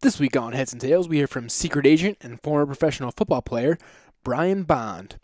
This 0.00 0.20
week 0.20 0.36
on 0.36 0.52
Heads 0.52 0.72
'N 0.72 0.78
Tales, 0.78 1.08
we 1.08 1.16
hear 1.16 1.26
from 1.26 1.48
secret 1.48 1.84
agent 1.84 2.18
and 2.20 2.40
former 2.40 2.64
professional 2.64 3.10
football 3.10 3.42
player 3.42 3.76
Brian 4.22 4.62
Bond. 4.62 5.16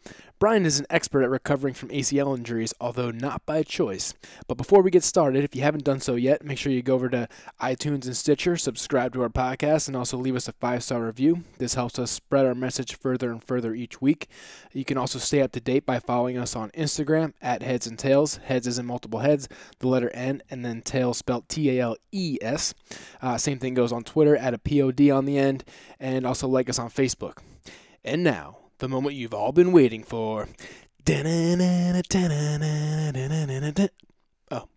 Brian 0.45 0.67
is 0.67 0.79
an 0.79 0.85
expert 0.91 1.23
at 1.23 1.31
recovering 1.31 1.73
from 1.73 1.89
ACL 1.89 2.37
injuries, 2.37 2.75
although 2.79 3.11
not 3.11 3.47
by 3.47 3.63
choice. 3.63 4.13
But 4.47 4.59
before 4.59 4.83
we 4.83 4.91
get 4.91 5.03
started, 5.03 5.43
if 5.43 5.57
you 5.57 5.63
haven't 5.63 5.85
done 5.85 6.01
so 6.01 6.17
yet, 6.17 6.45
make 6.45 6.59
sure 6.59 6.71
you 6.71 6.83
go 6.83 6.97
over 6.97 7.09
to 7.09 7.31
iTunes 7.63 8.05
and 8.05 8.15
Stitcher, 8.15 8.59
subscribe 8.59 9.15
to 9.15 9.23
our 9.23 9.31
podcast, 9.31 9.89
and 9.89 9.97
also 9.97 10.19
leave 10.19 10.37
us 10.37 10.47
a 10.47 10.53
five 10.53 10.83
star 10.83 11.07
review. 11.07 11.45
This 11.57 11.73
helps 11.73 11.99
us 11.99 12.11
spread 12.11 12.45
our 12.45 12.55
message 12.55 12.95
further 12.99 13.33
and 13.33 13.43
further 13.43 13.75
each 13.75 14.03
week. 14.03 14.29
You 14.71 14.85
can 14.85 14.99
also 14.99 15.19
stay 15.19 15.41
up 15.41 15.53
to 15.53 15.63
date 15.63 15.87
by 15.87 15.99
following 15.99 16.37
us 16.37 16.55
on 16.55 16.69
Instagram 16.73 17.33
at 17.41 17.63
Heads 17.63 17.87
'N 17.87 17.97
Tales. 17.97 18.37
Heads 18.37 18.67
is 18.67 18.79
in 18.79 18.85
multiple 18.85 19.21
heads, 19.21 19.49
the 19.79 19.89
letter 19.89 20.11
N, 20.11 20.43
and 20.51 20.63
then 20.63 20.83
tales 20.83 21.17
spelled 21.17 21.49
T 21.49 21.71
A 21.71 21.81
L 21.81 21.97
E 22.13 22.37
S. 22.43 22.75
Uh, 23.23 23.39
same 23.39 23.59
thing 23.59 23.73
goes 23.73 23.93
on 23.93 24.05
Twitter 24.05 24.37
at 24.37 24.53
a 24.53 24.59
P 24.59 24.83
O 24.83 24.93
D 24.93 25.11
on 25.11 25.25
the 25.25 25.39
end, 25.39 25.65
and 25.99 26.27
also 26.27 26.47
like 26.47 26.69
us 26.69 26.79
on 26.79 26.91
Facebook. 26.91 27.39
And 28.05 28.23
now, 28.23 28.59
the 28.79 28.89
moment 28.89 29.15
you've 29.15 29.35
all 29.35 29.53
been 29.53 29.73
waiting 29.73 30.03
for. 30.03 30.49
Oh. 34.51 34.69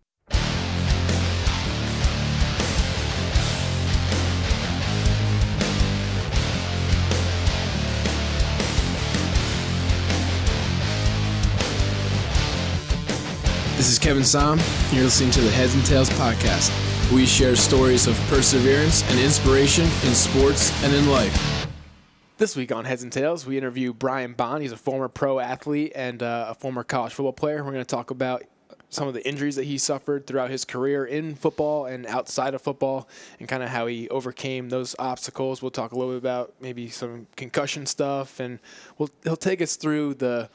This 13.77 13.89
is 13.89 13.99
Kevin 13.99 14.23
Som. 14.23 14.59
You're 14.91 15.03
listening 15.05 15.31
to 15.31 15.41
the 15.41 15.51
Heads 15.51 15.75
'N 15.75 15.83
Tales 15.83 16.09
podcast. 16.11 16.71
We 17.13 17.25
share 17.25 17.55
stories 17.55 18.07
of 18.07 18.19
perseverance 18.27 19.03
and 19.09 19.19
inspiration 19.19 19.85
in 20.03 20.13
sports 20.13 20.71
and 20.83 20.93
in 20.93 21.09
life. 21.09 21.56
This 22.37 22.55
week 22.55 22.71
on 22.71 22.85
Heads 22.85 23.03
'N 23.03 23.09
Tales, 23.09 23.47
we 23.47 23.57
interview 23.57 23.93
Brian 23.93 24.33
Bond. 24.33 24.61
He's 24.61 24.71
a 24.71 24.77
former 24.77 25.07
pro 25.07 25.39
athlete 25.39 25.91
and 25.95 26.21
uh, 26.21 26.45
a 26.49 26.53
former 26.53 26.83
college 26.83 27.15
football 27.15 27.33
player. 27.33 27.63
We're 27.63 27.71
going 27.71 27.83
to 27.83 27.85
talk 27.85 28.11
about 28.11 28.43
some 28.89 29.07
of 29.07 29.15
the 29.15 29.27
injuries 29.27 29.55
that 29.55 29.63
he 29.63 29.79
suffered 29.79 30.27
throughout 30.27 30.51
his 30.51 30.63
career 30.63 31.03
in 31.03 31.33
football 31.33 31.87
and 31.87 32.05
outside 32.05 32.53
of 32.53 32.61
football, 32.61 33.09
and 33.39 33.49
kind 33.49 33.63
of 33.63 33.69
how 33.69 33.87
he 33.87 34.07
overcame 34.09 34.69
those 34.69 34.95
obstacles. 34.99 35.63
We'll 35.63 35.71
talk 35.71 35.93
a 35.93 35.95
little 35.97 36.13
bit 36.13 36.19
about 36.19 36.53
maybe 36.61 36.89
some 36.89 37.25
concussion 37.35 37.87
stuff, 37.87 38.39
and 38.39 38.59
we'll, 38.99 39.09
he'll 39.23 39.35
take 39.35 39.59
us 39.59 39.75
through 39.75 40.13
the 40.13 40.47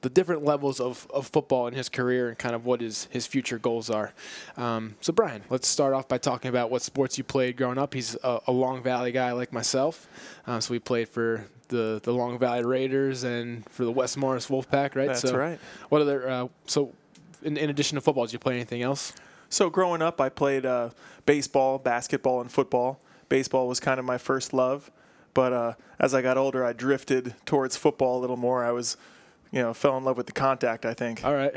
the 0.00 0.10
different 0.10 0.44
levels 0.44 0.80
of, 0.80 1.06
of 1.12 1.26
football 1.26 1.66
in 1.66 1.74
his 1.74 1.88
career 1.88 2.28
and 2.28 2.38
kind 2.38 2.54
of 2.54 2.64
what 2.64 2.80
his, 2.80 3.08
his 3.10 3.26
future 3.26 3.58
goals 3.58 3.90
are. 3.90 4.12
Um, 4.56 4.94
so, 5.00 5.12
Brian, 5.12 5.42
let's 5.50 5.66
start 5.66 5.92
off 5.94 6.06
by 6.06 6.18
talking 6.18 6.48
about 6.48 6.70
what 6.70 6.82
sports 6.82 7.18
you 7.18 7.24
played 7.24 7.56
growing 7.56 7.78
up. 7.78 7.94
He's 7.94 8.16
a, 8.22 8.40
a 8.46 8.52
Long 8.52 8.82
Valley 8.82 9.12
guy 9.12 9.32
like 9.32 9.52
myself. 9.52 10.06
Um, 10.46 10.60
so, 10.60 10.72
we 10.72 10.78
played 10.78 11.08
for 11.08 11.46
the, 11.68 12.00
the 12.02 12.12
Long 12.12 12.38
Valley 12.38 12.64
Raiders 12.64 13.24
and 13.24 13.68
for 13.70 13.84
the 13.84 13.92
West 13.92 14.16
Morris 14.16 14.48
Wolfpack, 14.48 14.94
right? 14.94 15.08
That's 15.08 15.22
so 15.22 15.36
right. 15.36 15.58
What 15.88 16.00
other, 16.00 16.28
uh, 16.28 16.48
so 16.66 16.92
in, 17.42 17.56
in 17.56 17.70
addition 17.70 17.96
to 17.96 18.00
football, 18.00 18.24
did 18.24 18.32
you 18.32 18.38
play 18.38 18.54
anything 18.54 18.82
else? 18.82 19.12
So 19.50 19.70
growing 19.70 20.02
up, 20.02 20.20
I 20.20 20.28
played 20.28 20.66
uh, 20.66 20.90
baseball, 21.26 21.78
basketball, 21.78 22.40
and 22.40 22.50
football. 22.50 23.00
Baseball 23.28 23.68
was 23.68 23.80
kind 23.80 23.98
of 23.98 24.06
my 24.06 24.18
first 24.18 24.52
love, 24.52 24.90
but 25.34 25.52
uh, 25.52 25.72
as 25.98 26.14
I 26.14 26.22
got 26.22 26.36
older, 26.36 26.64
I 26.64 26.72
drifted 26.72 27.34
towards 27.44 27.76
football 27.76 28.18
a 28.18 28.20
little 28.20 28.36
more. 28.36 28.64
I 28.64 28.72
was, 28.72 28.96
you 29.52 29.62
know, 29.62 29.72
fell 29.74 29.96
in 29.96 30.04
love 30.04 30.16
with 30.16 30.26
the 30.26 30.32
contact. 30.32 30.84
I 30.86 30.94
think. 30.94 31.24
All 31.24 31.34
right. 31.34 31.54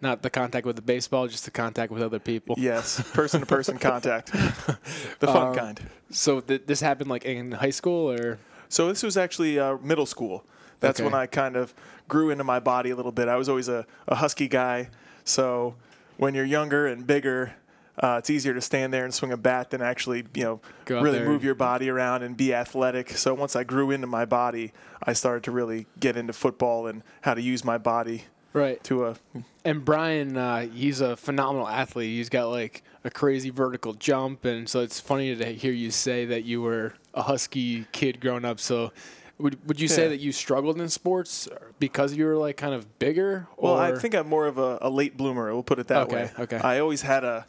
Not 0.00 0.22
the 0.22 0.30
contact 0.30 0.64
with 0.64 0.76
the 0.76 0.82
baseball, 0.82 1.26
just 1.26 1.44
the 1.44 1.50
contact 1.50 1.90
with 1.90 2.02
other 2.02 2.20
people. 2.20 2.54
Yes, 2.56 3.02
person 3.12 3.40
to 3.40 3.46
person 3.56 3.78
contact, 3.78 4.30
the 4.32 5.26
fun 5.26 5.48
Um, 5.48 5.54
kind. 5.56 5.80
So 6.10 6.40
th- 6.40 6.62
this 6.66 6.80
happened 6.80 7.10
like 7.10 7.24
in 7.24 7.50
high 7.52 7.70
school 7.70 8.08
or? 8.12 8.38
So 8.68 8.86
this 8.88 9.02
was 9.02 9.16
actually 9.16 9.58
uh, 9.58 9.76
middle 9.78 10.06
school. 10.06 10.44
That's 10.78 11.00
Okay. 11.00 11.04
when 11.10 11.14
I 11.20 11.26
kind 11.26 11.56
of 11.56 11.74
grew 12.06 12.30
into 12.30 12.44
my 12.44 12.60
body 12.60 12.90
a 12.90 12.96
little 12.96 13.10
bit. 13.10 13.26
I 13.26 13.34
was 13.34 13.48
always 13.48 13.66
a, 13.68 13.86
a 14.06 14.14
husky 14.14 14.46
guy, 14.46 14.88
so 15.24 15.74
when 16.16 16.32
you're 16.34 16.44
younger 16.44 16.86
and 16.86 17.04
bigger, 17.04 17.56
uh, 18.02 18.16
it's 18.18 18.30
easier 18.30 18.54
to 18.54 18.60
stand 18.60 18.92
there 18.92 19.04
and 19.04 19.12
swing 19.12 19.32
a 19.32 19.36
bat 19.36 19.70
than 19.70 19.82
actually, 19.82 20.24
you 20.34 20.44
know, 20.44 20.60
Go 20.84 21.00
really 21.02 21.20
move 21.20 21.42
your 21.44 21.54
body 21.54 21.88
around 21.88 22.22
and 22.22 22.36
be 22.36 22.54
athletic. 22.54 23.10
So 23.10 23.34
once 23.34 23.56
I 23.56 23.64
grew 23.64 23.90
into 23.90 24.06
my 24.06 24.24
body, 24.24 24.72
I 25.02 25.12
started 25.12 25.42
to 25.44 25.50
really 25.50 25.86
get 25.98 26.16
into 26.16 26.32
football 26.32 26.86
and 26.86 27.02
how 27.22 27.34
to 27.34 27.42
use 27.42 27.64
my 27.64 27.78
body 27.78 28.24
Right. 28.52 28.82
to 28.84 29.06
a. 29.06 29.16
And 29.64 29.84
Brian, 29.84 30.36
uh, 30.36 30.66
he's 30.68 31.00
a 31.00 31.16
phenomenal 31.16 31.68
athlete. 31.68 32.10
He's 32.10 32.28
got 32.30 32.46
like 32.48 32.82
a 33.04 33.10
crazy 33.10 33.50
vertical 33.50 33.92
jump, 33.94 34.44
and 34.44 34.68
so 34.68 34.80
it's 34.80 34.98
funny 35.00 35.36
to 35.36 35.44
hear 35.52 35.72
you 35.72 35.90
say 35.90 36.24
that 36.24 36.44
you 36.44 36.62
were 36.62 36.94
a 37.14 37.22
husky 37.22 37.84
kid 37.92 38.20
growing 38.20 38.44
up. 38.46 38.58
So, 38.60 38.92
would 39.38 39.58
would 39.68 39.78
you 39.80 39.86
say 39.88 40.04
Yeah. 40.04 40.08
that 40.10 40.20
you 40.20 40.32
struggled 40.32 40.80
in 40.80 40.88
sports 40.88 41.46
because 41.78 42.14
you 42.16 42.24
were 42.24 42.36
like 42.36 42.56
kind 42.56 42.74
of 42.74 42.98
bigger? 42.98 43.46
Well, 43.58 43.76
I 43.76 43.94
think 43.94 44.14
I'm 44.14 44.28
more 44.28 44.46
of 44.46 44.56
a, 44.58 44.78
a 44.80 44.88
late 44.90 45.16
bloomer. 45.16 45.52
We'll 45.52 45.62
put 45.62 45.78
it 45.78 45.88
that 45.88 46.04
Okay, 46.04 46.14
way. 46.14 46.30
okay. 46.38 46.56
I 46.58 46.78
always 46.80 47.02
had 47.02 47.24
a. 47.24 47.46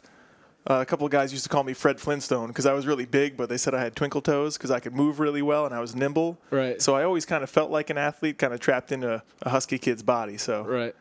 A 0.66 0.84
couple 0.84 1.06
of 1.06 1.12
guys 1.12 1.32
used 1.32 1.44
to 1.44 1.48
call 1.48 1.64
me 1.64 1.72
Fred 1.72 1.98
Flintstone 1.98 2.48
because 2.48 2.66
I 2.66 2.74
was 2.74 2.86
really 2.86 3.06
big, 3.06 3.36
but 3.36 3.48
they 3.48 3.56
said 3.56 3.74
I 3.74 3.82
had 3.82 3.96
twinkle 3.96 4.20
toes 4.20 4.58
because 4.58 4.70
I 4.70 4.78
could 4.78 4.94
move 4.94 5.18
really 5.18 5.42
well 5.42 5.64
and 5.64 5.74
I 5.74 5.80
was 5.80 5.96
nimble. 5.96 6.38
Right. 6.50 6.80
So 6.82 6.94
I 6.94 7.02
always 7.04 7.24
kind 7.24 7.42
of 7.42 7.48
felt 7.48 7.70
like 7.70 7.88
an 7.88 7.96
athlete, 7.96 8.38
kind 8.38 8.52
of 8.52 8.60
trapped 8.60 8.92
into 8.92 9.22
a 9.42 9.48
husky 9.48 9.78
kid's 9.78 10.02
body. 10.02 10.36
So 10.36 10.64
right. 10.64 10.94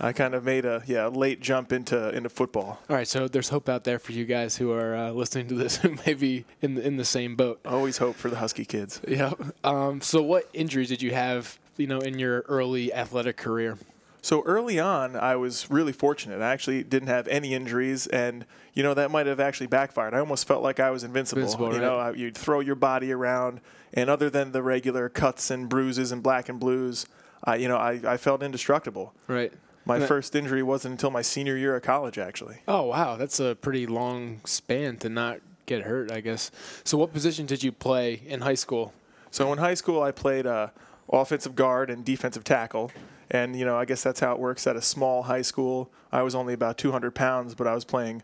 I 0.00 0.12
kind 0.12 0.34
of 0.34 0.44
made 0.44 0.64
a 0.64 0.82
yeah 0.86 1.06
late 1.06 1.40
jump 1.40 1.72
into 1.72 2.10
into 2.10 2.28
football. 2.28 2.80
All 2.88 2.96
right. 2.96 3.06
So 3.06 3.28
there's 3.28 3.48
hope 3.48 3.68
out 3.68 3.84
there 3.84 3.98
for 3.98 4.12
you 4.12 4.24
guys 4.24 4.56
who 4.56 4.72
are 4.72 4.96
uh, 4.96 5.10
listening 5.12 5.48
to 5.48 5.54
this 5.54 5.76
who 5.82 5.96
may 6.06 6.14
be 6.14 6.44
in 6.60 6.74
the, 6.74 6.86
in 6.86 6.96
the 6.96 7.04
same 7.04 7.36
boat. 7.36 7.60
Always 7.64 7.98
hope 7.98 8.16
for 8.16 8.30
the 8.30 8.36
husky 8.36 8.64
kids. 8.64 9.00
Yeah. 9.06 9.32
Um, 9.62 10.00
so 10.00 10.22
what 10.22 10.48
injuries 10.52 10.88
did 10.88 11.02
you 11.02 11.14
have? 11.14 11.58
You 11.76 11.86
know, 11.86 12.00
in 12.00 12.18
your 12.18 12.40
early 12.48 12.92
athletic 12.92 13.36
career. 13.36 13.78
So 14.28 14.42
early 14.44 14.78
on, 14.78 15.16
I 15.16 15.36
was 15.36 15.70
really 15.70 15.90
fortunate. 15.94 16.42
I 16.42 16.52
actually 16.52 16.82
didn't 16.82 17.08
have 17.08 17.26
any 17.28 17.54
injuries, 17.54 18.06
and 18.08 18.44
you 18.74 18.82
know 18.82 18.92
that 18.92 19.10
might 19.10 19.24
have 19.26 19.40
actually 19.40 19.68
backfired. 19.68 20.12
I 20.12 20.18
almost 20.18 20.46
felt 20.46 20.62
like 20.62 20.78
I 20.78 20.90
was 20.90 21.02
invincible. 21.02 21.40
Invincible, 21.40 21.72
you 21.72 21.80
know, 21.80 21.96
I- 21.96 22.12
you'd 22.12 22.36
throw 22.36 22.60
your 22.60 22.74
body 22.74 23.10
around, 23.10 23.62
and 23.94 24.10
other 24.10 24.28
than 24.28 24.52
the 24.52 24.62
regular 24.62 25.08
cuts 25.08 25.50
and 25.50 25.66
bruises 25.66 26.12
and 26.12 26.22
black 26.22 26.50
and 26.50 26.60
blues, 26.60 27.06
I 27.42 27.56
you 27.56 27.68
know 27.68 27.78
I, 27.78 28.00
I 28.06 28.16
felt 28.18 28.42
indestructible. 28.42 29.14
Right. 29.28 29.50
My 29.86 29.98
that- 29.98 30.06
first 30.08 30.36
injury 30.36 30.62
wasn't 30.62 30.92
until 30.92 31.10
my 31.10 31.22
senior 31.22 31.56
year 31.56 31.74
of 31.74 31.82
college, 31.82 32.18
actually. 32.18 32.58
Oh 32.68 32.82
wow, 32.82 33.16
that's 33.16 33.40
a 33.40 33.54
pretty 33.54 33.86
long 33.86 34.42
span 34.44 34.98
to 34.98 35.08
not 35.08 35.40
get 35.64 35.84
hurt, 35.84 36.12
I 36.12 36.20
guess. 36.20 36.50
So 36.84 36.98
what 36.98 37.14
position 37.14 37.46
did 37.46 37.62
you 37.62 37.72
play 37.72 38.20
in 38.26 38.42
high 38.42 38.56
school? 38.56 38.92
So 39.30 39.50
in 39.54 39.58
high 39.58 39.72
school, 39.72 40.02
I 40.02 40.10
played 40.10 40.46
uh, 40.46 40.68
offensive 41.10 41.56
guard 41.56 41.88
and 41.88 42.04
defensive 42.04 42.44
tackle. 42.44 42.90
And, 43.30 43.56
you 43.56 43.64
know, 43.64 43.76
I 43.76 43.84
guess 43.84 44.02
that's 44.02 44.20
how 44.20 44.32
it 44.32 44.38
works 44.38 44.66
at 44.66 44.76
a 44.76 44.82
small 44.82 45.24
high 45.24 45.42
school. 45.42 45.90
I 46.10 46.22
was 46.22 46.34
only 46.34 46.54
about 46.54 46.78
200 46.78 47.14
pounds, 47.14 47.54
but 47.54 47.66
I 47.66 47.74
was 47.74 47.84
playing 47.84 48.22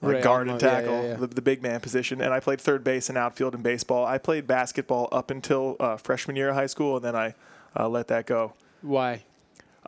like 0.00 0.14
Right, 0.14 0.22
guard 0.22 0.48
and 0.48 0.60
the- 0.60 0.64
yeah, 0.66 0.72
tackle, 0.80 0.94
yeah, 1.02 1.08
yeah. 1.08 1.16
The, 1.16 1.26
the 1.26 1.42
big 1.42 1.62
man 1.62 1.80
position. 1.80 2.20
And 2.20 2.32
I 2.32 2.40
played 2.40 2.60
third 2.60 2.84
base 2.84 3.08
and 3.08 3.18
outfield 3.18 3.54
in 3.54 3.62
baseball. 3.62 4.04
I 4.06 4.18
played 4.18 4.46
basketball 4.46 5.08
up 5.10 5.30
until 5.30 5.76
uh, 5.80 5.96
freshman 5.96 6.36
year 6.36 6.50
of 6.50 6.54
high 6.54 6.66
school, 6.66 6.96
and 6.96 7.04
then 7.04 7.16
I 7.16 7.34
uh, 7.78 7.88
let 7.88 8.08
that 8.08 8.26
go. 8.26 8.52
Why? 8.82 9.24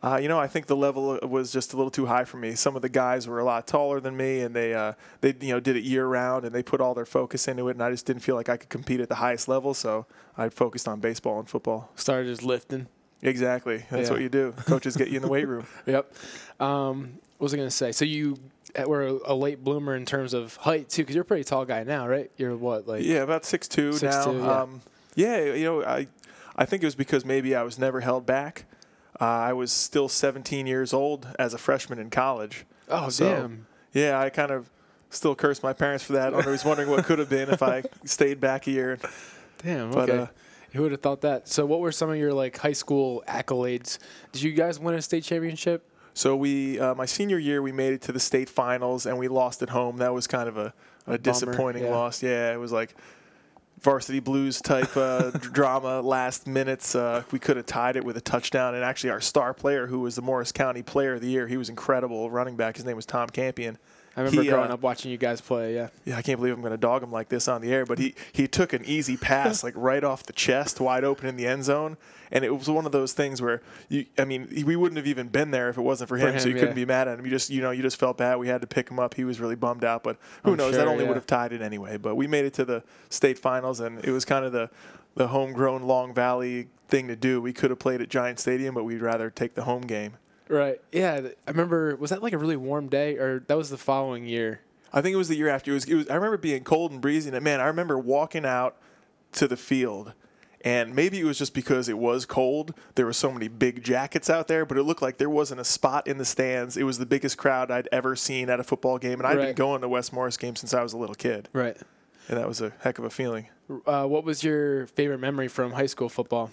Uh, 0.02 0.18
you 0.20 0.28
know, 0.28 0.38
I 0.38 0.46
think 0.46 0.66
the 0.66 0.76
level 0.76 1.18
was 1.22 1.50
just 1.52 1.72
a 1.72 1.76
little 1.76 1.90
too 1.90 2.06
high 2.06 2.24
for 2.24 2.36
me. 2.36 2.54
Some 2.54 2.76
of 2.76 2.82
the 2.82 2.88
guys 2.88 3.26
were 3.26 3.38
a 3.38 3.44
lot 3.44 3.66
taller 3.66 3.98
than 3.98 4.16
me, 4.16 4.40
and 4.40 4.54
they 4.54 4.74
uh, 4.74 4.92
they 5.22 5.34
you 5.40 5.52
know 5.54 5.60
did 5.60 5.74
it 5.76 5.84
year 5.84 6.06
round, 6.06 6.44
and 6.44 6.54
they 6.54 6.62
put 6.62 6.80
all 6.82 6.92
their 6.94 7.06
focus 7.06 7.48
into 7.48 7.68
it, 7.68 7.72
and 7.72 7.82
I 7.82 7.90
just 7.90 8.04
didn't 8.04 8.22
feel 8.22 8.34
like 8.34 8.48
I 8.50 8.58
could 8.58 8.68
compete 8.68 9.00
at 9.00 9.08
the 9.08 9.16
highest 9.16 9.48
level. 9.48 9.72
So 9.72 10.04
I 10.36 10.50
focused 10.50 10.86
on 10.86 11.00
baseball 11.00 11.38
and 11.38 11.48
football. 11.48 11.90
Started 11.96 12.26
just 12.28 12.42
lifting. 12.42 12.88
Exactly, 13.22 13.84
that's 13.90 14.08
Yeah. 14.08 14.12
what 14.12 14.20
you 14.22 14.28
do. 14.28 14.52
Coaches 14.66 14.96
get 14.96 15.08
you 15.08 15.16
in 15.16 15.22
the 15.22 15.28
weight 15.28 15.48
room. 15.48 15.66
Yep. 15.86 16.12
Um, 16.60 17.18
what 17.38 17.44
was 17.44 17.54
I 17.54 17.56
going 17.56 17.68
to 17.68 17.74
say? 17.74 17.92
So 17.92 18.04
you 18.04 18.38
were 18.86 19.02
a, 19.24 19.34
late 19.34 19.62
bloomer 19.64 19.94
in 19.94 20.04
terms 20.06 20.32
of 20.34 20.56
height 20.56 20.88
too, 20.88 21.02
because 21.02 21.14
you're 21.14 21.22
a 21.22 21.26
pretty 21.26 21.44
tall 21.44 21.64
guy 21.64 21.82
now, 21.84 22.06
right? 22.08 22.30
You're 22.36 22.56
what, 22.56 22.86
like? 22.86 23.04
Yeah, 23.04 23.18
about 23.22 23.44
six 23.44 23.68
two 23.68 23.90
now. 23.92 23.96
6'2", 24.26 24.38
yeah. 24.44 24.60
Um, 24.62 24.80
yeah, 25.14 25.38
you 25.54 25.64
know, 25.64 25.82
I 25.84 26.06
I 26.56 26.64
think 26.64 26.82
it 26.82 26.86
was 26.86 26.94
because 26.94 27.24
maybe 27.24 27.54
I 27.54 27.62
was 27.62 27.78
never 27.78 28.00
held 28.00 28.26
back. 28.26 28.64
Uh, 29.20 29.24
I 29.24 29.52
was 29.54 29.72
still 29.72 30.08
17 30.08 30.66
years 30.66 30.92
old 30.92 31.26
as 31.38 31.54
a 31.54 31.58
freshman 31.58 31.98
in 31.98 32.10
college. 32.10 32.64
Oh 32.88 33.08
So- 33.08 33.28
damn. 33.28 33.66
Yeah, 33.92 34.20
I 34.20 34.28
kind 34.28 34.50
of 34.50 34.68
still 35.08 35.34
curse 35.34 35.62
my 35.62 35.72
parents 35.72 36.04
for 36.04 36.12
that. 36.14 36.34
I 36.34 36.46
was 36.46 36.64
wondering 36.66 36.90
what 36.90 37.04
could 37.06 37.18
have 37.18 37.30
been 37.30 37.48
if 37.48 37.62
I 37.62 37.82
stayed 38.04 38.40
back 38.40 38.66
a 38.66 38.70
year. 38.70 38.98
Damn. 39.62 39.90
But, 39.90 40.10
Okay. 40.10 40.22
uh, 40.24 40.26
Who 40.72 40.82
would 40.82 40.92
have 40.92 41.00
thought 41.00 41.22
that? 41.22 41.48
So 41.48 41.64
what 41.64 41.80
were 41.80 41.92
some 41.92 42.10
of 42.10 42.16
your 42.16 42.32
like 42.32 42.58
high 42.58 42.72
school 42.72 43.22
accolades? 43.28 43.98
Did 44.32 44.42
you 44.42 44.52
guys 44.52 44.78
win 44.78 44.94
a 44.94 45.02
state 45.02 45.24
championship? 45.24 45.88
So 46.14 46.34
we, 46.34 46.80
uh, 46.80 46.94
my 46.94 47.04
senior 47.04 47.38
year, 47.38 47.60
we 47.60 47.72
made 47.72 47.92
it 47.92 48.00
to 48.02 48.12
the 48.12 48.20
state 48.20 48.48
finals 48.48 49.04
and 49.04 49.18
we 49.18 49.28
lost 49.28 49.62
at 49.62 49.68
home. 49.68 49.98
That 49.98 50.14
was 50.14 50.26
kind 50.26 50.48
of 50.48 50.56
a, 50.56 50.60
a, 50.60 50.72
bummer, 51.06 51.18
disappointing 51.18 51.84
yeah. 51.84 51.90
loss. 51.90 52.22
Yeah, 52.22 52.54
it 52.54 52.56
was 52.56 52.72
like 52.72 52.94
varsity 53.80 54.20
blues 54.20 54.62
type 54.62 54.96
uh, 54.96 55.30
drama. 55.40 56.00
Last 56.00 56.46
minutes, 56.46 56.94
uh, 56.94 57.22
we 57.32 57.38
could 57.38 57.56
have 57.56 57.66
tied 57.66 57.96
it 57.96 58.04
with 58.04 58.16
a 58.16 58.20
touchdown. 58.22 58.74
And 58.74 58.82
actually, 58.82 59.10
our 59.10 59.20
star 59.20 59.52
player, 59.52 59.86
who 59.86 60.00
was 60.00 60.16
the 60.16 60.22
Morris 60.22 60.52
County 60.52 60.82
Player 60.82 61.14
of 61.14 61.20
the 61.20 61.28
Year, 61.28 61.46
he 61.46 61.56
was 61.56 61.68
incredible 61.68 62.30
running 62.30 62.56
back. 62.56 62.76
His 62.76 62.84
name 62.84 62.96
was 62.96 63.06
Tom 63.06 63.28
Campion. 63.28 63.78
I 64.16 64.20
remember 64.20 64.42
He, 64.42 64.48
growing 64.48 64.70
uh, 64.70 64.74
up 64.74 64.80
watching 64.80 65.10
you 65.10 65.18
guys 65.18 65.40
play. 65.42 65.74
Yeah. 65.74 65.88
Yeah, 66.04 66.16
I 66.16 66.22
can't 66.22 66.38
believe 66.38 66.54
I'm 66.54 66.62
going 66.62 66.70
to 66.70 66.78
dog 66.78 67.02
him 67.02 67.12
like 67.12 67.28
this 67.28 67.48
on 67.48 67.60
the 67.60 67.72
air, 67.72 67.84
but 67.84 67.98
he, 67.98 68.14
he 68.32 68.48
took 68.48 68.72
an 68.72 68.82
easy 68.84 69.16
pass 69.18 69.62
like 69.62 69.74
right 69.76 70.02
off 70.02 70.22
the 70.22 70.32
chest, 70.32 70.80
wide 70.80 71.04
open 71.04 71.28
in 71.28 71.36
the 71.36 71.46
end 71.46 71.64
zone, 71.64 71.98
and 72.32 72.44
it 72.44 72.56
was 72.56 72.68
one 72.70 72.86
of 72.86 72.92
those 72.92 73.12
things 73.12 73.42
where 73.42 73.60
you, 73.88 74.06
I 74.18 74.24
mean, 74.24 74.48
we 74.64 74.74
wouldn't 74.74 74.96
have 74.96 75.06
even 75.06 75.28
been 75.28 75.50
there 75.50 75.68
if 75.68 75.76
it 75.76 75.82
wasn't 75.82 76.08
for 76.08 76.16
him, 76.16 76.28
so 76.28 76.32
him, 76.32 76.40
so 76.40 76.48
you 76.48 76.54
couldn't 76.54 76.74
be 76.74 76.86
mad 76.86 77.08
at 77.08 77.18
him. 77.18 77.26
You 77.26 77.30
just, 77.30 77.50
you 77.50 77.60
know, 77.60 77.72
you 77.72 77.82
just 77.82 77.98
felt 77.98 78.16
bad. 78.16 78.36
We 78.36 78.48
had 78.48 78.62
to 78.62 78.66
pick 78.66 78.90
him 78.90 78.98
up. 78.98 79.14
He 79.14 79.24
was 79.24 79.38
really 79.38 79.56
bummed 79.56 79.84
out, 79.84 80.02
but 80.02 80.16
who 80.44 80.52
I'm 80.52 80.56
knows? 80.56 80.74
sure, 80.74 80.84
that 80.84 80.88
only 80.88 81.04
yeah. 81.04 81.08
would 81.08 81.16
have 81.16 81.26
tied 81.26 81.52
it 81.52 81.60
anyway. 81.60 81.98
But 81.98 82.14
we 82.14 82.26
made 82.26 82.46
it 82.46 82.54
to 82.54 82.64
the 82.64 82.82
state 83.10 83.38
finals, 83.38 83.80
and 83.80 84.02
it 84.04 84.12
was 84.12 84.24
kind 84.24 84.44
of 84.44 84.52
the 84.52 84.70
the 85.14 85.28
homegrown 85.28 85.82
Long 85.82 86.14
Valley 86.14 86.68
thing 86.88 87.08
to 87.08 87.16
do. 87.16 87.40
We 87.40 87.52
could 87.52 87.70
have 87.70 87.78
played 87.78 88.00
at 88.00 88.08
Giant 88.08 88.38
Stadium, 88.38 88.74
but 88.74 88.84
we'd 88.84 89.00
rather 89.00 89.30
take 89.30 89.54
the 89.54 89.64
home 89.64 89.82
game. 89.82 90.18
Right. 90.48 90.80
Yeah. 90.92 91.20
I 91.46 91.50
remember. 91.50 91.96
Was 91.96 92.10
that 92.10 92.22
like 92.22 92.32
a 92.32 92.38
really 92.38 92.56
warm 92.56 92.88
day, 92.88 93.16
or 93.16 93.40
that 93.48 93.56
was 93.56 93.70
the 93.70 93.76
following 93.78 94.26
year? 94.26 94.60
I 94.92 95.02
think 95.02 95.14
it 95.14 95.16
was 95.18 95.28
the 95.28 95.36
year 95.36 95.48
after. 95.48 95.72
It 95.72 95.74
was, 95.74 95.84
it 95.84 95.94
was. 95.94 96.08
I 96.08 96.14
remember 96.14 96.36
being 96.38 96.62
cold 96.64 96.92
and 96.92 97.00
breezy, 97.00 97.30
and 97.30 97.42
man, 97.44 97.60
I 97.60 97.66
remember 97.66 97.98
walking 97.98 98.44
out 98.46 98.76
to 99.32 99.48
the 99.48 99.56
field, 99.56 100.12
and 100.62 100.94
maybe 100.94 101.18
it 101.20 101.24
was 101.24 101.36
just 101.36 101.52
because 101.52 101.88
it 101.88 101.98
was 101.98 102.24
cold. 102.24 102.72
There 102.94 103.04
were 103.04 103.12
so 103.12 103.30
many 103.32 103.48
big 103.48 103.82
jackets 103.82 104.30
out 104.30 104.46
there, 104.48 104.64
but 104.64 104.78
it 104.78 104.84
looked 104.84 105.02
like 105.02 105.18
there 105.18 105.28
wasn't 105.28 105.60
a 105.60 105.64
spot 105.64 106.06
in 106.06 106.16
the 106.18 106.24
stands. 106.24 106.76
It 106.76 106.84
was 106.84 106.98
the 106.98 107.04
biggest 107.06 107.36
crowd 107.36 107.70
I'd 107.70 107.88
ever 107.92 108.14
seen 108.16 108.48
at 108.48 108.60
a 108.60 108.64
football 108.64 108.98
game, 108.98 109.18
and 109.20 109.26
I'd 109.26 109.36
been 109.36 109.54
going 109.56 109.80
to 109.82 109.88
West 109.88 110.12
Morris 110.12 110.36
games 110.36 110.60
since 110.60 110.72
I 110.72 110.82
was 110.82 110.92
a 110.92 110.96
little 110.98 111.16
kid, 111.16 111.48
Right. 111.52 111.76
and 112.28 112.38
that 112.38 112.46
was 112.48 112.60
a 112.60 112.72
heck 112.80 112.98
of 112.98 113.04
a 113.04 113.10
feeling. 113.10 113.48
Uh, 113.84 114.06
what 114.06 114.22
was 114.24 114.44
your 114.44 114.86
favorite 114.86 115.18
memory 115.18 115.48
from 115.48 115.72
high 115.72 115.86
school 115.86 116.08
football? 116.08 116.50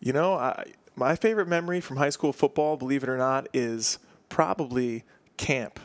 You 0.00 0.12
know, 0.12 0.34
I, 0.34 0.66
my 0.96 1.14
favorite 1.16 1.48
memory 1.48 1.80
from 1.80 1.96
high 1.96 2.10
school 2.10 2.32
football, 2.32 2.76
believe 2.76 3.02
it 3.02 3.08
or 3.08 3.16
not, 3.18 3.48
is 3.52 3.98
probably 4.28 5.04
camp. 5.36 5.80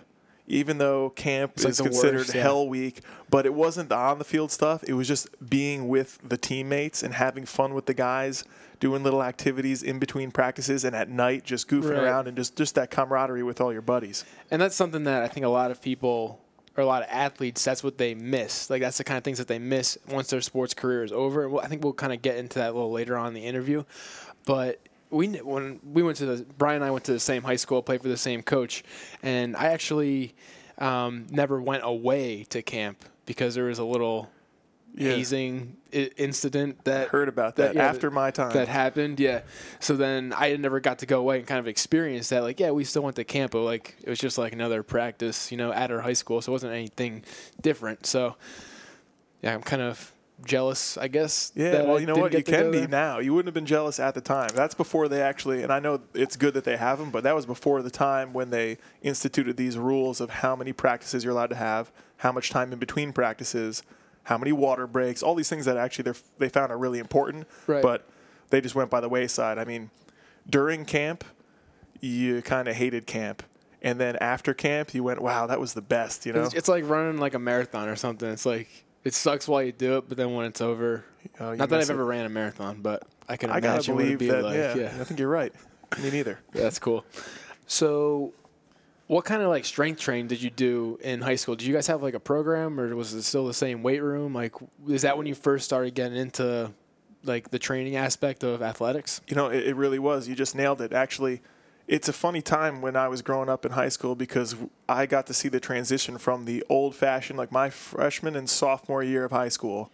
Even 0.47 0.77
though 0.77 1.09
camp 1.09 1.53
It's 1.55 1.65
is 1.65 1.77
the 1.77 1.85
considered 1.85 2.17
worst, 2.19 2.35
yeah. 2.35 2.43
hell 2.43 2.67
week, 2.67 3.01
but 3.31 3.47
it 3.47 3.53
wasn't 3.55 3.89
the 3.89 3.95
on 3.95 4.19
the 4.19 4.23
field 4.23 4.51
stuff. 4.51 4.83
It 4.83 4.93
was 4.93 5.07
just 5.07 5.27
being 5.49 5.87
with 5.87 6.19
the 6.23 6.37
teammates 6.37 7.01
and 7.01 7.15
having 7.15 7.45
fun 7.47 7.73
with 7.73 7.87
the 7.87 7.95
guys, 7.95 8.43
doing 8.79 9.01
little 9.03 9.23
activities 9.23 9.81
in 9.81 9.97
between 9.97 10.29
practices 10.29 10.83
and 10.83 10.95
at 10.95 11.09
night 11.09 11.45
just 11.45 11.67
goofing 11.67 11.93
Right. 11.95 12.03
around 12.03 12.27
and 12.27 12.37
just, 12.37 12.55
just 12.55 12.75
that 12.75 12.91
camaraderie 12.91 13.41
with 13.41 13.59
all 13.59 13.73
your 13.73 13.81
buddies. 13.81 14.23
And 14.51 14.61
that's 14.61 14.75
something 14.75 15.05
that 15.05 15.23
I 15.23 15.27
think 15.27 15.47
a 15.47 15.49
lot 15.49 15.71
of 15.71 15.81
people 15.81 16.39
or 16.77 16.83
a 16.83 16.85
lot 16.85 17.01
of 17.01 17.07
athletes, 17.09 17.63
that's 17.63 17.83
what 17.83 17.97
they 17.97 18.13
miss. 18.13 18.69
Like 18.69 18.81
that's 18.81 18.99
the 18.99 19.03
kind 19.03 19.17
of 19.17 19.23
things 19.23 19.39
that 19.39 19.47
they 19.47 19.57
miss 19.59 19.97
once 20.07 20.29
their 20.29 20.41
sports 20.41 20.75
career 20.75 21.03
is 21.03 21.11
over. 21.11 21.45
And 21.45 21.53
we'll, 21.53 21.61
I 21.61 21.67
think 21.67 21.83
we'll 21.83 21.93
kind 21.93 22.13
of 22.13 22.21
get 22.21 22.35
into 22.37 22.59
that 22.59 22.69
a 22.69 22.73
little 22.73 22.91
later 22.91 23.17
on 23.17 23.29
in 23.29 23.33
the 23.33 23.45
interview. 23.45 23.83
But 24.45 24.79
we 25.15 25.27
when 25.37 25.79
we 25.83 26.03
went 26.03 26.17
to 26.17 26.25
the 26.25 26.45
Brian 26.57 26.77
and 26.77 26.85
I 26.85 26.91
went 26.91 27.05
to 27.05 27.13
the 27.13 27.19
same 27.19 27.43
high 27.43 27.55
school, 27.55 27.81
played 27.81 28.01
for 28.01 28.09
the 28.09 28.17
same 28.17 28.41
coach, 28.43 28.83
and 29.23 29.55
I 29.55 29.65
actually 29.67 30.35
um, 30.77 31.25
never 31.29 31.61
went 31.61 31.83
away 31.85 32.43
to 32.49 32.61
camp 32.61 33.05
because 33.25 33.55
there 33.55 33.65
was 33.65 33.79
a 33.79 33.85
little 33.85 34.29
Yeah. 34.97 35.11
hazing 35.11 35.77
I- 35.93 36.11
incident 36.17 36.83
that 36.85 37.07
I 37.07 37.09
Heard 37.09 37.27
about 37.29 37.55
that, 37.57 37.75
yeah, 37.75 37.85
after 37.87 38.11
my 38.11 38.31
time. 38.31 38.51
that 38.53 38.67
happened. 38.67 39.19
Yeah. 39.19 39.41
So 39.79 39.95
then 39.95 40.33
I 40.35 40.55
never 40.57 40.79
got 40.79 40.99
to 40.99 41.05
go 41.05 41.19
away 41.19 41.37
and 41.39 41.47
kind 41.47 41.59
of 41.59 41.67
experience 41.67 42.29
that. 42.29 42.43
Like, 42.43 42.59
yeah, 42.59 42.71
we 42.71 42.83
still 42.83 43.01
went 43.03 43.15
to 43.17 43.23
camp, 43.23 43.51
but 43.53 43.61
like 43.63 43.95
it 44.03 44.09
was 44.09 44.19
just 44.19 44.37
like 44.37 44.53
another 44.53 44.83
practice, 44.83 45.51
you 45.51 45.57
know, 45.57 45.71
at 45.71 45.91
our 45.91 46.01
high 46.01 46.13
school. 46.13 46.41
So 46.41 46.51
it 46.51 46.53
wasn't 46.53 46.73
anything 46.73 47.23
different. 47.61 48.05
So 48.05 48.35
yeah, 49.41 49.53
I'm 49.53 49.61
kind 49.61 49.81
of 49.81 50.11
jealous, 50.43 50.97
I 50.97 51.07
guess. 51.07 51.51
Yeah, 51.55 51.71
that 51.71 51.87
well, 51.87 51.99
you 51.99 52.05
know 52.05 52.15
what? 52.15 52.33
You 52.33 52.39
get 52.39 52.45
to 52.47 52.51
go 52.51 52.71
can 52.71 52.71
be 52.71 52.87
now. 52.87 53.19
You 53.19 53.33
wouldn't 53.33 53.47
have 53.47 53.53
been 53.53 53.65
jealous 53.65 53.99
at 53.99 54.13
the 54.15 54.21
time. 54.21 54.49
That's 54.53 54.75
before 54.75 55.07
they 55.07 55.21
actually, 55.21 55.63
and 55.63 55.71
I 55.71 55.79
know 55.79 56.01
it's 56.13 56.35
good 56.35 56.53
that 56.55 56.63
they 56.63 56.77
have 56.77 56.99
them, 56.99 57.11
but 57.11 57.23
that 57.23 57.35
was 57.35 57.45
before 57.45 57.81
the 57.81 57.89
time 57.89 58.33
when 58.33 58.49
they 58.49 58.77
instituted 59.01 59.57
these 59.57 59.77
rules 59.77 60.19
of 60.21 60.29
how 60.29 60.55
many 60.55 60.73
practices 60.73 61.23
you're 61.23 61.33
allowed 61.33 61.51
to 61.51 61.55
have, 61.55 61.91
how 62.17 62.31
much 62.31 62.49
time 62.49 62.73
in 62.73 62.79
between 62.79 63.13
practices, 63.13 63.83
how 64.23 64.37
many 64.37 64.51
water 64.51 64.87
breaks, 64.87 65.21
all 65.23 65.35
these 65.35 65.49
things 65.49 65.65
that 65.65 65.77
actually 65.77 66.11
they're, 66.39 66.49
found 66.49 66.71
are 66.71 66.77
really 66.77 66.99
important, 66.99 67.47
Right. 67.67 67.81
but 67.81 68.07
they 68.49 68.61
just 68.61 68.75
went 68.75 68.89
by 68.89 68.99
the 68.99 69.09
wayside. 69.09 69.57
I 69.57 69.65
mean, 69.65 69.89
during 70.49 70.85
camp, 70.85 71.23
you 72.01 72.41
kind 72.41 72.67
of 72.67 72.75
hated 72.75 73.07
camp. 73.07 73.43
And 73.81 73.99
then 73.99 74.15
after 74.17 74.53
camp, 74.53 74.93
you 74.95 75.03
went, 75.03 75.21
wow, 75.21 75.45
that 75.47 75.59
was 75.59 75.73
the 75.75 75.81
best, 75.81 76.25
you 76.25 76.33
know? 76.33 76.49
It's 76.53 76.67
like 76.67 76.87
running 76.89 77.19
like 77.19 77.35
a 77.35 77.39
marathon 77.39 77.87
or 77.87 77.95
something. 77.95 78.27
It's 78.29 78.45
like 78.45 78.84
it 79.05 79.13
sucks 79.13 79.47
while 79.47 79.63
you 79.63 79.71
do 79.71 79.97
it, 79.97 80.09
but 80.09 80.17
then 80.17 80.33
when 80.33 80.47
it's 80.47 80.59
over, 80.59 81.05
uh, 81.39 81.51
you 81.51 81.57
not 81.57 81.69
that 81.69 81.79
I've 81.79 81.89
it. 81.89 81.93
ever 81.93 82.03
ran 82.03 82.25
a 82.25 82.29
marathon, 82.29 82.81
but 82.81 83.03
I 83.29 83.37
can 83.37 83.51
I 83.51 83.59
imagine 83.59 83.95
what 83.95 84.03
it'd 84.03 84.17
be 84.19 84.27
that. 84.29 84.43
like. 84.43 84.55
yeah, 84.55 84.75
yeah. 84.75 84.97
I 84.99 85.03
think 85.03 85.19
you're 85.19 85.29
right. 85.29 85.53
Me 86.01 86.09
neither. 86.09 86.39
That's 86.51 86.79
cool. 86.79 87.05
So, 87.67 88.33
what 89.07 89.23
kind 89.23 89.43
of 89.43 89.49
like 89.49 89.63
strength 89.63 89.99
training 89.99 90.27
did 90.27 90.41
you 90.41 90.49
do 90.49 90.99
in 91.03 91.21
high 91.21 91.35
school? 91.35 91.55
Did 91.55 91.67
you 91.67 91.73
guys 91.73 91.85
have 91.87 92.01
like 92.01 92.15
a 92.15 92.19
program, 92.19 92.79
or 92.79 92.95
was 92.95 93.13
it 93.13 93.21
still 93.21 93.45
the 93.45 93.53
same 93.53 93.83
weight 93.83 94.01
room? 94.01 94.33
Like, 94.33 94.53
is 94.89 95.03
that 95.03 95.17
when 95.17 95.27
you 95.27 95.35
first 95.35 95.65
started 95.65 95.93
getting 95.93 96.17
into 96.17 96.71
like 97.23 97.51
the 97.51 97.59
training 97.59 97.95
aspect 97.95 98.43
of 98.43 98.63
athletics? 98.63 99.21
You 99.27 99.35
know, 99.35 99.49
it, 99.49 99.67
it 99.67 99.75
really 99.75 99.99
was. 99.99 100.27
You 100.27 100.33
just 100.33 100.55
nailed 100.55 100.81
it. 100.81 100.93
Actually, 100.93 101.41
it's 101.87 102.09
a 102.09 102.13
funny 102.13 102.41
time 102.41 102.81
when 102.81 102.95
I 102.95 103.07
was 103.07 103.21
growing 103.21 103.49
up 103.49 103.65
in 103.65 103.73
high 103.73 103.89
school 103.89 104.15
because 104.15 104.55
I 104.89 105.05
got 105.05 105.27
to 105.27 105.33
see 105.33 105.49
the 105.49 105.59
transition 105.59 106.17
from 106.17 106.45
the 106.45 106.63
old 106.67 106.95
fashioned, 106.95 107.37
like 107.37 107.51
my 107.51 107.69
freshman 107.69 108.35
and 108.35 108.49
sophomore 108.49 109.03
year 109.03 109.25
of 109.25 109.31
high 109.31 109.49
school. 109.49 109.91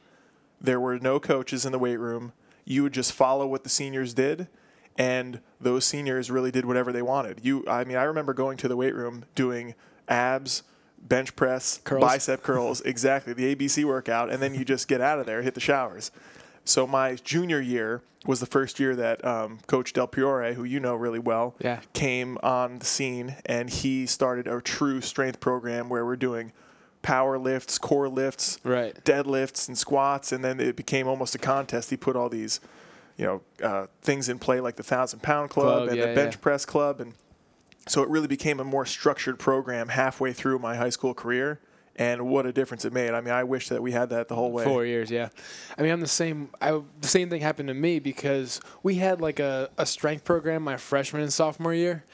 There 0.59 0.79
were 0.79 0.99
no 0.99 1.19
coaches 1.19 1.65
in 1.65 1.71
the 1.71 1.79
weight 1.79 1.97
room. 1.97 2.33
You 2.65 2.83
would 2.83 2.93
just 2.93 3.11
follow 3.11 3.45
what 3.45 3.63
the 3.63 3.69
seniors 3.69 4.13
did, 4.13 4.47
and 4.97 5.41
those 5.59 5.83
seniors 5.85 6.31
really 6.31 6.51
did 6.51 6.65
whatever 6.65 6.91
they 6.93 7.01
wanted. 7.01 7.39
You, 7.43 7.65
I 7.67 7.83
mean, 7.83 7.97
I 7.97 8.03
remember 8.03 8.33
going 8.33 8.57
to 8.57 8.67
the 8.67 8.77
weight 8.77 8.95
room 8.95 9.25
doing 9.35 9.73
abs, 10.07 10.63
bench 11.01 11.35
press, 11.35 11.79
Curls. 11.83 12.01
bicep 12.01 12.43
curls, 12.43 12.81
exactly 12.85 13.33
the 13.33 13.53
ABC 13.53 13.83
workout, 13.83 14.31
and 14.31 14.41
then 14.41 14.53
you 14.55 14.63
just 14.63 14.87
get 14.87 15.01
out 15.01 15.19
of 15.19 15.25
there, 15.25 15.41
hit 15.41 15.55
the 15.55 15.59
showers. 15.59 16.11
So 16.65 16.85
my 16.87 17.15
junior 17.15 17.59
year 17.59 18.01
was 18.25 18.39
the 18.39 18.45
first 18.45 18.79
year 18.79 18.95
that 18.95 19.23
um, 19.25 19.59
Coach 19.67 19.93
Del 19.93 20.07
Priore, 20.07 20.53
who 20.53 20.63
you 20.63 20.79
know 20.79 20.95
really 20.95 21.19
well, 21.19 21.55
Yeah. 21.59 21.79
came 21.93 22.37
on 22.43 22.79
the 22.79 22.85
scene, 22.85 23.35
and 23.45 23.69
he 23.69 24.05
started 24.05 24.47
a 24.47 24.61
true 24.61 25.01
strength 25.01 25.39
program 25.39 25.89
where 25.89 26.05
we're 26.05 26.15
doing 26.15 26.51
power 27.01 27.39
lifts, 27.39 27.79
core 27.79 28.07
lifts, 28.07 28.59
Right. 28.63 28.95
deadlifts, 29.03 29.67
and 29.67 29.75
squats, 29.75 30.31
and 30.31 30.43
then 30.43 30.59
it 30.59 30.75
became 30.75 31.07
almost 31.07 31.33
a 31.33 31.39
contest. 31.39 31.89
He 31.89 31.97
put 31.97 32.15
all 32.15 32.29
these, 32.29 32.59
you 33.17 33.25
know, 33.25 33.41
uh, 33.67 33.87
things 34.03 34.29
in 34.29 34.37
play 34.37 34.59
like 34.59 34.75
the 34.75 34.83
thousand 34.83 35.23
pound 35.23 35.49
club, 35.49 35.79
Club, 35.79 35.87
and 35.89 35.97
yeah, 35.97 36.05
the 36.07 36.13
bench 36.13 36.35
yeah. 36.35 36.41
press 36.41 36.63
club, 36.63 37.01
and 37.01 37.15
so 37.87 38.03
it 38.03 38.09
really 38.09 38.27
became 38.27 38.59
a 38.59 38.63
more 38.63 38.85
structured 38.85 39.39
program 39.39 39.87
halfway 39.87 40.31
through 40.31 40.59
my 40.59 40.75
high 40.75 40.89
school 40.91 41.15
career. 41.15 41.59
And 41.97 42.27
what 42.27 42.45
a 42.45 42.53
difference 42.53 42.85
it 42.85 42.93
made! 42.93 43.11
I 43.11 43.21
mean, 43.21 43.33
I 43.33 43.43
wish 43.43 43.67
that 43.69 43.81
we 43.81 43.91
had 43.91 44.09
that 44.09 44.29
the 44.29 44.35
whole 44.35 44.51
way. 44.51 44.63
Four 44.63 44.85
years, 44.85 45.11
yeah. 45.11 45.29
I 45.77 45.81
mean, 45.81 45.91
I'm 45.91 45.99
the 45.99 46.07
same. 46.07 46.49
I 46.61 46.81
the 47.01 47.07
same 47.07 47.29
thing 47.29 47.41
happened 47.41 47.67
to 47.67 47.73
me 47.73 47.99
because 47.99 48.61
we 48.81 48.95
had 48.95 49.19
like 49.19 49.39
a, 49.39 49.69
a 49.77 49.85
strength 49.85 50.23
program 50.23 50.63
my 50.63 50.77
freshman 50.77 51.21
and 51.21 51.33
sophomore 51.33 51.73
year, 51.73 52.05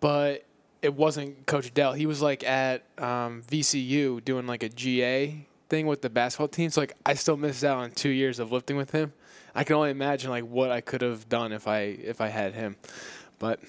but 0.00 0.44
it 0.82 0.94
wasn't 0.94 1.46
Coach 1.46 1.74
Dell. 1.74 1.92
He 1.92 2.06
was 2.06 2.22
like 2.22 2.44
at 2.44 2.84
um, 2.98 3.42
VCU 3.42 4.24
doing 4.24 4.46
like 4.46 4.62
a 4.62 4.68
GA 4.68 5.46
thing 5.68 5.86
with 5.86 6.02
the 6.02 6.10
basketball 6.10 6.48
team. 6.48 6.70
So 6.70 6.80
like, 6.80 6.94
I 7.04 7.14
still 7.14 7.36
missed 7.36 7.64
out 7.64 7.78
on 7.78 7.90
two 7.90 8.10
years 8.10 8.38
of 8.38 8.52
lifting 8.52 8.76
with 8.76 8.92
him. 8.92 9.12
I 9.54 9.64
can 9.64 9.76
only 9.76 9.90
imagine 9.90 10.30
like 10.30 10.44
what 10.44 10.70
I 10.70 10.80
could 10.80 11.02
have 11.02 11.28
done 11.28 11.52
if 11.52 11.66
I 11.66 11.80
if 11.80 12.20
I 12.20 12.28
had 12.28 12.54
him, 12.54 12.76
but 13.38 13.60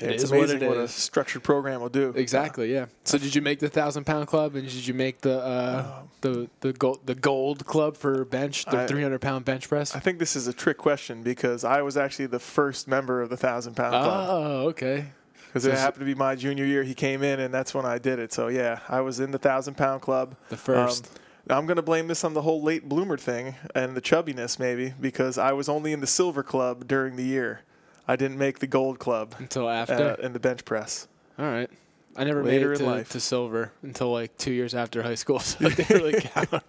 it 0.00 0.10
it's 0.10 0.24
is 0.24 0.30
what 0.30 0.38
amazing 0.38 0.62
it 0.62 0.68
what, 0.68 0.76
a 0.78 0.88
structured 0.88 1.42
program 1.42 1.80
will 1.80 1.88
do. 1.88 2.12
Exactly. 2.16 2.72
Yeah. 2.72 2.86
So 3.04 3.18
did 3.18 3.34
you 3.34 3.42
make 3.42 3.58
the 3.58 3.68
thousand 3.68 4.04
pound 4.04 4.26
club, 4.26 4.54
and 4.54 4.66
did 4.68 4.86
you 4.86 4.94
make 4.94 5.20
the 5.20 5.38
uh, 5.40 6.02
the 6.22 6.48
the 6.60 6.72
gold 6.72 7.00
the 7.06 7.14
gold 7.14 7.66
club 7.66 7.96
for 7.96 8.24
bench, 8.24 8.64
the 8.66 8.86
three 8.86 9.02
hundred 9.02 9.20
pound 9.20 9.44
bench 9.44 9.68
press? 9.68 9.94
I 9.94 9.98
think 10.00 10.18
this 10.18 10.34
is 10.36 10.46
a 10.48 10.52
trick 10.52 10.78
question 10.78 11.22
because 11.22 11.64
I 11.64 11.82
was 11.82 11.96
actually 11.96 12.26
the 12.26 12.38
first 12.38 12.88
member 12.88 13.20
of 13.20 13.28
the 13.30 13.36
thousand 13.36 13.74
pound 13.74 13.90
club 13.92 14.26
Oh, 14.30 14.68
okay. 14.68 15.06
because 15.46 15.66
it 15.66 15.74
happened 15.74 16.00
to 16.00 16.06
be 16.06 16.14
my 16.14 16.34
junior 16.36 16.64
year. 16.64 16.82
He 16.84 16.94
came 16.94 17.22
in 17.22 17.38
and 17.40 17.52
that's 17.52 17.74
when 17.74 17.84
I 17.84 17.98
did 17.98 18.18
it. 18.18 18.32
So 18.32 18.48
yeah, 18.48 18.80
I 18.88 19.00
was 19.02 19.20
in 19.20 19.30
the 19.30 19.38
thousand 19.38 19.74
pound 19.76 20.00
club. 20.02 20.36
The 20.48 20.56
first. 20.56 21.06
Um, 21.06 21.12
I'm 21.50 21.66
gonna 21.66 21.82
blame 21.82 22.06
this 22.06 22.22
on 22.22 22.34
the 22.34 22.42
whole 22.42 22.62
late 22.62 22.88
bloomer 22.88 23.16
thing 23.18 23.56
and 23.74 23.96
the 23.96 24.00
chubbiness 24.00 24.60
maybe 24.60 24.94
because 25.00 25.38
I 25.38 25.52
was 25.52 25.68
only 25.68 25.92
in 25.92 26.00
the 26.00 26.06
silver 26.06 26.44
club 26.44 26.86
during 26.86 27.16
the 27.16 27.24
year. 27.24 27.62
I 28.06 28.16
didn't 28.16 28.38
make 28.38 28.58
the 28.58 28.66
gold 28.66 28.98
club 28.98 29.34
Until 29.38 29.68
uh, 29.68 29.72
after. 29.72 30.14
in 30.14 30.32
the 30.32 30.40
bench 30.40 30.64
press. 30.64 31.06
All 31.38 31.44
right. 31.46 31.70
I 32.16 32.24
never 32.24 32.44
later 32.44 32.70
made 32.70 32.74
it 32.74 32.78
to, 32.78 32.86
life. 32.86 33.10
to 33.10 33.20
silver 33.20 33.72
until 33.82 34.12
like 34.12 34.36
two 34.36 34.52
years 34.52 34.74
after 34.74 35.02
high 35.02 35.14
school, 35.14 35.38
so 35.38 35.64
it 35.66 35.76
didn't 35.76 35.96
really 35.96 36.20
count. 36.20 36.50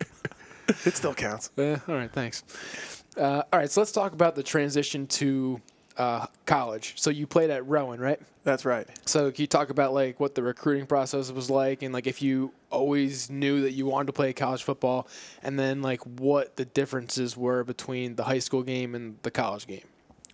It 0.85 0.95
still 0.95 1.13
counts. 1.13 1.51
Yeah, 1.57 1.79
all 1.89 1.95
right, 1.95 2.09
thanks. 2.09 2.41
Uh, 3.17 3.43
all 3.51 3.59
right, 3.59 3.69
so 3.69 3.81
let's 3.81 3.91
talk 3.91 4.13
about 4.13 4.35
the 4.35 4.43
transition 4.43 5.07
to 5.07 5.59
uh, 5.97 6.27
college. 6.45 6.93
So 6.95 7.09
you 7.09 7.27
played 7.27 7.49
at 7.49 7.67
Rowan, 7.67 7.99
right? 7.99 8.19
That's 8.45 8.63
right. 8.63 8.87
So 9.05 9.29
can 9.29 9.41
you 9.41 9.47
talk 9.47 9.69
about 9.71 9.93
like 9.93 10.21
what 10.21 10.35
the 10.35 10.41
recruiting 10.41 10.85
process 10.85 11.31
was 11.31 11.49
like, 11.49 11.81
and 11.81 11.93
like 11.93 12.07
if 12.07 12.21
you 12.21 12.53
always 12.69 13.29
knew 13.29 13.61
that 13.61 13.73
you 13.73 13.85
wanted 13.85 14.07
to 14.07 14.13
play 14.13 14.31
college 14.31 14.63
football, 14.63 15.07
and 15.43 15.59
then 15.59 15.81
like 15.81 15.99
what 16.05 16.55
the 16.55 16.63
differences 16.63 17.35
were 17.35 17.65
between 17.65 18.15
the 18.15 18.23
high 18.23 18.39
school 18.39 18.63
game 18.63 18.95
and 18.95 19.17
the 19.23 19.31
college 19.31 19.67
game? 19.67 19.83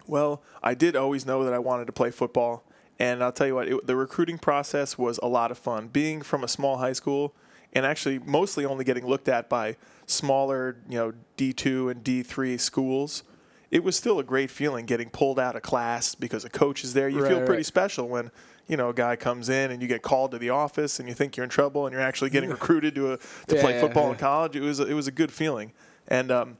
Well, 0.09 0.41
I 0.63 0.73
did 0.73 0.95
always 0.95 1.25
know 1.25 1.43
that 1.45 1.53
I 1.53 1.59
wanted 1.59 1.85
to 1.87 1.93
play 1.93 2.11
football, 2.11 2.63
And 3.01 3.23
I'll 3.23 3.31
tell 3.31 3.47
you 3.47 3.55
what, 3.55 3.67
it, 3.69 3.87
the 3.87 3.95
recruiting 3.95 4.37
process 4.37 4.97
was 4.97 5.19
a 5.23 5.27
lot 5.27 5.51
of 5.51 5.57
fun. 5.57 5.87
Being 5.87 6.21
from 6.21 6.43
a 6.43 6.47
small 6.49 6.77
high 6.79 6.91
school 6.93 7.33
and 7.71 7.85
actually 7.85 8.19
mostly 8.19 8.65
only 8.65 8.83
getting 8.83 9.05
looked 9.07 9.29
at 9.29 9.47
by 9.47 9.77
smaller, 10.05 10.77
you 10.89 10.97
know, 10.97 11.13
D2 11.37 11.91
and 11.91 12.03
D3 12.03 12.59
schools, 12.59 13.23
it 13.71 13.83
was 13.83 13.95
still 13.95 14.19
a 14.19 14.23
great 14.23 14.49
feeling 14.51 14.85
getting 14.85 15.09
pulled 15.09 15.39
out 15.39 15.55
of 15.55 15.61
class 15.61 16.15
because 16.15 16.43
a 16.43 16.49
coach 16.49 16.83
is 16.83 16.93
there. 16.93 17.07
You 17.07 17.21
Right, 17.21 17.29
feel 17.29 17.37
pretty 17.39 17.59
right. 17.59 17.65
special 17.65 18.09
when, 18.09 18.31
you 18.67 18.75
know, 18.75 18.89
a 18.89 18.93
guy 18.93 19.15
comes 19.15 19.47
in 19.47 19.69
and 19.71 19.81
you 19.81 19.87
get 19.87 20.01
called 20.01 20.31
to 20.31 20.39
the 20.39 20.49
office 20.49 20.99
and 20.99 21.07
you 21.07 21.13
think 21.15 21.37
you're 21.37 21.43
in 21.43 21.49
trouble 21.51 21.85
and 21.85 21.93
you're 21.93 22.01
actually 22.01 22.31
getting 22.31 22.49
recruited 22.49 22.95
to 22.95 23.13
a, 23.13 23.17
to 23.47 23.55
Yeah, 23.55 23.61
play 23.61 23.79
football 23.79 24.05
yeah. 24.07 24.11
in 24.13 24.17
college. 24.17 24.55
It 24.55 24.61
was 24.61 24.79
a, 24.79 24.87
it 24.87 24.93
was 24.93 25.07
a 25.07 25.11
good 25.11 25.31
feeling. 25.31 25.71
And 26.07 26.31
um, 26.31 26.57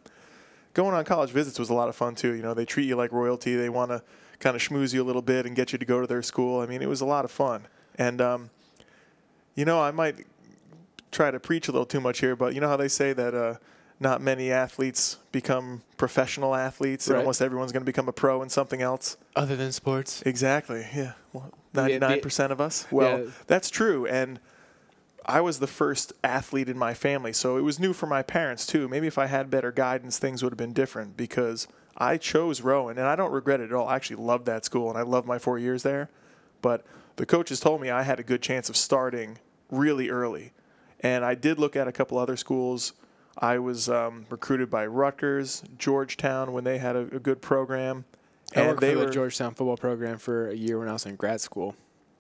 going 0.74 0.94
on 0.94 1.04
college 1.06 1.32
visits 1.32 1.58
was 1.60 1.70
a 1.70 1.74
lot 1.74 1.90
of 1.90 1.96
fun 1.96 2.16
too. 2.16 2.34
You 2.34 2.42
know, 2.42 2.54
they 2.54 2.66
treat 2.66 2.86
you 2.88 2.96
like 2.96 3.12
royalty. 3.12 3.56
They 3.56 3.70
want 3.70 3.92
to 3.92 4.04
kind 4.40 4.56
of 4.56 4.62
schmooze 4.62 4.94
you 4.94 5.02
a 5.02 5.06
little 5.06 5.22
bit 5.22 5.46
and 5.46 5.56
get 5.56 5.72
you 5.72 5.78
to 5.78 5.86
go 5.86 6.00
to 6.02 6.08
their 6.08 6.22
school. 6.22 6.62
I 6.62 6.66
mean, 6.66 6.82
it 6.82 6.90
was 6.90 7.02
a 7.02 7.06
lot 7.06 7.26
of 7.26 7.32
fun. 7.32 7.68
And 7.96 8.22
um, 8.22 8.50
you 9.56 9.66
know, 9.66 9.82
I 9.82 9.92
might 9.92 10.26
try 11.12 11.32
to 11.32 11.40
preach 11.40 11.68
a 11.68 11.72
little 11.72 11.86
too 11.86 12.00
much 12.00 12.20
here, 12.20 12.36
but 12.36 12.54
you 12.54 12.62
know 12.62 12.68
how 12.70 12.78
they 12.78 12.88
say 12.88 13.14
that 13.14 13.34
uh, 13.34 13.56
not 14.00 14.22
many 14.22 14.52
athletes 14.52 15.18
become 15.32 15.82
professional 15.98 16.56
athletes, 16.56 17.08
and 17.08 17.18
almost 17.18 17.42
everyone's 17.42 17.72
going 17.72 17.82
to 17.82 17.86
become 17.86 18.08
a 18.08 18.14
pro 18.14 18.42
in 18.42 18.50
something 18.50 18.82
else. 18.82 19.18
Other 19.36 19.56
than 19.56 19.72
sports. 19.72 20.22
Exactly. 20.26 20.88
Yeah. 20.96 21.14
Well, 21.34 21.52
ninety-nine 21.74 22.22
percent 22.22 22.52
of 22.54 22.62
us. 22.62 22.88
Well, 22.92 23.20
Yeah. 23.26 23.32
that's 23.48 23.70
true, 23.70 24.06
and. 24.06 24.40
I 25.30 25.42
was 25.42 25.60
the 25.60 25.68
first 25.68 26.12
athlete 26.24 26.70
in 26.70 26.78
my 26.78 26.96
family, 26.96 27.34
so 27.34 27.58
it 27.58 27.62
was 27.62 27.80
new 27.80 27.94
for 27.94 28.08
my 28.08 28.24
parents 28.24 28.66
too. 28.66 28.88
Maybe 28.88 29.06
if 29.06 29.20
I 29.20 29.28
had 29.28 29.52
better 29.52 29.72
guidance, 29.72 30.18
things 30.18 30.42
would 30.42 30.52
have 30.52 30.58
been 30.58 30.74
different 30.74 31.16
because 31.16 31.68
I 31.96 32.18
chose 32.18 32.62
Rowan, 32.62 32.98
and 32.98 33.06
I 33.06 33.16
don't 33.16 33.32
regret 33.32 33.60
it 33.60 33.66
at 33.66 33.74
all. 33.74 33.88
I 33.88 33.96
actually 33.96 34.16
loved 34.16 34.48
that 34.48 34.66
school, 34.66 34.90
and 34.90 34.98
I 34.98 35.04
loved 35.04 35.28
my 35.28 35.38
four 35.38 35.60
years 35.60 35.84
there. 35.84 36.10
But 36.64 36.84
the 37.18 37.28
coaches 37.28 37.60
told 37.60 37.80
me 37.80 37.92
I 37.92 38.02
had 38.02 38.20
a 38.20 38.24
good 38.24 38.42
chance 38.42 38.70
of 38.70 38.76
starting 38.76 39.38
really 39.70 40.10
early, 40.10 40.52
and 41.00 41.24
I 41.24 41.36
did 41.36 41.60
look 41.60 41.76
at 41.76 41.88
a 41.88 41.92
couple 41.92 42.18
other 42.18 42.36
schools. 42.36 42.94
I 43.38 43.60
was 43.60 43.88
um, 43.88 44.26
recruited 44.32 44.72
by 44.72 44.88
Rutgers, 44.88 45.62
Georgetown 45.78 46.54
when 46.54 46.64
they 46.64 46.80
had 46.80 46.96
a, 46.96 47.02
a 47.02 47.20
good 47.20 47.40
program, 47.40 48.06
I 48.56 48.62
and 48.62 48.70
worked 48.70 48.82
they 48.82 48.94
for 48.96 49.06
were 49.06 49.12
Georgetown 49.12 49.54
football 49.54 49.78
program 49.78 50.18
for 50.18 50.50
a 50.50 50.56
year 50.56 50.80
when 50.80 50.90
I 50.90 50.94
was 50.94 51.06
in 51.06 51.16
grad 51.18 51.40
school. 51.40 51.76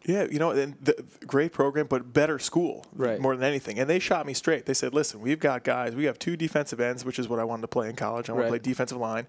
Yeah, 0.05 0.27
you 0.31 0.39
know, 0.39 0.51
and 0.51 0.75
the, 0.81 1.03
great 1.27 1.51
program, 1.51 1.87
but 1.87 2.13
better 2.13 2.39
school, 2.39 2.85
Right. 2.93 3.19
More 3.19 3.35
than 3.35 3.43
anything, 3.45 3.77
and 3.79 3.89
they 3.89 3.99
shot 3.99 4.25
me 4.25 4.33
straight. 4.33 4.65
They 4.65 4.73
said, 4.73 4.93
"Listen, 4.93 5.19
we've 5.19 5.39
got 5.39 5.63
guys. 5.65 5.93
We 5.95 6.05
have 6.05 6.17
two 6.17 6.37
defensive 6.37 6.79
ends, 6.79 7.03
which 7.03 7.19
is 7.19 7.27
what 7.27 7.37
I 7.39 7.43
wanted 7.43 7.63
to 7.63 7.67
play 7.67 7.89
in 7.89 7.95
college. 7.95 8.29
I 8.29 8.33
want 8.33 8.43
Right. 8.43 8.45
to 8.57 8.59
play 8.61 8.71
defensive 8.71 8.97
line." 8.97 9.27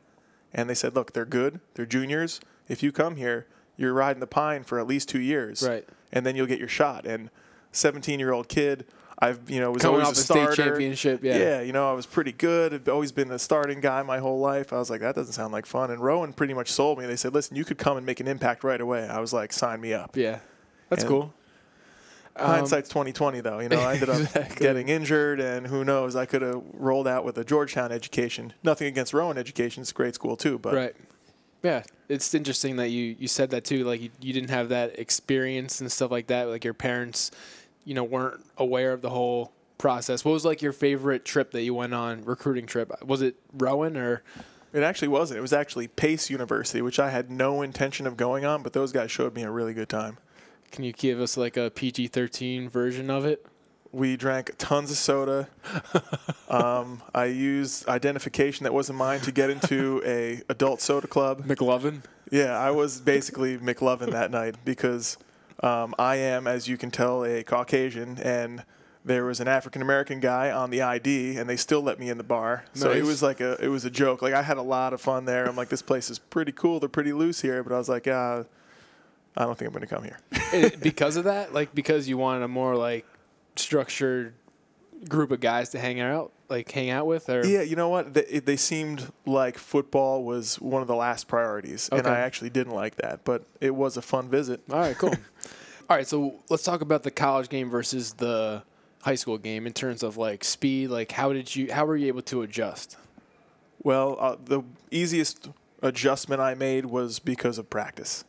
And 0.54 0.70
they 0.70 0.74
said, 0.74 0.94
"Look, 0.94 1.12
they're 1.12 1.24
good. 1.24 1.60
They're 1.74 1.86
juniors. 1.86 2.40
If 2.68 2.82
you 2.84 2.92
come 2.92 3.16
here, 3.16 3.46
you're 3.76 3.92
riding 3.92 4.20
the 4.20 4.26
pine 4.28 4.62
for 4.62 4.78
at 4.78 4.86
least 4.86 5.08
two 5.08 5.20
years, 5.20 5.66
Right. 5.66 5.88
And 6.12 6.24
then 6.24 6.36
you'll 6.36 6.46
get 6.46 6.58
your 6.60 6.68
shot." 6.68 7.04
And 7.04 7.30
17-year-old 7.72 8.48
kid, 8.48 8.84
I've 9.18 9.50
you 9.50 9.60
know 9.60 9.70
was 9.72 9.82
Coming 9.82 10.00
always 10.02 10.08
off 10.30 10.32
a 10.32 10.42
a 10.44 10.48
state 10.48 10.64
championship, 10.64 11.22
yeah. 11.22 11.36
yeah, 11.36 11.60
you 11.60 11.72
know, 11.72 11.90
I 11.90 11.92
was 11.92 12.06
pretty 12.06 12.32
good. 12.32 12.72
I've 12.72 12.88
always 12.88 13.12
been 13.12 13.28
the 13.28 13.38
starting 13.38 13.80
guy 13.80 14.02
my 14.02 14.18
whole 14.18 14.38
life. 14.38 14.72
I 14.72 14.78
was 14.78 14.88
like, 14.88 15.00
that 15.02 15.14
doesn't 15.14 15.34
sound 15.34 15.52
like 15.52 15.66
fun. 15.66 15.90
And 15.90 16.00
Rowan 16.00 16.32
pretty 16.32 16.54
much 16.54 16.70
sold 16.70 16.98
me. 16.98 17.06
They 17.06 17.16
said, 17.16 17.34
listen, 17.34 17.54
you 17.56 17.64
could 17.64 17.76
come 17.76 17.96
and 17.98 18.06
make 18.06 18.20
an 18.20 18.26
impact 18.28 18.64
right 18.64 18.80
away. 18.80 19.06
I 19.06 19.20
was 19.20 19.32
like, 19.34 19.52
sign 19.52 19.80
me 19.80 19.92
up. 19.92 20.16
Yeah. 20.16 20.38
That's 20.90 21.02
And- 21.02 21.08
cool. 21.10 21.34
Um, 22.36 22.46
Hindsight's 22.46 22.88
twenty 22.88 23.12
twenty, 23.12 23.40
though. 23.40 23.58
You 23.58 23.68
know, 23.68 23.80
I 23.80 23.94
ended 23.94 24.08
up 24.08 24.20
Exactly. 24.20 24.56
getting 24.64 24.88
injured, 24.88 25.40
and 25.40 25.66
who 25.66 25.84
knows? 25.84 26.14
I 26.16 26.26
could 26.26 26.42
have 26.42 26.62
rolled 26.74 27.08
out 27.08 27.24
with 27.24 27.36
a 27.38 27.44
Georgetown 27.44 27.90
education. 27.92 28.52
Nothing 28.62 28.86
against 28.86 29.12
Rowan 29.12 29.36
education; 29.36 29.80
it's 29.82 29.90
a 29.90 29.94
great 29.94 30.14
school 30.14 30.36
too. 30.36 30.58
But 30.58 30.74
Right. 30.74 30.96
Yeah, 31.62 31.82
it's 32.08 32.32
interesting 32.32 32.76
that 32.76 32.88
you, 32.88 33.14
you 33.18 33.28
said 33.28 33.50
that 33.50 33.64
too. 33.64 33.84
Like 33.84 34.00
you, 34.00 34.10
you 34.20 34.32
didn't 34.32 34.48
have 34.50 34.70
that 34.70 34.98
experience 34.98 35.80
and 35.82 35.92
stuff 35.92 36.10
like 36.10 36.28
that. 36.28 36.48
Like 36.48 36.64
your 36.64 36.72
parents, 36.72 37.30
you 37.84 37.92
know, 37.94 38.04
weren't 38.04 38.40
aware 38.56 38.92
of 38.92 39.02
the 39.02 39.10
whole 39.10 39.52
process. 39.76 40.24
What 40.24 40.32
was 40.32 40.44
like 40.46 40.62
your 40.62 40.72
favorite 40.72 41.26
trip 41.26 41.50
that 41.50 41.62
you 41.62 41.74
went 41.74 41.92
on, 41.92 42.24
recruiting 42.24 42.64
trip? 42.64 42.90
Was 43.04 43.20
it 43.20 43.36
Rowan 43.52 43.96
or? 43.98 44.22
it 44.72 44.82
actually 44.82 45.08
wasn't. 45.08 45.36
It 45.36 45.42
was 45.42 45.52
actually 45.52 45.88
Pace 45.88 46.30
University, 46.30 46.80
which 46.80 46.98
I 46.98 47.10
had 47.10 47.30
no 47.30 47.60
intention 47.60 48.06
of 48.06 48.16
going 48.16 48.44
on, 48.46 48.62
but 48.62 48.72
those 48.72 48.92
guys 48.92 49.10
showed 49.10 49.34
me 49.34 49.42
a 49.42 49.50
really 49.50 49.74
good 49.74 49.88
time. 49.90 50.16
Can 50.70 50.84
you 50.84 50.92
give 50.92 51.20
us 51.20 51.36
like 51.36 51.56
a 51.56 51.70
PG 51.70 52.08
thirteen 52.08 52.68
version 52.68 53.10
of 53.10 53.24
it? 53.24 53.46
We 53.92 54.16
drank 54.16 54.52
tons 54.56 54.90
of 54.92 54.96
soda. 54.96 55.48
um, 56.48 57.02
I 57.12 57.24
used 57.24 57.88
identification 57.88 58.62
that 58.64 58.72
wasn't 58.72 58.98
mine 58.98 59.20
to 59.20 59.32
get 59.32 59.50
into 59.50 60.00
a 60.06 60.42
adult 60.48 60.80
soda 60.80 61.08
club. 61.08 61.44
McLovin. 61.44 62.02
Yeah, 62.30 62.56
I 62.56 62.70
was 62.70 63.00
basically 63.00 63.58
McLovin 63.58 64.12
that 64.12 64.30
night 64.30 64.54
because 64.64 65.18
um, 65.62 65.94
I 65.98 66.16
am, 66.16 66.46
as 66.46 66.68
you 66.68 66.76
can 66.76 66.92
tell, 66.92 67.24
a 67.24 67.42
Caucasian, 67.42 68.18
and 68.18 68.64
there 69.04 69.24
was 69.24 69.40
an 69.40 69.48
African 69.48 69.82
American 69.82 70.20
guy 70.20 70.50
on 70.50 70.70
the 70.70 70.82
ID, 70.82 71.36
and 71.36 71.48
they 71.48 71.56
still 71.56 71.80
let 71.80 71.98
me 71.98 72.08
in 72.08 72.18
the 72.18 72.24
bar. 72.24 72.64
So 72.74 72.90
it 72.90 73.02
was 73.02 73.22
like 73.22 73.40
a 73.40 73.62
it 73.62 73.68
was 73.68 73.84
a 73.84 73.90
joke. 73.90 74.22
Like 74.22 74.34
I 74.34 74.42
had 74.42 74.56
a 74.56 74.62
lot 74.62 74.92
of 74.92 75.00
fun 75.00 75.24
there. 75.24 75.46
I'm 75.46 75.56
like, 75.56 75.68
this 75.68 75.82
place 75.82 76.10
is 76.10 76.18
pretty 76.18 76.52
cool. 76.52 76.80
They're 76.80 76.88
pretty 76.88 77.12
loose 77.12 77.40
here, 77.40 77.62
but 77.64 77.72
I 77.72 77.78
was 77.78 77.88
like, 77.88 78.06
uh, 78.06 78.44
I 79.36 79.44
don't 79.44 79.56
think 79.58 79.68
I'm 79.68 79.72
going 79.72 79.86
to 79.86 79.94
come 79.94 80.04
here. 80.04 80.18
It- 80.52 80.80
because 80.80 81.16
of 81.16 81.24
that, 81.24 81.54
like 81.54 81.74
because 81.74 82.08
you 82.08 82.18
wanted 82.18 82.42
a 82.42 82.48
more 82.48 82.74
like 82.76 83.06
structured 83.56 84.34
group 85.08 85.30
of 85.30 85.40
guys 85.40 85.70
to 85.70 85.78
hang 85.78 86.00
out, 86.00 86.32
like 86.48 86.70
hang 86.70 86.90
out 86.90 87.06
with, 87.06 87.28
or 87.30 87.46
Yeah, 87.46 87.62
you 87.62 87.76
know 87.76 87.88
what? 87.88 88.14
They, 88.14 88.24
it- 88.26 88.46
they 88.46 88.56
seemed 88.56 89.12
like 89.26 89.58
football 89.58 90.24
was 90.24 90.60
one 90.60 90.82
of 90.82 90.88
the 90.88 90.96
last 90.96 91.28
priorities, 91.28 91.88
and 91.92 92.06
I 92.06 92.18
actually 92.20 92.50
didn't 92.50 92.74
like 92.74 92.96
that. 92.96 93.24
But 93.24 93.44
it 93.60 93.74
was 93.74 93.96
a 93.96 94.02
fun 94.02 94.28
visit. 94.28 94.60
All 94.70 94.78
right, 94.80 94.96
cool. 94.98 95.14
All 95.90 95.96
right, 95.96 96.06
so 96.06 96.36
let's 96.48 96.62
talk 96.62 96.80
about 96.82 97.02
the 97.02 97.10
college 97.10 97.48
game 97.48 97.68
versus 97.70 98.12
the 98.14 98.62
high 99.02 99.14
school 99.16 99.38
game 99.38 99.66
in 99.66 99.72
terms 99.72 100.02
of 100.02 100.16
like 100.16 100.44
speed. 100.44 100.88
Like, 100.90 101.12
how 101.12 101.32
did 101.32 101.54
you? 101.54 101.72
How 101.72 101.84
were 101.86 101.96
you 101.96 102.08
able 102.08 102.22
to 102.22 102.42
adjust? 102.42 102.96
Well, 103.82 104.16
uh, 104.20 104.36
the 104.44 104.62
easiest 104.90 105.48
adjustment 105.82 106.40
I 106.40 106.54
made 106.54 106.86
was 106.86 107.18
because 107.18 107.56
of 107.58 107.70
practice. 107.70 108.24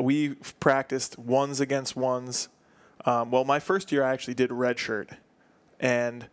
We 0.00 0.34
practiced 0.60 1.18
ones 1.18 1.60
against 1.60 1.96
ones. 1.96 2.48
Um, 3.04 3.30
well, 3.30 3.44
my 3.44 3.58
first 3.58 3.90
year 3.92 4.04
I 4.04 4.12
actually 4.12 4.34
did 4.34 4.50
redshirt, 4.50 5.16
and 5.78 6.26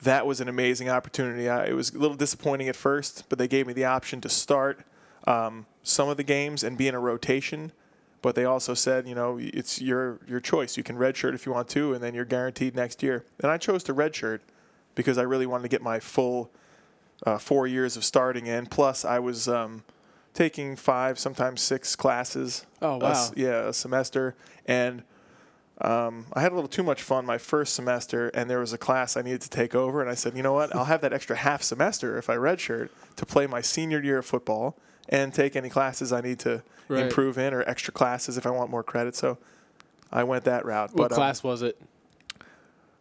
that 0.00 0.26
was 0.26 0.40
an 0.40 0.48
amazing 0.48 0.88
opportunity. 0.88 1.48
I, 1.48 1.66
it 1.66 1.74
was 1.74 1.90
a 1.90 1.98
little 1.98 2.16
disappointing 2.16 2.68
at 2.68 2.76
first, 2.76 3.24
but 3.28 3.38
they 3.38 3.48
gave 3.48 3.66
me 3.66 3.72
the 3.72 3.84
option 3.84 4.20
to 4.20 4.28
start 4.28 4.84
um, 5.26 5.66
some 5.82 6.08
of 6.08 6.16
the 6.16 6.22
games 6.22 6.62
and 6.62 6.78
be 6.78 6.88
in 6.88 6.94
a 6.94 7.00
rotation. 7.00 7.72
But 8.22 8.34
they 8.34 8.44
also 8.44 8.72
said, 8.72 9.06
you 9.06 9.14
know, 9.14 9.38
it's 9.38 9.82
your 9.82 10.18
your 10.26 10.40
choice. 10.40 10.76
You 10.78 10.82
can 10.82 10.96
redshirt 10.96 11.34
if 11.34 11.44
you 11.44 11.52
want 11.52 11.68
to, 11.70 11.92
and 11.92 12.02
then 12.02 12.14
you're 12.14 12.24
guaranteed 12.24 12.74
next 12.74 13.02
year. 13.02 13.24
And 13.42 13.50
I 13.50 13.58
chose 13.58 13.84
to 13.84 13.94
redshirt 13.94 14.40
because 14.94 15.18
I 15.18 15.22
really 15.22 15.46
wanted 15.46 15.64
to 15.64 15.68
get 15.68 15.82
my 15.82 16.00
full 16.00 16.50
uh, 17.26 17.38
four 17.38 17.66
years 17.66 17.96
of 17.96 18.04
starting 18.04 18.46
in. 18.46 18.66
Plus, 18.66 19.04
I 19.04 19.18
was 19.18 19.46
um, 19.46 19.84
taking 20.34 20.76
five, 20.76 21.18
sometimes 21.18 21.62
six 21.62 21.96
classes. 21.96 22.66
Oh, 22.82 22.96
a 22.96 22.98
wow. 22.98 23.30
yeah, 23.36 23.68
a 23.68 23.72
semester, 23.72 24.34
and 24.66 25.02
um, 25.80 26.26
I 26.32 26.40
had 26.40 26.52
a 26.52 26.54
little 26.54 26.68
too 26.68 26.82
much 26.82 27.02
fun 27.02 27.24
my 27.24 27.38
first 27.38 27.74
semester, 27.74 28.28
and 28.28 28.48
there 28.50 28.60
was 28.60 28.72
a 28.72 28.78
class 28.78 29.16
I 29.16 29.22
needed 29.22 29.40
to 29.42 29.50
take 29.50 29.74
over, 29.74 30.00
and 30.00 30.10
I 30.10 30.14
said, 30.14 30.36
you 30.36 30.42
know 30.42 30.52
what, 30.52 30.74
I'll 30.74 30.84
have 30.84 31.00
that 31.00 31.12
extra 31.12 31.36
half 31.36 31.62
semester 31.62 32.16
if 32.18 32.28
I 32.30 32.36
redshirt 32.36 32.90
to 33.16 33.26
play 33.26 33.46
my 33.46 33.60
senior 33.60 34.02
year 34.02 34.18
of 34.18 34.26
football 34.26 34.76
and 35.08 35.32
take 35.34 35.56
any 35.56 35.68
classes 35.70 36.12
I 36.12 36.20
need 36.20 36.38
to 36.40 36.62
Right. 36.86 37.04
improve 37.04 37.38
in 37.38 37.54
or 37.54 37.62
extra 37.62 37.94
classes 37.94 38.36
if 38.36 38.44
I 38.46 38.50
want 38.50 38.70
more 38.70 38.82
credit. 38.82 39.16
So 39.16 39.38
I 40.12 40.22
went 40.22 40.44
that 40.44 40.66
route. 40.66 40.90
What 40.90 40.96
but, 41.08 41.12
um, 41.12 41.16
class 41.16 41.42
was 41.42 41.62
it? 41.62 41.80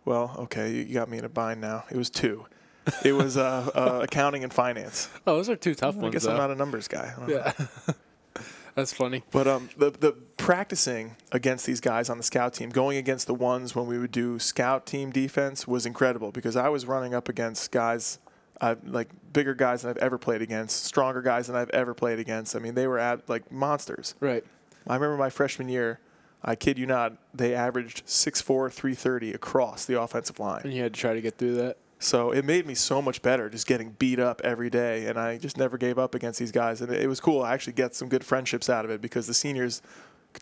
well, 0.05 0.35
okay, 0.39 0.71
you 0.71 0.83
you 0.83 0.93
got 0.93 1.09
me 1.09 1.17
in 1.17 1.25
a 1.25 1.29
bind 1.29 1.59
now. 1.61 1.83
It 1.91 1.97
was 1.97 2.09
two. 2.09 2.45
It 3.05 3.13
was 3.13 3.37
uh, 3.37 3.69
uh, 3.73 3.99
accounting 4.03 4.43
and 4.43 4.53
finance. 4.53 5.09
Oh, 5.25 5.37
those 5.37 5.49
are 5.49 5.55
two 5.55 5.73
tough 5.75 5.95
I 5.95 5.99
ones. 5.99 6.11
I 6.11 6.13
guess 6.13 6.23
though. 6.25 6.31
I'm 6.31 6.37
not 6.37 6.51
a 6.51 6.55
numbers 6.55 6.87
guy. 6.87 7.13
I 7.15 7.19
don't 7.19 7.29
know. 7.29 7.35
yeah, 7.35 8.33
that's 8.75 8.93
funny. 8.93 9.23
But 9.31 9.47
um, 9.47 9.69
the 9.77 9.91
the 9.91 10.11
practicing 10.37 11.15
against 11.31 11.65
these 11.65 11.79
guys 11.79 12.09
on 12.09 12.17
the 12.17 12.23
scout 12.23 12.53
team, 12.53 12.69
going 12.69 12.97
against 12.97 13.27
the 13.27 13.33
ones 13.33 13.75
when 13.75 13.87
we 13.87 13.97
would 13.97 14.11
do 14.11 14.39
scout 14.39 14.85
team 14.85 15.11
defense 15.11 15.67
was 15.67 15.85
incredible 15.85 16.31
because 16.31 16.55
I 16.55 16.69
was 16.69 16.85
running 16.85 17.13
up 17.13 17.29
against 17.29 17.71
guys, 17.71 18.19
uh, 18.59 18.75
like 18.85 19.09
bigger 19.31 19.53
guys 19.53 19.81
than 19.83 19.91
I've 19.91 19.97
ever 19.97 20.17
played 20.17 20.41
against, 20.41 20.83
stronger 20.83 21.21
guys 21.21 21.47
than 21.47 21.55
I've 21.55 21.69
ever 21.69 21.93
played 21.93 22.19
against. 22.19 22.55
I 22.55 22.59
mean, 22.59 22.75
they 22.75 22.87
were 22.87 22.99
at 22.99 23.29
like 23.29 23.51
monsters. 23.51 24.15
Right. 24.19 24.43
I 24.87 24.95
remember 24.95 25.17
my 25.17 25.29
freshman 25.29 25.69
year. 25.69 25.99
I 26.45 26.55
kid 26.55 26.77
you 26.77 26.85
not, 26.85 27.13
they 27.33 27.55
averaged 27.55 28.05
6'4", 28.05 28.69
330 28.69 29.31
across 29.31 29.85
the 29.85 30.01
offensive 30.01 30.39
line. 30.39 30.59
And 30.65 30.73
you 30.73 30.81
had 30.83 30.93
to 30.93 30.99
try 30.99 31.13
to 31.13 31.21
get 31.21 31.37
through 31.37 31.55
that. 31.55 31.77
So 32.03 32.31
it 32.31 32.43
made 32.43 32.65
me 32.67 32.75
so 32.75 33.01
much 33.01 33.22
better 33.22 33.50
just 33.50 33.65
getting 33.65 33.91
beat 33.91 34.19
up 34.19 34.41
every 34.43 34.69
day. 34.69 35.05
And 35.05 35.17
I 35.17 35.38
just 35.38 35.57
never 35.57 35.77
gave 35.77 35.98
up 35.98 36.13
against 36.15 36.38
these 36.38 36.51
guys. 36.51 36.81
And 36.81 36.91
it 36.91 37.07
was 37.07 37.19
cool. 37.22 37.41
I 37.43 37.53
actually 37.53 37.74
get 37.74 37.95
some 37.95 38.10
good 38.10 38.25
friendships 38.25 38.69
out 38.69 38.83
of 38.83 38.91
it 38.91 39.01
because 39.01 39.25
the 39.25 39.33
seniors 39.33 39.81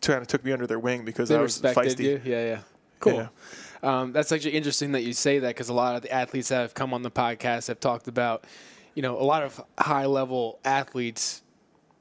kind 0.00 0.20
of 0.20 0.26
took 0.26 0.44
me 0.44 0.50
under 0.52 0.66
their 0.66 0.80
wing 0.80 1.04
because 1.04 1.28
They 1.28 1.36
I 1.36 1.40
was 1.40 1.60
feisty. 1.60 2.00
you. 2.00 2.20
Yeah, 2.24 2.44
yeah. 2.44 2.58
Cool. 2.98 3.14
Yeah. 3.14 3.28
Um, 3.82 4.12
that's 4.12 4.32
actually 4.32 4.52
interesting 4.52 4.92
that 4.92 5.02
you 5.02 5.12
say 5.12 5.38
that 5.38 5.48
because 5.48 5.68
a 5.68 5.72
lot 5.72 5.94
of 5.96 6.02
the 6.02 6.10
athletes 6.12 6.48
that 6.48 6.60
have 6.62 6.74
come 6.74 6.92
on 6.92 7.02
the 7.02 7.10
podcast 7.10 7.68
have 7.68 7.80
talked 7.80 8.08
about, 8.08 8.44
you 8.94 9.02
know, 9.02 9.16
a 9.20 9.22
lot 9.22 9.42
of 9.42 9.60
high 9.78 10.06
level 10.06 10.58
athletes, 10.64 11.42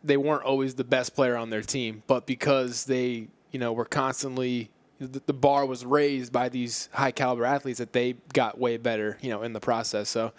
they 0.03 0.17
weren't 0.17 0.43
always 0.43 0.75
the 0.75 0.83
best 0.83 1.15
player 1.15 1.35
on 1.35 1.49
their 1.51 1.61
team, 1.61 2.01
but 2.07 2.25
because 2.25 2.85
they, 2.85 3.27
you 3.51 3.59
know, 3.59 3.73
were 3.73 3.85
constantly 3.85 4.69
the, 5.07 5.21
the 5.25 5.33
bar 5.33 5.65
was 5.65 5.85
raised 5.85 6.31
by 6.31 6.49
these 6.49 6.89
high 6.93 7.11
caliber 7.11 7.45
athletes 7.45 7.79
that 7.79 7.93
they 7.93 8.15
got 8.33 8.59
way 8.59 8.77
better, 8.77 9.17
you 9.21 9.29
know, 9.29 9.41
in 9.41 9.53
the 9.53 9.59
process. 9.59 10.09
So 10.09 10.31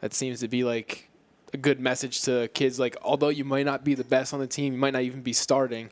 that 0.00 0.14
seems 0.14 0.40
to 0.40 0.48
be 0.48 0.64
like 0.64 1.08
a 1.52 1.56
good 1.56 1.80
message 1.80 2.22
to 2.22 2.48
kids. 2.54 2.78
Like, 2.78 2.96
although 3.02 3.28
you 3.28 3.44
might 3.44 3.66
not 3.66 3.84
be 3.84 3.94
the 3.94 4.04
best 4.04 4.32
on 4.34 4.40
the 4.40 4.46
team, 4.46 4.72
you 4.72 4.78
might 4.78 4.92
not 4.92 5.02
even 5.02 5.22
be 5.22 5.32
starting, 5.32 5.90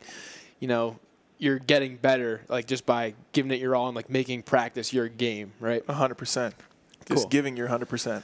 you 0.60 0.68
know, 0.68 0.98
you're 1.38 1.58
getting 1.60 1.96
better, 1.96 2.40
like 2.48 2.66
just 2.66 2.84
by 2.84 3.14
giving 3.32 3.52
it 3.52 3.60
your 3.60 3.76
all 3.76 3.86
and 3.86 3.94
like 3.94 4.10
making 4.10 4.42
practice 4.42 4.92
your 4.92 5.08
game, 5.08 5.52
right? 5.60 5.86
100%. 5.86 6.16
Just 6.16 6.54
Cool. 7.08 7.28
giving 7.28 7.56
your 7.56 7.68
100%. 7.68 8.22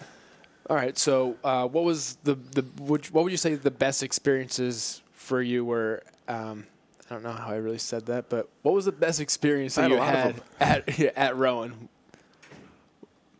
All 0.68 0.76
right. 0.76 0.98
So, 0.98 1.36
uh, 1.44 1.68
what 1.68 1.84
was 1.84 2.16
the 2.24 2.34
the 2.34 2.62
which, 2.82 3.12
what 3.12 3.22
would 3.22 3.30
you 3.30 3.36
say 3.38 3.54
the 3.54 3.70
best 3.70 4.02
experiences 4.02 5.02
for 5.12 5.42
you 5.42 5.64
were? 5.64 6.02
Um, 6.26 6.66
I 7.10 7.14
don't 7.14 7.22
know 7.22 7.32
how 7.32 7.48
I 7.48 7.56
really 7.56 7.78
said 7.78 8.06
that, 8.06 8.28
but 8.28 8.48
what 8.62 8.74
was 8.74 8.86
the 8.86 8.92
best 8.92 9.20
experience 9.20 9.74
that 9.74 9.90
you 9.90 9.96
had 9.96 10.42
at 10.58 10.98
yeah, 10.98 11.10
at 11.16 11.36
Rowan? 11.36 11.88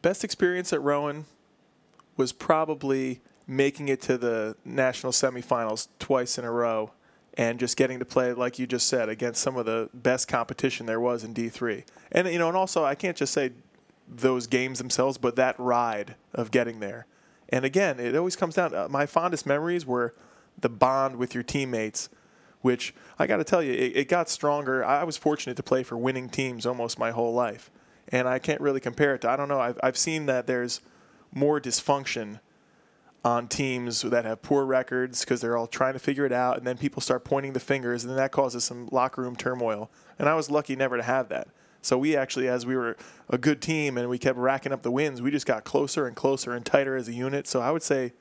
Best 0.03 0.23
experience 0.23 0.73
at 0.73 0.83
Rowan 0.83 1.25
was 2.17 2.33
probably 2.33 3.21
making 3.47 3.89
it 3.89 4.01
to 4.03 4.19
the 4.19 4.57
national 4.65 5.13
semifinals 5.13 5.89
twice 5.99 6.39
in 6.39 6.45
a 6.45 6.51
row 6.51 6.93
and 7.37 7.59
just 7.59 7.77
getting 7.77 7.99
to 7.99 8.05
play, 8.05 8.33
like 8.33 8.59
you 8.59 8.67
just 8.67 8.87
said, 8.87 9.09
against 9.09 9.43
some 9.43 9.57
of 9.57 9.67
the 9.67 9.89
best 9.93 10.29
competition 10.29 10.87
there 10.87 11.01
was 11.01 11.25
in 11.25 11.35
D3. 11.35 11.85
And, 12.13 12.29
you 12.29 12.39
know, 12.39 12.49
and 12.49 12.57
also, 12.57 12.85
I 12.85 12.95
can't 12.95 13.17
just 13.17 13.33
say 13.33 13.51
those 14.09 14.47
games 14.47 14.79
themselves, 14.79 15.19
but 15.19 15.37
that 15.37 15.59
ride 15.59 16.15
of 16.33 16.51
getting 16.51 16.81
there. 16.81 17.07
And 17.49 17.65
again, 17.65 17.99
it 17.99 18.15
always 18.15 18.37
comes 18.37 18.55
down 18.55 18.71
to 18.71 18.89
my 18.89 19.07
fondest 19.07 19.47
memories 19.47 19.85
were 19.85 20.15
the 20.61 20.69
bond 20.69 21.17
with 21.17 21.35
your 21.35 21.43
teammates, 21.43 22.09
which 22.65 22.95
I 23.19 23.27
got 23.27 23.37
to 23.37 23.45
tell 23.45 23.63
you, 23.63 23.75
it, 23.75 23.95
it 23.95 24.09
got 24.09 24.31
stronger. 24.31 24.83
I 24.83 25.05
was 25.05 25.19
fortunate 25.19 25.55
to 25.59 25.63
play 25.63 25.83
for 25.83 25.99
winning 25.99 26.31
teams 26.31 26.65
almost 26.65 26.99
my 26.99 27.11
whole 27.11 27.35
life. 27.35 27.71
And 28.09 28.27
I 28.27 28.39
can't 28.39 28.61
really 28.63 28.81
compare 28.81 29.15
it 29.15 29.21
to, 29.21 29.29
I 29.29 29.37
don't 29.37 29.49
know, 29.49 29.61
I've, 29.61 29.79
I've 29.83 29.99
seen 29.99 30.25
that 30.27 30.47
there's 30.47 30.81
more 31.31 31.61
dysfunction 31.61 32.41
on 33.23 33.49
teams 33.49 34.01
that 34.01 34.25
have 34.25 34.41
poor 34.41 34.65
records 34.65 35.21
because 35.21 35.43
they're 35.43 35.59
all 35.59 35.67
trying 35.67 35.93
to 35.93 35.99
figure 35.99 36.25
it 36.25 36.33
out, 36.33 36.57
and 36.57 36.67
then 36.67 36.79
people 36.79 37.03
start 37.03 37.23
pointing 37.23 37.53
the 37.53 37.61
fingers, 37.61 38.03
and 38.03 38.11
then 38.11 38.17
that 38.17 38.33
causes 38.33 38.65
some 38.65 38.89
locker 38.91 39.21
room 39.21 39.37
turmoil. 39.37 39.91
And 40.19 40.27
I 40.27 40.35
was 40.35 40.51
lucky 40.51 40.75
never 40.75 40.97
to 40.97 41.03
have 41.03 41.29
that. 41.29 41.49
So 41.83 41.99
we 41.99 42.17
actually, 42.17 42.49
as 42.49 42.65
we 42.65 42.77
were 42.77 42.97
a 43.29 43.37
good 43.37 43.61
team 43.61 43.99
and 43.99 44.09
we 44.09 44.17
kept 44.17 44.39
racking 44.39 44.73
up 44.73 44.81
the 44.81 44.91
wins, 44.91 45.21
we 45.21 45.31
just 45.31 45.45
got 45.45 45.65
closer 45.65 46.07
and 46.07 46.17
closer 46.17 46.55
and 46.55 46.65
tighter 46.65 46.97
as 46.97 47.09
a 47.09 47.13
unit. 47.13 47.47
So 47.47 47.61
I 47.61 47.71
would 47.71 47.83
say, 47.83 48.15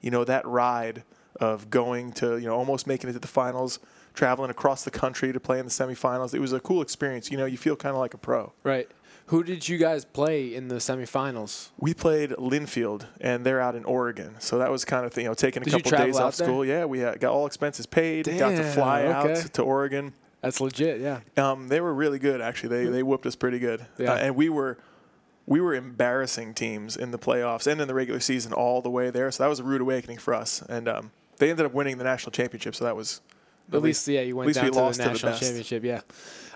you 0.00 0.12
know, 0.12 0.22
that 0.22 0.46
ride 0.46 1.02
of 1.40 1.70
going 1.70 2.12
to, 2.12 2.38
you 2.38 2.46
know, 2.46 2.54
almost 2.54 2.86
making 2.86 3.10
it 3.10 3.14
to 3.14 3.18
the 3.18 3.26
finals, 3.26 3.78
traveling 4.14 4.50
across 4.50 4.84
the 4.84 4.90
country 4.90 5.32
to 5.32 5.40
play 5.40 5.58
in 5.58 5.64
the 5.64 5.70
semifinals, 5.70 6.34
it 6.34 6.40
was 6.40 6.52
a 6.52 6.60
cool 6.60 6.82
experience. 6.82 7.30
You 7.30 7.38
know, 7.38 7.46
you 7.46 7.56
feel 7.56 7.76
kind 7.76 7.94
of 7.94 8.00
like 8.00 8.14
a 8.14 8.18
pro. 8.18 8.52
Right. 8.62 8.88
Who 9.26 9.42
did 9.42 9.68
you 9.68 9.78
guys 9.78 10.04
play 10.04 10.54
in 10.54 10.68
the 10.68 10.76
semifinals? 10.76 11.70
We 11.78 11.94
played 11.94 12.30
Linfield, 12.32 13.06
and 13.20 13.44
they're 13.44 13.60
out 13.60 13.74
in 13.74 13.84
Oregon. 13.86 14.34
So 14.38 14.58
that 14.58 14.70
was 14.70 14.84
kind 14.84 15.06
of 15.06 15.16
you 15.16 15.24
know 15.24 15.32
taking 15.32 15.62
a 15.62 15.64
Did 15.64 15.82
couple 15.82 15.98
days 15.98 16.18
off 16.18 16.34
school. 16.34 16.62
Yeah, 16.62 16.84
we 16.84 16.98
had, 16.98 17.20
got 17.20 17.32
all 17.32 17.46
expenses 17.46 17.86
paid. 17.86 18.26
got 18.26 18.50
to 18.50 18.64
fly 18.64 19.04
okay. 19.04 19.32
out 19.32 19.36
to 19.54 19.62
Oregon. 19.62 20.12
That's 20.42 20.60
legit. 20.60 21.00
Yeah. 21.00 21.20
Um, 21.38 21.68
they 21.68 21.80
were 21.80 21.94
really 21.94 22.18
good 22.18 22.42
actually. 22.42 22.68
They 22.68 22.84
they 22.90 23.02
whooped 23.02 23.24
us 23.24 23.34
pretty 23.34 23.58
good. 23.58 23.86
Yeah. 23.96 24.12
Uh, 24.12 24.16
and 24.16 24.36
we 24.36 24.50
were 24.50 24.76
we 25.46 25.58
were 25.58 25.74
embarrassing 25.74 26.52
teams 26.52 26.94
in 26.94 27.10
the 27.10 27.18
playoffs 27.18 27.66
and 27.66 27.80
in 27.80 27.88
the 27.88 27.94
regular 27.94 28.20
season 28.20 28.52
all 28.52 28.82
the 28.82 28.90
way 28.90 29.08
there. 29.08 29.30
So 29.30 29.42
that 29.42 29.48
was 29.48 29.60
a 29.60 29.64
rude 29.64 29.80
awakening 29.80 30.18
for 30.18 30.34
us. 30.34 30.62
And 30.68 30.86
um, 30.86 31.12
they 31.44 31.50
ended 31.50 31.66
up 31.66 31.74
winning 31.74 31.98
the 31.98 32.04
national 32.04 32.32
championship. 32.32 32.74
So 32.74 32.84
that 32.84 32.96
was 32.96 33.20
At 33.72 33.82
least, 33.82 34.08
yeah, 34.08 34.22
you 34.22 34.36
went 34.36 34.46
least 34.46 34.56
down 34.56 34.64
we 34.66 34.70
to 34.70 34.78
lost 34.78 34.98
the 34.98 35.04
to 35.04 35.08
the 35.08 35.12
national 35.12 35.38
championship. 35.38 35.84
Yeah. 35.84 36.00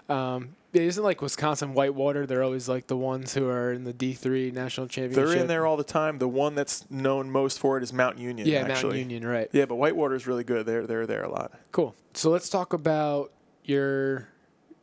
Um, 0.09 0.57
yeah, 0.73 0.83
isn't 0.83 1.02
like 1.04 1.21
Wisconsin 1.21 1.75
Whitewater? 1.75 2.26
They're 2.26 2.42
always 2.42 2.68
like 2.68 2.87
the 2.87 2.97
ones 2.97 3.35
who 3.35 3.49
are 3.49 3.73
in 3.73 3.85
the 3.85 3.92
D 3.92 4.14
three 4.14 4.50
national 4.50 4.87
championship. 4.87 5.26
they're 5.26 5.37
in 5.40 5.47
there 5.47 5.66
all 5.66 5.76
the 5.76 5.85
time. 5.85 6.18
The 6.18 6.28
one 6.28 6.54
that's 6.54 6.90
known 6.90 7.30
most 7.30 7.59
for 7.59 7.76
it 7.76 7.83
is 7.83 7.92
Mount 7.92 8.18
Union. 8.18 8.49
Yeah, 8.49 8.61
actually. 8.61 8.99
Mount 8.99 9.11
Union, 9.11 9.26
right? 9.26 9.49
Yeah, 9.52 9.66
but 9.66 9.76
Whitewater 9.76 10.14
is 10.14 10.26
really 10.26 10.45
good. 10.45 10.64
They're 10.66 10.87
they're 10.87 11.07
there 11.07 11.23
a 11.23 11.30
lot. 11.30 11.52
Cool. 11.73 11.95
So 12.14 12.31
let's 12.31 12.48
talk 12.48 12.72
about 12.72 13.33
your 13.64 14.29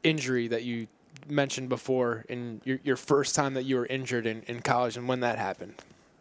injury 0.03 0.47
that 0.47 0.63
you 0.63 0.87
mentioned 1.27 1.69
before 1.69 2.25
and 2.29 2.61
your, 2.63 2.79
your 2.83 2.95
first 2.95 3.33
time 3.33 3.55
that 3.55 3.63
you 3.63 3.77
were 3.77 3.87
injured 3.87 4.27
in, 4.27 4.43
in 4.43 4.61
college 4.61 4.95
and 4.95 5.07
when 5.07 5.21
that 5.21 5.39
happened. 5.39 5.73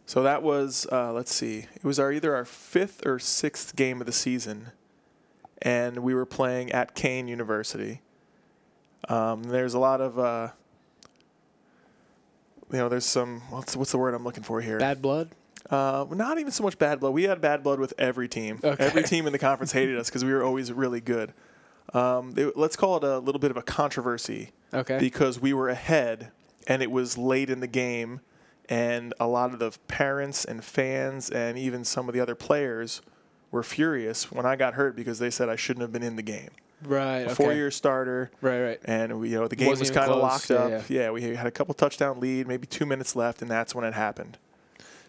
So 0.07 0.23
that 0.23 0.43
was 0.43 0.87
uh, 0.93 1.13
let's 1.13 1.35
see, 1.35 1.67
it 1.75 1.85
was 1.85 1.99
our 1.99 2.13
either 2.13 2.35
our 2.35 2.45
fifth 2.45 3.07
or 3.07 3.19
sixth 3.19 3.75
game 3.75 4.01
of 4.01 4.07
the 4.07 4.13
season, 4.13 4.69
and 5.63 5.99
we 6.01 6.15
were 6.15 6.27
playing 6.27 6.73
at 6.73 6.95
Kean 6.95 7.27
University. 7.27 8.03
Um, 9.09 9.43
there's 9.45 9.75
a 9.75 9.79
lot 9.79 10.01
of, 10.01 10.19
uh, 10.19 10.49
you 12.71 12.79
know, 12.79 12.89
there's 12.89 13.07
some 13.07 13.41
what's 13.51 13.77
what's 13.77 13.93
the 13.93 13.99
word 13.99 14.15
I'm 14.15 14.25
looking 14.25 14.43
for 14.43 14.61
here? 14.61 14.79
Bad 14.79 15.01
blood? 15.01 15.31
Uh, 15.71 16.05
not 16.11 16.39
even 16.39 16.53
so 16.53 16.63
much 16.63 16.79
bad 16.79 17.01
blood. 17.01 17.15
We 17.15 17.23
had 17.25 17.41
bad 17.41 17.63
blood 17.63 17.81
with 17.81 17.95
every 17.99 18.29
team. 18.29 18.61
Okay. 18.63 18.85
Every 18.85 19.03
team 19.03 19.27
in 19.27 19.33
the 19.33 19.39
conference 19.39 19.73
hated 19.73 19.99
us 19.99 20.11
because 20.11 20.23
we 20.25 20.33
were 20.33 20.43
always 20.45 20.71
really 20.73 21.01
good. 21.01 21.33
Um, 21.95 22.33
they, 22.33 22.51
let's 22.55 22.77
call 22.77 22.97
it 22.99 23.05
a 23.05 23.19
little 23.19 23.39
bit 23.39 23.51
of 23.51 23.57
a 23.57 23.63
controversy 23.63 24.51
Okay. 24.75 24.99
because 24.99 25.41
we 25.41 25.53
were 25.55 25.69
ahead 25.69 26.33
and 26.67 26.83
it 26.83 26.91
was 26.91 27.17
late 27.17 27.49
in 27.51 27.61
the 27.61 27.67
game 27.67 28.21
and 28.69 29.13
a 29.21 29.27
lot 29.27 29.53
of 29.53 29.59
the 29.59 29.77
parents 29.89 30.45
and 30.45 30.65
fans 30.65 31.31
and 31.31 31.59
even 31.59 31.85
some 31.85 32.09
of 32.09 32.15
the 32.15 32.21
other 32.21 32.35
players 32.35 33.03
were 33.51 33.63
furious 33.63 34.33
when 34.33 34.47
I 34.47 34.57
got 34.57 34.75
hurt 34.75 34.97
because 34.97 35.19
they 35.19 35.31
said 35.31 35.49
I 35.49 35.57
shouldn't 35.57 35.83
have 35.83 35.93
been 35.93 36.03
in 36.03 36.17
the 36.17 36.23
game. 36.23 36.51
right. 36.85 37.23
Okay. 37.23 37.35
four-year 37.35 37.71
starter, 37.71 38.31
Right, 38.41 38.61
right. 38.63 38.81
and 38.85 39.21
we, 39.21 39.31
you 39.31 39.37
know 39.41 39.47
the 39.49 39.57
game 39.57 39.69
Wasn't 39.69 39.89
was 39.89 39.97
kind 39.97 40.11
of 40.11 40.19
locked 40.21 40.51
yeah, 40.51 40.57
up. 40.57 40.91
Yeah. 40.91 41.11
we 41.11 41.23
had 41.23 41.47
a 41.47 41.51
couple 41.51 41.73
touchdown 41.75 42.21
lead, 42.21 42.47
maybe 42.49 42.67
two 42.67 42.85
minutes 42.87 43.15
left, 43.15 43.43
and 43.43 43.51
that's 43.51 43.75
when 43.75 43.85
it 43.85 43.95
happened. 43.95 44.39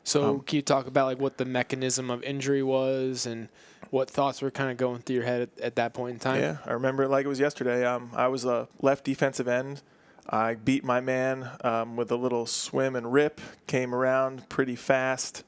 So 0.03 0.29
Um, 0.29 0.39
can 0.41 0.57
you 0.57 0.61
talk 0.61 0.85
about 0.87 1.07
like 1.07 1.19
what 1.19 1.37
the 1.37 1.45
mechanism 1.45 2.11
of 2.11 2.21
injury 2.23 2.61
was 2.61 3.25
and 3.25 3.49
what 3.89 4.09
thoughts 4.09 4.41
were 4.41 4.51
kind 4.51 4.69
of 4.69 4.77
going 4.77 5.01
through 5.01 5.15
your 5.15 5.25
head 5.25 5.41
at, 5.41 5.59
at 5.59 5.75
that 5.77 5.93
point 5.95 6.13
in 6.13 6.19
time? 6.19 6.39
Yeah, 6.41 6.57
I 6.65 6.73
remember 6.73 7.03
it 7.03 7.09
like 7.09 7.25
it 7.25 7.29
was 7.29 7.39
yesterday. 7.39 7.83
Um, 7.85 8.11
I 8.15 8.27
was 8.27 8.45
a 8.45 8.67
left 8.81 9.03
defensive 9.03 9.47
end. 9.47 9.81
I 10.27 10.55
beat 10.55 10.83
my 10.83 11.01
man 11.01 11.51
um, 11.63 11.95
with 11.95 12.11
a 12.11 12.15
little 12.15 12.45
swim 12.45 12.95
and 12.95 13.13
rip. 13.13 13.39
Came 13.67 13.93
around 13.93 14.49
pretty 14.49 14.75
fast 14.75 15.43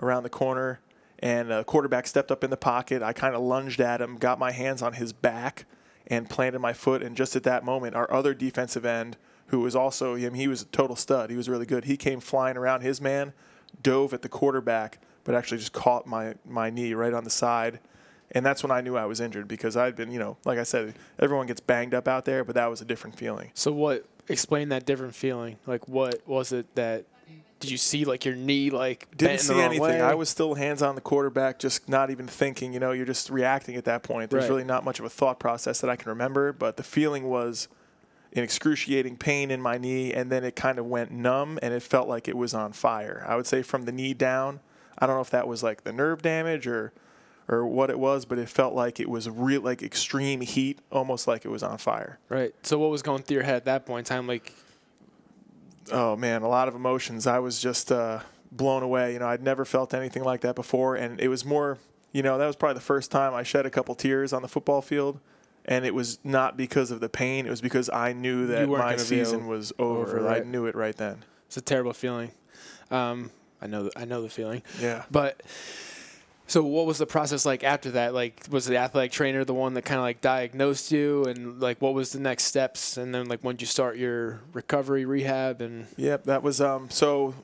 around 0.00 0.22
the 0.22 0.30
corner, 0.30 0.80
and 1.18 1.52
a 1.52 1.64
quarterback 1.64 2.06
stepped 2.06 2.30
up 2.32 2.42
in 2.42 2.50
the 2.50 2.56
pocket. 2.56 3.02
I 3.02 3.12
kind 3.12 3.34
of 3.34 3.42
lunged 3.42 3.80
at 3.80 4.00
him, 4.00 4.16
got 4.16 4.38
my 4.38 4.50
hands 4.50 4.80
on 4.82 4.94
his 4.94 5.12
back, 5.12 5.66
and 6.06 6.30
planted 6.30 6.60
my 6.60 6.72
foot. 6.72 7.02
And 7.02 7.16
just 7.16 7.36
at 7.36 7.42
that 7.44 7.64
moment, 7.64 7.94
our 7.94 8.10
other 8.10 8.34
defensive 8.34 8.84
end, 8.84 9.16
who 9.48 9.60
was 9.60 9.76
also 9.76 10.14
him, 10.14 10.34
he 10.34 10.48
was 10.48 10.62
a 10.62 10.66
total 10.66 10.96
stud. 10.96 11.30
He 11.30 11.36
was 11.36 11.48
really 11.48 11.66
good. 11.66 11.84
He 11.84 11.96
came 11.96 12.20
flying 12.20 12.56
around 12.56 12.80
his 12.80 13.00
man, 13.00 13.34
dove 13.82 14.14
at 14.14 14.22
the 14.22 14.28
quarterback, 14.28 14.98
but 15.24 15.34
actually 15.34 15.58
just 15.58 15.72
caught 15.72 16.06
my 16.06 16.34
my 16.44 16.70
knee 16.70 16.94
right 16.94 17.12
on 17.12 17.24
the 17.24 17.30
side. 17.30 17.80
And 18.34 18.46
that's 18.46 18.62
when 18.62 18.70
I 18.70 18.80
knew 18.80 18.96
I 18.96 19.04
was 19.04 19.20
injured 19.20 19.46
because 19.46 19.76
I'd 19.76 19.94
been, 19.94 20.10
you 20.10 20.18
know, 20.18 20.38
like 20.46 20.58
I 20.58 20.62
said, 20.62 20.94
everyone 21.18 21.46
gets 21.46 21.60
banged 21.60 21.92
up 21.92 22.08
out 22.08 22.24
there, 22.24 22.44
but 22.44 22.54
that 22.54 22.70
was 22.70 22.80
a 22.80 22.84
different 22.86 23.18
feeling. 23.18 23.50
So 23.52 23.72
what 23.72 24.06
explain 24.28 24.68
that 24.70 24.86
different 24.86 25.14
feeling? 25.14 25.56
Like 25.66 25.88
what 25.88 26.26
was 26.26 26.52
it 26.52 26.74
that 26.74 27.04
did 27.60 27.70
you 27.70 27.76
see 27.76 28.04
like 28.04 28.24
your 28.24 28.34
knee 28.34 28.70
like 28.70 29.08
Didn't 29.16 29.18
bent 29.18 29.32
in 29.32 29.38
see 29.38 29.48
the 29.48 29.54
wrong 29.54 29.64
anything. 29.66 29.80
way? 29.80 30.00
I 30.00 30.14
was 30.14 30.28
still 30.28 30.54
hands 30.54 30.82
on 30.82 30.96
the 30.96 31.00
quarterback, 31.00 31.60
just 31.60 31.88
not 31.88 32.10
even 32.10 32.26
thinking. 32.26 32.72
You 32.72 32.80
know, 32.80 32.90
you're 32.90 33.06
just 33.06 33.30
reacting 33.30 33.76
at 33.76 33.84
that 33.84 34.02
point. 34.02 34.30
There's 34.30 34.44
Right. 34.44 34.50
really 34.50 34.64
not 34.64 34.84
much 34.84 34.98
of 34.98 35.04
a 35.04 35.08
thought 35.08 35.38
process 35.38 35.80
that 35.80 35.88
I 35.88 35.94
can 35.94 36.08
remember, 36.08 36.52
but 36.52 36.76
the 36.76 36.82
feeling 36.82 37.24
was 37.28 37.68
an 38.34 38.42
excruciating 38.42 39.16
pain 39.16 39.50
in 39.50 39.60
my 39.60 39.78
knee, 39.78 40.12
and 40.12 40.32
then 40.32 40.42
it 40.42 40.56
kind 40.56 40.78
of 40.78 40.86
went 40.86 41.10
numb, 41.12 41.58
and 41.62 41.72
it 41.72 41.82
felt 41.84 42.08
like 42.08 42.26
it 42.26 42.36
was 42.36 42.52
on 42.54 42.72
fire. 42.72 43.24
I 43.28 43.36
would 43.36 43.46
say 43.46 43.62
from 43.62 43.82
the 43.84 43.92
knee 43.92 44.14
down. 44.14 44.58
I 44.98 45.06
don't 45.06 45.16
know 45.16 45.22
if 45.22 45.30
that 45.30 45.46
was 45.46 45.62
like 45.62 45.84
the 45.84 45.92
nerve 45.92 46.20
damage 46.22 46.66
or 46.66 46.92
or 47.48 47.66
what 47.66 47.90
it 47.90 47.98
was, 47.98 48.24
but 48.24 48.38
it 48.38 48.48
felt 48.48 48.74
like 48.74 49.00
it 49.00 49.08
was 49.08 49.28
real, 49.28 49.60
like 49.60 49.82
extreme 49.82 50.40
heat, 50.40 50.78
almost 50.90 51.26
like 51.26 51.44
it 51.44 51.48
was 51.48 51.62
on 51.62 51.78
fire. 51.78 52.18
Right. 52.28 52.54
So 52.62 52.78
what 52.78 52.90
was 52.90 53.02
going 53.02 53.22
through 53.22 53.36
your 53.36 53.44
head 53.44 53.56
at 53.56 53.64
that 53.66 53.86
point 53.86 54.08
in 54.08 54.16
time? 54.16 54.26
Like 54.26 54.54
oh 55.90 56.16
man, 56.16 56.42
a 56.42 56.48
lot 56.48 56.68
of 56.68 56.74
emotions. 56.74 57.26
I 57.26 57.38
was 57.38 57.60
just 57.60 57.90
uh, 57.90 58.20
blown 58.50 58.82
away. 58.82 59.14
You 59.14 59.18
know, 59.18 59.26
I'd 59.26 59.42
never 59.42 59.64
felt 59.64 59.94
anything 59.94 60.22
like 60.22 60.42
that 60.42 60.54
before, 60.54 60.96
and 60.96 61.20
it 61.20 61.28
was 61.28 61.44
more. 61.44 61.78
You 62.12 62.22
know, 62.22 62.36
that 62.36 62.46
was 62.46 62.56
probably 62.56 62.74
the 62.74 62.80
first 62.80 63.10
time 63.10 63.32
I 63.32 63.42
shed 63.42 63.64
a 63.64 63.70
couple 63.70 63.94
tears 63.94 64.34
on 64.34 64.42
the 64.42 64.48
football 64.48 64.82
field, 64.82 65.18
and 65.64 65.86
it 65.86 65.94
was 65.94 66.18
not 66.22 66.58
because 66.58 66.90
of 66.90 67.00
the 67.00 67.08
pain. 67.08 67.46
It 67.46 67.50
was 67.50 67.62
because 67.62 67.88
I 67.88 68.12
knew 68.12 68.46
that 68.48 68.68
my 68.68 68.96
season 68.96 69.46
was 69.46 69.72
over. 69.78 70.18
over, 70.18 70.28
I 70.28 70.40
knew 70.40 70.66
it 70.66 70.74
right 70.74 70.96
then. 70.96 71.24
it's 71.46 71.56
a 71.56 71.62
terrible 71.62 71.94
feeling. 71.94 72.32
Um, 72.90 73.30
I 73.62 73.66
know 73.66 73.90
I 73.96 74.04
know 74.04 74.22
the 74.22 74.28
feeling. 74.28 74.62
Yeah. 74.80 75.04
But 75.10 75.42
so 76.52 76.62
what 76.62 76.84
was 76.84 76.98
the 76.98 77.06
process 77.06 77.46
like 77.46 77.64
after 77.64 77.92
that? 77.92 78.12
Like 78.12 78.46
was 78.50 78.66
the 78.66 78.76
athletic 78.76 79.10
trainer 79.10 79.42
the 79.42 79.54
one 79.54 79.72
that 79.74 79.82
kind 79.82 79.98
of 79.98 80.02
like 80.02 80.20
diagnosed 80.20 80.92
you 80.92 81.24
and 81.24 81.60
like 81.60 81.80
what 81.80 81.94
was 81.94 82.12
the 82.12 82.20
next 82.20 82.44
steps 82.44 82.98
and 82.98 83.14
then 83.14 83.26
like 83.26 83.40
when 83.40 83.56
did 83.56 83.62
you 83.62 83.66
start 83.66 83.96
your 83.96 84.42
recovery 84.52 85.06
rehab 85.06 85.62
and 85.62 85.86
Yep, 85.96 86.24
that 86.24 86.42
was 86.42 86.60
um. 86.60 86.90
So 86.90 87.34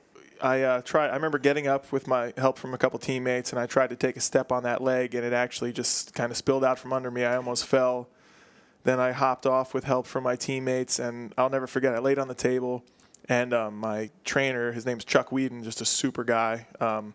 I 0.42 0.62
uh, 0.62 0.83
tried. 0.83 1.09
I 1.09 1.14
remember 1.14 1.38
getting 1.38 1.66
up 1.66 1.90
with 1.90 2.07
my 2.07 2.35
help 2.37 2.59
from 2.59 2.75
a 2.75 2.79
couple 2.79 2.99
teammates, 2.99 3.51
and 3.51 3.59
I 3.59 3.64
tried 3.66 3.90
to 3.90 3.97
take 3.97 4.16
a 4.16 4.21
step 4.21 4.53
on 4.53 4.64
that 4.64 4.83
leg, 4.83 5.14
and 5.14 5.25
it 5.25 5.33
actually 5.33 5.73
just 5.73 6.12
kind 6.14 6.31
of 6.31 6.37
spilled 6.37 6.62
out 6.62 6.79
from 6.79 6.92
under 6.92 7.11
me. 7.11 7.25
I 7.25 7.37
almost 7.37 7.64
fell 7.64 8.09
then 8.85 9.01
I 9.01 9.12
hopped 9.12 9.44
off 9.47 9.75
with 9.75 9.85
help 9.85 10.07
from 10.07 10.25
my 10.25 10.37
teammates, 10.37 10.99
and 10.99 11.35
I'll 11.37 11.51
never 11.51 11.66
forget. 11.66 11.94
I 11.94 11.99
laid 11.99 12.18
on 12.18 12.29
the 12.29 12.35
table, 12.35 12.85
and 13.29 13.53
um, 13.53 13.79
my 13.79 14.11
trainer, 14.25 14.73
his 14.73 14.87
name's 14.87 15.05
Chuck 15.05 15.33
Whedon, 15.33 15.64
just 15.64 15.81
a 15.81 15.85
super 15.85 16.25
guy. 16.25 16.66
Um, 16.81 17.14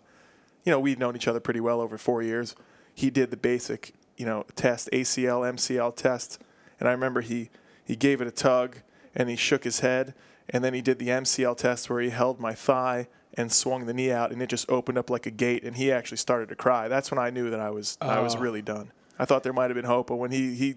you 0.64 0.72
know, 0.72 0.80
we'd 0.80 1.00
known 1.00 1.16
each 1.16 1.28
other 1.28 1.40
pretty 1.40 1.60
well 1.60 1.82
over 1.82 1.98
four 1.98 2.22
years. 2.22 2.56
He 2.94 3.10
did 3.10 3.32
the 3.32 3.38
basic, 3.38 3.94
you 4.18 4.26
know, 4.26 4.46
test, 4.56 4.90
ACL, 4.94 5.42
MCL 5.54 5.96
test, 5.96 6.40
and 6.80 6.88
I 6.88 6.92
remember 6.92 7.22
he 7.22 7.50
he 7.86 7.96
gave 7.96 8.22
it 8.22 8.28
a 8.28 8.32
tug, 8.32 8.78
and 9.16 9.30
he 9.30 9.36
shook 9.36 9.64
his 9.64 9.80
head, 9.82 10.14
and 10.50 10.64
then 10.64 10.74
he 10.74 10.82
did 10.82 11.00
the 11.00 11.08
MCL 11.10 11.58
test 11.58 11.90
where 11.90 12.00
he 12.02 12.10
held 12.12 12.40
my 12.40 12.54
thigh 12.54 13.08
and 13.36 13.52
swung 13.52 13.86
the 13.88 13.94
knee 13.94 14.12
out, 14.12 14.32
and 14.32 14.42
it 14.42 14.48
just 14.48 14.70
opened 14.70 14.98
up 14.98 15.10
like 15.10 15.26
a 15.26 15.32
gate, 15.32 15.64
and 15.64 15.76
he 15.76 15.92
actually 15.92 16.18
started 16.18 16.50
to 16.50 16.56
cry. 16.56 16.88
That's 16.88 17.10
when 17.12 17.18
I 17.20 17.30
knew 17.32 17.50
that 17.50 17.60
I 17.60 17.72
was 17.72 17.98
I 18.00 18.20
was 18.20 18.36
Oh. 18.36 18.40
really 18.40 18.62
done. 18.62 18.92
I 19.20 19.26
thought 19.26 19.44
there 19.44 19.54
might 19.54 19.70
have 19.70 19.76
been 19.76 19.86
hope, 19.86 20.08
but 20.08 20.16
when 20.18 20.32
he 20.32 20.54
he, 20.56 20.76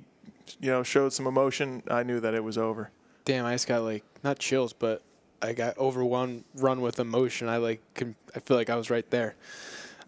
you 0.61 0.71
know, 0.71 0.83
showed 0.83 1.13
some 1.13 1.27
emotion, 1.27 1.83
I 1.91 2.03
knew 2.03 2.19
that 2.21 2.35
it 2.35 2.43
was 2.43 2.57
over. 2.59 2.91
Damn, 3.25 3.45
I 3.45 3.53
just 3.55 3.67
got 3.69 3.83
like 3.83 4.05
not 4.25 4.39
chills, 4.39 4.73
but 4.73 5.03
I 5.43 5.53
got 5.53 5.77
overrun 5.79 6.45
run 6.57 6.81
with 6.81 6.99
emotion. 6.99 7.49
I 7.49 7.59
like 7.59 7.81
can, 7.95 8.15
I 8.35 8.41
feel 8.41 8.57
like 8.57 8.71
I 8.71 8.77
was 8.77 8.91
right 8.91 9.09
there. 9.11 9.35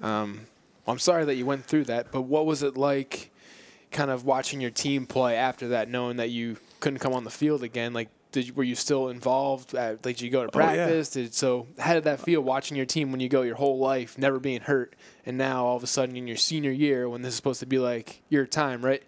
Um, 0.02 0.40
I'm 0.86 0.98
sorry 0.98 1.24
that 1.26 1.34
you 1.34 1.44
went 1.44 1.64
through 1.64 1.84
that, 1.84 2.12
but 2.12 2.22
what 2.22 2.46
was 2.46 2.62
it 2.62 2.76
like, 2.76 3.30
kind 3.90 4.10
of 4.10 4.24
watching 4.24 4.60
your 4.60 4.70
team 4.70 5.06
play 5.06 5.36
after 5.36 5.68
that, 5.68 5.88
knowing 5.88 6.16
that 6.18 6.30
you 6.30 6.56
couldn't 6.80 6.98
come 7.00 7.12
on 7.12 7.24
the 7.24 7.30
field 7.30 7.62
again? 7.62 7.92
Like, 7.92 8.08
did 8.32 8.46
you, 8.48 8.54
were 8.54 8.62
you 8.62 8.74
still 8.74 9.08
involved? 9.08 9.74
Uh, 9.74 9.90
like, 10.04 10.16
did 10.16 10.20
you 10.22 10.30
go 10.30 10.46
to 10.46 10.50
Oh, 10.54 10.60
yeah. 10.60 10.74
practice? 10.76 11.10
Did 11.10 11.34
so? 11.34 11.66
How 11.78 11.94
did 11.94 12.04
that 12.04 12.20
feel 12.20 12.40
watching 12.42 12.76
your 12.76 12.86
team 12.86 13.10
when 13.10 13.20
you 13.20 13.28
go 13.28 13.42
your 13.42 13.56
whole 13.56 13.78
life 13.78 14.16
never 14.18 14.38
being 14.38 14.60
hurt, 14.62 14.94
and 15.26 15.36
now 15.38 15.64
all 15.66 15.76
of 15.76 15.82
a 15.82 15.86
sudden 15.86 16.16
in 16.16 16.26
your 16.26 16.36
senior 16.36 16.70
year 16.70 17.08
when 17.08 17.22
this 17.22 17.30
is 17.30 17.36
supposed 17.36 17.60
to 17.60 17.66
be 17.66 17.78
like 17.78 18.22
your 18.28 18.46
time, 18.46 18.84
right? 18.84 19.02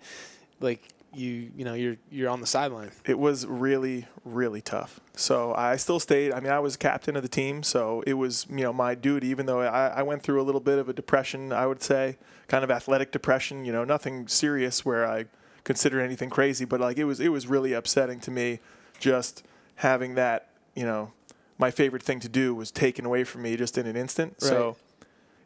Like 0.60 0.82
you, 1.12 1.50
you 1.56 1.64
know, 1.64 1.74
you're 1.74 1.96
you're 2.10 2.28
on 2.30 2.40
the 2.40 2.46
sideline. 2.46 2.90
it 3.04 3.18
was 3.18 3.46
really 3.46 4.06
really 4.24 4.60
tough 4.60 5.00
so 5.14 5.52
i 5.54 5.76
still 5.76 5.98
stayed 5.98 6.32
i 6.32 6.40
mean 6.40 6.52
i 6.52 6.58
was 6.58 6.76
captain 6.76 7.16
of 7.16 7.22
the 7.22 7.28
team 7.28 7.62
so 7.62 8.02
it 8.06 8.14
was 8.14 8.46
you 8.48 8.62
know 8.62 8.72
my 8.72 8.94
duty 8.94 9.28
even 9.28 9.46
though 9.46 9.60
I, 9.60 9.88
I 9.88 10.02
went 10.02 10.22
through 10.22 10.40
a 10.40 10.44
little 10.44 10.60
bit 10.60 10.78
of 10.78 10.88
a 10.88 10.92
depression 10.92 11.52
i 11.52 11.66
would 11.66 11.82
say 11.82 12.16
kind 12.48 12.62
of 12.64 12.70
athletic 12.70 13.12
depression 13.12 13.64
you 13.64 13.72
know 13.72 13.84
nothing 13.84 14.28
serious 14.28 14.84
where 14.84 15.06
i 15.06 15.24
considered 15.64 16.00
anything 16.00 16.30
crazy 16.30 16.64
but 16.64 16.80
like 16.80 16.96
it 16.98 17.04
was 17.04 17.18
it 17.20 17.28
was 17.28 17.46
really 17.46 17.72
upsetting 17.72 18.20
to 18.20 18.30
me 18.30 18.60
just 18.98 19.42
having 19.76 20.14
that 20.14 20.48
you 20.74 20.84
know 20.84 21.12
my 21.58 21.70
favorite 21.70 22.02
thing 22.02 22.20
to 22.20 22.28
do 22.28 22.54
was 22.54 22.70
taken 22.70 23.04
away 23.04 23.24
from 23.24 23.42
me 23.42 23.56
just 23.56 23.76
in 23.76 23.86
an 23.86 23.96
instant 23.96 24.40
so 24.40 24.76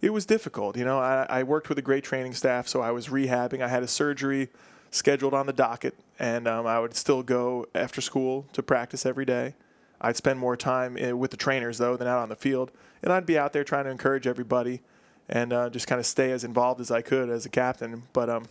it 0.02 0.12
was 0.12 0.26
difficult. 0.26 0.76
You 0.76 0.84
know, 0.84 0.98
I, 0.98 1.26
I 1.30 1.42
worked 1.44 1.70
with 1.70 1.78
a 1.78 1.82
great 1.82 2.04
training 2.04 2.34
staff, 2.34 2.68
so 2.68 2.82
I 2.82 2.90
was 2.90 3.08
rehabbing. 3.08 3.62
I 3.62 3.68
had 3.68 3.82
a 3.82 3.88
surgery 3.88 4.50
scheduled 4.94 5.34
on 5.34 5.46
the 5.46 5.52
docket, 5.52 5.94
and 6.18 6.46
um, 6.46 6.66
I 6.66 6.78
would 6.78 6.94
still 6.94 7.22
go 7.22 7.66
after 7.74 8.00
school 8.00 8.46
to 8.52 8.62
practice 8.62 9.04
every 9.04 9.24
day. 9.24 9.54
I'd 10.00 10.16
spend 10.16 10.38
more 10.38 10.56
time 10.56 10.96
eh, 10.98 11.12
with 11.12 11.30
the 11.30 11.36
trainers 11.36 11.78
though 11.78 11.96
than 11.96 12.06
out 12.06 12.18
on 12.18 12.28
the 12.28 12.36
field, 12.36 12.70
and 13.02 13.12
I'd 13.12 13.26
be 13.26 13.38
out 13.38 13.52
there 13.52 13.64
trying 13.64 13.84
to 13.84 13.90
encourage 13.90 14.26
everybody 14.26 14.82
and 15.28 15.52
uh, 15.52 15.70
just 15.70 15.86
kind 15.86 15.98
of 15.98 16.06
stay 16.06 16.30
as 16.30 16.44
involved 16.44 16.80
as 16.80 16.90
I 16.90 17.00
could 17.02 17.30
as 17.30 17.46
a 17.46 17.48
captain. 17.48 18.02
But 18.12 18.28
um, 18.30 18.44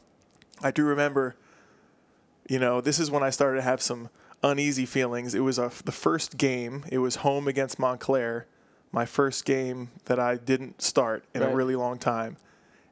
I 0.62 0.72
do 0.72 0.84
remember, 0.84 1.36
you 2.50 2.60
know, 2.60 2.82
this 2.82 3.00
is 3.00 3.10
when 3.12 3.24
I 3.24 3.30
started 3.30 3.58
to 3.58 3.62
have 3.62 3.82
some 3.82 4.10
uneasy 4.44 4.86
feelings. 4.86 5.36
It 5.36 5.42
was 5.42 5.58
a, 5.60 5.72
the 5.86 5.92
first 5.92 6.38
game. 6.38 6.84
It 6.92 6.98
was 6.98 7.18
home 7.18 7.48
against 7.48 7.78
Montclair, 7.80 8.48
my 8.92 9.06
first 9.06 9.46
game 9.46 9.92
that 10.06 10.20
I 10.20 10.36
didn't 10.38 10.82
start 10.82 11.24
in 11.34 11.42
Right. 11.42 11.52
a 11.52 11.56
really 11.56 11.76
long 11.76 11.98
time, 12.00 12.38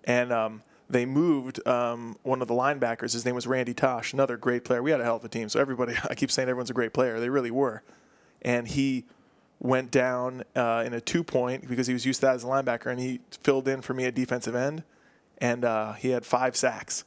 and 0.03 0.31
um, 0.31 0.61
they 0.91 1.05
moved 1.05 1.65
um, 1.67 2.17
one 2.23 2.41
of 2.41 2.47
the 2.47 2.53
linebackers. 2.53 3.13
His 3.13 3.25
name 3.25 3.35
was 3.35 3.47
Randy 3.47 3.73
Tosh, 3.73 4.13
another 4.13 4.37
great 4.37 4.63
player. 4.65 4.81
We 4.83 4.91
had 4.91 4.99
a 5.01 5.03
hell 5.03 5.15
of 5.17 5.25
a 5.25 5.29
team. 5.29 5.49
So 5.49 5.59
everybody, 5.59 5.95
I 6.09 6.15
keep 6.15 6.31
saying 6.31 6.49
everyone's 6.49 6.69
a 6.69 6.73
great 6.73 6.93
player. 6.93 7.19
They 7.19 7.29
really 7.29 7.51
were, 7.51 7.83
and 8.41 8.67
he 8.67 9.05
went 9.59 9.91
down 9.91 10.43
uh, 10.55 10.83
in 10.85 10.93
a 10.93 10.99
two 11.01 11.23
point 11.23 11.67
because 11.69 11.85
he 11.87 11.93
was 11.93 12.05
used 12.05 12.21
to 12.21 12.25
that 12.27 12.35
as 12.35 12.43
a 12.43 12.47
linebacker, 12.47 12.87
and 12.87 12.99
he 12.99 13.19
filled 13.41 13.67
in 13.67 13.81
for 13.81 13.93
me 13.93 14.05
at 14.05 14.15
defensive 14.15 14.55
end, 14.55 14.83
and 15.37 15.63
uh, 15.65 15.93
he 15.93 16.09
had 16.09 16.25
five 16.25 16.55
sacks. 16.55 17.03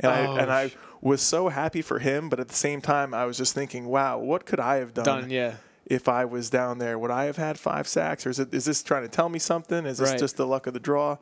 And 0.00 0.12
Oh, 0.12 0.14
I 0.34 0.40
and 0.42 0.52
I 0.52 0.72
was 1.00 1.22
so 1.22 1.48
happy 1.48 1.80
for 1.82 1.98
him, 1.98 2.28
but 2.28 2.38
at 2.40 2.48
the 2.48 2.54
same 2.54 2.80
time, 2.80 3.14
I 3.14 3.24
was 3.24 3.36
just 3.38 3.54
thinking, 3.54 3.86
wow, 3.86 4.18
what 4.18 4.44
could 4.44 4.60
I 4.60 4.76
have 4.76 4.92
done, 4.92 5.04
Done, 5.04 5.30
yeah. 5.30 5.54
if 5.86 6.06
I 6.08 6.24
was 6.26 6.50
down 6.50 6.78
there? 6.78 6.98
Would 6.98 7.10
I 7.10 7.24
have 7.24 7.36
had 7.38 7.58
five 7.58 7.88
sacks, 7.88 8.26
or 8.26 8.30
is 8.30 8.38
it 8.38 8.52
is 8.52 8.66
this 8.66 8.82
trying 8.82 9.02
to 9.02 9.08
tell 9.08 9.28
me 9.30 9.38
something? 9.38 9.86
Is 9.86 9.98
this 9.98 10.10
Right. 10.10 10.18
just 10.18 10.36
the 10.36 10.46
luck 10.46 10.66
of 10.66 10.74
the 10.74 10.80
draw? 10.80 11.16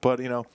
But 0.00 0.20
you 0.20 0.28
know, 0.28 0.46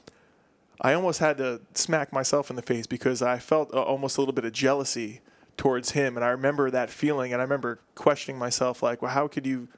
I 0.81 0.93
almost 0.93 1.19
had 1.19 1.37
to 1.37 1.61
smack 1.73 2.11
myself 2.13 2.49
in 2.49 2.55
the 2.55 2.61
face 2.61 2.85
because 2.87 3.21
I 3.21 3.37
felt 3.39 3.73
almost 3.73 4.17
a 4.17 4.21
little 4.21 4.33
bit 4.33 4.45
of 4.45 4.51
jealousy 4.53 5.21
towards 5.57 5.91
him, 5.91 6.15
and 6.17 6.25
I 6.25 6.29
remember 6.29 6.69
that 6.71 6.89
feeling, 6.89 7.31
and 7.31 7.41
I 7.41 7.43
remember 7.45 7.79
questioning 7.95 8.37
myself, 8.37 8.83
like, 8.83 9.01
well, 9.01 9.11
how 9.11 9.27
could 9.27 9.47
you, 9.47 9.69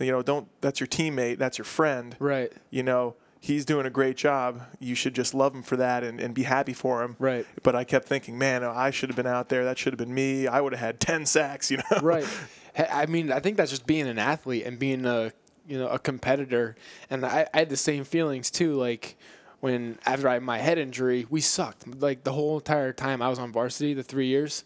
you 0.00 0.10
know, 0.10 0.22
don't 0.22 0.48
that's 0.62 0.80
your 0.80 0.86
teammate, 0.86 1.38
that's 1.38 1.58
your 1.58 1.64
friend, 1.66 2.16
Right. 2.18 2.52
you 2.70 2.82
know. 2.82 3.14
He's 3.42 3.64
doing 3.64 3.86
a 3.86 3.90
great 3.90 4.18
job. 4.18 4.60
You 4.80 4.94
should 4.94 5.14
just 5.14 5.32
love 5.32 5.54
him 5.54 5.62
for 5.62 5.74
that 5.78 6.04
and, 6.04 6.20
and 6.20 6.34
be 6.34 6.42
happy 6.42 6.74
for 6.74 7.02
him. 7.02 7.16
Right. 7.18 7.46
But 7.62 7.74
I 7.74 7.84
kept 7.84 8.06
thinking, 8.06 8.36
man, 8.36 8.62
I 8.62 8.90
should 8.90 9.08
have 9.08 9.16
been 9.16 9.26
out 9.26 9.48
there. 9.48 9.64
That 9.64 9.78
should 9.78 9.94
have 9.94 9.98
been 9.98 10.12
me. 10.12 10.46
I 10.46 10.60
would 10.60 10.74
have 10.74 10.80
had 10.80 11.00
10 11.00 11.24
sacks, 11.24 11.70
you 11.70 11.78
know? 11.78 12.00
right. 12.02 12.26
I 12.76 13.06
mean, 13.06 13.32
I 13.32 13.40
think 13.40 13.56
that's 13.56 13.70
just 13.70 13.86
being 13.86 14.06
an 14.08 14.18
athlete 14.18 14.66
and 14.66 14.78
being 14.78 15.06
a 15.06 15.32
you 15.66 15.78
know 15.78 15.88
a 15.88 15.98
competitor. 15.98 16.76
And 17.08 17.24
I, 17.24 17.46
I 17.54 17.60
had 17.60 17.70
the 17.70 17.78
same 17.78 18.04
feelings 18.04 18.50
too. 18.50 18.74
Like 18.74 19.16
when 19.60 19.98
after 20.06 20.28
I 20.28 20.34
had 20.34 20.42
my 20.42 20.58
head 20.58 20.78
injury, 20.78 21.26
we 21.30 21.40
sucked. 21.40 22.00
Like 22.00 22.24
the 22.24 22.32
whole 22.32 22.58
entire 22.58 22.92
time 22.92 23.22
I 23.22 23.28
was 23.28 23.38
on 23.38 23.52
varsity, 23.52 23.94
the 23.94 24.02
three 24.02 24.26
years, 24.26 24.64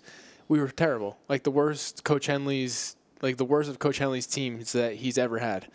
we 0.49 0.61
were 0.61 0.69
terrible. 0.69 1.19
Like 1.29 1.43
the 1.43 1.51
worst 1.51 2.05
Coach 2.05 2.29
Hennelly's 2.29 2.97
like 3.23 3.37
the 3.39 3.45
worst 3.45 3.71
of 3.71 3.79
Coach 3.79 3.99
Hennelly's 3.99 4.27
teams 4.27 4.73
that 4.73 4.97
he's 4.97 5.19
ever 5.19 5.39
had. 5.39 5.67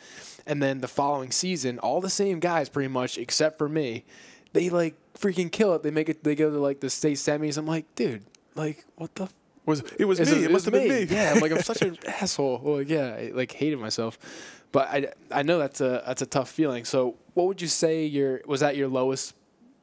And 0.45 0.62
then 0.62 0.82
the 0.82 0.88
following 0.88 1.32
season, 1.32 1.79
all 1.79 1.99
the 1.99 2.10
same 2.10 2.39
guys 2.39 2.69
pretty 2.69 2.88
much, 2.88 3.17
except 3.17 3.58
for 3.58 3.67
me, 3.67 4.05
they 4.53 4.69
like 4.69 4.95
freaking 5.17 5.51
kill 5.51 5.73
it. 5.75 5.84
They 5.84 5.91
make 5.91 6.10
it. 6.10 6.23
They 6.23 6.36
go 6.36 6.49
to 6.49 6.60
like 6.60 6.79
the 6.79 6.89
state 6.89 7.17
semis. 7.17 7.58
I'm 7.58 7.67
like, 7.67 7.86
dude, 7.95 8.23
like 8.55 8.86
what 8.95 9.13
the 9.15 9.29
Was 9.65 9.84
It 9.97 10.05
was 10.05 10.19
me. 10.19 10.45
It, 10.45 10.51
must 10.51 10.65
have 10.65 10.73
been 10.73 10.88
me. 10.88 11.03
Yeah, 11.03 11.34
I'm 11.34 11.39
like 11.39 11.51
I'm 11.51 11.62
such 11.62 11.82
an 11.84 11.97
asshole. 12.08 12.62
Well, 12.63 12.82
yeah, 12.82 13.15
I 13.15 13.32
like 13.34 13.51
hated 13.51 13.79
myself. 13.79 14.17
But 14.71 14.88
I, 14.89 15.12
I 15.32 15.41
know 15.43 15.58
that's 15.58 15.82
a 15.82 16.03
that's 16.05 16.21
a 16.21 16.25
tough 16.27 16.49
feeling. 16.49 16.86
So 16.86 17.15
what 17.34 17.47
would 17.47 17.62
you 17.62 17.67
say 17.67 18.05
your 18.05 18.41
was 18.45 18.60
that 18.60 18.75
your 18.77 18.88
lowest 18.88 19.34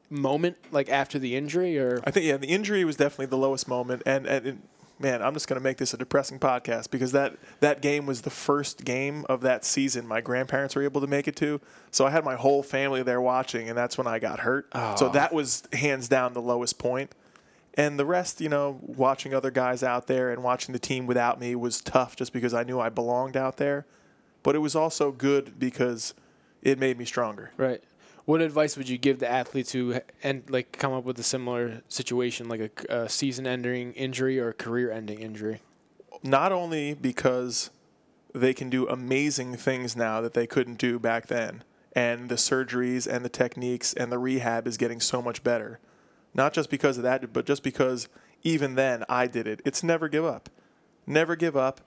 moment 0.09 0.55
like 0.71 0.87
after 0.89 1.19
the 1.19 1.35
injury 1.35 1.77
or 1.77 1.99
I 2.05 2.11
think 2.11 2.25
yeah, 2.25 2.37
the 2.37 2.47
injury 2.47 2.85
was 2.85 2.95
definitely 2.95 3.25
the 3.25 3.37
lowest 3.37 3.67
moment, 3.67 4.03
and 4.05 4.25
and 4.25 4.47
it, 4.47 4.57
man, 4.99 5.21
I'm 5.21 5.33
just 5.33 5.47
gonna 5.49 5.59
make 5.61 5.75
this 5.77 5.93
a 5.93 5.97
depressing 5.97 6.39
podcast 6.39 6.89
because 6.89 7.11
that 7.11 7.35
that 7.59 7.81
game 7.81 8.05
was 8.05 8.21
the 8.21 8.29
first 8.29 8.85
game 8.85 9.25
of 9.27 9.41
that 9.41 9.65
season 9.65 10.07
my 10.07 10.21
grandparents 10.21 10.75
were 10.75 10.83
able 10.83 11.01
to 11.01 11.07
make 11.07 11.27
it 11.27 11.35
to, 11.37 11.59
so 11.91 12.05
I 12.05 12.11
had 12.11 12.23
my 12.23 12.35
whole 12.35 12.63
family 12.63 13.03
there 13.03 13.19
watching, 13.19 13.67
and 13.67 13.77
that's 13.77 13.97
when 13.97 14.07
I 14.07 14.19
got 14.19 14.39
hurt. 14.39 14.67
So 14.97 15.07
Oh. 15.07 15.09
that 15.09 15.33
was 15.33 15.63
hands 15.73 16.07
down 16.07 16.31
the 16.31 16.41
lowest 16.41 16.79
point, 16.79 17.13
and 17.73 17.99
the 17.99 18.05
rest, 18.05 18.39
you 18.39 18.47
know, 18.47 18.79
watching 18.81 19.33
other 19.33 19.51
guys 19.51 19.83
out 19.83 20.07
there 20.07 20.31
and 20.31 20.41
watching 20.41 20.71
the 20.71 20.79
team 20.79 21.05
without 21.05 21.37
me 21.41 21.53
was 21.55 21.81
tough, 21.81 22.15
just 22.15 22.31
because 22.31 22.53
I 22.53 22.63
knew 22.63 22.79
I 22.79 22.87
belonged 22.87 23.35
out 23.35 23.57
there, 23.57 23.85
but 24.47 24.55
it 24.55 24.59
was 24.59 24.77
also 24.77 25.11
good 25.11 25.59
because 25.59 26.13
it 26.61 26.79
made 26.79 26.97
me 26.97 27.03
stronger. 27.03 27.51
right? 27.57 27.83
What 28.23 28.39
advice 28.39 28.77
would 28.77 28.87
you 28.87 28.97
give 28.97 29.19
the 29.19 29.29
athletes 29.29 29.73
who 29.73 29.99
and 30.23 30.49
like 30.49 30.71
come 30.71 30.93
up 30.93 31.03
with 31.03 31.19
a 31.19 31.23
similar 31.23 31.81
situation 31.89 32.47
like 32.47 32.85
a, 32.89 33.01
a 33.03 33.09
season-ending 33.09 33.91
injury 33.91 34.39
or 34.39 34.47
a 34.47 34.53
career-ending 34.53 35.19
injury? 35.19 35.59
not 36.23 36.53
only 36.53 36.93
because 36.93 37.71
they 38.33 38.53
can 38.53 38.69
do 38.69 38.87
amazing 38.87 39.57
things 39.57 39.97
now 39.97 40.21
that 40.21 40.33
they 40.33 40.47
couldn't 40.47 40.77
do 40.77 40.97
back 40.97 41.27
then, 41.27 41.61
and 41.91 42.29
the 42.29 42.35
surgeries 42.35 43.05
and 43.05 43.25
the 43.25 43.29
techniques 43.29 43.93
and 43.95 44.13
the 44.13 44.17
rehab 44.17 44.65
is 44.65 44.77
getting 44.77 45.01
so 45.01 45.21
much 45.21 45.43
better. 45.43 45.77
Not 46.33 46.53
just 46.53 46.69
because 46.69 46.95
of 46.95 47.03
that, 47.03 47.33
but 47.33 47.45
just 47.45 47.63
because 47.63 48.07
even 48.43 48.75
then 48.75 49.03
I 49.09 49.27
did 49.27 49.45
it. 49.45 49.61
It's 49.65 49.83
never 49.83 50.07
give 50.07 50.23
up. 50.23 50.47
Never 51.05 51.35
give 51.35 51.57
up. 51.57 51.81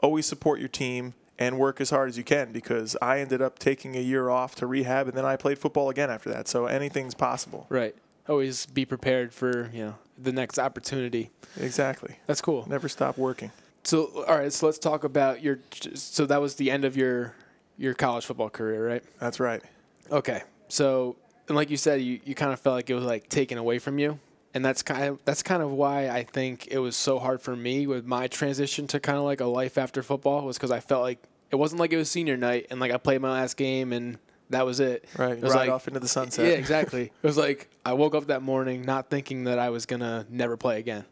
Always 0.00 0.26
support 0.26 0.60
your 0.60 0.68
team 0.68 1.14
and 1.38 1.58
work 1.58 1.80
as 1.80 1.90
hard 1.90 2.08
as 2.08 2.16
you 2.16 2.24
can 2.24 2.52
because 2.52 2.96
I 3.02 3.20
ended 3.20 3.42
up 3.42 3.58
taking 3.58 3.96
a 3.96 4.00
year 4.00 4.28
off 4.28 4.54
to 4.56 4.66
rehab 4.66 5.08
and 5.08 5.16
then 5.16 5.24
I 5.24 5.36
played 5.36 5.58
football 5.58 5.90
again 5.90 6.10
after 6.10 6.30
that. 6.30 6.48
So 6.48 6.66
anything's 6.66 7.14
possible. 7.14 7.66
Right. 7.68 7.94
Always 8.28 8.66
be 8.66 8.84
prepared 8.84 9.32
for 9.32 9.70
you 9.72 9.84
know 9.84 9.94
the 10.18 10.32
next 10.32 10.58
opportunity. 10.58 11.30
Exactly. 11.60 12.16
That's 12.26 12.40
cool. 12.40 12.66
Never 12.68 12.88
stop 12.88 13.16
working. 13.16 13.52
So 13.84 14.24
all 14.26 14.36
right, 14.36 14.52
so 14.52 14.66
let's 14.66 14.78
talk 14.78 15.04
about 15.04 15.42
your. 15.42 15.60
So 15.94 16.26
that 16.26 16.40
was 16.40 16.56
the 16.56 16.70
end 16.70 16.84
of 16.84 16.96
your 16.96 17.34
your 17.78 17.94
college 17.94 18.24
football 18.24 18.50
career, 18.50 18.86
right? 18.86 19.04
That's 19.20 19.38
right. 19.38 19.62
Okay. 20.10 20.42
So 20.68 21.16
and 21.48 21.56
like 21.56 21.70
you 21.70 21.76
said, 21.76 22.00
you, 22.00 22.20
you 22.24 22.34
kind 22.34 22.52
of 22.52 22.60
felt 22.60 22.74
like 22.74 22.90
it 22.90 22.94
was 22.94 23.04
like 23.04 23.28
taken 23.28 23.58
away 23.58 23.78
from 23.78 23.98
you, 23.98 24.18
and 24.56 24.64
that's 24.64 24.82
kind 24.82 25.04
of 25.04 25.18
that's 25.26 25.42
kind 25.42 25.62
of 25.62 25.70
why 25.70 26.08
I 26.08 26.22
think 26.22 26.68
it 26.70 26.78
was 26.78 26.96
so 26.96 27.18
hard 27.18 27.42
for 27.42 27.54
me 27.54 27.86
with 27.86 28.06
my 28.06 28.26
transition 28.26 28.86
to 28.86 28.98
kind 28.98 29.18
of 29.18 29.24
like 29.24 29.42
a 29.42 29.44
life 29.44 29.76
after 29.76 30.02
football 30.02 30.46
was 30.46 30.56
because 30.56 30.70
I 30.70 30.80
felt 30.80 31.02
like 31.02 31.22
it 31.50 31.56
wasn't 31.56 31.78
like 31.78 31.92
it 31.92 31.98
was 31.98 32.10
senior 32.10 32.38
night 32.38 32.68
and 32.70 32.80
like 32.80 32.90
I 32.90 32.96
played 32.96 33.20
my 33.20 33.30
last 33.32 33.58
game 33.58 33.92
and 33.92 34.18
that 34.48 34.64
was 34.64 34.80
it. 34.80 35.04
Right. 35.18 35.32
It 35.32 35.42
was 35.42 35.52
Ride 35.52 35.64
like, 35.64 35.70
off 35.70 35.88
into 35.88 36.00
the 36.00 36.08
sunset. 36.08 36.46
yeah, 36.46 36.52
exactly. 36.52 37.12
It 37.22 37.26
was 37.26 37.36
like 37.36 37.68
I 37.84 37.92
woke 37.92 38.14
up 38.14 38.28
that 38.28 38.40
morning 38.40 38.80
not 38.80 39.10
thinking 39.10 39.44
that 39.44 39.58
I 39.58 39.68
was 39.68 39.84
gonna 39.84 40.24
never 40.30 40.56
play 40.56 40.78
again, 40.78 41.04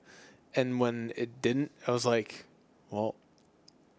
and 0.57 0.81
when 0.81 1.13
it 1.15 1.43
didn't, 1.43 1.71
I 1.87 1.91
was 1.91 2.07
like, 2.07 2.47
well, 2.89 3.15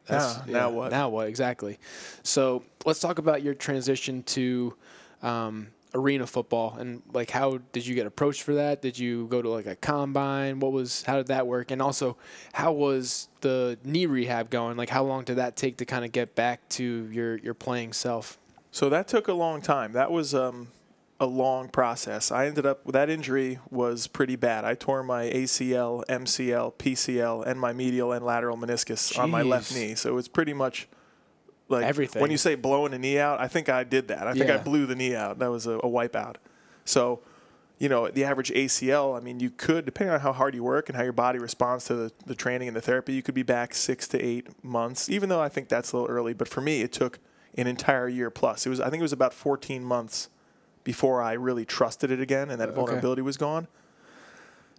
that's, 0.08 0.40
Yeah, 0.48 0.54
now 0.54 0.70
what? 0.72 0.90
Now 0.90 1.10
what 1.10 1.28
exactly? 1.28 1.78
So 2.24 2.64
let's 2.84 3.00
talk 3.00 3.20
about 3.20 3.44
your 3.44 3.54
transition 3.54 4.24
to 4.24 4.74
um, 5.22 5.68
arena 5.96 6.28
football 6.28 6.76
and 6.78 7.02
like 7.14 7.32
how 7.32 7.60
did 7.72 7.88
you 7.88 7.96
get 7.96 8.06
approached 8.06 8.44
for 8.44 8.54
that? 8.56 8.82
Did 8.82 9.00
you 9.00 9.28
go 9.28 9.42
to 9.42 9.50
like 9.50 9.66
a 9.66 9.76
combine? 9.76 10.60
What 10.60 10.72
was 10.72 11.04
how 11.04 11.18
did 11.18 11.28
that 11.28 11.48
work? 11.48 11.72
And 11.72 11.82
also, 11.82 12.18
how 12.54 12.74
was 12.74 13.30
the 13.42 13.80
knee 13.84 14.06
rehab 14.06 14.50
going? 14.50 14.78
Like 14.78 14.90
how 14.90 15.04
long 15.04 15.24
did 15.24 15.38
that 15.38 15.56
take 15.56 15.78
to 15.78 15.86
kind 15.86 16.06
of 16.06 16.12
get 16.12 16.36
back 16.36 16.68
to 16.70 17.10
your 17.12 17.38
your 17.38 17.54
playing 17.54 17.94
self? 17.94 18.38
So 18.72 18.90
that 18.90 19.08
took 19.08 19.28
a 19.28 19.34
long 19.34 19.62
time. 19.62 19.94
That 19.94 20.12
was 20.12 20.36
um, 20.36 20.68
a 21.20 21.26
long 21.26 21.70
process. 21.70 22.30
I 22.30 22.48
ended 22.48 22.66
up 22.66 22.86
that 22.92 23.10
injury 23.10 23.60
was 23.70 24.08
pretty 24.08 24.36
bad. 24.36 24.66
I 24.66 24.76
tore 24.76 25.02
my 25.02 25.26
ACL, 25.26 26.06
MCL, 26.08 26.74
PCL, 26.74 27.48
and 27.48 27.60
my 27.60 27.72
medial 27.72 28.12
and 28.12 28.26
lateral 28.26 28.58
meniscus 28.58 29.18
on 29.18 29.32
my 29.32 29.42
left 29.42 29.74
knee. 29.74 29.96
So 29.96 30.10
it 30.10 30.14
was 30.14 30.28
pretty 30.28 30.54
much 30.54 30.90
like 31.68 31.86
Everything. 31.86 32.22
When 32.22 32.32
you 32.32 32.38
say 32.38 32.56
blowing 32.56 32.94
a 32.94 33.00
knee 33.00 33.18
out, 33.20 33.40
I 33.40 33.48
think 33.48 33.70
I 33.70 33.84
did 33.84 34.08
that. 34.10 34.28
I 34.28 34.34
think 34.34 34.50
I 34.50 34.58
blew 34.58 34.86
the 34.86 34.96
knee 34.96 35.16
out. 35.16 35.40
That 35.40 35.50
was 35.52 35.66
a, 35.68 35.78
a 35.80 35.90
wipeout. 35.90 36.36
So, 36.86 37.22
you 37.80 37.90
know, 37.90 38.08
the 38.10 38.24
average 38.24 38.52
ACL, 38.52 39.18
I 39.18 39.20
mean, 39.20 39.40
you 39.40 39.50
could, 39.50 39.84
depending 39.86 40.14
on 40.14 40.20
how 40.22 40.32
hard 40.32 40.54
you 40.56 40.64
work 40.64 40.88
and 40.90 40.96
how 40.96 41.04
your 41.04 41.12
body 41.12 41.40
responds 41.40 41.86
to 41.86 41.96
the, 41.96 42.12
the 42.26 42.36
training 42.36 42.68
and 42.68 42.78
the 42.78 42.82
therapy, 42.82 43.14
you 43.14 43.22
could 43.24 43.36
be 43.36 43.44
back 43.44 43.74
six 43.74 44.08
to 44.10 44.22
eight 44.22 44.48
months, 44.64 45.10
even 45.10 45.28
though 45.30 45.42
I 45.42 45.50
think 45.50 45.68
that's 45.68 45.92
a 45.92 45.98
little 45.98 46.10
early. 46.10 46.34
But 46.34 46.48
for 46.48 46.62
me, 46.62 46.82
it 46.82 46.94
took 46.94 47.20
an 47.58 47.68
entire 47.68 48.08
year 48.08 48.30
plus. 48.30 48.66
It 48.66 48.70
was, 48.70 48.80
I 48.80 48.90
think 48.90 49.00
it 49.02 49.04
was 49.04 49.14
about 49.14 49.34
14 49.34 49.84
months 49.84 50.30
before 50.84 51.22
I 51.22 51.34
really 51.34 51.66
trusted 51.66 52.12
it 52.12 52.22
again 52.22 52.52
and 52.52 52.62
that 52.62 52.70
Okay. 52.70 52.76
vulnerability 52.76 53.24
was 53.24 53.38
gone. 53.38 53.68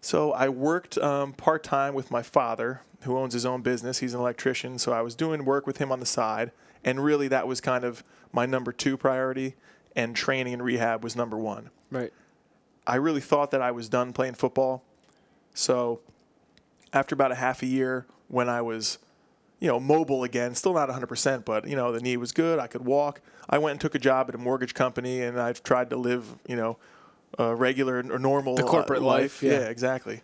So 0.01 0.33
I 0.33 0.49
worked 0.49 0.97
um, 0.99 1.33
part 1.33 1.65
time 1.65 1.95
with 1.95 2.11
my 2.11 2.23
father, 2.23 2.83
who 3.03 3.19
owns 3.19 3.35
his 3.35 3.45
own 3.45 3.63
business. 3.63 3.99
He's 3.99 4.15
an 4.15 4.21
electrician, 4.21 4.79
so 4.79 4.93
I 4.93 5.01
was 5.01 5.15
doing 5.17 5.45
work 5.45 5.67
with 5.67 5.79
him 5.79 5.91
on 5.91 6.01
the 6.01 6.07
side, 6.07 6.53
and 6.87 7.05
really 7.05 7.29
that 7.29 7.47
was 7.47 7.61
kind 7.61 7.85
of 7.85 8.03
my 8.33 8.47
number 8.47 8.73
two 8.73 8.97
priority, 8.97 9.57
and 9.95 10.17
training 10.17 10.55
and 10.55 10.63
rehab 10.63 11.05
was 11.05 11.15
number 11.15 11.37
one. 11.37 11.69
Right. 11.91 12.13
I 12.87 12.97
really 12.97 13.21
thought 13.21 13.51
that 13.51 13.61
I 13.61 13.73
was 13.73 13.89
done 13.91 14.15
playing 14.15 14.35
football, 14.35 14.83
so 15.53 16.01
after 16.93 17.15
about 17.15 17.33
a 17.33 17.35
half 17.35 17.63
a 17.63 17.67
year, 17.67 18.07
when 18.29 18.49
I 18.49 18.63
was, 18.63 18.99
you 19.61 19.69
know, 19.69 19.81
mobile 19.81 20.25
again, 20.25 20.55
still 20.55 20.73
not 20.73 20.89
100%, 20.89 21.45
but 21.45 21.69
you 21.69 21.77
know 21.77 21.93
the 21.93 22.01
knee 22.01 22.17
was 22.17 22.33
good, 22.33 22.59
I 22.59 22.69
could 22.69 22.85
walk. 22.85 23.21
I 23.49 23.59
went 23.59 23.73
and 23.73 23.81
took 23.81 23.95
a 23.95 23.99
job 23.99 24.29
at 24.29 24.35
a 24.35 24.39
mortgage 24.39 24.75
company, 24.75 25.21
and 25.23 25.41
I've 25.41 25.63
tried 25.63 25.91
to 25.91 25.97
live, 25.97 26.37
you 26.47 26.57
know, 26.57 26.79
a 27.39 27.55
regular 27.55 27.99
or 27.99 28.19
normal 28.19 28.55
The 28.55 28.65
uh, 28.65 28.69
corporate 28.69 29.03
life, 29.03 29.43
yeah. 29.43 29.61
exactly. 29.61 30.23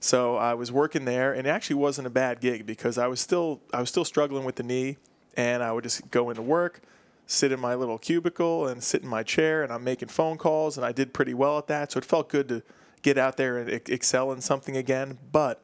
So 0.00 0.36
I 0.36 0.54
was 0.54 0.70
working 0.70 1.04
there, 1.04 1.32
and 1.32 1.46
it 1.46 1.50
actually 1.50 1.76
wasn't 1.76 2.06
a 2.06 2.10
bad 2.10 2.40
gig 2.40 2.66
because 2.66 2.98
I 2.98 3.06
was 3.08 3.20
still 3.20 3.60
I 3.72 3.80
was 3.80 3.88
still 3.88 4.04
struggling 4.04 4.44
with 4.44 4.56
the 4.56 4.62
knee, 4.62 4.96
and 5.38 5.62
I 5.62 5.72
would 5.72 5.84
just 5.84 6.10
go 6.10 6.28
into 6.28 6.42
work, 6.42 6.82
sit 7.26 7.50
in 7.50 7.58
my 7.58 7.74
little 7.74 7.96
cubicle, 7.96 8.66
and 8.66 8.82
sit 8.82 9.02
in 9.02 9.08
my 9.08 9.22
chair, 9.22 9.62
and 9.62 9.72
I'm 9.72 9.82
making 9.82 10.08
phone 10.08 10.36
calls, 10.36 10.76
and 10.76 10.84
I 10.84 10.92
did 10.92 11.14
pretty 11.14 11.32
well 11.32 11.56
at 11.56 11.68
that. 11.68 11.92
So 11.92 11.98
it 11.98 12.04
felt 12.04 12.28
good 12.28 12.48
to 12.48 12.62
get 13.00 13.16
out 13.16 13.38
there 13.38 13.56
and 13.56 13.70
excel 13.88 14.30
in 14.32 14.42
something 14.42 14.76
again. 14.76 15.16
But 15.32 15.62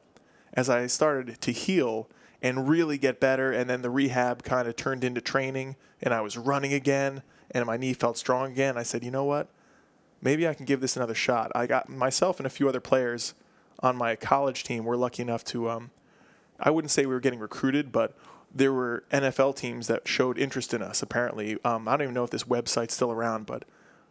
as 0.55 0.71
I 0.71 0.87
started 0.87 1.39
to 1.43 1.53
heal 1.53 2.09
and 2.41 2.67
really 2.67 2.97
get 2.97 3.21
better, 3.21 3.53
and 3.53 3.69
then 3.69 3.83
the 3.83 3.91
rehab 3.91 4.45
kind 4.45 4.67
of 4.67 4.77
turned 4.77 5.05
into 5.05 5.21
training, 5.21 5.77
and 6.01 6.15
I 6.15 6.23
was 6.23 6.39
running 6.39 6.73
again, 6.73 7.23
and 7.51 7.67
my 7.67 7.77
knee 7.77 7.93
felt 7.93 8.17
strong 8.17 8.53
again. 8.53 8.79
I 8.79 8.83
said, 8.83 9.05
you 9.05 9.11
know 9.11 9.25
what? 9.25 9.51
maybe 10.25 10.49
I 10.49 10.55
can 10.55 10.65
give 10.65 10.81
this 10.81 10.97
another 10.97 11.15
shot. 11.15 11.53
I 11.55 11.67
got 11.67 11.89
myself 11.89 12.41
and 12.41 12.47
a 12.47 12.51
few 12.51 12.69
other 12.69 12.81
players 12.81 13.35
on 13.81 13.95
my 13.95 14.17
college 14.17 14.65
team 14.65 14.85
were 14.85 14.97
lucky 14.97 15.23
enough 15.23 15.45
to, 15.45 15.69
um, 15.69 15.91
I 16.59 16.71
wouldn't 16.71 16.91
say 16.91 17.05
we 17.05 17.13
were 17.15 17.21
getting 17.21 17.39
recruited, 17.39 17.93
but 17.93 18.17
there 18.55 18.73
were 18.73 19.05
NFL 19.11 19.57
teams 19.57 19.89
that 19.89 20.07
showed 20.07 20.39
interest 20.39 20.73
in 20.73 20.83
us. 20.83 21.03
Apparently, 21.03 21.59
um, 21.65 21.89
I 21.89 21.93
don't 21.93 22.03
even 22.03 22.15
know 22.15 22.25
if 22.25 22.31
this 22.31 22.45
website's 22.45 22.95
still 22.95 23.11
around, 23.11 23.47
but 23.47 23.65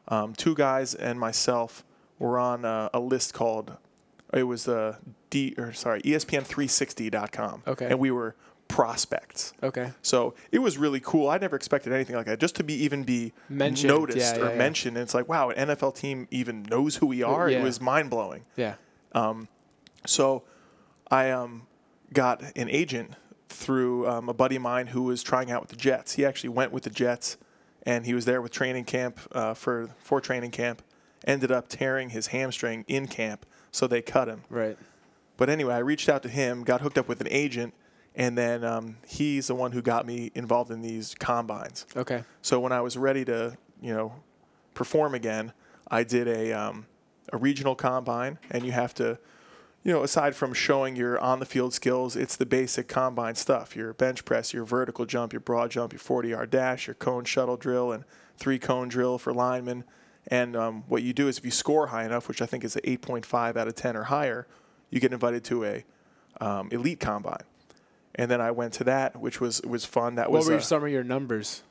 um, 0.10 0.34
two 0.34 0.53
guys 0.53 0.93
and 0.93 1.19
myself 1.19 1.84
were 2.19 2.38
on 2.38 2.65
a, 2.65 2.89
a 2.93 2.99
list 2.99 3.34
called 3.34 3.77
it 4.34 4.43
was 4.43 4.65
the 4.65 4.97
D 5.29 5.56
or 5.58 5.73
sorry 5.73 6.01
E 6.03 6.12
ESPN360.com. 6.12 7.63
Okay. 7.67 7.86
and 7.86 7.99
we 7.99 8.12
were 8.12 8.36
prospects. 8.67 9.53
Okay. 9.62 9.91
So 10.01 10.34
it 10.51 10.60
was 10.60 10.77
really 10.77 10.99
cool. 10.99 11.29
I 11.29 11.38
never 11.38 11.56
expected 11.56 11.93
anything 11.93 12.15
like 12.15 12.25
that. 12.25 12.39
Just 12.39 12.56
to 12.56 12.63
be 12.63 12.73
even 12.73 13.03
be 13.03 13.34
Mentioned, 13.49 13.89
noticed 13.89 14.36
yeah, 14.36 14.41
or 14.41 14.45
yeah, 14.45 14.51
yeah. 14.51 14.58
mentioned, 14.58 14.97
and 14.97 15.03
it's 15.03 15.13
like, 15.13 15.29
wow, 15.29 15.49
an 15.49 15.69
NFL 15.69 15.95
team 15.95 16.27
even 16.32 16.63
knows 16.63 16.97
who 16.97 17.06
we 17.06 17.23
are. 17.23 17.49
yeah. 17.49 17.60
It 17.60 17.63
was 17.63 17.79
mind 17.79 18.10
blowing. 18.10 18.45
Yeah. 18.56 18.75
So 20.06 20.43
I 21.12 21.29
um, 21.32 21.67
got 22.12 22.41
an 22.56 22.69
agent 22.69 23.13
through 23.54 24.08
um, 24.08 24.30
a 24.30 24.34
buddy 24.34 24.56
of 24.56 24.62
mine 24.62 24.88
who 24.88 25.04
was 25.04 25.24
trying 25.24 25.52
out 25.52 25.62
with 25.62 25.70
the 25.70 25.76
Jets. 25.76 26.13
He 26.13 26.26
actually 26.26 26.50
went 26.50 26.72
with 26.72 26.84
the 26.84 26.89
Jets, 26.89 27.38
and 27.84 28.06
he 28.06 28.13
was 28.13 28.26
there 28.26 28.42
with 28.42 28.52
training 28.52 28.86
camp 28.86 29.20
uh, 29.32 29.54
for 29.54 29.89
for 30.00 30.20
training 30.22 30.52
camp. 30.52 30.82
Ended 31.26 31.52
up 31.52 31.70
tearing 31.70 32.10
his 32.10 32.28
hamstring 32.28 32.84
in 32.88 33.08
camp, 33.08 33.46
so 33.72 33.88
they 33.88 34.02
cut 34.02 34.28
him. 34.28 34.44
Right. 34.50 34.78
But 35.38 35.50
anyway, 35.50 35.74
I 35.74 35.80
reached 35.80 36.10
out 36.10 36.22
to 36.24 36.30
him, 36.30 36.63
got 36.63 36.82
hooked 36.82 36.98
up 36.98 37.08
with 37.08 37.22
an 37.22 37.28
agent, 37.30 37.74
and 38.16 38.38
then 38.38 38.63
um, 38.63 38.98
he's 39.08 39.48
the 39.48 39.56
one 39.56 39.72
who 39.72 39.82
got 39.82 40.06
me 40.06 40.32
involved 40.36 40.70
in 40.70 40.82
these 40.82 41.16
combines. 41.16 41.86
Okay. 41.96 42.24
So 42.42 42.60
when 42.60 42.72
I 42.72 42.82
was 42.82 42.98
ready 42.98 43.26
to, 43.26 43.58
you 43.82 43.94
know, 43.94 44.13
perform 44.74 45.16
again, 45.16 45.54
I 45.89 46.04
did 46.04 46.28
a 46.28 46.52
um, 46.52 46.86
a 47.32 47.38
regional 47.38 47.76
combine, 47.76 48.38
and 48.52 48.66
you 48.66 48.72
have 48.72 48.94
to, 48.96 49.18
you 49.84 49.91
know, 49.91 50.04
aside 50.04 50.36
from 50.36 50.54
showing 50.54 50.96
your 50.96 51.19
on 51.19 51.39
the 51.39 51.46
field 51.46 51.74
skills, 51.74 52.15
it's 52.15 52.36
the 52.36 52.46
basic 52.46 52.88
combine 52.88 53.36
stuff: 53.36 53.76
your 53.76 53.93
bench 53.93 54.26
press, 54.26 54.54
your 54.54 54.65
vertical 54.65 55.06
jump, 55.06 55.34
your 55.34 55.39
broad 55.39 55.72
jump, 55.72 55.93
your 55.93 56.00
40 56.00 56.30
yard 56.30 56.50
dash, 56.50 56.88
your 56.88 56.93
cone 56.93 57.26
shuttle 57.26 57.58
drill, 57.58 57.91
and 57.91 58.06
three 58.38 58.60
cone 58.60 58.88
drill 58.88 59.17
for 59.17 59.34
linemen. 59.34 59.84
And 60.28 60.56
um, 60.56 60.84
what 60.88 61.04
you 61.04 61.12
do 61.12 61.28
is, 61.28 61.38
if 61.38 61.43
you 61.43 61.52
score 61.52 61.88
high 61.88 62.06
enough, 62.06 62.30
which 62.30 62.41
I 62.41 62.46
think 62.46 62.63
is 62.63 62.78
a 62.78 62.82
8.5 62.82 63.58
out 63.58 63.67
of 63.67 63.76
10 63.76 63.98
or 63.98 64.04
higher, 64.04 64.48
you 64.89 65.02
get 65.02 65.12
invited 65.12 65.43
to 65.46 65.65
a 65.65 65.84
um, 66.39 66.69
elite 66.72 67.02
combine. 67.02 67.43
And 68.15 68.32
then 68.32 68.39
I 68.39 68.52
went 68.52 68.72
to 68.76 68.86
that, 68.86 69.19
which 69.19 69.41
was 69.41 69.62
was 69.63 69.84
fun. 69.86 70.15
That 70.15 70.32
What 70.32 70.38
was 70.38 70.46
what 70.46 70.54
were 70.54 70.58
uh, 70.60 70.62
some 70.62 70.84
of 70.86 70.89
your 70.91 71.04
numbers? 71.04 71.63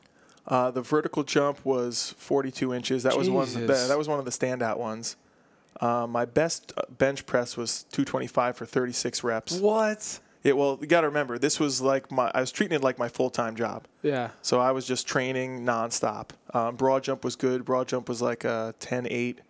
uh, 0.47 0.71
the 0.71 0.83
vertical 0.83 1.23
jump 1.23 1.65
was 1.65 2.15
42 2.19 2.75
inches. 2.75 3.05
That 3.05 3.17
was 3.17 3.31
one. 3.31 3.45
Of 3.45 3.55
the, 3.55 3.67
that 3.67 3.97
was 3.97 4.09
one 4.09 4.19
of 4.19 4.25
the 4.25 4.31
standout 4.31 4.77
ones. 4.79 5.17
Uh, 5.83 6.07
my 6.07 6.25
best 6.25 6.73
uh, 6.77 6.83
bench 6.97 7.27
press 7.27 7.57
was 7.57 7.83
225 7.93 8.57
for 8.57 8.65
36 8.65 9.25
reps. 9.25 9.59
What? 9.59 10.21
Yeah, 10.45 10.53
well, 10.53 10.79
you 10.81 10.87
got 10.87 11.03
to 11.03 11.09
remember, 11.09 11.39
this 11.39 11.61
was 11.61 11.81
like 11.81 12.11
my. 12.11 12.31
I 12.35 12.41
was 12.41 12.51
treating 12.51 12.75
it 12.75 12.83
like 12.83 12.99
my 12.99 13.09
full 13.09 13.31
time 13.31 13.55
job. 13.57 13.85
Yeah. 14.03 14.31
So 14.43 14.61
I 14.61 14.73
was 14.73 14.87
just 14.87 15.07
training 15.07 15.65
nonstop. 15.65 16.31
Um, 16.55 16.77
broad 16.77 17.05
jump 17.05 17.25
was 17.25 17.37
good. 17.37 17.65
Broad 17.65 17.89
jump 17.89 18.09
was 18.09 18.23
like 18.23 18.45
a 18.45 18.75
10 18.81 19.07
8. 19.11 19.41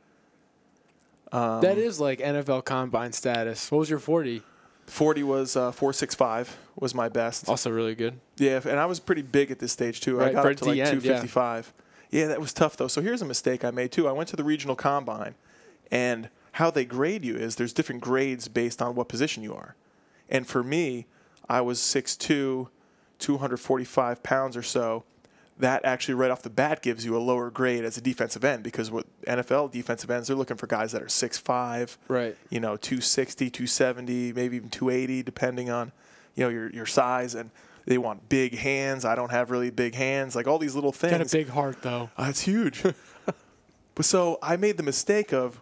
Um, 1.33 1.63
that 1.63 1.79
is 1.79 1.99
like 2.01 2.19
NFL 2.19 2.65
combine 2.65 3.13
status. 3.13 3.71
What 3.71 3.79
was 3.79 3.91
your 3.91 3.99
40? 3.99 4.43
40 4.87 5.23
was 5.23 5.57
uh, 5.57 5.73
465 5.73 6.59
was 6.77 6.95
my 6.95 7.09
best. 7.09 7.49
Also 7.49 7.71
really 7.71 7.95
good. 7.95 8.21
Yeah, 8.37 8.61
and 8.65 8.79
I 8.79 8.87
was 8.87 9.01
pretty 9.01 9.23
big 9.23 9.51
at 9.51 9.59
this 9.59 9.73
stage 9.73 10.01
too. 10.01 10.21
I 10.21 10.33
got 10.33 10.45
up 10.45 10.57
to 10.57 10.65
like 10.65 10.79
end, 10.79 11.03
yeah. 11.03 11.21
255. 11.21 11.73
Yeah. 12.11 12.27
that 12.27 12.41
was 12.41 12.53
tough 12.53 12.77
though. 12.77 12.89
So 12.89 13.01
here's 13.01 13.23
a 13.23 13.25
mistake 13.25 13.65
I 13.65 13.71
made 13.71 13.93
too. 13.93 14.09
I 14.09 14.13
went 14.13 14.29
to 14.31 14.37
the 14.37 14.45
regional 14.45 14.77
combine, 14.77 15.35
and 15.93 16.29
how 16.53 16.71
they 16.71 16.85
grade 16.85 17.25
you 17.25 17.37
is 17.37 17.55
there's 17.57 17.73
different 17.73 18.01
grades 18.01 18.49
based 18.49 18.83
on 18.83 18.95
what 18.97 19.09
position 19.09 19.43
you 19.45 19.55
are. 19.55 19.77
And 20.29 20.47
for 20.47 20.63
me, 20.65 21.07
I 21.49 21.61
was 21.61 21.79
6'2", 21.79 22.69
245 23.19 24.23
pounds 24.23 24.57
or 24.57 24.63
so. 24.63 25.05
That 25.59 25.85
actually 25.85 26.15
right 26.15 26.31
off 26.31 26.43
the 26.43 26.51
bat 26.51 26.83
gives 26.83 27.05
you 27.05 27.17
a 27.17 27.21
lower 27.21 27.51
grade 27.51 27.85
as 27.85 27.97
a 27.97 28.01
defensive 28.01 28.43
end 28.45 28.63
because 28.65 28.91
what 28.91 29.07
NFL 29.27 29.71
defensive 29.71 30.11
ends 30.11 30.27
they're 30.29 30.37
looking 30.37 30.57
for 30.57 30.67
guys 30.67 30.93
that 30.93 31.03
are 31.03 31.07
6'5", 31.07 31.97
Right. 32.09 32.37
you 32.51 32.59
know, 32.59 32.77
260, 32.77 33.51
270, 33.51 34.33
maybe 34.33 34.57
even 34.57 34.71
280, 34.71 35.23
depending 35.23 35.71
on, 35.71 35.93
you 36.35 36.45
know, 36.45 36.49
your, 36.51 36.71
your 36.71 36.87
size. 36.87 37.35
And 37.35 37.51
they 37.87 37.99
want 37.99 38.29
big 38.29 38.57
hands. 38.57 39.05
I 39.05 39.15
don't 39.15 39.31
have 39.31 39.51
really 39.51 39.71
big 39.71 39.95
hands. 39.95 40.35
Like 40.35 40.47
all 40.49 40.59
these 40.59 40.75
little 40.75 40.91
things. 40.93 41.13
Got 41.13 41.21
a 41.27 41.37
big 41.37 41.49
heart 41.51 41.83
though. 41.83 42.11
Uh, 42.17 42.27
it's 42.31 42.41
huge. 42.41 42.83
but 43.95 44.05
so 44.05 44.39
I 44.43 44.57
made 44.57 44.79
the 44.79 44.83
mistake 44.83 45.33
of 45.33 45.61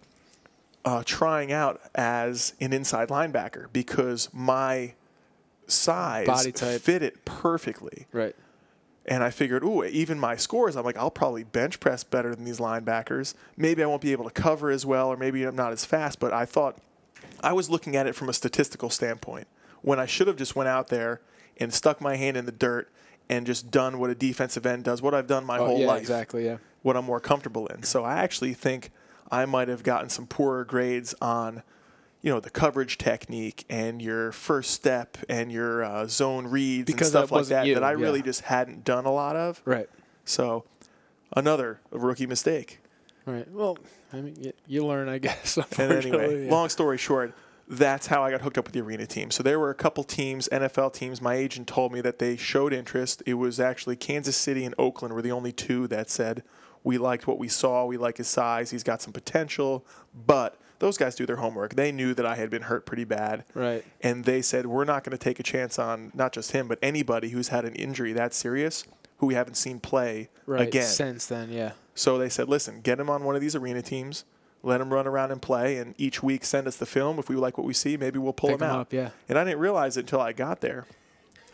uh, 0.84 1.02
trying 1.04 1.52
out 1.52 1.80
as 1.94 2.54
an 2.60 2.72
inside 2.72 3.08
linebacker 3.08 3.66
because 3.72 4.28
my 4.32 4.94
size 5.66 6.26
Body 6.26 6.52
type. 6.52 6.80
fit 6.80 7.02
it 7.02 7.24
perfectly. 7.24 8.06
Right. 8.12 8.34
And 9.06 9.24
I 9.24 9.30
figured, 9.30 9.64
ooh, 9.64 9.82
even 9.84 10.18
my 10.20 10.36
scores, 10.36 10.76
I'm 10.76 10.84
like, 10.84 10.96
I'll 10.96 11.10
probably 11.10 11.42
bench 11.42 11.80
press 11.80 12.04
better 12.04 12.34
than 12.34 12.44
these 12.44 12.58
linebackers. 12.58 13.34
Maybe 13.56 13.82
I 13.82 13.86
won't 13.86 14.02
be 14.02 14.12
able 14.12 14.24
to 14.24 14.30
cover 14.30 14.70
as 14.70 14.84
well, 14.84 15.08
or 15.08 15.16
maybe 15.16 15.42
I'm 15.44 15.56
not 15.56 15.72
as 15.72 15.84
fast. 15.84 16.20
But 16.20 16.32
I 16.32 16.44
thought 16.44 16.78
I 17.42 17.52
was 17.52 17.70
looking 17.70 17.96
at 17.96 18.06
it 18.06 18.14
from 18.14 18.28
a 18.28 18.32
statistical 18.32 18.90
standpoint 18.90 19.48
when 19.82 19.98
I 19.98 20.06
should 20.06 20.26
have 20.26 20.36
just 20.36 20.54
went 20.54 20.68
out 20.68 20.88
there 20.88 21.20
and 21.56 21.72
stuck 21.72 22.00
my 22.00 22.16
hand 22.16 22.36
in 22.36 22.44
the 22.46 22.52
dirt 22.52 22.90
and 23.28 23.46
just 23.46 23.70
done 23.70 23.98
what 23.98 24.10
a 24.10 24.14
defensive 24.14 24.66
end 24.66 24.84
does, 24.84 25.00
what 25.00 25.14
I've 25.14 25.26
done 25.26 25.44
my 25.44 25.58
Oh, 25.58 25.66
whole 25.66 25.80
yeah, 25.80 25.86
life, 25.86 26.00
exactly. 26.00 26.44
Yeah. 26.44 26.58
what 26.82 26.96
I'm 26.96 27.04
more 27.04 27.20
comfortable 27.20 27.66
in. 27.68 27.82
So 27.84 28.04
I 28.04 28.16
actually 28.18 28.54
think 28.54 28.90
I 29.30 29.46
might 29.46 29.68
have 29.68 29.82
gotten 29.82 30.08
some 30.08 30.26
poorer 30.26 30.64
grades 30.64 31.14
on, 31.20 31.62
you 32.22 32.30
know, 32.30 32.40
the 32.40 32.50
coverage 32.50 32.98
technique 32.98 33.64
and 33.68 34.02
your 34.02 34.32
first 34.32 34.72
step 34.72 35.16
and 35.28 35.52
your 35.52 35.84
uh, 35.84 36.06
zone 36.06 36.46
reads 36.46 36.86
Because 36.86 37.08
and 37.08 37.10
stuff 37.10 37.28
that 37.30 37.34
like 37.34 37.46
that 37.46 37.66
you, 37.66 37.74
that 37.74 37.84
I 37.84 37.92
yeah. 37.92 37.98
really 37.98 38.22
just 38.22 38.42
hadn't 38.42 38.84
done 38.84 39.04
a 39.04 39.12
lot 39.12 39.36
of. 39.36 39.62
Right. 39.64 39.88
So, 40.24 40.64
another 41.34 41.80
rookie 41.90 42.26
mistake. 42.26 42.80
Right. 43.26 43.50
Well, 43.50 43.78
I 44.12 44.20
mean, 44.20 44.36
you, 44.40 44.52
you 44.66 44.86
learn, 44.86 45.08
I 45.08 45.18
guess. 45.26 45.58
And 45.78 45.92
anyway, 45.92 46.44
yeah. 46.44 46.50
long 46.50 46.68
story 46.68 46.98
short, 46.98 47.34
that's 47.68 48.08
how 48.08 48.24
I 48.24 48.32
got 48.32 48.42
hooked 48.42 48.58
up 48.58 48.64
with 48.64 48.74
the 48.74 48.80
arena 48.80 49.06
team. 49.06 49.30
So 49.30 49.42
there 49.42 49.60
were 49.60 49.70
a 49.70 49.74
couple 49.74 50.02
teams, 50.02 50.48
NFL 50.50 50.92
teams. 50.92 51.22
My 51.22 51.34
agent 51.34 51.68
told 51.68 51.92
me 51.92 52.00
that 52.00 52.18
they 52.18 52.36
showed 52.36 52.72
interest. 52.72 53.22
It 53.26 53.34
was 53.34 53.60
actually 53.60 53.94
Kansas 53.96 54.36
City 54.36 54.64
and 54.64 54.74
Oakland 54.76 55.14
were 55.14 55.22
the 55.22 55.30
only 55.30 55.52
two 55.52 55.86
that 55.86 56.10
said 56.10 56.42
we 56.84 56.98
liked 56.98 57.26
what 57.26 57.38
we 57.38 57.48
saw. 57.48 57.84
We 57.84 57.96
like 57.96 58.16
his 58.16 58.28
size. 58.28 58.70
He's 58.70 58.82
got 58.82 59.02
some 59.02 59.12
potential. 59.12 59.84
But 60.26 60.56
those 60.78 60.96
guys 60.96 61.14
do 61.14 61.26
their 61.26 61.36
homework. 61.36 61.74
They 61.74 61.92
knew 61.92 62.14
that 62.14 62.24
I 62.24 62.36
had 62.36 62.48
been 62.50 62.62
hurt 62.62 62.86
pretty 62.86 63.04
bad. 63.04 63.44
Right. 63.54 63.84
And 64.00 64.24
they 64.24 64.40
said 64.42 64.66
we're 64.66 64.84
not 64.84 65.04
going 65.04 65.16
to 65.16 65.22
take 65.22 65.38
a 65.38 65.42
chance 65.42 65.78
on 65.78 66.10
not 66.14 66.32
just 66.32 66.52
him, 66.52 66.68
but 66.68 66.78
anybody 66.82 67.30
who's 67.30 67.48
had 67.48 67.64
an 67.64 67.74
injury 67.74 68.12
that 68.14 68.32
serious 68.32 68.84
who 69.18 69.26
we 69.26 69.34
haven't 69.34 69.56
seen 69.56 69.78
play 69.80 70.30
Right. 70.46 70.62
again. 70.66 70.84
Since 70.86 71.26
then, 71.26 71.50
yeah. 71.50 71.72
So 71.94 72.16
they 72.16 72.30
said, 72.30 72.48
listen, 72.48 72.80
get 72.80 72.98
him 72.98 73.10
on 73.10 73.24
one 73.24 73.34
of 73.34 73.42
these 73.42 73.54
arena 73.54 73.82
teams, 73.82 74.24
let 74.62 74.80
him 74.80 74.90
run 74.94 75.06
around 75.06 75.30
and 75.32 75.42
play, 75.42 75.76
and 75.76 75.94
each 75.98 76.22
week 76.22 76.46
send 76.46 76.66
us 76.66 76.76
the 76.78 76.86
film. 76.86 77.18
If 77.18 77.28
we 77.28 77.36
like 77.36 77.58
what 77.58 77.66
we 77.66 77.74
see, 77.74 77.98
maybe 77.98 78.18
we'll 78.18 78.32
pull 78.32 78.48
Pick 78.48 78.60
him 78.60 78.66
him 78.66 78.70
out. 78.74 78.80
up, 78.80 78.92
yeah. 78.94 79.10
And 79.28 79.38
I 79.38 79.44
didn't 79.44 79.58
realize 79.58 79.98
it 79.98 80.00
until 80.00 80.22
I 80.22 80.32
got 80.32 80.62
there. 80.62 80.86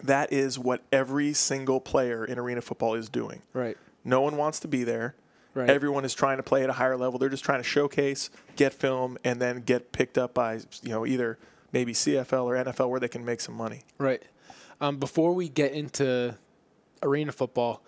That 0.02 0.32
is 0.32 0.58
what 0.58 0.82
every 0.92 1.32
single 1.32 1.80
player 1.80 2.24
in 2.24 2.38
arena 2.38 2.60
football 2.60 2.94
is 2.94 3.08
doing. 3.08 3.42
Right. 3.52 3.76
No 4.06 4.20
one 4.20 4.36
wants 4.36 4.60
to 4.60 4.68
be 4.68 4.84
there. 4.84 5.16
Right. 5.52 5.68
Everyone 5.68 6.04
is 6.04 6.14
trying 6.14 6.36
to 6.36 6.42
play 6.42 6.62
at 6.62 6.70
a 6.70 6.74
higher 6.74 6.96
level. 6.96 7.18
They're 7.18 7.28
just 7.28 7.44
trying 7.44 7.60
to 7.60 7.68
showcase, 7.68 8.30
get 8.56 8.72
film, 8.72 9.18
and 9.24 9.40
then 9.40 9.62
get 9.62 9.90
picked 9.90 10.16
up 10.16 10.34
by 10.34 10.60
you 10.82 10.90
know 10.90 11.06
either 11.06 11.38
maybe 11.72 11.92
CFL 11.92 12.44
or 12.44 12.54
NFL 12.64 12.88
where 12.88 13.00
they 13.00 13.08
can 13.08 13.24
make 13.24 13.40
some 13.40 13.54
money. 13.54 13.82
Right. 13.98 14.22
Um, 14.80 14.98
before 14.98 15.32
we 15.32 15.48
get 15.48 15.72
into 15.72 16.36
arena 17.02 17.32
football, 17.32 17.82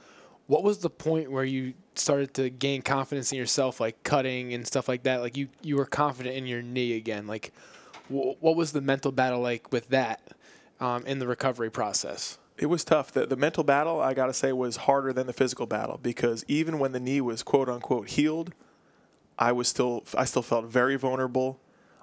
what 0.46 0.62
was 0.64 0.78
the 0.78 0.90
point 0.90 1.30
where 1.30 1.44
you 1.44 1.74
started 1.94 2.32
to 2.34 2.48
gain 2.48 2.80
confidence 2.80 3.30
in 3.32 3.38
yourself, 3.38 3.80
like 3.80 4.02
cutting 4.02 4.54
and 4.54 4.66
stuff 4.66 4.88
like 4.88 5.02
that? 5.02 5.20
Like 5.20 5.36
you, 5.36 5.48
you 5.62 5.76
were 5.76 5.84
confident 5.84 6.36
in 6.36 6.46
your 6.46 6.62
knee 6.62 6.96
again. 6.96 7.26
Like, 7.26 7.52
wh- 8.08 8.42
what 8.42 8.56
was 8.56 8.72
the 8.72 8.80
mental 8.80 9.12
battle 9.12 9.40
like 9.40 9.70
with 9.70 9.88
that 9.90 10.22
um, 10.80 11.04
in 11.04 11.18
the 11.18 11.26
recovery 11.26 11.70
process? 11.70 12.38
It 12.58 12.66
was 12.66 12.84
tough. 12.84 13.12
The, 13.12 13.26
the 13.26 13.36
mental 13.36 13.64
battle, 13.64 14.00
I 14.00 14.14
got 14.14 14.26
to 14.26 14.32
say, 14.34 14.52
was 14.52 14.76
harder 14.76 15.12
than 15.12 15.26
the 15.26 15.32
physical 15.32 15.66
battle 15.66 15.98
because 16.02 16.44
even 16.48 16.78
when 16.78 16.92
the 16.92 17.00
knee 17.00 17.20
was 17.20 17.42
quote 17.42 17.68
unquote 17.68 18.08
healed, 18.10 18.52
I 19.38 19.52
was 19.52 19.68
still 19.68 20.04
I 20.16 20.24
still 20.24 20.42
felt 20.42 20.66
very 20.66 20.96
vulnerable. 20.96 21.60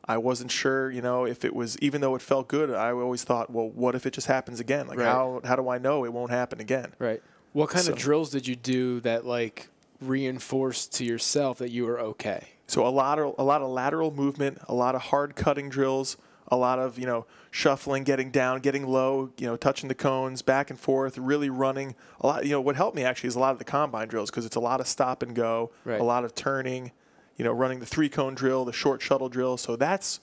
I 0.08 0.18
wasn't 0.18 0.52
sure, 0.52 0.92
you 0.92 1.02
know, 1.02 1.26
if 1.26 1.44
it 1.44 1.56
was 1.56 1.78
even 1.80 2.00
though 2.02 2.16
it 2.16 2.22
felt 2.22 2.48
good. 2.48 2.70
I 2.72 2.92
always 2.92 3.24
thought, 3.24 3.50
well, 3.50 3.70
what 3.70 3.96
if 3.96 4.06
it 4.06 4.12
just 4.14 4.28
happens 4.28 4.60
again? 4.60 4.88
Like 4.88 5.00
Right. 5.00 5.06
how 5.08 5.42
how 5.44 5.56
do 5.56 5.68
I 5.70 5.78
know 5.80 6.06
it 6.06 6.14
won't 6.14 6.32
happen 6.32 6.60
again? 6.62 6.94
Right. 7.00 7.22
What 7.54 7.70
kind 7.70 7.86
So- 7.86 7.94
of 7.94 7.98
drills 7.98 8.30
did 8.30 8.48
you 8.48 8.56
do 8.56 9.00
that 9.02 9.26
like 9.26 9.70
reinforced 10.02 10.94
to 10.96 11.06
yourself 11.06 11.58
that 11.58 11.72
you 11.72 11.86
were 11.86 12.00
okay? 12.00 12.50
So 12.68 12.86
a 12.86 12.90
lot 12.90 13.20
of 13.20 13.36
a 13.38 13.44
lot 13.44 13.62
of 13.62 13.70
lateral 13.70 14.12
movement, 14.12 14.60
a 14.68 14.74
lot 14.74 14.96
of 14.96 15.02
hard 15.02 15.36
cutting 15.36 15.70
drills, 15.70 16.18
a 16.50 16.56
lot 16.56 16.80
of 16.80 16.98
you 17.00 17.06
know 17.06 17.26
shuffling, 17.52 18.04
getting 18.04 18.32
down, 18.32 18.60
getting 18.60 18.86
low, 18.86 19.32
you 19.38 19.48
know, 19.48 19.56
touching 19.56 19.88
the 19.88 19.96
cones, 19.96 20.42
back 20.42 20.70
and 20.70 20.80
forth, 20.80 21.18
really 21.18 21.50
running. 21.50 21.96
A 22.22 22.28
lot. 22.28 22.44
You 22.46 22.52
know, 22.52 22.62
what 22.62 22.76
helped 22.76 22.96
me 22.96 23.04
actually 23.04 23.28
is 23.30 23.36
a 23.36 23.40
lot 23.40 23.52
of 23.54 23.60
the 23.60 23.66
combine 23.66 24.08
drills 24.08 24.30
because 24.30 24.46
it's 24.46 24.56
a 24.56 24.60
lot 24.60 24.80
of 24.80 24.88
stop 24.88 25.24
and 25.24 25.34
go, 25.36 25.72
Right. 25.86 26.00
a 26.00 26.04
lot 26.04 26.26
of 26.26 26.36
turning. 26.36 26.92
You 27.38 27.44
know, 27.44 27.52
running 27.52 27.80
the 27.82 27.86
three 27.86 28.08
cone 28.08 28.34
drill, 28.34 28.64
the 28.64 28.72
short 28.74 29.02
shuttle 29.02 29.28
drill. 29.28 29.58
So 29.58 29.76
that's 29.76 30.20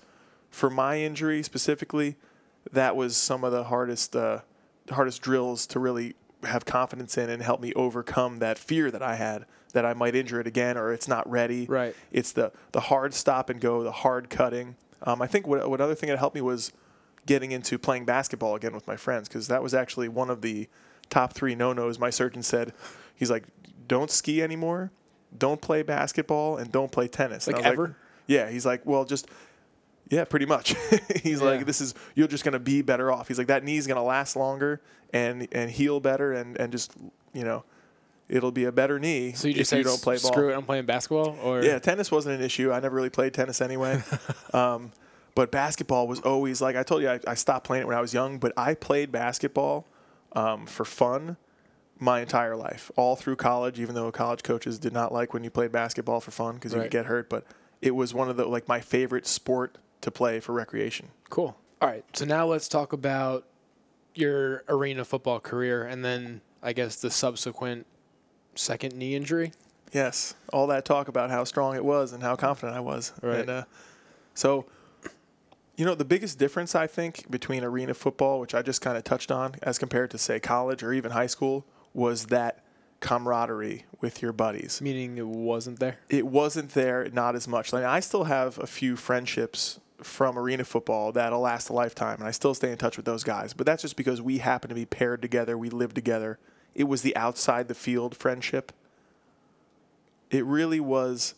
for 0.51 0.71
my 0.71 0.99
injury 1.01 1.43
specifically. 1.43 2.17
That 2.73 2.97
was 2.97 3.17
some 3.17 3.45
of 3.45 3.53
the 3.53 3.65
hardest 3.65 4.15
uh, 4.17 4.41
hardest 4.91 5.21
drills 5.23 5.67
to 5.69 5.79
really 5.79 6.15
have 6.45 6.65
confidence 6.65 7.17
in 7.19 7.29
and 7.31 7.43
help 7.43 7.61
me 7.61 7.73
overcome 7.75 8.39
that 8.39 8.59
fear 8.59 8.91
that 8.91 9.03
I 9.03 9.15
had 9.17 9.47
that 9.75 9.85
I 9.87 9.95
might 9.95 10.15
injure 10.15 10.41
it 10.41 10.47
again 10.47 10.77
or 10.77 10.93
it's 10.93 11.07
not 11.09 11.29
ready. 11.31 11.67
Right. 11.67 11.95
It's 12.13 12.33
the 12.33 12.53
the 12.73 12.81
hard 12.81 13.15
stop 13.15 13.51
and 13.51 13.61
go, 13.61 13.83
the 13.83 13.93
hard 13.93 14.31
cutting. 14.31 14.77
Um, 15.05 15.21
I 15.23 15.27
think 15.27 15.47
what, 15.47 15.69
what 15.69 15.81
other 15.81 15.95
thing 15.95 16.09
that 16.11 16.19
helped 16.19 16.35
me 16.35 16.41
was 16.41 16.73
getting 17.27 17.53
into 17.53 17.79
playing 17.79 18.05
basketball 18.05 18.55
again 18.55 18.75
with 18.75 18.87
my 18.87 18.97
friends 18.97 19.29
because 19.29 19.49
that 19.49 19.63
was 19.63 19.75
actually 19.75 20.09
one 20.09 20.31
of 20.31 20.43
the 20.43 20.69
top 21.11 21.33
three 21.33 21.55
no 21.55 21.73
nos. 21.73 21.99
My 21.99 22.11
surgeon 22.11 22.43
said, 22.43 22.73
he's 23.15 23.31
like, 23.31 23.45
don't 23.87 24.11
ski 24.11 24.43
anymore, 24.43 24.91
don't 25.37 25.61
play 25.61 25.83
basketball, 25.83 26.57
and 26.57 26.71
don't 26.73 26.91
play 26.93 27.09
tennis. 27.09 27.47
Like 27.47 27.57
I 27.57 27.59
was 27.61 27.67
ever? 27.67 27.97
yeah. 28.27 28.49
He's 28.51 28.65
like, 28.67 28.85
well, 28.87 29.05
just 29.05 29.29
yeah, 30.09 30.25
pretty 30.25 30.47
much. 30.47 30.75
he's 31.23 31.41
Yeah. 31.41 31.47
like, 31.47 31.67
this 31.67 31.81
is 31.81 31.95
you're 32.15 32.29
just 32.29 32.45
gonna 32.45 32.59
be 32.59 32.83
better 32.83 33.11
off. 33.13 33.29
He's 33.29 33.39
like, 33.39 33.47
that 33.49 33.65
knee's 33.65 33.87
gonna 33.87 34.03
last 34.05 34.37
longer 34.37 34.81
and 35.13 35.49
and 35.53 35.71
heal 35.71 36.01
better 36.01 36.33
and 36.33 36.57
and 36.59 36.71
just 36.73 36.93
you 37.33 37.45
know. 37.45 37.65
It'll 38.29 38.53
be 38.53 38.65
a 38.65 38.73
better 38.73 38.99
knee 38.99 39.33
So 39.33 39.49
you 39.49 39.55
just 39.55 39.73
if 39.73 39.79
you 39.79 39.85
don't 39.85 40.01
play 40.01 40.15
ball. 40.15 40.33
Screw 40.33 40.51
it, 40.51 40.55
I'm 40.57 40.65
playing 40.65 40.87
basketball, 40.87 41.37
or 41.43 41.63
Yeah, 41.63 41.79
tennis 41.79 42.11
wasn't 42.11 42.37
an 42.39 42.43
issue. 42.45 42.73
I 42.73 42.81
never 42.81 42.95
really 42.97 43.11
played 43.11 43.35
tennis 43.35 43.61
anyway. 43.61 44.03
um, 44.55 44.93
but 45.35 45.51
basketball 45.51 46.07
was 46.09 46.21
always 46.21 46.61
like 46.61 46.77
I 46.77 46.83
told 46.83 47.03
you, 47.03 47.11
I, 47.11 47.21
I 47.27 47.35
stopped 47.35 47.67
playing 47.67 47.83
it 47.83 47.87
when 47.87 47.97
I 47.97 48.01
was 48.01 48.15
young, 48.15 48.39
but 48.39 48.53
I 48.57 48.75
played 48.75 49.13
basketball 49.13 49.87
um, 50.33 50.67
for 50.67 50.85
fun 50.85 51.37
my 51.99 52.21
entire 52.21 52.57
life, 52.57 52.91
all 52.97 53.17
through 53.17 53.37
college. 53.37 53.79
Even 53.79 53.95
though 53.95 54.11
college 54.11 54.43
coaches 54.43 54.79
did 54.79 54.93
not 54.93 55.13
like 55.13 55.33
when 55.35 55.45
you 55.45 55.51
played 55.51 55.73
basketball 55.73 56.21
for 56.21 56.31
fun 56.31 56.55
because 56.55 56.73
you 56.73 56.79
Right. 56.79 56.85
could 56.85 56.91
get 56.93 57.07
hurt, 57.07 57.29
but 57.29 57.45
it 57.81 57.95
was 57.95 58.13
one 58.15 58.29
of 58.29 58.37
the 58.37 58.45
like 58.47 58.67
my 58.69 58.81
favorite 58.81 59.27
sport 59.27 59.79
to 60.01 60.11
play 60.11 60.41
for 60.41 60.53
recreation. 60.53 61.09
Cool. 61.31 61.57
All 61.81 61.89
right. 61.89 62.05
So 62.13 62.25
now 62.25 62.47
let's 62.47 62.69
talk 62.69 62.93
about 62.93 63.45
your 64.15 64.65
arena 64.69 65.05
football 65.05 65.41
career 65.41 65.85
and 65.85 66.05
then 66.05 66.41
I 66.63 66.73
guess 66.73 66.97
the 66.97 67.11
subsequent 67.11 67.87
second 68.55 68.95
knee 68.95 69.15
injury. 69.15 69.53
Yes, 69.93 70.35
all 70.53 70.67
that 70.69 70.85
talk 70.85 71.09
about 71.09 71.31
how 71.31 71.45
strong 71.45 71.77
it 71.77 71.85
was 71.85 72.13
and 72.13 72.23
how 72.23 72.35
confident 72.37 72.77
I 72.77 72.81
was. 72.81 73.13
Right. 73.23 73.41
And 73.41 73.51
uh, 73.51 73.65
so, 74.35 74.65
you 75.77 75.85
know, 75.85 75.95
the 75.95 76.05
biggest 76.05 76.39
difference 76.39 76.75
I 76.75 76.87
think 76.87 77.31
between 77.31 77.63
arena 77.63 77.93
football, 77.95 78.41
which 78.41 78.55
I 78.55 78.63
just 78.63 78.81
kind 78.81 78.97
of 78.97 79.05
touched 79.05 79.31
on, 79.31 79.57
as 79.63 79.79
compared 79.79 80.11
to 80.13 80.19
say 80.19 80.41
college 80.41 80.83
or 80.83 80.93
even 80.93 81.13
high 81.13 81.27
school, 81.27 81.67
was 81.93 82.27
that 82.27 82.65
camaraderie 83.01 83.85
with 84.01 84.23
your 84.23 84.33
buddies. 84.33 84.81
Meaning 84.81 85.19
it 85.19 85.27
wasn't 85.27 85.79
there. 85.79 85.99
It 86.09 86.27
wasn't 86.27 86.71
there, 86.71 87.09
not 87.13 87.35
as 87.35 87.47
much. 87.47 87.73
Like 87.73 87.85
I 87.85 88.01
still 88.01 88.25
have 88.25 88.59
a 88.59 88.67
few 88.67 88.97
friendships 88.97 89.79
from 90.03 90.39
arena 90.39 90.65
football 90.65 91.13
that'll 91.13 91.41
last 91.41 91.69
a 91.69 91.73
lifetime, 91.73 92.19
and 92.19 92.27
I 92.27 92.31
still 92.31 92.55
stay 92.55 92.73
in 92.73 92.79
touch 92.79 92.97
with 92.97 93.07
those 93.07 93.25
guys. 93.25 93.53
But 93.53 93.67
that's 93.67 93.83
just 93.83 93.97
because 93.97 94.23
we 94.23 94.39
happen 94.39 94.69
to 94.69 94.75
be 94.75 94.87
paired 94.87 95.21
together, 95.21 95.59
we 95.59 95.69
live 95.69 95.93
together. 95.95 96.39
It 96.75 96.85
was 96.85 97.03
the 97.03 97.15
outside 97.17 97.69
the 97.69 97.75
field 97.75 98.17
friendship 98.17 98.73
it 100.31 100.45
really 100.47 100.81
was 100.81 101.35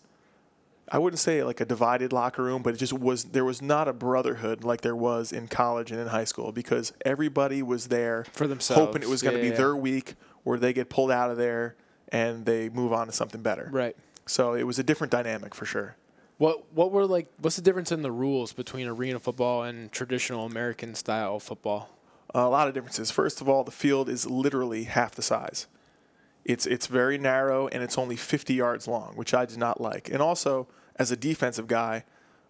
I 0.88 0.98
wouldn't 0.98 1.18
say 1.18 1.42
like 1.42 1.60
a 1.62 1.64
divided 1.64 2.12
locker 2.12 2.42
room, 2.42 2.62
but 2.62 2.74
it 2.74 2.76
just 2.76 2.92
was 2.92 3.24
there 3.24 3.44
was 3.44 3.62
not 3.62 3.88
a 3.88 3.92
brotherhood 3.94 4.64
like 4.64 4.82
there 4.82 4.94
was 4.94 5.32
in 5.32 5.48
college 5.48 5.90
and 5.90 5.98
in 5.98 6.08
high 6.08 6.24
school 6.24 6.52
because 6.52 6.92
everybody 7.06 7.62
was 7.62 7.88
there 7.88 8.24
For 8.32 8.46
themselves. 8.46 8.80
hoping 8.84 9.02
it 9.02 9.08
was 9.08 9.22
going 9.22 9.34
to 9.34 9.40
Yeah, 9.40 9.44
be 9.46 9.50
yeah. 9.50 9.56
their 9.56 9.74
week 9.76 10.14
where 10.42 10.58
they 10.58 10.72
get 10.74 10.90
pulled 10.90 11.10
out 11.10 11.30
of 11.30 11.38
there 11.38 11.74
and 12.10 12.44
they 12.44 12.68
move 12.68 12.92
on 12.92 13.06
to 13.06 13.12
something 13.14 13.40
better. 13.42 13.68
Right. 13.72 13.96
So 14.26 14.52
it 14.52 14.64
was 14.64 14.78
a 14.78 14.82
different 14.84 15.10
dynamic 15.10 15.54
for 15.54 15.64
sure. 15.64 15.96
What 16.36 16.70
what 16.74 16.92
were 16.92 17.06
like 17.06 17.28
what's 17.40 17.56
the 17.56 17.62
difference 17.62 17.90
in 17.90 18.02
the 18.02 18.12
rules 18.12 18.52
between 18.52 18.86
arena 18.86 19.18
football 19.18 19.62
and 19.62 19.90
traditional 19.90 20.44
American 20.44 20.94
style 20.94 21.40
football? 21.40 21.88
A 22.34 22.48
lot 22.48 22.68
of 22.68 22.74
differences. 22.74 23.10
First 23.10 23.40
of 23.40 23.48
all, 23.48 23.64
the 23.64 23.70
field 23.70 24.08
is 24.08 24.26
literally 24.26 24.84
half 24.84 25.14
the 25.14 25.22
size. 25.22 25.66
It's 26.44 26.66
it's 26.66 26.86
very 26.86 27.16
narrow 27.16 27.68
and 27.68 27.82
it's 27.82 27.96
only 27.96 28.16
50 28.16 28.52
yards 28.52 28.86
long, 28.86 29.12
which 29.14 29.32
I 29.32 29.46
did 29.46 29.58
not 29.58 29.80
like. 29.80 30.10
And 30.10 30.20
also, 30.20 30.66
as 30.96 31.10
a 31.10 31.16
defensive 31.16 31.66
guy, 31.66 32.04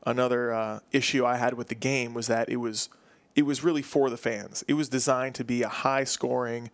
another 0.04 0.52
uh, 0.52 0.80
issue 0.90 1.24
I 1.24 1.36
had 1.36 1.54
with 1.54 1.68
the 1.68 1.74
game 1.74 2.14
was 2.14 2.26
that 2.26 2.48
it 2.48 2.56
was 2.56 2.88
it 3.36 3.42
was 3.42 3.62
really 3.62 3.82
for 3.82 4.10
the 4.10 4.16
fans. 4.16 4.64
It 4.66 4.74
was 4.74 4.88
designed 4.88 5.34
to 5.36 5.44
be 5.44 5.62
a 5.62 5.68
high 5.68 6.04
scoring, 6.04 6.70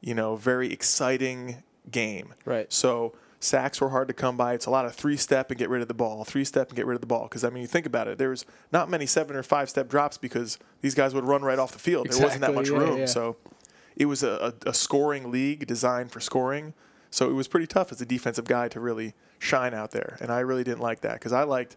you 0.00 0.14
know, 0.14 0.36
very 0.36 0.72
exciting 0.72 1.62
game. 1.90 2.34
Right. 2.44 2.72
So 2.72 3.14
sacks 3.40 3.80
were 3.80 3.88
hard 3.88 4.06
to 4.08 4.14
come 4.14 4.36
by. 4.36 4.52
It's 4.52 4.66
a 4.66 4.70
lot 4.70 4.84
of 4.84 4.94
three 4.94 5.16
step 5.16 5.50
and 5.50 5.58
get 5.58 5.70
rid 5.70 5.82
of 5.82 5.88
the 5.88 5.94
ball, 5.94 6.24
three 6.24 6.44
step 6.44 6.68
and 6.68 6.76
get 6.76 6.86
rid 6.86 6.94
of 6.94 7.00
the 7.00 7.06
ball. 7.06 7.24
Because 7.24 7.42
I 7.42 7.50
mean, 7.50 7.62
you 7.62 7.66
think 7.66 7.86
about 7.86 8.06
it, 8.06 8.18
there 8.18 8.28
was 8.28 8.44
not 8.70 8.90
many 8.90 9.06
seven 9.06 9.34
or 9.34 9.42
five 9.42 9.70
step 9.70 9.88
drops 9.88 10.18
because 10.18 10.58
these 10.82 10.94
guys 10.94 11.14
would 11.14 11.24
run 11.24 11.42
right 11.42 11.58
off 11.58 11.72
the 11.72 11.78
field. 11.78 12.08
there 12.10 12.22
wasn't 12.22 12.42
that 12.42 12.54
much 12.54 12.70
yeah, 12.70 12.76
room. 12.76 12.98
yeah. 13.00 13.06
So 13.06 13.36
it 13.96 14.04
was 14.04 14.22
a, 14.22 14.54
a, 14.66 14.70
a 14.70 14.74
scoring 14.74 15.30
league 15.30 15.66
designed 15.66 16.12
for 16.12 16.20
scoring. 16.20 16.74
So 17.10 17.28
it 17.28 17.32
was 17.32 17.48
pretty 17.48 17.66
tough 17.66 17.90
as 17.90 18.00
a 18.00 18.06
defensive 18.06 18.44
guy 18.44 18.68
to 18.68 18.78
really 18.78 19.14
shine 19.38 19.74
out 19.74 19.90
there. 19.90 20.16
And 20.20 20.30
I 20.30 20.40
really 20.40 20.62
didn't 20.62 20.80
like 20.80 21.00
that 21.00 21.14
because 21.14 21.32
I 21.32 21.42
liked 21.42 21.76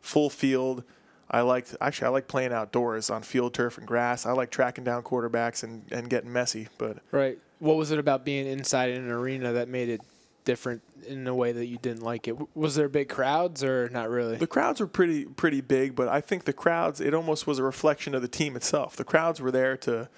full 0.00 0.30
field. 0.30 0.82
I 1.30 1.42
liked 1.42 1.76
actually 1.80 2.06
I 2.06 2.10
like 2.10 2.26
playing 2.26 2.52
outdoors 2.52 3.10
on 3.10 3.22
field 3.22 3.54
turf 3.54 3.78
and 3.78 3.86
grass. 3.86 4.26
I 4.26 4.32
like 4.32 4.50
tracking 4.50 4.84
down 4.84 5.02
quarterbacks 5.02 5.62
and, 5.62 5.84
and 5.92 6.10
getting 6.10 6.32
messy. 6.32 6.68
But 6.78 6.98
Right. 7.10 7.38
What 7.58 7.76
was 7.76 7.90
it 7.92 7.98
about 7.98 8.24
being 8.24 8.46
inside 8.46 8.90
in 8.90 9.04
an 9.04 9.10
arena 9.10 9.52
that 9.52 9.68
made 9.68 9.88
it 9.88 10.00
different 10.44 10.82
in 11.06 11.26
a 11.26 11.34
way 11.34 11.52
that 11.52 11.66
you 11.66 11.78
didn't 11.78 12.02
like 12.02 12.28
it. 12.28 12.36
Was 12.56 12.74
there 12.74 12.88
big 12.88 13.08
crowds 13.08 13.62
or 13.62 13.88
not 13.90 14.08
really? 14.08 14.36
The 14.36 14.46
crowds 14.46 14.80
were 14.80 14.86
pretty 14.86 15.24
pretty 15.24 15.60
big, 15.60 15.94
but 15.94 16.08
I 16.08 16.20
think 16.20 16.44
the 16.44 16.52
crowds 16.52 17.00
it 17.00 17.14
almost 17.14 17.46
was 17.46 17.58
a 17.58 17.62
reflection 17.62 18.14
of 18.14 18.22
the 18.22 18.28
team 18.28 18.56
itself. 18.56 18.96
The 18.96 19.04
crowds 19.04 19.40
were 19.40 19.50
there 19.50 19.76
to 19.78 20.08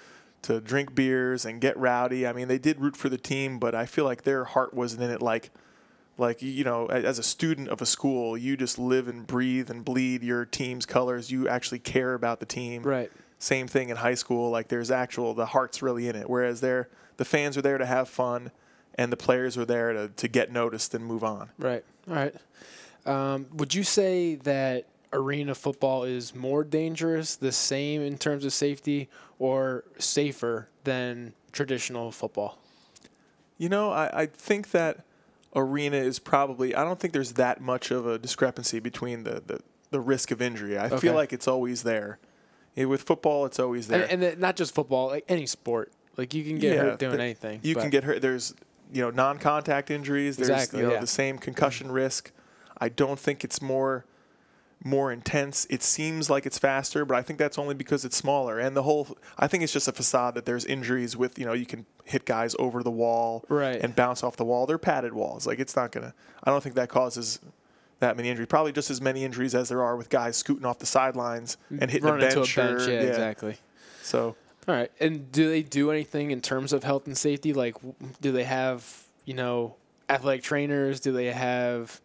to 0.43 0.61
drink 0.61 0.93
beers 0.93 1.43
and 1.43 1.59
get 1.59 1.75
rowdy. 1.77 2.27
I 2.27 2.33
mean, 2.33 2.47
they 2.47 2.59
did 2.59 2.79
root 2.79 2.95
for 2.95 3.09
the 3.09 3.17
team, 3.17 3.57
but 3.57 3.73
I 3.73 3.85
feel 3.85 4.05
like 4.05 4.23
their 4.23 4.45
heart 4.45 4.73
wasn't 4.73 5.01
in 5.01 5.09
it 5.09 5.21
like 5.21 5.51
like 6.17 6.41
you 6.41 6.63
know, 6.63 6.85
as 6.87 7.19
a 7.19 7.23
student 7.23 7.69
of 7.69 7.81
a 7.81 7.85
school, 7.85 8.37
you 8.37 8.55
just 8.55 8.79
live 8.79 9.07
and 9.07 9.25
breathe 9.25 9.69
and 9.69 9.83
bleed 9.83 10.23
your 10.23 10.45
team's 10.45 10.85
colors. 10.85 11.31
You 11.31 11.47
actually 11.47 11.79
care 11.79 12.13
about 12.13 12.39
the 12.39 12.45
team. 12.45 12.83
Right. 12.83 13.11
Same 13.37 13.67
thing 13.67 13.89
in 13.89 13.97
high 13.97 14.13
school. 14.13 14.49
Like 14.49 14.69
there's 14.69 14.91
actual 14.91 15.33
the 15.33 15.47
heart's 15.47 15.81
really 15.81 16.07
in 16.07 16.15
it. 16.15 16.29
Whereas 16.29 16.61
there 16.61 16.89
the 17.17 17.25
fans 17.25 17.57
are 17.57 17.61
there 17.61 17.77
to 17.77 17.85
have 17.85 18.07
fun 18.07 18.51
and 18.95 19.11
the 19.11 19.17
players 19.17 19.57
are 19.57 19.65
there 19.65 19.93
to, 19.93 20.07
to 20.09 20.27
get 20.27 20.51
noticed 20.51 20.93
and 20.95 21.05
move 21.05 21.23
on. 21.23 21.49
Right. 21.59 21.83
All 22.09 22.15
right. 22.15 22.35
Um, 23.05 23.47
would 23.53 23.73
you 23.75 23.83
say 23.83 24.35
that 24.35 24.85
arena 25.13 25.53
football 25.55 26.03
is 26.03 26.33
more 26.33 26.63
dangerous, 26.63 27.35
the 27.35 27.51
same 27.51 28.01
in 28.01 28.17
terms 28.17 28.45
of 28.45 28.53
safety, 28.53 29.09
or 29.37 29.83
safer 29.99 30.69
than 30.85 31.33
traditional 31.51 32.11
football? 32.11 32.57
You 33.57 33.69
know, 33.69 33.91
I, 33.91 34.21
I 34.21 34.25
think 34.25 34.71
that 34.71 35.05
arena 35.55 35.97
is 35.97 36.19
probably 36.19 36.75
I 36.75 36.83
don't 36.83 36.99
think 36.99 37.13
there's 37.13 37.33
that 37.33 37.61
much 37.61 37.91
of 37.91 38.05
a 38.07 38.17
discrepancy 38.17 38.79
between 38.79 39.23
the, 39.23 39.41
the, 39.45 39.59
the 39.91 39.99
risk 40.01 40.31
of 40.31 40.41
injury. 40.41 40.77
I 40.77 40.87
Okay. 40.87 40.97
feel 40.97 41.13
like 41.13 41.31
it's 41.31 41.47
always 41.47 41.83
there. 41.83 42.19
Yeah, 42.75 42.85
with 42.85 43.03
football 43.03 43.45
it's 43.45 43.59
always 43.59 43.87
there. 43.87 44.01
And, 44.03 44.11
and 44.13 44.21
then 44.21 44.39
not 44.39 44.55
just 44.57 44.73
football, 44.75 45.07
like 45.07 45.23
any 45.29 45.45
sport. 45.45 45.93
Like 46.17 46.33
you 46.33 46.43
can 46.43 46.59
get 46.59 46.75
Yeah, 46.75 46.81
hurt 46.81 46.99
doing 46.99 47.17
the- 47.17 47.23
anything. 47.23 47.59
You 47.63 47.75
but- 47.75 47.81
can 47.81 47.89
get 47.91 48.03
hurt. 48.03 48.21
There's 48.21 48.53
you 48.93 49.01
know 49.01 49.09
non-contact 49.09 49.89
injuries. 49.91 50.37
There's 50.37 50.49
Exactly, 50.49 50.81
you 50.81 50.87
know, 50.87 50.93
yeah. 50.93 50.99
the 50.99 51.07
same 51.07 51.37
concussion 51.37 51.91
risk. 51.91 52.31
I 52.77 52.89
don't 52.89 53.19
think 53.19 53.43
it's 53.43 53.61
more 53.61 54.05
more 54.83 55.11
intense. 55.11 55.65
It 55.69 55.81
seems 55.81 56.29
like 56.29 56.45
it's 56.45 56.59
faster, 56.59 57.05
but 57.05 57.17
I 57.17 57.21
think 57.23 57.39
that's 57.39 57.57
only 57.57 57.73
because 57.73 58.05
it's 58.05 58.15
smaller. 58.15 58.59
And 58.59 58.75
the 58.75 58.83
whole 58.83 59.17
I 59.37 59.47
think 59.47 59.63
it's 59.63 59.73
just 59.73 59.87
a 59.87 59.91
facade 59.93 60.35
that 60.35 60.45
there's 60.45 60.65
injuries 60.65 61.17
with 61.17 61.39
you 61.39 61.45
know 61.45 61.53
you 61.53 61.65
can 61.65 61.85
hit 62.03 62.25
guys 62.25 62.55
over 62.59 62.83
the 62.83 62.91
wall 62.91 63.43
Right. 63.49 63.81
and 63.81 63.95
bounce 63.95 64.23
off 64.23 64.35
the 64.35 64.45
wall. 64.45 64.65
They're 64.67 64.77
padded 64.77 65.13
walls. 65.13 65.47
Like 65.47 65.59
it's 65.59 65.75
not 65.75 65.91
gonna. 65.91 66.13
I 66.43 66.51
don't 66.51 66.61
think 66.61 66.75
that 66.75 66.89
causes. 66.89 67.39
That 68.01 68.17
many 68.17 68.27
injuries, 68.27 68.47
probably 68.49 68.73
just 68.73 68.91
as 68.91 68.99
many 68.99 69.23
injuries 69.23 69.55
as 69.55 69.69
there 69.69 69.81
are 69.81 69.95
with 69.95 70.09
guys 70.09 70.35
scooting 70.35 70.65
off 70.65 70.79
the 70.79 70.85
sidelines 70.85 71.55
mm, 71.71 71.81
and 71.81 71.89
hitting 71.89 72.05
run 72.05 72.17
a 72.17 72.27
bench. 72.27 72.35
into 72.35 72.61
a 72.61 72.65
bench. 72.75 72.87
or, 72.89 72.91
Yeah, 72.91 72.99
exactly. 72.99 73.55
So 74.03 74.35
All 74.67 74.75
right. 74.75 74.91
And 74.99 75.31
do 75.31 75.49
they 75.49 75.61
do 75.61 75.91
anything 75.91 76.31
in 76.31 76.41
terms 76.41 76.73
of 76.73 76.83
health 76.83 77.05
and 77.07 77.17
safety? 77.17 77.53
Like, 77.53 77.75
do 78.21 78.31
they 78.31 78.45
have, 78.45 79.07
you 79.25 79.33
know, 79.33 79.75
athletic 80.09 80.41
trainers? 80.43 80.99
Do 80.99 81.11
they 81.11 81.27
have, 81.27 82.01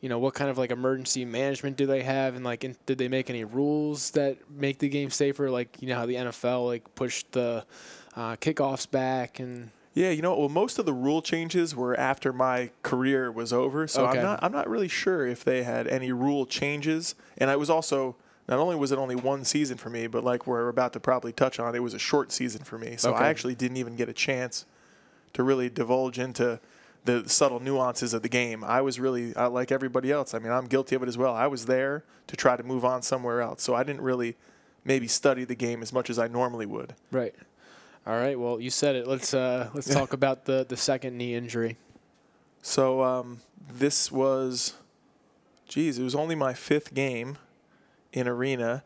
you 0.00 0.08
know, 0.08 0.18
what 0.18 0.34
kind 0.34 0.50
of 0.50 0.58
like 0.58 0.70
emergency 0.70 1.24
management 1.24 1.76
do 1.76 1.86
they 1.86 2.02
have? 2.02 2.34
And 2.34 2.44
like, 2.44 2.64
in, 2.64 2.76
did 2.84 2.98
they 2.98 3.08
make 3.08 3.30
any 3.30 3.44
rules 3.44 4.10
that 4.10 4.36
make 4.50 4.78
the 4.78 4.88
game 4.90 5.08
safer? 5.10 5.50
Like, 5.50 5.80
you 5.80 5.88
know, 5.88 5.96
how 5.96 6.06
the 6.06 6.16
NFL 6.16 6.66
like 6.66 6.94
pushed 6.94 7.32
the 7.32 7.64
uh, 8.14 8.36
kickoffs 8.36 8.90
back 8.90 9.40
and 9.40 9.70
Yeah, 9.94 10.10
you 10.10 10.20
know, 10.20 10.36
well, 10.36 10.50
most 10.50 10.78
of 10.78 10.84
the 10.84 10.92
rule 10.92 11.22
changes 11.22 11.74
were 11.74 11.98
after 11.98 12.30
my 12.32 12.70
career 12.82 13.32
was 13.32 13.54
over, 13.54 13.86
so 13.86 14.06
Okay. 14.06 14.18
I'm 14.18 14.24
not 14.24 14.40
I'm 14.42 14.52
not 14.52 14.68
really 14.68 14.88
sure 14.88 15.26
if 15.26 15.44
they 15.44 15.62
had 15.62 15.86
any 15.86 16.12
rule 16.12 16.44
changes. 16.44 17.14
And 17.38 17.48
I 17.48 17.56
was 17.56 17.70
also 17.70 18.16
not 18.48 18.58
only 18.58 18.76
was 18.76 18.92
it 18.92 18.98
only 18.98 19.14
one 19.14 19.44
season 19.44 19.78
for 19.78 19.88
me, 19.90 20.06
but 20.06 20.24
like 20.24 20.46
we're 20.46 20.68
about 20.68 20.92
to 20.94 21.00
probably 21.00 21.32
touch 21.32 21.58
on, 21.58 21.74
it 21.74 21.82
was 21.82 21.94
a 21.94 21.98
short 21.98 22.32
season 22.32 22.62
for 22.64 22.78
me. 22.78 22.96
So 22.96 23.12
Okay. 23.14 23.24
I 23.24 23.28
actually 23.28 23.54
didn't 23.54 23.76
even 23.76 23.96
get 23.96 24.08
a 24.08 24.12
chance 24.12 24.66
to 25.34 25.42
really 25.42 25.68
divulge 25.70 26.18
into 26.18 26.60
the 27.04 27.28
subtle 27.28 27.58
nuances 27.60 28.14
of 28.14 28.22
the 28.22 28.28
game. 28.28 28.62
I 28.62 28.80
was 28.80 29.00
really 29.00 29.34
uh, 29.34 29.48
like 29.50 29.72
everybody 29.72 30.12
else. 30.12 30.34
I 30.34 30.38
mean, 30.38 30.52
I'm 30.52 30.66
guilty 30.66 30.94
of 30.94 31.02
it 31.02 31.08
as 31.08 31.18
well. 31.18 31.34
I 31.34 31.46
was 31.46 31.66
there 31.66 32.04
to 32.28 32.36
try 32.36 32.56
to 32.56 32.62
move 32.62 32.84
on 32.84 33.02
somewhere 33.02 33.40
else, 33.40 33.62
so 33.62 33.74
I 33.74 33.82
didn't 33.82 34.02
really 34.02 34.36
maybe 34.84 35.08
study 35.08 35.44
the 35.44 35.54
game 35.54 35.82
as 35.82 35.92
much 35.92 36.10
as 36.10 36.18
I 36.18 36.28
normally 36.28 36.66
would. 36.66 36.94
right. 37.10 37.34
All 38.04 38.18
right. 38.18 38.36
Well, 38.38 38.58
you 38.60 38.70
said 38.70 38.96
it. 38.96 39.06
Let's 39.06 39.32
uh, 39.32 39.70
let's 39.74 39.88
talk 39.88 40.12
about 40.12 40.44
the 40.44 40.66
the 40.68 40.76
second 40.76 41.16
knee 41.16 41.34
injury. 41.36 41.76
So 42.60 43.02
um, 43.02 43.40
this 43.72 44.10
was, 44.10 44.74
geez, 45.68 45.98
it 46.00 46.02
was 46.02 46.14
only 46.16 46.34
my 46.34 46.52
fifth 46.52 46.94
game 46.94 47.38
in 48.12 48.28
arena, 48.28 48.84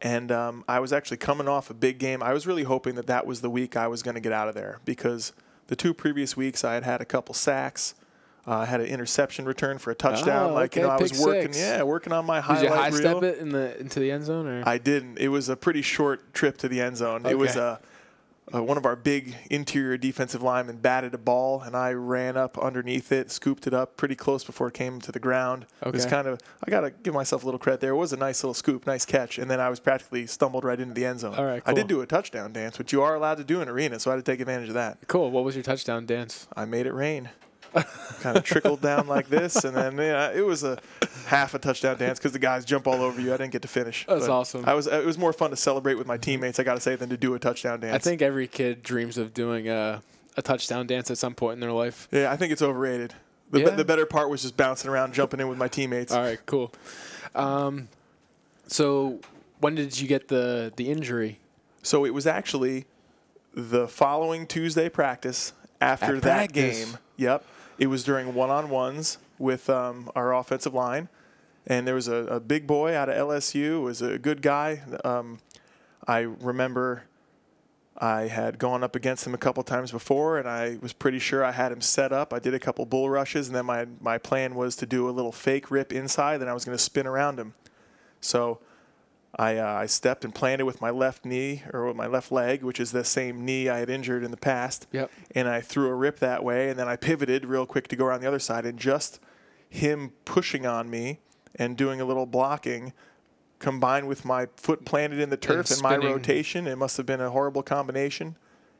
and 0.00 0.30
um, 0.30 0.64
I 0.68 0.80
was 0.80 0.92
actually 0.92 1.16
coming 1.16 1.48
off 1.48 1.70
a 1.70 1.74
big 1.74 1.98
game. 1.98 2.22
I 2.22 2.32
was 2.32 2.46
really 2.46 2.62
hoping 2.64 2.94
that 2.96 3.06
that 3.06 3.26
was 3.26 3.40
the 3.40 3.50
week 3.50 3.76
I 3.76 3.88
was 3.88 4.02
going 4.02 4.14
to 4.14 4.20
get 4.20 4.32
out 4.32 4.48
of 4.48 4.54
there 4.54 4.78
because 4.84 5.32
the 5.66 5.76
two 5.76 5.92
previous 5.92 6.36
weeks 6.36 6.64
I 6.64 6.74
had 6.74 6.84
had 6.84 7.00
a 7.00 7.04
couple 7.04 7.34
sacks. 7.34 7.94
Uh, 8.46 8.60
I 8.60 8.64
had 8.64 8.80
an 8.80 8.86
interception 8.86 9.44
return 9.44 9.76
for 9.76 9.90
a 9.90 9.94
touchdown. 9.94 10.52
Oh, 10.52 10.54
like 10.54 10.74
you 10.74 10.82
know, 10.82 10.88
okay, 10.92 10.96
I 10.96 11.02
was 11.02 11.20
working, 11.20 11.52
six. 11.52 11.58
yeah, 11.58 11.82
working 11.82 12.14
on 12.14 12.24
my 12.24 12.36
Did 12.36 12.44
highlight 12.44 12.62
you 12.62 12.68
high 12.70 12.88
reel. 12.88 12.98
step 12.98 13.22
it 13.22 13.38
in 13.38 13.50
the 13.50 13.78
into 13.78 14.00
the 14.00 14.10
end 14.10 14.24
zone 14.24 14.46
or? 14.46 14.62
I 14.66 14.78
didn't. 14.78 15.18
It 15.18 15.28
was 15.28 15.50
a 15.50 15.56
pretty 15.56 15.82
short 15.82 16.32
trip 16.32 16.56
to 16.58 16.68
the 16.68 16.80
end 16.80 16.96
zone. 16.96 17.26
It 17.26 17.36
was 17.36 17.56
a, 17.56 17.78
uh, 18.54 18.62
one 18.62 18.76
of 18.76 18.86
our 18.86 18.96
big 18.96 19.36
interior 19.50 19.96
defensive 19.96 20.42
linemen 20.42 20.76
batted 20.78 21.14
a 21.14 21.18
ball, 21.18 21.60
and 21.60 21.76
I 21.76 21.92
ran 21.92 22.36
up 22.36 22.58
underneath 22.58 23.12
it, 23.12 23.30
scooped 23.30 23.66
it 23.66 23.74
up 23.74 23.96
pretty 23.96 24.14
close 24.14 24.44
before 24.44 24.68
it 24.68 24.74
came 24.74 25.00
to 25.00 25.12
the 25.12 25.18
ground. 25.18 25.66
It 25.84 25.92
was 25.92 26.06
kind 26.06 26.26
of 26.26 26.40
I 26.64 26.70
gotta 26.70 26.90
give 26.90 27.14
myself 27.14 27.42
a 27.42 27.46
little 27.46 27.58
credit 27.58 27.80
there. 27.80 27.90
It 27.92 27.96
was 27.96 28.12
a 28.12 28.16
nice 28.16 28.42
little 28.42 28.54
scoop, 28.54 28.86
nice 28.86 29.04
catch, 29.04 29.38
and 29.38 29.50
then 29.50 29.60
I 29.60 29.68
was 29.68 29.80
practically 29.80 30.26
stumbled 30.26 30.64
right 30.64 30.78
into 30.78 30.94
the 30.94 31.04
end 31.04 31.20
zone. 31.20 31.34
All 31.34 31.44
right, 31.44 31.62
I 31.66 31.72
did 31.74 31.86
do 31.86 32.00
a 32.00 32.06
touchdown 32.06 32.52
dance, 32.52 32.78
which 32.78 32.92
you 32.92 33.02
are 33.02 33.14
allowed 33.14 33.38
to 33.38 33.44
do 33.44 33.60
in 33.60 33.68
arena, 33.68 33.98
so 33.98 34.10
I 34.10 34.14
had 34.14 34.24
to 34.24 34.30
take 34.32 34.40
advantage 34.40 34.68
of 34.68 34.74
that. 34.74 34.98
cool. 35.08 35.30
What 35.30 35.44
was 35.44 35.54
your 35.54 35.64
touchdown 35.64 36.06
dance? 36.06 36.46
I 36.56 36.64
made 36.64 36.86
it 36.86 36.92
rain. 36.92 37.30
Kind 38.20 38.36
of 38.36 38.44
trickled 38.44 38.80
down 38.80 39.06
like 39.06 39.28
this, 39.28 39.64
and 39.64 39.76
then 39.76 39.96
yeah, 39.98 40.30
it 40.32 40.44
was 40.44 40.64
a 40.64 40.78
half 41.26 41.54
a 41.54 41.58
touchdown 41.58 41.96
dance 41.98 42.18
because 42.18 42.32
the 42.32 42.38
guys 42.38 42.64
jump 42.64 42.86
all 42.86 43.02
over 43.02 43.20
you. 43.20 43.32
I 43.32 43.36
didn't 43.36 43.52
get 43.52 43.62
to 43.62 43.68
finish. 43.68 44.04
That's 44.08 44.26
But 44.26 44.30
awesome. 44.32 44.64
I 44.66 44.74
was. 44.74 44.86
It 44.86 45.04
was 45.06 45.18
more 45.18 45.32
fun 45.32 45.50
to 45.50 45.56
celebrate 45.56 45.94
with 45.94 46.06
my 46.06 46.16
teammates. 46.16 46.58
I 46.58 46.64
got 46.64 46.74
to 46.74 46.80
say 46.80 46.96
than 46.96 47.08
to 47.10 47.16
do 47.16 47.34
a 47.34 47.38
touchdown 47.38 47.80
dance. 47.80 47.94
I 47.94 47.98
think 47.98 48.22
every 48.22 48.46
kid 48.48 48.82
dreams 48.82 49.18
of 49.18 49.34
doing 49.34 49.68
a, 49.68 50.02
a 50.36 50.42
touchdown 50.42 50.86
dance 50.86 51.10
at 51.10 51.18
some 51.18 51.34
point 51.34 51.54
in 51.54 51.60
their 51.60 51.72
life. 51.72 52.08
Yeah, 52.10 52.30
I 52.32 52.36
think 52.36 52.52
it's 52.52 52.62
overrated. 52.62 53.14
The, 53.50 53.58
be- 53.60 53.64
Yeah. 53.64 53.70
the 53.70 53.84
better 53.84 54.04
part 54.06 54.28
was 54.30 54.42
just 54.42 54.56
bouncing 54.56 54.90
around, 54.90 55.14
jumping 55.14 55.40
in 55.40 55.48
with 55.48 55.56
my 55.58 55.68
teammates. 55.68 56.12
All 56.12 56.22
right, 56.22 56.38
cool. 56.46 56.72
Um, 57.34 57.88
so 58.66 59.20
when 59.60 59.74
did 59.74 59.98
you 60.00 60.08
get 60.08 60.28
the 60.28 60.72
the 60.76 60.90
injury? 60.90 61.38
So 61.82 62.04
it 62.04 62.12
was 62.12 62.26
actually 62.26 62.84
the 63.54 63.88
following 63.88 64.46
Tuesday 64.46 64.88
practice 64.88 65.52
after 65.80 66.16
At 66.16 66.22
that 66.22 66.52
practice. 66.52 66.84
game. 66.84 66.98
Yep. 67.16 67.44
It 67.78 67.86
was 67.86 68.02
during 68.04 68.34
one 68.34 68.50
on 68.50 68.70
ones 68.70 69.18
with 69.38 69.70
um, 69.70 70.10
our 70.14 70.34
offensive 70.34 70.74
line. 70.74 71.08
And 71.66 71.86
there 71.86 71.94
was 71.94 72.08
a, 72.08 72.24
a 72.26 72.40
big 72.40 72.66
boy 72.66 72.94
out 72.94 73.08
of 73.08 73.14
LSU, 73.14 73.82
was 73.82 74.02
a 74.02 74.18
good 74.18 74.42
guy. 74.42 74.82
Um, 75.04 75.38
I 76.06 76.20
remember 76.20 77.04
I 77.98 78.22
had 78.22 78.58
gone 78.58 78.82
up 78.82 78.96
against 78.96 79.26
him 79.26 79.34
a 79.34 79.38
couple 79.38 79.62
times 79.62 79.90
before, 79.90 80.38
and 80.38 80.48
I 80.48 80.78
was 80.80 80.92
pretty 80.92 81.18
sure 81.18 81.44
I 81.44 81.52
had 81.52 81.72
him 81.72 81.80
set 81.80 82.12
up. 82.12 82.32
I 82.32 82.38
did 82.38 82.54
a 82.54 82.58
couple 82.58 82.86
bull 82.86 83.10
rushes, 83.10 83.48
and 83.48 83.56
then 83.56 83.66
my, 83.66 83.86
my 84.00 84.18
plan 84.18 84.54
was 84.54 84.76
to 84.76 84.86
do 84.86 85.08
a 85.08 85.10
little 85.10 85.32
fake 85.32 85.70
rip 85.70 85.92
inside, 85.92 86.38
then 86.38 86.48
I 86.48 86.54
was 86.54 86.64
going 86.64 86.76
to 86.76 86.82
spin 86.82 87.06
around 87.06 87.38
him. 87.38 87.54
So 88.20 88.60
I, 89.36 89.58
uh, 89.58 89.66
I 89.66 89.86
stepped 89.86 90.24
and 90.24 90.34
planted 90.34 90.64
with 90.64 90.80
my 90.80 90.90
left 90.90 91.24
knee 91.24 91.62
or 91.72 91.86
with 91.86 91.96
my 91.96 92.06
left 92.06 92.32
leg, 92.32 92.62
which 92.62 92.80
is 92.80 92.92
the 92.92 93.04
same 93.04 93.44
knee 93.44 93.68
I 93.68 93.78
had 93.78 93.90
injured 93.90 94.24
in 94.24 94.30
the 94.30 94.36
past. 94.36 94.86
Yep. 94.92 95.10
And 95.34 95.48
I 95.48 95.60
threw 95.60 95.88
a 95.88 95.94
rip 95.94 96.18
that 96.20 96.42
way, 96.42 96.70
and 96.70 96.78
then 96.78 96.88
I 96.88 96.96
pivoted 96.96 97.44
real 97.44 97.66
quick 97.66 97.88
to 97.88 97.96
go 97.96 98.06
around 98.06 98.20
the 98.20 98.28
other 98.28 98.38
side, 98.38 98.64
and 98.64 98.78
just 98.78 99.20
him 99.68 100.12
pushing 100.24 100.64
on 100.66 100.88
me 100.88 101.20
and 101.54 101.76
doing 101.76 102.00
a 102.00 102.04
little 102.04 102.26
blocking 102.26 102.92
combined 103.58 104.08
with 104.08 104.24
my 104.24 104.46
foot 104.56 104.84
planted 104.84 105.18
in 105.18 105.30
the 105.30 105.36
turf 105.36 105.70
and, 105.70 105.82
my 105.82 105.96
rotation, 105.96 106.66
it 106.66 106.76
must 106.76 106.96
have 106.96 107.06
been 107.06 107.20
a 107.20 107.30
horrible 107.30 107.62
combination. 107.62 108.36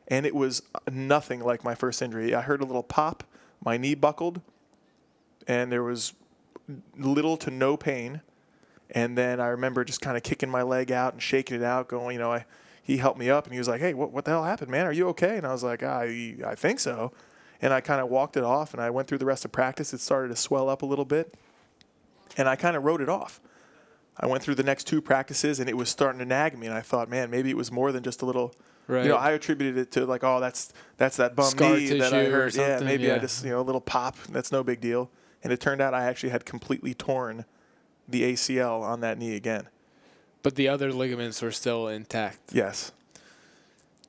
And 0.07 0.25
it 0.25 0.33
was 0.33 0.63
nothing 0.89 1.41
like 1.41 1.63
my 1.63 1.75
first 1.75 2.01
injury. 2.01 2.33
I 2.33 2.41
heard 2.41 2.61
a 2.61 2.65
little 2.65 2.83
pop, 2.83 3.23
my 3.63 3.77
knee 3.77 3.93
buckled, 3.93 4.41
and 5.47 5.71
there 5.71 5.83
was 5.83 6.13
little 6.97 7.37
to 7.37 7.51
no 7.51 7.77
pain. 7.77 8.21
And 8.91 9.17
then 9.17 9.39
I 9.39 9.47
remember 9.47 9.83
just 9.83 10.01
kind 10.01 10.17
of 10.17 10.23
kicking 10.23 10.49
my 10.49 10.63
leg 10.63 10.91
out 10.91 11.13
and 11.13 11.21
shaking 11.21 11.57
it 11.57 11.63
out, 11.63 11.87
going, 11.87 12.15
you 12.15 12.19
know, 12.19 12.33
I, 12.33 12.45
he 12.81 12.97
helped 12.97 13.19
me 13.19 13.29
up 13.29 13.45
and 13.45 13.53
he 13.53 13.59
was 13.59 13.67
like, 13.67 13.81
hey, 13.81 13.93
what, 13.93 14.11
what 14.11 14.25
the 14.25 14.31
hell 14.31 14.43
happened, 14.43 14.71
man? 14.71 14.87
Are 14.87 14.91
you 14.91 15.07
okay? 15.09 15.37
And 15.37 15.45
I 15.45 15.51
was 15.51 15.63
like, 15.63 15.83
I, 15.83 16.35
I 16.45 16.55
think 16.55 16.79
so. 16.79 17.11
And 17.61 17.71
I 17.71 17.81
kind 17.81 18.01
of 18.01 18.09
walked 18.09 18.35
it 18.35 18.43
off 18.43 18.73
and 18.73 18.81
I 18.81 18.89
went 18.89 19.07
through 19.07 19.19
the 19.19 19.25
rest 19.25 19.45
of 19.45 19.51
practice. 19.51 19.93
It 19.93 19.99
started 19.99 20.29
to 20.29 20.35
swell 20.35 20.69
up 20.69 20.81
a 20.81 20.85
little 20.85 21.05
bit. 21.05 21.35
And 22.37 22.47
I 22.49 22.55
kind 22.55 22.75
of 22.75 22.83
wrote 22.83 23.01
it 23.01 23.09
off. 23.09 23.41
I 24.17 24.25
went 24.25 24.43
through 24.43 24.55
the 24.55 24.63
next 24.63 24.85
two 24.85 25.01
practices 25.01 25.59
and 25.59 25.69
it 25.69 25.77
was 25.77 25.89
starting 25.89 26.19
to 26.19 26.25
nag 26.25 26.57
me. 26.57 26.67
And 26.67 26.75
I 26.75 26.81
thought, 26.81 27.09
man, 27.09 27.29
maybe 27.29 27.49
it 27.49 27.57
was 27.57 27.71
more 27.71 27.91
than 27.91 28.03
just 28.03 28.21
a 28.21 28.25
little. 28.25 28.55
Right. 28.87 29.03
You 29.03 29.09
know, 29.09 29.17
I 29.17 29.31
attributed 29.31 29.77
it 29.77 29.91
to 29.91 30.05
like, 30.05 30.23
oh, 30.23 30.39
that's 30.39 30.73
that's 30.97 31.17
that 31.17 31.35
bum 31.35 31.51
Scar 31.51 31.75
knee 31.75 31.89
that 31.99 32.11
I 32.11 32.25
hurt. 32.25 32.55
Yeah, 32.55 32.79
maybe 32.79 33.11
I 33.11 33.19
just 33.19 33.43
you 33.43 33.51
know 33.51 33.61
a 33.61 33.61
little 33.61 33.81
pop. 33.81 34.17
That's 34.29 34.51
no 34.51 34.63
big 34.63 34.81
deal. 34.81 35.11
And 35.43 35.53
it 35.53 35.59
turned 35.59 35.79
out 35.79 35.93
I 35.93 36.05
actually 36.05 36.29
had 36.29 36.43
completely 36.43 36.95
torn 36.95 37.45
the 38.11 38.33
ACL 38.33 38.81
on 38.81 39.01
that 39.01 39.17
knee 39.17 39.35
again. 39.35 39.67
But 40.41 40.55
the 40.55 40.67
other 40.67 40.91
ligaments 40.93 41.41
were 41.41 41.51
still 41.51 41.87
intact. 41.87 42.39
Yes, 42.53 42.91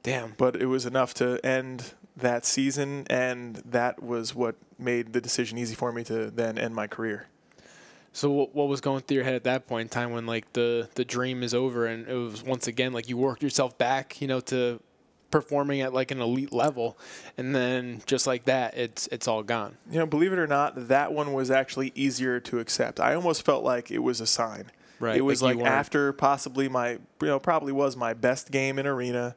Damn. 0.03 0.34
but 0.36 0.57
it 0.57 0.66
was 0.66 0.86
enough 0.86 1.12
to 1.14 1.44
end 1.44 1.94
that 2.16 2.44
season, 2.44 3.07
and 3.11 3.57
that 3.64 4.03
was 4.03 4.34
what 4.34 4.55
made 4.78 5.12
the 5.12 5.20
decision 5.20 5.59
easy 5.59 5.74
for 5.74 5.92
me 5.92 6.05
to 6.05 6.30
then 6.30 6.57
end 6.59 6.74
my 6.74 6.86
career. 6.86 7.26
So 8.12 8.30
what, 8.30 8.55
what 8.55 8.68
was 8.68 8.80
going 8.80 9.03
through 9.03 9.16
your 9.16 9.24
head 9.24 9.34
at 9.34 9.44
that 9.44 9.66
point 9.66 9.82
in 9.86 9.88
time 9.88 10.11
when 10.12 10.26
like 10.26 10.53
the 10.53 10.88
the 10.94 11.05
dream 11.05 11.42
is 11.42 11.55
over 11.55 11.86
and 11.86 12.09
it 12.09 12.14
was 12.14 12.42
once 12.42 12.66
again 12.66 12.92
like 12.92 13.09
you 13.09 13.16
worked 13.16 13.42
yourself 13.42 13.78
back, 13.78 14.20
you 14.20 14.26
know, 14.26 14.40
to 14.40 14.80
performing 15.31 15.81
at 15.81 15.93
like 15.93 16.11
an 16.11 16.20
elite 16.20 16.53
level, 16.53 16.99
and 17.37 17.55
then 17.55 18.03
just 18.07 18.26
like 18.26 18.45
that, 18.45 18.76
it's 18.76 19.07
it's 19.09 19.28
all 19.28 19.43
gone. 19.43 19.76
You 19.91 19.99
know, 19.99 20.07
believe 20.07 20.33
it 20.33 20.39
or 20.39 20.47
not, 20.47 20.89
that 20.89 21.12
one 21.12 21.33
was 21.33 21.51
actually 21.51 21.93
easier 21.95 22.41
to 22.41 22.59
accept. 22.59 23.01
I 23.01 23.14
almost 23.14 23.45
felt 23.45 23.64
like 23.64 23.91
it 23.91 24.01
was 24.01 24.20
a 24.20 24.26
sign. 24.26 24.70
Right, 24.99 25.16
It 25.16 25.22
was 25.22 25.43
like 25.43 25.57
like, 25.57 25.66
after 25.66 26.12
possibly 26.12 26.68
my, 26.68 26.91
you 26.91 27.01
know, 27.22 27.39
probably 27.39 27.72
was 27.72 27.97
my 27.97 28.12
best 28.12 28.51
game 28.51 28.78
in 28.78 28.87
arena. 28.87 29.35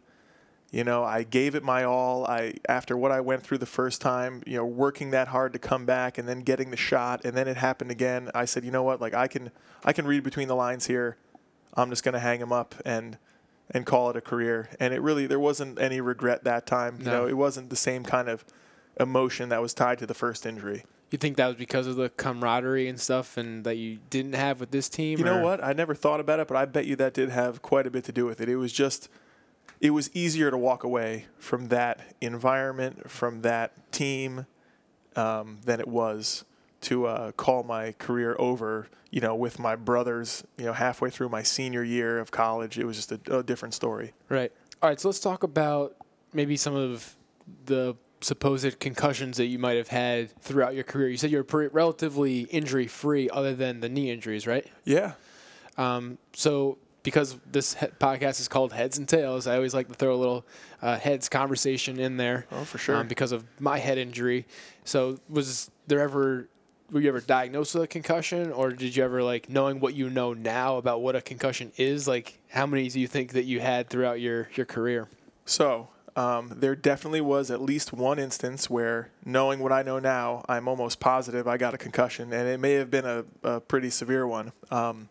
You 0.72 0.84
know, 0.84 1.04
I 1.06 1.24
gave 1.24 1.56
it 1.56 1.64
my 1.64 1.84
all. 1.86 2.26
I 2.26 2.56
after 2.68 2.98
what 2.98 3.12
I 3.12 3.22
went 3.22 3.44
through 3.44 3.60
the 3.60 3.66
first 3.66 4.02
time, 4.02 4.44
you 4.46 4.58
know, 4.58 4.66
working 4.66 5.12
that 5.12 5.30
hard 5.30 5.54
to 5.54 5.60
come 5.60 5.86
back 5.86 6.18
and 6.18 6.28
then 6.28 6.40
getting 6.40 6.72
the 6.72 6.78
shot 6.78 7.24
and 7.24 7.38
then 7.38 7.48
it 7.48 7.58
happened 7.58 7.92
again. 7.92 8.30
I 8.36 8.46
said, 8.46 8.66
you 8.66 8.72
know 8.72 8.84
what? 8.84 9.00
Like 9.00 9.14
I 9.14 9.28
can 9.28 9.52
I 9.86 9.94
can 9.94 10.06
read 10.06 10.24
between 10.24 10.48
the 10.48 10.56
lines 10.56 10.88
here. 10.88 11.16
I'm 11.76 11.90
just 11.90 12.04
going 12.04 12.14
to 12.14 12.20
hang 12.20 12.40
him 12.40 12.52
up 12.52 12.76
and 12.86 13.18
and 13.74 13.86
call 13.86 14.10
it 14.10 14.16
a 14.16 14.22
career. 14.22 14.70
And 14.80 14.94
it 14.94 15.02
really 15.02 15.26
there 15.28 15.40
wasn't 15.40 15.80
any 15.80 16.00
regret 16.02 16.44
that 16.44 16.66
time. 16.66 16.98
You 17.00 17.06
No. 17.06 17.12
know, 17.12 17.28
it 17.28 17.38
wasn't 17.38 17.70
the 17.70 17.76
same 17.76 18.04
kind 18.04 18.30
of 18.30 18.46
emotion 19.00 19.50
that 19.50 19.62
was 19.62 19.74
tied 19.74 19.98
to 20.00 20.06
the 20.06 20.14
first 20.14 20.46
injury. 20.46 20.84
You 21.10 21.18
think 21.18 21.38
that 21.38 21.48
was 21.48 21.56
because 21.58 21.86
of 21.86 21.96
the 21.96 22.10
camaraderie 22.10 22.88
and 22.88 23.00
stuff, 23.00 23.38
and 23.38 23.64
that 23.66 23.78
you 23.78 24.00
didn't 24.10 24.34
have 24.34 24.60
with 24.60 24.72
this 24.72 24.90
team? 24.90 25.20
You 25.20 25.26
know 25.26 25.42
what? 25.44 25.64
I 25.64 25.74
never 25.74 25.94
thought 25.94 26.20
about 26.20 26.40
it, 26.40 26.48
but 26.48 26.58
I 26.58 26.66
bet 26.66 26.86
you 26.86 26.96
that 26.96 27.14
did 27.14 27.30
have 27.30 27.62
quite 27.62 27.86
a 27.86 27.92
bit 27.92 28.04
to 28.06 28.12
do 28.12 28.26
with 28.26 28.42
it. 28.42 28.50
It 28.50 28.56
was 28.56 28.74
just, 28.74 29.10
it 29.80 29.92
was 29.92 30.10
easier 30.16 30.50
to 30.50 30.58
walk 30.58 30.84
away 30.84 31.26
from 31.38 31.68
that 31.68 32.00
environment, 32.20 33.12
from 33.12 33.42
that 33.44 33.92
team, 33.92 34.48
um, 35.16 35.60
than 35.66 35.80
it 35.80 35.88
was 35.88 36.46
to 36.84 37.08
uh, 37.08 37.32
call 37.34 37.64
my 37.64 37.94
career 37.94 38.36
over. 38.40 38.88
You 39.12 39.22
know, 39.22 39.36
with 39.36 39.60
my 39.60 39.76
brothers, 39.76 40.44
you 40.58 40.66
know, 40.66 40.74
halfway 40.74 41.12
through 41.12 41.30
my 41.30 41.44
senior 41.44 41.84
year 41.84 42.18
of 42.18 42.32
college, 42.32 42.80
it 42.80 42.86
was 42.86 42.96
just 42.96 43.12
a, 43.12 43.40
a 43.40 43.44
different 43.44 43.76
story. 43.76 44.14
Right. 44.28 44.52
All 44.82 44.90
right. 44.90 45.00
So 45.00 45.08
let's 45.08 45.20
talk 45.20 45.44
about 45.44 45.96
maybe 46.34 46.58
some 46.58 46.76
of 46.76 47.16
the 47.66 47.96
supposed 48.22 48.80
concussions 48.80 49.38
that 49.38 49.46
you 49.46 49.60
might 49.60 49.78
have 49.78 49.90
had 49.90 50.32
throughout 50.42 50.74
your 50.74 50.84
career. 50.84 51.10
You 51.10 51.18
said 51.18 51.30
you're 51.30 51.44
pretty, 51.44 51.72
relatively 51.74 52.42
injury 52.46 52.88
free, 52.88 53.30
other 53.30 53.54
than 53.54 53.82
the 53.82 53.90
knee 53.90 54.10
injuries, 54.10 54.48
right? 54.48 54.66
Yeah. 54.84 55.14
Um, 55.78 56.18
so 56.34 56.80
because 57.04 57.38
this 57.52 57.76
he- 57.76 57.86
podcast 57.88 58.40
is 58.40 58.48
called 58.48 58.74
Heads 58.74 58.98
'N 58.98 59.06
Tales, 59.06 59.46
I 59.46 59.56
always 59.58 59.74
like 59.76 59.90
to 59.90 59.94
throw 59.94 60.16
a 60.16 60.18
little 60.18 60.46
uh, 60.82 60.98
heads 60.98 61.30
conversation 61.30 62.00
in 62.00 62.18
there. 62.18 62.48
Oh, 62.52 62.64
for 62.64 62.80
sure. 62.80 62.96
Um, 62.96 63.08
because 63.08 63.32
of 63.32 63.46
my 63.60 63.78
head 63.78 63.98
injury. 64.00 64.48
So 64.86 65.18
was 65.30 65.70
there 65.86 66.00
ever 66.00 66.48
were 66.92 67.02
you 67.02 67.10
ever 67.10 67.22
diagnosed 67.22 67.74
with 67.74 67.84
a 67.84 67.88
concussion, 67.88 68.52
or 68.52 68.72
did 68.72 68.96
you 68.96 69.04
ever 69.04 69.24
like 69.24 69.50
knowing 69.50 69.80
what 69.80 69.94
you 69.94 70.10
know 70.10 70.34
now 70.34 70.78
about 70.78 71.02
what 71.02 71.16
a 71.16 71.22
concussion 71.22 71.72
is? 71.78 72.08
Like, 72.08 72.40
how 72.50 72.66
many 72.66 72.90
do 72.90 73.00
you 73.00 73.08
think 73.08 73.32
that 73.32 73.46
you 73.46 73.60
had 73.60 73.90
throughout 73.90 74.20
your 74.20 74.50
your 74.56 74.66
career? 74.66 75.08
So 75.46 75.90
um, 76.16 76.52
there 76.56 76.76
definitely 76.76 77.22
was 77.22 77.50
at 77.50 77.62
least 77.62 77.92
one 77.92 78.20
instance 78.20 78.70
where, 78.70 79.10
knowing 79.26 79.60
what 79.60 79.72
I 79.72 79.82
know 79.82 80.00
now, 80.00 80.46
I'm 80.48 80.68
almost 80.68 81.00
positive 81.00 81.48
I 81.48 81.58
got 81.58 81.74
a 81.74 81.78
concussion, 81.78 82.32
and 82.34 82.48
it 82.48 82.60
may 82.60 82.74
have 82.74 82.92
been 82.92 83.06
a, 83.06 83.26
a 83.44 83.60
pretty 83.60 83.90
severe 83.90 84.28
one. 84.28 84.52
Um, 84.70 85.10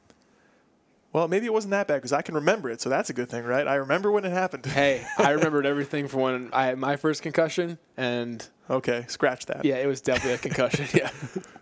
well, 1.12 1.28
maybe 1.28 1.44
it 1.44 1.52
wasn't 1.52 1.72
that 1.72 1.88
bad 1.88 1.96
because 1.96 2.12
I 2.12 2.22
can 2.22 2.34
remember 2.34 2.70
it, 2.70 2.80
so 2.80 2.88
that's 2.88 3.10
a 3.10 3.12
good 3.12 3.28
thing, 3.28 3.44
right? 3.44 3.66
I 3.66 3.74
remember 3.74 4.10
when 4.10 4.24
it 4.24 4.32
happened. 4.32 4.64
Hey, 4.64 5.04
I 5.18 5.30
remembered 5.32 5.66
everything 5.66 6.08
from 6.08 6.20
when 6.20 6.50
I 6.52 6.66
had 6.66 6.78
my 6.78 6.96
first 6.96 7.22
concussion, 7.22 7.78
and 7.96 8.46
okay, 8.72 9.04
scratch 9.08 9.46
that. 9.46 9.64
yeah, 9.64 9.76
it 9.76 9.86
was 9.86 10.00
definitely 10.00 10.34
a 10.34 10.38
concussion. 10.38 10.86
yeah. 10.94 11.10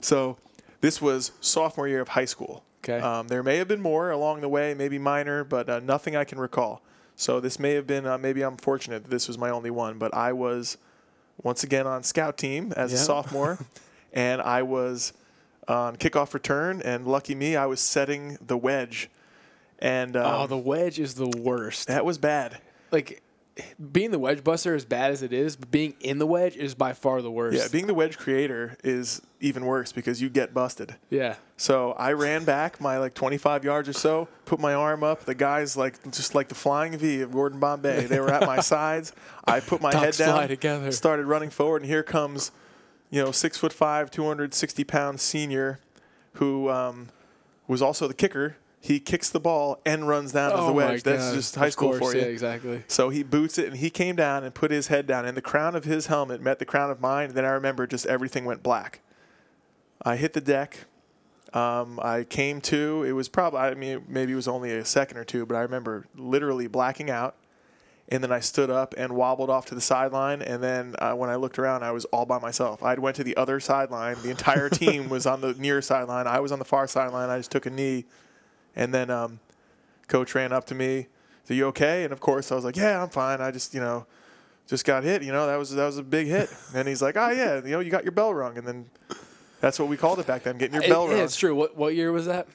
So 0.00 0.38
this 0.80 1.00
was 1.00 1.32
sophomore 1.40 1.88
year 1.88 2.00
of 2.00 2.08
high 2.08 2.24
school. 2.24 2.64
Okay. 2.82 2.98
Um, 2.98 3.28
there 3.28 3.42
may 3.42 3.56
have 3.56 3.68
been 3.68 3.82
more 3.82 4.10
along 4.10 4.40
the 4.40 4.48
way, 4.48 4.72
maybe 4.74 4.98
minor, 4.98 5.44
but 5.44 5.68
uh, 5.68 5.80
nothing 5.80 6.16
I 6.16 6.24
can 6.24 6.38
recall. 6.38 6.82
So 7.14 7.38
this 7.38 7.58
may 7.58 7.74
have 7.74 7.86
been, 7.86 8.06
uh, 8.06 8.16
maybe 8.16 8.40
I'm 8.42 8.56
fortunate 8.56 9.02
that 9.02 9.10
this 9.10 9.28
was 9.28 9.36
my 9.36 9.50
only 9.50 9.70
one, 9.70 9.98
but 9.98 10.14
I 10.14 10.32
was 10.32 10.78
once 11.42 11.62
again 11.62 11.86
on 11.86 12.02
scout 12.02 12.38
team 12.38 12.72
as 12.76 12.92
a 12.92 12.96
sophomore, 12.96 13.58
and 14.14 14.40
I 14.40 14.62
was 14.62 15.12
on 15.68 15.96
kickoff 15.96 16.32
return, 16.32 16.80
and 16.82 17.06
lucky 17.06 17.34
me, 17.34 17.56
I 17.56 17.66
was 17.66 17.80
setting 17.80 18.38
the 18.44 18.56
wedge, 18.56 19.10
and 19.78 20.16
um, 20.16 20.34
oh, 20.34 20.46
the 20.46 20.56
wedge 20.56 20.98
is 20.98 21.14
the 21.14 21.28
worst. 21.28 21.88
that 21.88 22.06
was 22.06 22.16
bad. 22.16 22.58
Like 22.90 23.22
being 23.92 24.10
the 24.10 24.18
wedge 24.18 24.42
buster, 24.44 24.74
as 24.74 24.84
bad 24.84 25.10
as 25.10 25.22
it 25.22 25.32
is, 25.32 25.56
but 25.56 25.70
being 25.70 25.94
in 26.00 26.18
the 26.18 26.26
wedge 26.26 26.56
is 26.56 26.74
by 26.74 26.92
far 26.92 27.20
the 27.22 27.30
worst. 27.30 27.56
Yeah, 27.56 27.68
being 27.70 27.86
the 27.86 27.94
wedge 27.94 28.16
creator 28.18 28.76
is 28.84 29.22
even 29.40 29.64
worse 29.64 29.92
because 29.92 30.20
you 30.22 30.28
get 30.28 30.52
busted. 30.54 30.96
yeah. 31.10 31.36
So 31.56 31.92
I 31.92 32.12
ran 32.12 32.44
back 32.44 32.80
my 32.80 32.96
like 32.98 33.12
25 33.12 33.64
yards 33.64 33.86
or 33.88 33.92
so, 33.92 34.28
put 34.46 34.60
my 34.60 34.72
arm 34.72 35.02
up. 35.04 35.26
The 35.26 35.34
guys 35.34 35.76
like 35.76 36.02
just 36.10 36.34
like 36.34 36.48
the 36.48 36.54
flying 36.54 36.96
V 36.96 37.20
of 37.20 37.32
Gordon 37.32 37.60
Bombay. 37.60 38.06
They 38.06 38.18
were 38.18 38.30
at 38.32 38.46
my 38.46 38.60
sides. 38.60 39.12
I 39.44 39.60
put 39.60 39.82
my 39.82 39.90
Ducks 39.90 40.16
head 40.18 40.24
down, 40.26 40.48
together. 40.48 40.90
started 40.92 41.26
running 41.26 41.50
forward, 41.50 41.82
and 41.82 41.90
here 41.90 42.02
comes, 42.02 42.50
you 43.10 43.22
know, 43.22 43.30
six 43.30 43.58
foot 43.58 43.72
five, 43.74 44.10
260 44.10 44.84
pound 44.84 45.20
senior, 45.20 45.80
who 46.34 46.70
um, 46.70 47.08
was 47.68 47.82
also 47.82 48.08
the 48.08 48.14
kicker. 48.14 48.56
He 48.82 48.98
kicks 48.98 49.28
the 49.28 49.40
ball 49.40 49.78
and 49.84 50.08
runs 50.08 50.32
down 50.32 50.52
to 50.52 50.56
the 50.56 50.62
Oh 50.62 50.72
wedge. 50.72 51.02
That's 51.02 51.26
God. 51.28 51.34
just 51.34 51.54
high 51.54 51.66
Of 51.66 51.72
school 51.74 51.98
course, 51.98 52.12
for 52.12 52.16
you. 52.16 52.22
Yeah, 52.22 52.28
exactly. 52.28 52.82
So 52.88 53.10
he 53.10 53.22
boots 53.22 53.58
it, 53.58 53.66
and 53.66 53.76
he 53.76 53.90
came 53.90 54.16
down 54.16 54.42
and 54.42 54.54
put 54.54 54.70
his 54.70 54.86
head 54.86 55.06
down, 55.06 55.26
and 55.26 55.36
the 55.36 55.42
crown 55.42 55.76
of 55.76 55.84
his 55.84 56.06
helmet 56.06 56.40
met 56.40 56.58
the 56.58 56.64
crown 56.64 56.90
of 56.90 56.98
mine. 57.00 57.28
And 57.28 57.34
then 57.34 57.44
I 57.44 57.50
remember 57.50 57.86
just 57.86 58.06
everything 58.06 58.46
went 58.46 58.62
black. 58.62 59.00
I 60.02 60.16
hit 60.16 60.32
the 60.32 60.40
deck. 60.40 60.86
Um, 61.52 62.00
I 62.02 62.24
came 62.24 62.60
to. 62.62 63.04
It 63.06 63.12
was 63.12 63.28
probably. 63.28 63.60
I 63.60 63.74
mean, 63.74 64.04
maybe 64.08 64.32
it 64.32 64.36
was 64.36 64.48
only 64.48 64.70
a 64.72 64.84
second 64.84 65.18
or 65.18 65.24
two, 65.24 65.44
but 65.44 65.56
I 65.56 65.60
remember 65.60 66.06
literally 66.16 66.66
blacking 66.66 67.10
out. 67.10 67.36
And 68.12 68.24
then 68.24 68.32
I 68.32 68.40
stood 68.40 68.70
up 68.70 68.92
and 68.98 69.12
wobbled 69.14 69.50
off 69.50 69.66
to 69.66 69.74
the 69.76 69.80
sideline. 69.80 70.42
And 70.42 70.60
then 70.60 70.96
uh, 70.98 71.12
when 71.12 71.30
I 71.30 71.36
looked 71.36 71.60
around, 71.60 71.84
I 71.84 71.92
was 71.92 72.06
all 72.06 72.26
by 72.26 72.40
myself. 72.40 72.82
I 72.82 72.94
went 72.94 73.14
to 73.16 73.24
the 73.24 73.36
other 73.36 73.60
sideline. 73.60 74.16
The 74.22 74.30
entire 74.30 74.68
team 74.68 75.08
was 75.10 75.26
on 75.26 75.42
the 75.42 75.54
near 75.54 75.80
sideline. 75.80 76.26
I 76.26 76.40
was 76.40 76.50
on 76.50 76.58
the 76.58 76.64
far 76.64 76.88
sideline. 76.88 77.30
I 77.30 77.36
just 77.38 77.52
took 77.52 77.66
a 77.66 77.70
knee, 77.70 78.06
and 78.76 78.92
then 78.94 79.10
um, 79.10 79.40
coach 80.08 80.34
ran 80.34 80.52
up 80.52 80.64
to 80.66 80.74
me. 80.74 81.06
"Are 81.48 81.54
you 81.54 81.66
okay?" 81.68 82.04
And 82.04 82.12
of 82.12 82.20
course, 82.20 82.50
I 82.52 82.54
was 82.54 82.64
like, 82.64 82.76
"Yeah, 82.76 83.02
I'm 83.02 83.08
fine. 83.10 83.40
I 83.40 83.50
just, 83.50 83.74
you 83.74 83.80
know, 83.80 84.06
just 84.66 84.84
got 84.84 85.02
hit. 85.04 85.22
You 85.22 85.32
know, 85.32 85.46
that 85.46 85.56
was 85.56 85.70
that 85.74 85.84
was 85.86 85.98
a 85.98 86.02
big 86.02 86.26
hit." 86.26 86.48
And 86.74 86.86
he's 86.88 87.02
like, 87.02 87.16
"Oh 87.16 87.30
yeah, 87.30 87.56
you 87.64 87.70
know, 87.72 87.80
you 87.80 87.90
got 87.90 88.04
your 88.04 88.12
bell 88.12 88.32
rung." 88.34 88.56
And 88.58 88.66
then 88.66 88.90
that's 89.60 89.78
what 89.78 89.88
we 89.88 89.96
called 89.96 90.18
it 90.20 90.26
back 90.26 90.42
then, 90.44 90.56
getting 90.58 90.74
your 90.74 90.82
It- 90.84 90.88
bell 90.90 91.06
yeah, 91.08 91.14
rung. 91.14 91.24
it's 91.24 91.36
true. 91.36 91.54
What 91.54 91.76
what 91.76 91.94
year 91.94 92.12
was 92.12 92.26
that? 92.26 92.46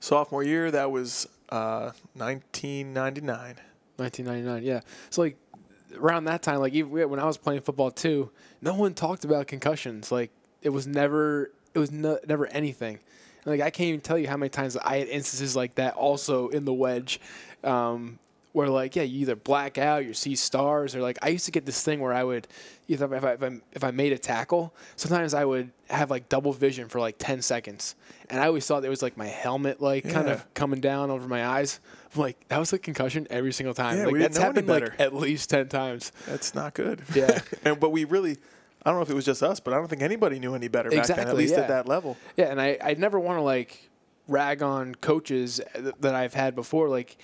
Sophomore 0.00 0.42
year, 0.42 0.70
that 0.70 0.90
was 0.90 1.26
uh, 1.48 1.90
1999. 2.14 3.56
1999. 3.96 4.62
Yeah. 4.62 4.80
So 5.10 5.22
like 5.22 5.36
around 5.96 6.24
that 6.24 6.42
time, 6.42 6.58
like 6.60 6.72
even 6.74 6.90
when 7.08 7.20
I 7.20 7.24
was 7.24 7.36
playing 7.38 7.60
football 7.62 7.90
too, 7.90 8.30
no 8.60 8.74
one 8.74 8.94
talked 8.94 9.24
about 9.24 9.46
concussions. 9.46 10.10
Like 10.12 10.30
it 10.62 10.70
was 10.70 10.86
never 10.86 11.50
it 11.74 11.78
was 11.78 11.90
no, 11.90 12.18
never 12.26 12.46
anything. 12.48 12.98
Like 13.44 13.60
I 13.60 13.70
can't 13.70 13.88
even 13.88 14.00
tell 14.00 14.18
you 14.18 14.28
how 14.28 14.36
many 14.36 14.50
times 14.50 14.76
I 14.76 14.98
had 14.98 15.08
instances 15.08 15.54
like 15.54 15.76
that 15.76 15.94
also 15.94 16.48
in 16.48 16.64
the 16.64 16.74
wedge. 16.74 17.20
Um, 17.62 18.18
where 18.54 18.68
like 18.68 18.94
yeah, 18.94 19.02
you 19.02 19.20
either 19.22 19.34
black 19.34 19.78
out, 19.78 20.04
you 20.04 20.14
see 20.14 20.36
stars, 20.36 20.94
or 20.94 21.02
like 21.02 21.18
I 21.22 21.28
used 21.28 21.44
to 21.46 21.50
get 21.50 21.66
this 21.66 21.82
thing 21.82 21.98
where 21.98 22.12
I 22.12 22.22
would 22.22 22.46
either 22.86 23.12
if 23.12 23.24
I, 23.24 23.32
if 23.32 23.42
I 23.42 23.60
if 23.72 23.84
I 23.84 23.90
made 23.90 24.12
a 24.12 24.18
tackle, 24.18 24.72
sometimes 24.94 25.34
I 25.34 25.44
would 25.44 25.72
have 25.90 26.08
like 26.08 26.28
double 26.28 26.52
vision 26.52 26.88
for 26.88 27.00
like 27.00 27.16
ten 27.18 27.42
seconds, 27.42 27.96
and 28.30 28.40
I 28.40 28.46
always 28.46 28.64
thought 28.64 28.84
it 28.84 28.88
was 28.88 29.02
like 29.02 29.16
my 29.16 29.26
helmet 29.26 29.80
like 29.80 30.08
kind 30.08 30.28
of 30.28 30.54
coming 30.54 30.80
down 30.80 31.10
over 31.10 31.26
my 31.26 31.44
eyes. 31.44 31.80
I'm 32.14 32.20
like 32.20 32.46
that 32.46 32.58
was 32.58 32.72
a 32.72 32.78
concussion 32.78 33.26
every 33.28 33.52
single 33.52 33.74
time. 33.74 33.98
Yeah, 33.98 34.04
like 34.04 34.12
we 34.12 34.18
didn't 34.20 34.34
that's 34.34 34.38
know 34.38 34.50
any 34.50 34.68
happened 34.68 34.98
like 34.98 35.00
at 35.00 35.14
least 35.14 35.50
ten 35.50 35.68
times. 35.68 36.12
That's 36.26 36.54
not 36.54 36.74
good. 36.74 37.02
Yeah. 37.12 37.40
and 37.64 37.80
but 37.80 37.90
we 37.90 38.04
really, 38.04 38.38
I 38.84 38.90
don't 38.90 38.98
know 38.98 39.02
if 39.02 39.10
it 39.10 39.14
was 39.14 39.24
just 39.24 39.42
us, 39.42 39.60
but 39.60 39.72
I 39.72 39.78
don't 39.78 39.88
think 39.88 40.02
anybody 40.02 40.38
knew 40.38 40.54
any 40.54 40.68
better 40.68 40.90
back 40.90 41.06
then. 41.06 41.18
At 41.20 41.36
least 41.36 41.54
yeah. 41.54 41.60
at 41.60 41.68
that 41.68 41.88
level. 41.88 42.16
Yeah, 42.36 42.50
and 42.50 42.60
I 42.60 42.78
I 42.82 42.94
never 42.94 43.18
want 43.18 43.38
to 43.38 43.42
like 43.42 43.90
rag 44.28 44.62
on 44.62 44.94
coaches 44.96 45.60
uh, 45.60 45.80
th- 45.80 45.94
that 46.00 46.14
I've 46.14 46.34
had 46.34 46.54
before. 46.54 46.88
Like 46.88 47.16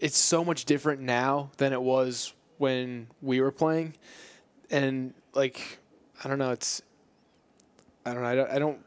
it's 0.00 0.16
so 0.16 0.44
much 0.44 0.64
different 0.64 1.00
now 1.00 1.50
than 1.58 1.72
it 1.72 1.82
was 1.82 2.32
when 2.56 3.08
we 3.20 3.40
were 3.40 3.52
playing, 3.52 3.94
and 4.70 5.12
like 5.34 5.78
I 6.24 6.28
don't 6.28 6.38
know, 6.38 6.52
it's 6.52 6.82
I 8.06 8.14
don't 8.14 8.22
know, 8.22 8.28
I 8.28 8.34
don't. 8.34 8.50
I 8.50 8.58
don't 8.58 8.78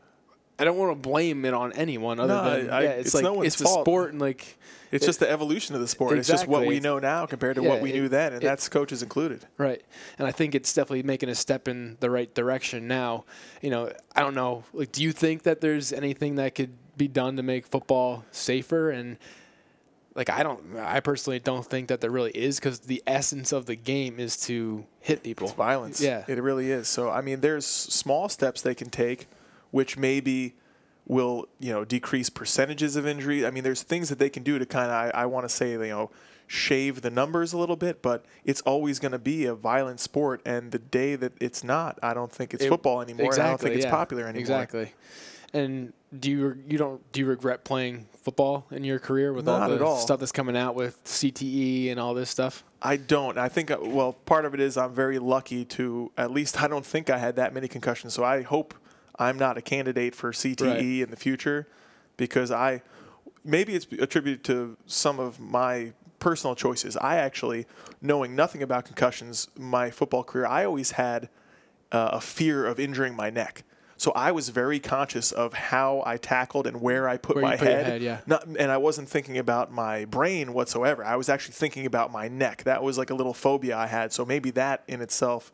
I 0.60 0.64
don't 0.64 0.78
want 0.78 0.92
to 0.92 1.10
blame 1.10 1.44
it 1.46 1.54
on 1.54 1.74
anyone 1.74 2.20
other 2.20 2.34
No, 2.36 2.44
than 2.62 2.70
I- 2.70 2.82
yeah, 2.84 2.90
it's, 2.92 3.08
it's 3.08 3.16
like 3.16 3.24
no 3.24 3.34
one's 3.34 3.48
it's 3.48 3.56
the 3.58 3.64
fault. 3.66 3.86
sport 3.86 4.12
and 4.12 4.22
like 4.22 4.58
It's 4.92 5.04
It- 5.04 5.08
just 5.08 5.20
the 5.22 5.30
evolution 5.32 5.74
of 5.74 5.82
the 5.82 5.88
sport. 5.88 6.18
It's 6.18 6.28
just 6.28 6.48
what 6.48 6.68
we 6.68 6.80
know 6.82 7.00
now 7.00 7.26
compared 7.26 7.56
to 7.56 7.64
yeah, 7.64 7.70
what 7.70 7.82
we 7.82 7.92
it- 7.92 7.96
knew 7.96 8.10
then, 8.10 8.34
and 8.34 8.44
it- 8.44 8.46
that's 8.46 8.68
coaches 8.70 9.02
included. 9.02 9.46
Right. 9.58 9.82
And 10.20 10.28
I 10.28 10.32
think 10.34 10.54
it's 10.54 10.74
definitely 10.74 11.04
making 11.04 11.30
a 11.30 11.36
step 11.36 11.68
in 11.70 11.96
the 12.02 12.10
right 12.10 12.32
direction 12.36 12.88
now. 12.90 13.24
You 13.62 13.70
know, 13.70 13.92
I 14.16 14.20
don't 14.22 14.36
know. 14.36 14.66
Like, 14.74 14.92
do 14.92 15.02
you 15.02 15.14
think 15.14 15.44
that 15.44 15.62
there's 15.62 15.94
anything 15.94 16.36
that 16.36 16.56
could 16.56 16.74
be 16.98 17.08
done 17.08 17.38
to 17.38 17.44
make 17.44 17.66
football 17.66 18.26
safer? 18.32 18.92
And 18.92 19.18
like 20.14 20.30
I 20.30 20.44
don't, 20.44 20.62
I 20.78 21.00
personally 21.00 21.40
don't 21.40 21.66
think 21.66 21.88
that 21.88 22.02
there 22.02 22.12
really 22.12 22.32
is 22.32 22.60
because 22.60 22.80
the 22.82 23.02
essence 23.08 23.54
of 23.54 23.66
the 23.68 23.76
game 23.78 24.20
is 24.20 24.36
to 24.48 24.86
hit 25.00 25.24
people. 25.24 25.48
It's 25.48 25.56
violence. 25.56 26.02
Yeah. 26.02 26.26
It 26.28 26.38
really 26.44 26.70
is. 26.70 26.90
So, 26.90 27.10
I 27.10 27.22
mean, 27.22 27.40
there's 27.40 27.66
small 27.66 28.28
steps 28.28 28.62
they 28.62 28.76
can 28.76 28.90
take, 28.90 29.28
which 29.72 29.98
maybe 29.98 30.56
will, 31.08 31.48
you 31.60 31.74
know, 31.74 31.84
decrease 31.84 32.30
percentages 32.30 32.96
of 32.96 33.08
injury. 33.08 33.46
I 33.46 33.52
mean, 33.52 33.64
there's 33.64 33.82
things 33.82 34.10
that 34.10 34.20
they 34.20 34.30
can 34.30 34.44
do 34.44 34.60
to 34.60 34.66
kind 34.66 34.86
of, 34.92 34.92
I, 35.16 35.24
I 35.24 35.26
want 35.26 35.46
to 35.46 35.50
say, 35.50 35.72
you 35.72 35.80
know, 35.80 36.12
shave 36.48 37.02
the 37.02 37.10
numbers 37.10 37.54
a 37.54 37.58
little 37.58 37.76
bit, 37.76 38.02
but 38.02 38.26
it's 38.46 38.62
always 38.62 39.00
going 39.00 39.14
to 39.14 39.20
be 39.20 39.46
a 39.46 39.56
violent 39.56 40.00
sport. 40.00 40.42
And 40.46 40.72
the 40.72 40.80
day 40.80 41.16
that 41.16 41.34
it's 41.42 41.64
not, 41.64 41.98
I 42.04 42.14
don't 42.14 42.32
think 42.32 42.54
it's 42.54 42.64
It- 42.64 42.70
football 42.70 43.02
anymore. 43.02 43.34
and 43.34 43.42
I 43.42 43.50
don't 43.50 43.60
think 43.60 43.76
it's 43.76 43.86
popular 43.86 44.24
anymore. 44.24 44.40
Exactly. 44.42 44.94
And 45.54 45.92
do 46.18 46.30
you 46.32 46.58
you 46.68 46.78
don't 46.78 47.10
do 47.12 47.20
you 47.20 47.26
regret 47.26 47.66
playing 47.66 48.08
football 48.22 48.66
in 48.72 48.86
your 48.86 49.00
career 49.00 49.34
with 49.34 49.50
all 49.50 49.68
the 49.70 49.84
all. 49.84 49.98
stuff 49.98 50.20
that's 50.20 50.32
coming 50.32 50.56
out 50.56 50.76
with 50.76 51.04
CTE 51.04 51.90
and 51.92 52.00
all 52.00 52.14
this 52.14 52.30
stuff? 52.30 52.64
I 52.82 52.96
don't. 52.96 53.38
I 53.38 53.50
think, 53.50 53.70
uh, 53.70 53.78
well, 53.82 54.14
part 54.14 54.46
of 54.46 54.54
it 54.54 54.60
is 54.62 54.78
I'm 54.78 54.94
very 54.94 55.20
lucky 55.20 55.66
to, 55.66 56.12
at 56.18 56.32
least 56.32 56.62
I 56.62 56.68
don't 56.68 56.86
think 56.86 57.10
I 57.10 57.18
had 57.18 57.36
that 57.36 57.54
many 57.54 57.68
concussions. 57.68 58.14
So 58.14 58.24
I 58.24 58.44
hope 58.44 58.74
I'm 59.20 59.38
not 59.38 59.58
a 59.58 59.62
candidate 59.62 60.16
for 60.16 60.32
CTE 60.32 60.66
Right. 60.66 60.80
in 61.04 61.10
the 61.12 61.18
future 61.18 61.68
because 62.18 62.52
I, 62.52 62.82
maybe 63.44 63.74
it's 63.76 63.88
attributed 64.00 64.44
to 64.46 64.78
some 64.86 65.20
of 65.20 65.40
my 65.40 65.94
personal 66.20 66.56
choices. 66.56 66.96
I 66.98 67.16
actually, 67.18 67.66
knowing 68.02 68.36
nothing 68.36 68.62
about 68.64 68.86
concussions, 68.86 69.48
my 69.58 69.90
football 69.90 70.24
career, 70.24 70.46
I 70.46 70.66
always 70.66 70.92
had 70.92 71.30
uh, 71.92 72.10
a 72.14 72.22
fear 72.22 72.66
of 72.66 72.80
injuring 72.80 73.16
my 73.16 73.30
neck. 73.30 73.64
So 73.98 74.12
I 74.14 74.32
was 74.32 74.50
very 74.50 74.80
conscious 74.80 75.32
of 75.32 75.54
how 75.54 76.02
I 76.08 76.18
tackled 76.18 76.66
and 76.66 76.82
where 76.82 77.08
I 77.08 77.18
put 77.18 77.36
Where 77.36 77.44
my 77.46 77.56
put 77.58 77.68
head. 77.68 77.86
head, 77.86 78.02
yeah. 78.02 78.22
Not, 78.26 78.46
and 78.48 78.72
I 78.72 78.78
wasn't 78.78 79.08
thinking 79.10 79.38
about 79.38 79.72
my 79.72 80.06
brain 80.06 80.54
whatsoever. 80.54 81.04
I 81.06 81.16
was 81.18 81.30
actually 81.30 81.54
thinking 81.54 81.86
about 81.86 82.12
my 82.12 82.28
neck. 82.28 82.64
That 82.64 82.82
was 82.82 82.98
like 82.98 83.12
a 83.12 83.14
little 83.14 83.34
phobia 83.36 83.78
I 83.78 83.86
had. 83.88 84.12
So 84.12 84.26
maybe 84.26 84.50
that 84.52 84.84
in 84.88 85.02
itself, 85.02 85.52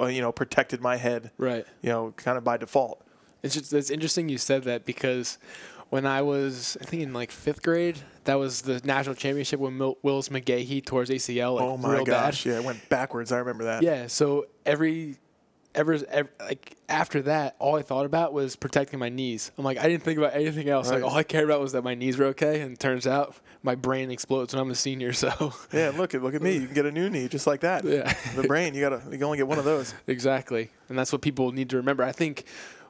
Uh, 0.00 0.06
you 0.06 0.20
know, 0.20 0.32
protected 0.32 0.80
my 0.80 0.96
head. 0.96 1.30
Right. 1.38 1.64
You 1.82 1.90
know, 1.90 2.12
kind 2.16 2.36
of 2.36 2.44
by 2.44 2.56
default. 2.56 3.04
It's 3.42 3.54
just 3.54 3.72
it's 3.72 3.90
interesting 3.90 4.28
you 4.28 4.38
said 4.38 4.64
that 4.64 4.84
because 4.84 5.38
when 5.90 6.06
I 6.06 6.22
was 6.22 6.76
I 6.80 6.84
think 6.84 7.02
in 7.02 7.12
like 7.12 7.30
fifth 7.30 7.62
grade, 7.62 7.98
that 8.24 8.34
was 8.34 8.62
the 8.62 8.80
national 8.84 9.14
championship 9.14 9.60
when 9.60 9.76
Mil- 9.76 9.98
Willis 10.02 10.30
McGahee 10.30 10.84
tore 10.84 11.02
his 11.02 11.10
ACL 11.10 11.56
like 11.56 11.64
oh 11.64 11.76
my 11.76 11.92
real 11.92 12.04
gosh! 12.04 12.44
bad. 12.44 12.50
Yeah, 12.50 12.58
it 12.58 12.64
went 12.64 12.88
backwards. 12.88 13.30
I 13.32 13.38
remember 13.38 13.64
that. 13.64 13.82
Yeah, 13.82 14.06
so 14.06 14.46
every 14.66 15.16
ever, 15.74 15.98
ever 16.08 16.30
like 16.40 16.76
after 16.88 17.22
that, 17.22 17.56
all 17.58 17.76
I 17.76 17.82
thought 17.82 18.06
about 18.06 18.32
was 18.32 18.56
protecting 18.56 18.98
my 18.98 19.08
knees. 19.08 19.50
I'm 19.58 19.64
like, 19.64 19.78
I 19.78 19.88
didn't 19.88 20.02
think 20.02 20.18
about 20.18 20.34
anything 20.34 20.68
else. 20.68 20.90
Right. 20.90 21.02
Like 21.02 21.10
all 21.10 21.16
I 21.16 21.22
cared 21.22 21.44
about 21.44 21.60
was 21.60 21.72
that 21.72 21.82
my 21.82 21.94
knees 21.94 22.16
were 22.18 22.26
okay. 22.26 22.60
And 22.60 22.72
it 22.72 22.78
turns 22.78 23.06
out 23.06 23.36
my 23.62 23.74
brain 23.74 24.10
explodes 24.10 24.54
when 24.54 24.60
I'm 24.60 24.70
a 24.70 24.74
senior. 24.74 25.12
So 25.24 25.54
Yeah. 25.72 25.92
Look 25.96 26.14
at 26.14 26.22
look 26.22 26.34
at 26.34 26.42
me. 26.42 26.54
You 26.54 26.66
can 26.66 26.74
get 26.74 26.86
a 26.86 26.92
new 26.92 27.08
knee 27.08 27.28
just 27.28 27.46
like 27.46 27.60
that. 27.60 27.84
Yeah. 27.84 28.12
the 28.36 28.42
brain. 28.42 28.74
You 28.74 28.80
gotta. 28.80 29.02
You 29.06 29.12
can 29.12 29.24
only 29.24 29.38
get 29.38 29.48
one 29.48 29.58
of 29.58 29.64
those. 29.64 29.94
exactly, 30.06 30.70
and 30.88 30.98
that's 30.98 31.12
what 31.12 31.22
people 31.22 31.52
need 31.52 31.70
to 31.70 31.76
remember. 31.76 32.02
I 32.04 32.12
think, 32.12 32.44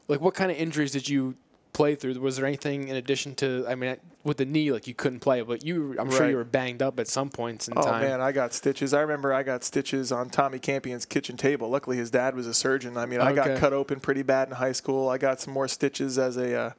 like, 0.08 0.20
what 0.20 0.34
kind 0.34 0.50
of 0.50 0.56
injuries 0.56 0.90
did 0.90 1.08
you 1.08 1.36
play 1.74 1.94
through? 1.94 2.18
Was 2.20 2.36
there 2.36 2.46
anything 2.46 2.88
in 2.88 2.96
addition 2.96 3.34
to? 3.34 3.66
I 3.68 3.74
mean, 3.74 3.96
with 4.22 4.38
the 4.38 4.46
knee, 4.46 4.72
like 4.72 4.86
you 4.86 4.94
couldn't 4.94 5.20
play, 5.20 5.42
but 5.42 5.62
you, 5.62 5.94
I'm 5.98 6.10
sure 6.10 6.30
you 6.30 6.36
were 6.36 6.44
banged 6.44 6.80
up 6.80 6.98
at 6.98 7.06
some 7.06 7.28
points 7.28 7.68
in 7.68 7.74
Oh 7.76 7.82
time. 7.82 8.02
Oh 8.02 8.08
man, 8.08 8.20
I 8.22 8.32
got 8.32 8.54
stitches. 8.54 8.94
I 8.94 9.02
remember 9.02 9.34
I 9.34 9.42
got 9.42 9.62
stitches 9.62 10.10
on 10.10 10.30
Tommy 10.30 10.58
Campion's 10.58 11.04
kitchen 11.04 11.36
table. 11.36 11.68
Luckily, 11.68 11.98
his 11.98 12.10
dad 12.10 12.34
was 12.34 12.46
a 12.46 12.54
surgeon. 12.54 12.96
I 12.96 13.04
mean, 13.04 13.20
I 13.20 13.34
got 13.34 13.58
cut 13.58 13.74
open 13.74 14.00
pretty 14.00 14.22
bad 14.22 14.48
in 14.48 14.54
high 14.54 14.72
school. 14.72 15.10
I 15.10 15.18
got 15.18 15.40
some 15.40 15.52
more 15.52 15.68
stitches 15.68 16.18
as 16.18 16.38
a, 16.38 16.56
uh, 16.56 16.70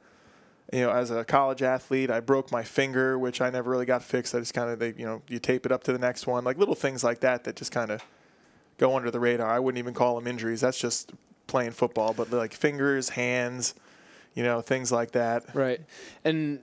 you 0.72 0.80
know, 0.80 0.90
as 0.90 1.12
a 1.12 1.24
college 1.24 1.62
athlete. 1.62 2.10
I 2.10 2.18
broke 2.18 2.50
my 2.50 2.64
finger, 2.64 3.16
which 3.16 3.40
I 3.40 3.50
never 3.50 3.70
really 3.70 3.86
got 3.86 4.02
fixed. 4.02 4.34
I 4.34 4.40
just 4.40 4.54
kind 4.54 4.70
of, 4.70 4.80
they, 4.80 4.94
you 4.96 5.06
know, 5.06 5.22
you 5.28 5.38
tape 5.38 5.64
it 5.64 5.70
up 5.70 5.84
to 5.84 5.92
the 5.92 5.98
next 5.98 6.26
one, 6.26 6.42
like 6.42 6.58
little 6.58 6.74
things 6.74 7.04
like 7.04 7.20
that 7.20 7.44
that 7.44 7.54
just 7.54 7.70
kind 7.70 7.90
of 7.90 8.02
go 8.78 8.96
under 8.96 9.10
the 9.10 9.20
radar. 9.20 9.48
I 9.48 9.58
wouldn't 9.58 9.78
even 9.78 9.94
call 9.94 10.16
them 10.16 10.26
injuries. 10.26 10.62
That's 10.62 10.78
just 10.78 11.12
playing 11.46 11.72
football. 11.72 12.14
But 12.14 12.32
like 12.32 12.52
fingers, 12.52 13.10
hands, 13.10 13.74
you 14.36 14.44
know, 14.44 14.60
things 14.60 14.92
like 14.92 15.10
that. 15.12 15.52
Right. 15.54 15.80
And 16.24 16.60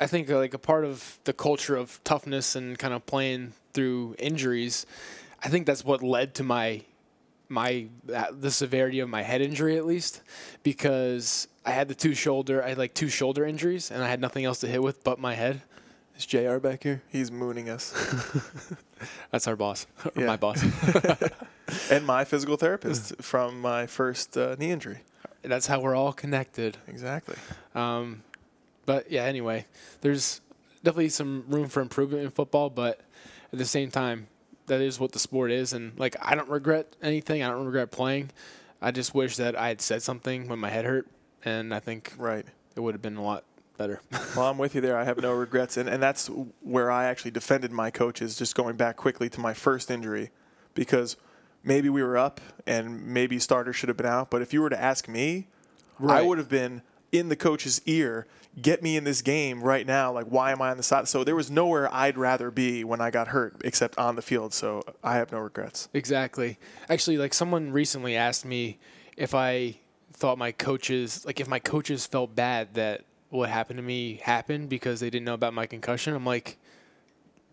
I 0.00 0.06
think 0.06 0.30
like 0.30 0.54
a 0.54 0.58
part 0.58 0.84
of 0.86 1.18
the 1.24 1.32
culture 1.34 1.76
of 1.76 2.00
toughness 2.04 2.56
and 2.56 2.78
kind 2.78 2.94
of 2.94 3.04
playing 3.04 3.52
through 3.74 4.14
injuries, 4.18 4.86
I 5.44 5.48
think 5.48 5.66
that's 5.66 5.84
what 5.84 6.02
led 6.02 6.34
to 6.36 6.42
my 6.42 6.82
my 7.48 7.86
uh, 8.12 8.24
the 8.32 8.50
severity 8.50 8.98
of 9.00 9.08
my 9.08 9.22
head 9.22 9.40
injury 9.40 9.76
at 9.76 9.86
least 9.86 10.20
because 10.64 11.46
I 11.64 11.70
had 11.70 11.86
the 11.86 11.94
two 11.94 12.12
shoulder 12.12 12.60
I 12.64 12.70
had 12.70 12.78
like 12.78 12.92
two 12.92 13.08
shoulder 13.08 13.44
injuries 13.44 13.90
and 13.92 14.02
I 14.02 14.08
had 14.08 14.20
nothing 14.20 14.44
else 14.44 14.58
to 14.60 14.66
hit 14.66 14.82
with 14.82 15.04
but 15.04 15.18
my 15.20 15.34
head. 15.34 15.62
Is 16.18 16.26
JR 16.26 16.56
back 16.58 16.82
here? 16.82 17.02
He's 17.08 17.30
mooning 17.30 17.68
us. 17.68 17.92
That's 19.30 19.46
our 19.46 19.54
boss. 19.54 19.86
or 20.04 20.12
Yeah. 20.16 20.26
my 20.26 20.36
boss. 20.36 20.64
and 21.90 22.06
my 22.06 22.24
physical 22.24 22.56
therapist 22.56 23.14
from 23.22 23.60
my 23.60 23.86
first 23.86 24.36
uh, 24.36 24.56
knee 24.58 24.70
injury. 24.70 25.00
That's 25.52 25.66
how 25.66 25.80
we're 25.80 25.94
all 25.94 26.12
connected. 26.12 26.76
Exactly. 26.88 27.36
Um, 27.74 28.22
but 28.84 29.10
yeah, 29.10 29.24
anyway, 29.24 29.66
there's 30.00 30.40
definitely 30.84 31.08
some 31.08 31.44
room 31.48 31.68
for 31.68 31.80
improvement 31.80 32.22
in 32.24 32.30
football, 32.30 32.70
but 32.70 33.00
at 33.52 33.58
the 33.58 33.64
same 33.64 33.90
time, 33.90 34.28
that 34.66 34.80
is 34.80 34.98
what 34.98 35.12
the 35.12 35.18
sport 35.18 35.50
is. 35.50 35.72
And 35.72 35.98
like, 35.98 36.16
I 36.20 36.34
don't 36.34 36.48
regret 36.48 36.94
anything. 37.02 37.42
I 37.42 37.48
don't 37.50 37.66
regret 37.66 37.90
playing. 37.90 38.30
I 38.82 38.90
just 38.90 39.14
wish 39.14 39.36
that 39.36 39.56
I 39.56 39.68
had 39.68 39.80
said 39.80 40.02
something 40.02 40.48
when 40.48 40.58
my 40.58 40.68
head 40.70 40.84
hurt, 40.84 41.06
and 41.44 41.74
I 41.74 41.80
think 41.80 42.12
Right. 42.18 42.44
it 42.74 42.80
would 42.80 42.94
have 42.94 43.02
been 43.02 43.16
a 43.16 43.22
lot 43.22 43.44
better. 43.78 44.00
Well, 44.36 44.50
I'm 44.50 44.58
with 44.58 44.74
you 44.74 44.80
there. 44.82 44.98
I 44.98 45.04
have 45.04 45.18
no 45.22 45.32
regrets. 45.32 45.76
And, 45.78 45.88
and 45.88 46.02
that's 46.02 46.28
where 46.60 46.90
I 46.90 47.06
actually 47.06 47.30
defended 47.30 47.72
my 47.72 47.90
coaches, 47.90 48.36
just 48.36 48.54
going 48.54 48.76
back 48.76 48.96
quickly 48.96 49.28
to 49.30 49.40
my 49.40 49.54
first 49.54 49.90
injury, 49.90 50.30
because 50.74 51.16
maybe 51.62 51.88
we 51.88 52.02
were 52.02 52.16
up 52.16 52.40
and 52.66 53.06
maybe 53.06 53.38
starter 53.38 53.72
should 53.72 53.88
have 53.88 53.96
been 53.96 54.06
out. 54.06 54.30
But 54.30 54.42
if 54.42 54.52
you 54.52 54.62
were 54.62 54.70
to 54.70 54.80
ask 54.80 55.08
me, 55.08 55.46
I 56.06 56.22
would 56.22 56.38
have 56.38 56.48
been 56.48 56.82
in 57.12 57.28
the 57.28 57.36
coach's 57.36 57.80
ear, 57.86 58.26
get 58.60 58.82
me 58.82 58.96
in 58.96 59.04
this 59.04 59.22
game 59.22 59.62
right 59.62 59.86
now. 59.86 60.12
Like, 60.12 60.26
why 60.26 60.52
am 60.52 60.60
I 60.60 60.70
on 60.70 60.76
the 60.76 60.82
side? 60.82 61.08
So 61.08 61.24
there 61.24 61.36
was 61.36 61.50
nowhere 61.50 61.92
I'd 61.92 62.18
rather 62.18 62.50
be 62.50 62.84
when 62.84 63.00
I 63.00 63.10
got 63.10 63.28
hurt 63.28 63.56
except 63.64 63.98
on 63.98 64.16
the 64.16 64.22
field. 64.22 64.52
So 64.52 64.82
I 65.02 65.16
have 65.16 65.32
no 65.32 65.38
regrets. 65.38 65.88
Exactly. 65.94 66.58
Actually, 66.88 67.18
like 67.18 67.34
someone 67.34 67.72
recently 67.72 68.16
asked 68.16 68.44
me 68.44 68.78
if 69.16 69.34
I 69.34 69.76
thought 70.12 70.38
my 70.38 70.52
coaches, 70.52 71.24
like 71.26 71.40
if 71.40 71.48
my 71.48 71.58
coaches 71.58 72.06
felt 72.06 72.34
bad 72.34 72.74
that 72.74 73.04
what 73.30 73.50
happened 73.50 73.78
to 73.78 73.82
me 73.82 74.20
happened 74.22 74.68
because 74.68 75.00
they 75.00 75.10
didn't 75.10 75.24
know 75.24 75.34
about 75.34 75.54
my 75.54 75.66
concussion. 75.66 76.14
I'm 76.14 76.24
like, 76.24 76.58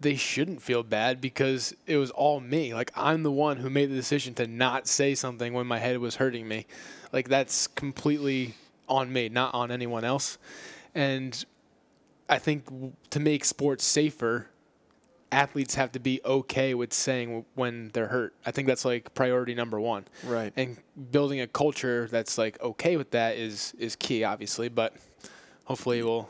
they 0.04 0.16
shouldn't 0.16 0.62
feel 0.62 0.84
bad 0.84 1.20
because 1.20 1.76
it 1.88 1.97
was 1.97 2.12
all 2.12 2.39
me. 2.39 2.74
Like 2.74 2.91
I'm 2.95 3.24
the 3.24 3.32
one 3.32 3.58
who 3.58 3.70
made 3.70 3.89
the 3.89 3.95
decision 3.95 4.34
to 4.36 4.45
not 4.45 4.88
say 4.88 5.16
something 5.16 5.54
when 5.54 5.66
my 5.66 5.80
head 5.80 5.97
was 5.97 6.18
hurting 6.18 6.47
me. 6.47 6.68
Like 7.12 7.30
that's 7.30 7.68
completely 7.68 8.54
on 8.88 9.12
me, 9.12 9.30
not 9.30 9.54
on 9.54 9.72
anyone 9.72 10.04
else. 10.04 10.38
And 10.93 11.43
I 12.30 12.38
think 12.38 12.66
to 13.10 13.20
make 13.20 13.45
sports 13.45 13.86
safer, 13.86 14.49
athletes 15.32 15.76
have 15.76 15.91
to 15.93 15.99
be 15.99 16.22
okay 16.24 16.74
with 16.74 16.93
saying 16.93 17.45
when 17.56 17.89
they're 17.93 18.08
hurt. 18.08 18.36
I 18.45 18.51
think 18.51 18.68
that's 18.68 18.86
like 18.86 19.14
priority 19.14 19.56
number 19.56 19.80
one. 19.80 20.06
Right. 20.24 20.54
And 20.56 20.78
building 21.12 21.41
a 21.41 21.47
culture 21.47 22.08
that's 22.12 22.38
like 22.38 22.62
okay 22.62 22.97
with 22.97 23.12
that 23.12 23.38
is 23.38 23.74
is 23.80 23.95
key, 23.95 24.24
obviously. 24.24 24.70
But 24.70 24.95
hopefully, 25.66 26.04
we'll 26.04 26.30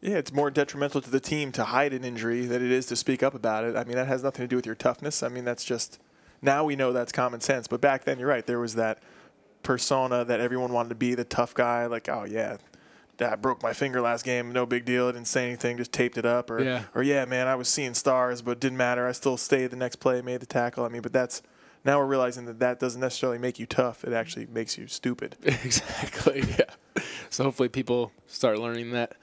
Yeah, 0.00 0.16
it's 0.16 0.32
more 0.32 0.50
detrimental 0.50 1.00
to 1.00 1.10
the 1.10 1.20
team 1.20 1.52
to 1.52 1.64
hide 1.64 1.92
an 1.92 2.04
injury 2.04 2.46
than 2.46 2.64
it 2.64 2.70
is 2.70 2.86
to 2.86 2.96
speak 2.96 3.22
up 3.22 3.34
about 3.34 3.64
it. 3.64 3.76
I 3.76 3.84
mean, 3.84 3.96
that 3.96 4.06
has 4.06 4.22
nothing 4.22 4.44
to 4.44 4.46
do 4.48 4.56
with 4.56 4.66
your 4.66 4.74
toughness. 4.74 5.22
I 5.22 5.28
mean, 5.28 5.44
that's 5.44 5.64
just 5.64 5.98
now 6.42 6.64
we 6.64 6.76
know 6.76 6.92
that's 6.92 7.12
common 7.12 7.40
sense. 7.40 7.66
But 7.66 7.80
back 7.80 8.04
then, 8.04 8.18
you're 8.18 8.28
right. 8.28 8.46
There 8.46 8.60
was 8.60 8.74
that 8.74 8.98
persona 9.62 10.24
that 10.24 10.38
everyone 10.40 10.72
wanted 10.72 10.90
to 10.90 10.94
be 10.94 11.14
the 11.14 11.24
tough 11.24 11.54
guy. 11.54 11.86
Like, 11.86 12.08
oh 12.08 12.24
yeah, 12.24 12.58
I 13.20 13.36
broke 13.36 13.62
my 13.62 13.72
finger 13.72 14.00
last 14.00 14.24
game, 14.24 14.52
no 14.52 14.66
big 14.66 14.84
deal. 14.84 15.08
I 15.08 15.12
didn't 15.12 15.26
say 15.28 15.46
anything, 15.46 15.76
just 15.78 15.92
taped 15.92 16.18
it 16.18 16.26
up. 16.26 16.50
Or 16.50 16.62
Yeah. 16.62 16.84
or 16.94 17.02
yeah, 17.02 17.24
man, 17.24 17.48
I 17.48 17.54
was 17.54 17.68
seeing 17.68 17.94
stars, 17.94 18.42
but 18.42 18.52
it 18.52 18.60
didn't 18.60 18.78
matter. 18.78 19.06
I 19.08 19.12
still 19.12 19.36
stayed 19.36 19.70
the 19.70 19.76
next 19.76 19.96
play, 19.96 20.20
made 20.22 20.40
the 20.40 20.46
tackle. 20.46 20.84
I 20.84 20.88
mean, 20.88 21.02
but 21.02 21.12
that's 21.12 21.42
now 21.84 21.98
we're 21.98 22.06
realizing 22.06 22.44
that 22.46 22.58
that 22.58 22.78
doesn't 22.80 23.00
necessarily 23.00 23.38
make 23.38 23.58
you 23.58 23.66
tough. 23.66 24.04
It 24.04 24.12
actually 24.12 24.46
makes 24.46 24.76
you 24.76 24.86
stupid. 24.88 25.36
exactly 25.42 26.44
yeah. 26.58 27.02
So 27.30 27.44
hopefully, 27.44 27.68
people 27.68 28.12
start 28.26 28.58
learning 28.58 28.92
that. 28.92 29.14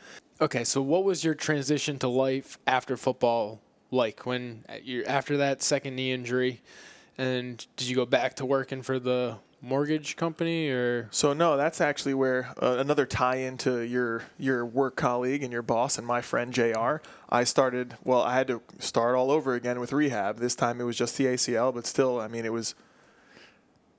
Okay, 0.41 0.63
so 0.63 0.81
what 0.81 1.03
was 1.03 1.23
your 1.23 1.35
transition 1.35 1.99
to 1.99 2.07
life 2.07 2.57
after 2.65 2.97
football 2.97 3.61
like? 3.91 4.25
When 4.25 4.65
you 4.81 5.03
after 5.05 5.37
that 5.37 5.61
second 5.61 5.95
knee 5.95 6.11
injury, 6.11 6.61
and 7.17 7.65
did 7.77 7.87
you 7.87 7.95
go 7.95 8.05
back 8.05 8.35
to 8.37 8.45
working 8.45 8.81
for 8.81 8.99
the 8.99 9.37
mortgage 9.61 10.15
company 10.15 10.69
or? 10.69 11.07
So 11.11 11.33
no, 11.33 11.55
that's 11.55 11.79
actually 11.79 12.15
where 12.15 12.53
uh, 12.61 12.77
another 12.79 13.05
tie-in 13.05 13.57
to 13.59 13.81
your 13.81 14.23
your 14.37 14.65
work 14.65 14.95
colleague 14.95 15.43
and 15.43 15.53
your 15.53 15.61
boss 15.61 15.97
and 15.97 16.05
my 16.05 16.21
friend 16.21 16.51
Jr. 16.51 16.97
I 17.29 17.43
started. 17.43 17.95
Well, 18.03 18.21
I 18.21 18.33
had 18.35 18.47
to 18.47 18.61
start 18.79 19.15
all 19.15 19.31
over 19.31 19.53
again 19.53 19.79
with 19.79 19.93
rehab. 19.93 20.39
This 20.39 20.55
time 20.55 20.81
it 20.81 20.85
was 20.85 20.97
just 20.97 21.15
the 21.17 21.25
ACL, 21.25 21.73
but 21.73 21.85
still, 21.85 22.19
I 22.19 22.27
mean, 22.27 22.45
it 22.45 22.51
was 22.51 22.73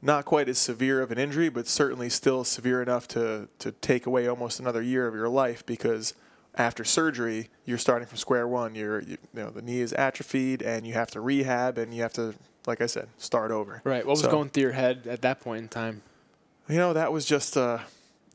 not 0.03 0.25
quite 0.25 0.49
as 0.49 0.59
severe 0.59 1.01
of 1.01 1.11
an 1.11 1.19
injury, 1.19 1.49
but 1.49 1.67
certainly 1.69 2.11
still 2.11 2.43
severe 2.43 2.83
enough 2.83 3.07
to 3.09 3.49
to 3.61 3.71
take 3.71 4.05
away 4.05 4.27
almost 4.27 4.59
another 4.59 4.83
year 4.83 5.07
of 5.07 5.15
your 5.15 5.29
life 5.29 5.65
because 5.65 6.13
after 6.57 6.85
surgery, 6.85 7.49
you're 7.65 7.79
starting 7.79 8.07
from 8.07 8.19
square 8.19 8.47
one. 8.47 8.75
You're, 8.75 9.01
you, 9.01 9.19
you 9.35 9.43
know, 9.43 9.51
the 9.51 9.63
knee 9.63 9.81
is 9.81 9.93
atrophied, 9.93 10.63
and 10.63 10.87
you 10.87 10.95
have 10.95 11.11
to 11.13 11.21
rehab, 11.21 11.79
and 11.79 11.93
you 11.95 12.03
have 12.03 12.13
to, 12.15 12.35
like 12.67 12.81
I 12.81 12.87
said, 12.87 13.09
start 13.19 13.51
over. 13.51 13.81
Right. 13.85 14.05
What 14.07 14.13
was 14.13 14.21
So- 14.21 14.31
going 14.31 14.51
through 14.51 14.63
your 14.65 14.73
head 14.73 15.07
at 15.09 15.23
that 15.23 15.41
point 15.41 15.63
in 15.63 15.69
time? 15.69 16.03
You 16.69 16.77
know, 16.79 16.93
that 16.95 17.13
was 17.13 17.25
just, 17.27 17.57
uh, 17.59 17.81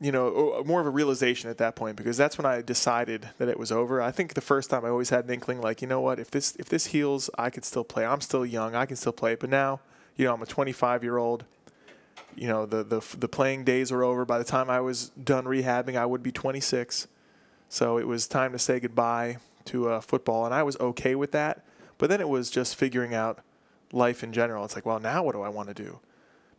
you 0.00 0.12
know, 0.12 0.62
more 0.64 0.80
of 0.80 0.86
a 0.86 0.90
realization 0.90 1.50
at 1.50 1.58
that 1.58 1.74
point 1.76 1.96
because 1.96 2.16
that's 2.16 2.38
when 2.38 2.46
I 2.46 2.62
decided 2.62 3.28
that 3.38 3.48
it 3.48 3.58
was 3.58 3.72
over. 3.72 4.00
I 4.00 4.10
think 4.12 4.34
the 4.34 4.40
first 4.40 4.70
time 4.70 4.84
I 4.84 4.88
always 4.88 5.10
had 5.10 5.24
an 5.24 5.30
inkling, 5.32 5.60
like, 5.60 5.82
you 5.82 5.88
know 5.88 6.00
what, 6.00 6.20
if 6.20 6.30
this 6.30 6.54
if 6.56 6.68
this 6.68 6.86
heals, 6.86 7.28
I 7.36 7.50
could 7.50 7.64
still 7.64 7.84
play. 7.84 8.06
I'm 8.06 8.20
still 8.20 8.46
young, 8.46 8.74
I 8.76 8.86
can 8.86 8.96
still 8.96 9.12
play. 9.12 9.34
But 9.34 9.50
now, 9.50 9.80
you 10.16 10.24
know, 10.26 10.32
I'm 10.34 10.40
a 10.42 10.46
25 10.46 11.02
year 11.02 11.16
old. 11.18 11.44
You 12.36 12.46
know, 12.48 12.66
the 12.66 12.84
the 12.84 13.02
the 13.18 13.28
playing 13.28 13.64
days 13.64 13.90
are 13.90 14.04
over. 14.04 14.24
By 14.24 14.38
the 14.38 14.44
time 14.44 14.70
I 14.70 14.80
was 14.80 15.08
done 15.10 15.44
rehabbing, 15.44 15.96
I 15.96 16.06
would 16.06 16.22
be 16.22 16.30
26. 16.32 17.08
So 17.70 17.96
it 17.96 18.06
was 18.06 18.28
time 18.28 18.52
to 18.52 18.58
say 18.58 18.80
goodbye 18.80 19.38
to 19.66 19.88
uh, 19.88 20.00
football, 20.02 20.44
and 20.44 20.54
I 20.54 20.62
was 20.62 20.76
okay 20.78 21.14
with 21.14 21.32
that. 21.32 21.64
But 21.96 22.10
then 22.10 22.20
it 22.20 22.28
was 22.28 22.50
just 22.50 22.76
figuring 22.76 23.14
out 23.14 23.38
life 23.92 24.22
in 24.22 24.32
general. 24.34 24.64
It's 24.66 24.74
like, 24.74 24.84
well, 24.84 25.00
now 25.00 25.22
what 25.22 25.32
do 25.32 25.40
I 25.40 25.48
want 25.48 25.68
to 25.68 25.74
do? 25.74 26.00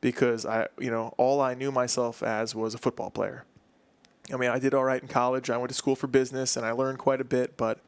because 0.01 0.45
I, 0.45 0.67
you 0.79 0.91
know, 0.91 1.13
all 1.17 1.39
I 1.39 1.53
knew 1.53 1.71
myself 1.71 2.21
as 2.23 2.53
was 2.53 2.73
a 2.73 2.77
football 2.77 3.11
player. 3.11 3.45
I 4.33 4.37
mean, 4.37 4.49
I 4.49 4.59
did 4.59 4.73
all 4.73 4.83
right 4.83 5.01
in 5.01 5.07
college. 5.07 5.49
I 5.49 5.57
went 5.57 5.69
to 5.69 5.75
school 5.75 5.95
for 5.95 6.07
business 6.07 6.57
and 6.57 6.65
I 6.65 6.71
learned 6.71 6.97
quite 6.97 7.21
a 7.21 7.23
bit, 7.23 7.55
but 7.55 7.79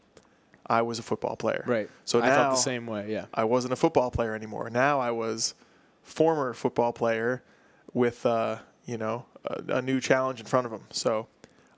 I 0.67 0.81
was 0.83 0.99
a 0.99 1.03
football 1.03 1.35
player. 1.35 1.63
Right. 1.67 1.89
So 2.05 2.21
I 2.21 2.27
now 2.27 2.35
felt 2.35 2.51
the 2.51 2.61
same 2.61 2.85
way. 2.85 3.11
Yeah. 3.11 3.25
I 3.33 3.43
wasn't 3.43 3.73
a 3.73 3.75
football 3.75 4.11
player 4.11 4.35
anymore. 4.35 4.69
Now 4.69 4.99
I 4.99 5.11
was 5.11 5.55
former 6.03 6.53
football 6.53 6.93
player 6.93 7.43
with, 7.93 8.25
uh, 8.25 8.59
you 8.85 8.97
know, 8.97 9.25
a, 9.45 9.77
a 9.77 9.81
new 9.81 9.99
challenge 9.99 10.39
in 10.39 10.45
front 10.45 10.65
of 10.65 10.71
him. 10.71 10.83
So 10.91 11.27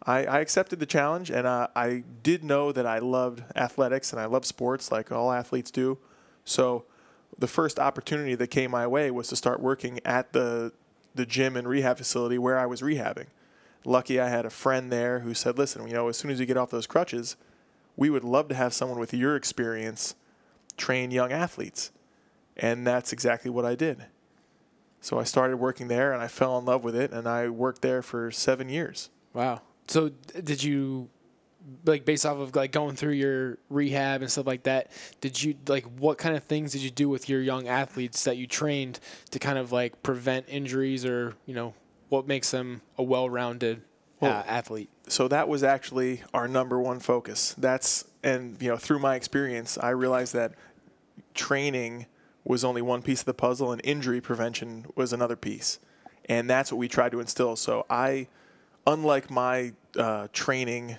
I, 0.07 0.25
I 0.25 0.39
accepted 0.39 0.79
the 0.79 0.85
challenge, 0.85 1.31
and 1.31 1.47
uh, 1.47 1.67
I 1.75 2.03
did 2.21 2.43
know 2.43 2.71
that 2.71 2.85
I 2.85 2.99
loved 2.99 3.43
athletics 3.55 4.11
and 4.11 4.21
I 4.21 4.25
love 4.25 4.45
sports 4.45 4.91
like 4.91 5.11
all 5.11 5.31
athletes 5.31 5.71
do. 5.71 5.97
So 6.43 6.85
the 7.37 7.47
first 7.47 7.79
opportunity 7.79 8.35
that 8.35 8.47
came 8.47 8.71
my 8.71 8.85
way 8.85 9.09
was 9.09 9.27
to 9.29 9.35
start 9.35 9.59
working 9.59 9.99
at 10.05 10.33
the 10.33 10.73
the 11.15 11.25
gym 11.25 11.55
and 11.55 11.65
rehab 11.65 11.97
facility 11.97 12.37
where 12.37 12.59
I 12.59 12.65
was 12.65 12.81
rehabbing. 12.81 13.27
Lucky 13.85 14.19
I 14.19 14.27
had 14.27 14.45
a 14.45 14.49
friend 14.49 14.91
there 14.91 15.19
who 15.19 15.33
said, 15.33 15.57
"Listen, 15.57 15.87
you 15.87 15.93
know, 15.93 16.07
as 16.07 16.17
soon 16.17 16.29
as 16.29 16.39
you 16.39 16.45
get 16.45 16.57
off 16.57 16.71
those 16.71 16.87
crutches, 16.87 17.35
we 17.95 18.09
would 18.09 18.23
love 18.23 18.47
to 18.49 18.55
have 18.55 18.73
someone 18.73 18.99
with 18.99 19.13
your 19.13 19.35
experience 19.35 20.15
train 20.77 21.11
young 21.11 21.31
athletes." 21.31 21.91
And 22.57 22.85
that's 22.85 23.11
exactly 23.11 23.49
what 23.49 23.65
I 23.65 23.75
did. 23.75 24.05
So 25.01 25.19
I 25.19 25.23
started 25.23 25.57
working 25.57 25.87
there 25.87 26.13
and 26.13 26.21
I 26.21 26.27
fell 26.27 26.57
in 26.57 26.65
love 26.65 26.83
with 26.83 26.95
it 26.95 27.11
and 27.11 27.27
I 27.27 27.49
worked 27.49 27.81
there 27.81 28.01
for 28.01 28.31
7 28.31 28.69
years. 28.69 29.09
Wow. 29.33 29.61
So 29.87 30.09
did 30.43 30.63
you 30.63 31.09
like 31.85 32.05
based 32.05 32.25
off 32.25 32.37
of 32.37 32.55
like 32.55 32.71
going 32.71 32.95
through 32.95 33.13
your 33.13 33.57
rehab 33.69 34.21
and 34.21 34.31
stuff 34.31 34.45
like 34.45 34.63
that, 34.63 34.91
did 35.21 35.41
you 35.41 35.55
like 35.67 35.83
what 35.99 36.17
kind 36.17 36.35
of 36.35 36.43
things 36.43 36.71
did 36.73 36.81
you 36.81 36.91
do 36.91 37.09
with 37.09 37.27
your 37.27 37.41
young 37.41 37.67
athletes 37.67 38.23
that 38.25 38.37
you 38.37 38.45
trained 38.47 38.99
to 39.31 39.39
kind 39.39 39.57
of 39.57 39.71
like 39.71 40.03
prevent 40.03 40.45
injuries 40.47 41.05
or, 41.05 41.35
you 41.45 41.55
know, 41.55 41.73
what 42.09 42.27
makes 42.27 42.51
them 42.51 42.81
a 42.97 43.03
well-rounded 43.03 43.77
uh, 43.77 43.81
Well, 44.19 44.43
athlete? 44.47 44.89
so 45.07 45.27
that 45.27 45.47
was 45.47 45.63
actually 45.63 46.23
our 46.33 46.47
number 46.47 46.79
one 46.79 46.99
focus. 46.99 47.55
That's 47.57 48.05
and 48.23 48.61
you 48.61 48.69
know 48.69 48.77
through 48.77 48.99
my 48.99 49.15
experience, 49.15 49.77
I 49.77 49.89
realized 49.89 50.33
that 50.33 50.53
training 51.33 52.05
was 52.43 52.63
only 52.63 52.81
one 52.81 53.01
piece 53.01 53.21
of 53.21 53.25
the 53.25 53.33
puzzle, 53.33 53.71
and 53.71 53.81
injury 53.83 54.21
prevention 54.21 54.85
was 54.95 55.11
another 55.13 55.35
piece, 55.35 55.79
and 56.25 56.49
that's 56.49 56.71
what 56.71 56.77
we 56.77 56.87
tried 56.87 57.11
to 57.11 57.19
instill. 57.19 57.55
So 57.55 57.85
I, 57.89 58.27
unlike 58.85 59.29
my 59.29 59.73
uh, 59.97 60.27
training 60.33 60.97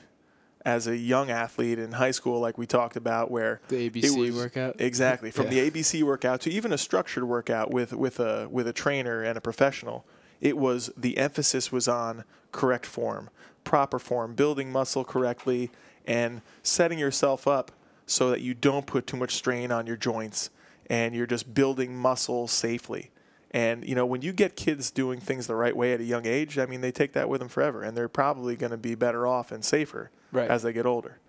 as 0.64 0.88
a 0.88 0.96
young 0.96 1.30
athlete 1.30 1.78
in 1.78 1.92
high 1.92 2.10
school, 2.10 2.40
like 2.40 2.58
we 2.58 2.66
talked 2.66 2.96
about, 2.96 3.30
where 3.30 3.60
The 3.68 3.88
ABC 3.88 4.18
was- 4.18 4.34
workout? 4.34 4.80
exactly 4.80 5.30
from 5.30 5.44
Yeah. 5.44 5.50
the 5.50 5.70
ABC 5.70 6.02
workout 6.02 6.40
to 6.42 6.50
even 6.50 6.72
a 6.72 6.78
structured 6.78 7.24
workout 7.24 7.70
with 7.70 7.92
with 7.92 8.18
a 8.18 8.48
with 8.50 8.66
a 8.66 8.72
trainer 8.72 9.22
and 9.22 9.38
a 9.38 9.40
professional. 9.40 10.04
It 10.40 10.56
was 10.58 10.90
the 10.96 11.18
emphasis 11.18 11.70
was 11.70 11.86
on 11.88 12.24
correct 12.52 12.84
form, 12.86 13.30
proper 13.64 13.98
form, 13.98 14.34
building 14.34 14.72
muscle 14.72 15.04
correctly, 15.04 15.70
and 16.06 16.42
setting 16.62 16.98
yourself 16.98 17.46
up 17.46 17.70
so 18.06 18.30
that 18.30 18.40
you 18.40 18.52
don't 18.54 18.86
put 18.86 19.06
too 19.06 19.16
much 19.16 19.34
strain 19.34 19.70
on 19.72 19.86
your 19.86 19.96
joints 19.96 20.50
and 20.88 21.14
you're 21.14 21.26
just 21.26 21.52
building 21.54 21.96
muscle 21.96 22.46
safely. 22.48 23.10
And 23.56 23.88
you 23.88 23.94
know, 23.94 24.04
when 24.04 24.20
you 24.20 24.34
get 24.34 24.54
kids 24.54 24.90
doing 24.90 25.18
things 25.18 25.46
the 25.46 25.54
right 25.54 25.74
way 25.74 25.94
at 25.94 26.00
a 26.00 26.04
young 26.04 26.26
age, 26.26 26.58
I 26.58 26.66
mean, 26.66 26.82
they 26.82 26.92
take 26.92 27.14
that 27.14 27.26
with 27.26 27.40
them 27.40 27.48
forever, 27.48 27.82
and 27.82 27.96
they're 27.96 28.06
probably 28.06 28.54
going 28.54 28.70
to 28.70 28.76
be 28.76 28.94
better 28.94 29.26
off 29.26 29.50
and 29.50 29.64
safer 29.64 30.10
Right. 30.30 30.50
as 30.50 30.62
they 30.62 30.74
get 30.74 30.84
older. 30.84 31.20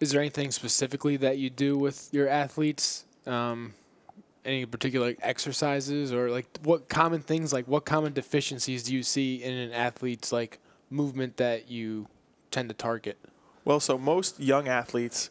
Is 0.00 0.10
there 0.10 0.20
anything 0.20 0.50
specifically 0.50 1.16
that 1.18 1.38
you 1.38 1.50
do 1.50 1.78
with 1.78 2.08
your 2.10 2.28
athletes? 2.28 3.04
Um, 3.26 3.74
any 4.44 4.66
particular 4.66 5.14
exercises 5.22 6.12
or 6.12 6.30
like 6.30 6.46
what 6.64 6.88
common 6.88 7.20
things 7.20 7.52
like 7.52 7.68
what 7.68 7.84
common 7.84 8.12
deficiencies 8.14 8.82
do 8.84 8.94
you 8.94 9.02
see 9.02 9.42
in 9.42 9.52
an 9.52 9.72
athlete's 9.72 10.32
like 10.32 10.58
movement 10.90 11.36
that 11.36 11.70
you 11.70 12.08
tend 12.50 12.68
to 12.70 12.74
target? 12.74 13.18
Well, 13.64 13.78
so 13.78 13.96
most 13.98 14.40
young 14.40 14.66
athletes, 14.66 15.30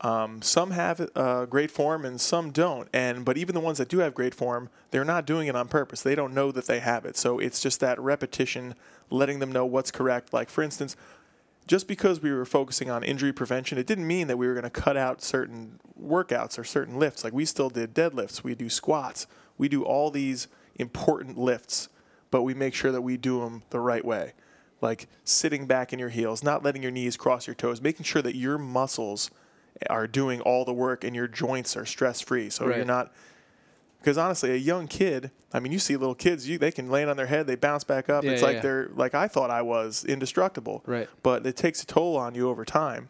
um, 0.00 0.42
some 0.42 0.70
have 0.70 1.10
uh, 1.14 1.46
great 1.46 1.70
form 1.70 2.04
and 2.04 2.20
some 2.20 2.50
don't. 2.50 2.88
And 2.92 3.24
but 3.24 3.36
even 3.36 3.54
the 3.54 3.60
ones 3.60 3.78
that 3.78 3.88
do 3.88 3.98
have 3.98 4.14
great 4.14 4.34
form, 4.34 4.70
they're 4.90 5.04
not 5.04 5.26
doing 5.26 5.48
it 5.48 5.56
on 5.56 5.68
purpose. 5.68 6.02
They 6.02 6.14
don't 6.14 6.34
know 6.34 6.52
that 6.52 6.66
they 6.66 6.80
have 6.80 7.04
it. 7.04 7.16
So 7.16 7.38
it's 7.38 7.60
just 7.60 7.80
that 7.80 7.98
repetition, 8.00 8.74
letting 9.10 9.38
them 9.38 9.50
know 9.50 9.66
what's 9.66 9.90
correct. 9.90 10.32
Like 10.32 10.50
for 10.50 10.62
instance, 10.62 10.96
just 11.66 11.86
because 11.86 12.22
we 12.22 12.32
were 12.32 12.46
focusing 12.46 12.90
on 12.90 13.02
injury 13.02 13.32
prevention, 13.32 13.76
it 13.76 13.86
didn't 13.86 14.06
mean 14.06 14.26
that 14.28 14.38
we 14.38 14.46
were 14.46 14.54
going 14.54 14.64
to 14.64 14.70
cut 14.70 14.96
out 14.96 15.20
certain 15.22 15.78
workouts 16.02 16.58
or 16.58 16.64
certain 16.64 16.98
lifts. 16.98 17.24
Like 17.24 17.32
we 17.32 17.44
still 17.44 17.68
did 17.68 17.94
deadlifts, 17.94 18.42
we 18.42 18.54
do 18.54 18.70
squats, 18.70 19.26
we 19.58 19.68
do 19.68 19.84
all 19.84 20.10
these 20.10 20.48
important 20.76 21.36
lifts, 21.36 21.88
but 22.30 22.42
we 22.42 22.54
make 22.54 22.74
sure 22.74 22.92
that 22.92 23.02
we 23.02 23.16
do 23.16 23.40
them 23.40 23.62
the 23.70 23.80
right 23.80 24.04
way. 24.04 24.32
Like 24.80 25.08
sitting 25.24 25.66
back 25.66 25.92
in 25.92 25.98
your 25.98 26.08
heels, 26.08 26.42
not 26.42 26.62
letting 26.62 26.82
your 26.82 26.92
knees 26.92 27.16
cross 27.16 27.46
your 27.46 27.54
toes, 27.54 27.82
making 27.82 28.04
sure 28.04 28.22
that 28.22 28.36
your 28.36 28.58
muscles 28.58 29.30
are 29.88 30.06
doing 30.06 30.40
all 30.40 30.64
the 30.64 30.72
work 30.72 31.04
and 31.04 31.14
your 31.14 31.28
joints 31.28 31.76
are 31.76 31.86
stress 31.86 32.20
free. 32.20 32.50
So 32.50 32.66
you're 32.66 32.84
not 32.84 33.12
because 34.00 34.16
honestly, 34.16 34.52
a 34.52 34.56
young 34.56 34.86
kid, 34.86 35.30
I 35.52 35.60
mean, 35.60 35.72
you 35.72 35.78
see 35.78 35.96
little 35.96 36.14
kids, 36.14 36.48
you 36.48 36.58
they 36.58 36.70
can 36.70 36.88
land 36.88 37.10
on 37.10 37.16
their 37.16 37.26
head, 37.26 37.46
they 37.46 37.56
bounce 37.56 37.84
back 37.84 38.08
up. 38.08 38.24
Yeah, 38.24 38.32
it's 38.32 38.42
yeah, 38.42 38.46
like 38.46 38.56
yeah. 38.56 38.62
they're 38.62 38.90
like 38.94 39.14
I 39.14 39.28
thought 39.28 39.50
I 39.50 39.62
was 39.62 40.04
indestructible. 40.04 40.82
Right. 40.86 41.08
But 41.22 41.46
it 41.46 41.56
takes 41.56 41.82
a 41.82 41.86
toll 41.86 42.16
on 42.16 42.34
you 42.34 42.48
over 42.48 42.64
time 42.64 43.08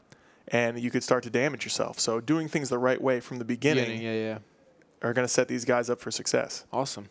and 0.48 0.80
you 0.80 0.90
could 0.90 1.02
start 1.02 1.22
to 1.24 1.30
damage 1.30 1.64
yourself. 1.64 2.00
So 2.00 2.20
doing 2.20 2.48
things 2.48 2.68
the 2.68 2.78
right 2.78 3.00
way 3.00 3.20
from 3.20 3.38
the 3.38 3.44
beginning 3.44 4.00
yeah, 4.00 4.12
yeah. 4.12 4.38
are 5.02 5.12
going 5.12 5.26
to 5.26 5.32
set 5.32 5.48
these 5.48 5.64
guys 5.64 5.90
up 5.90 6.00
for 6.00 6.10
success. 6.10 6.64
Awesome. 6.72 7.08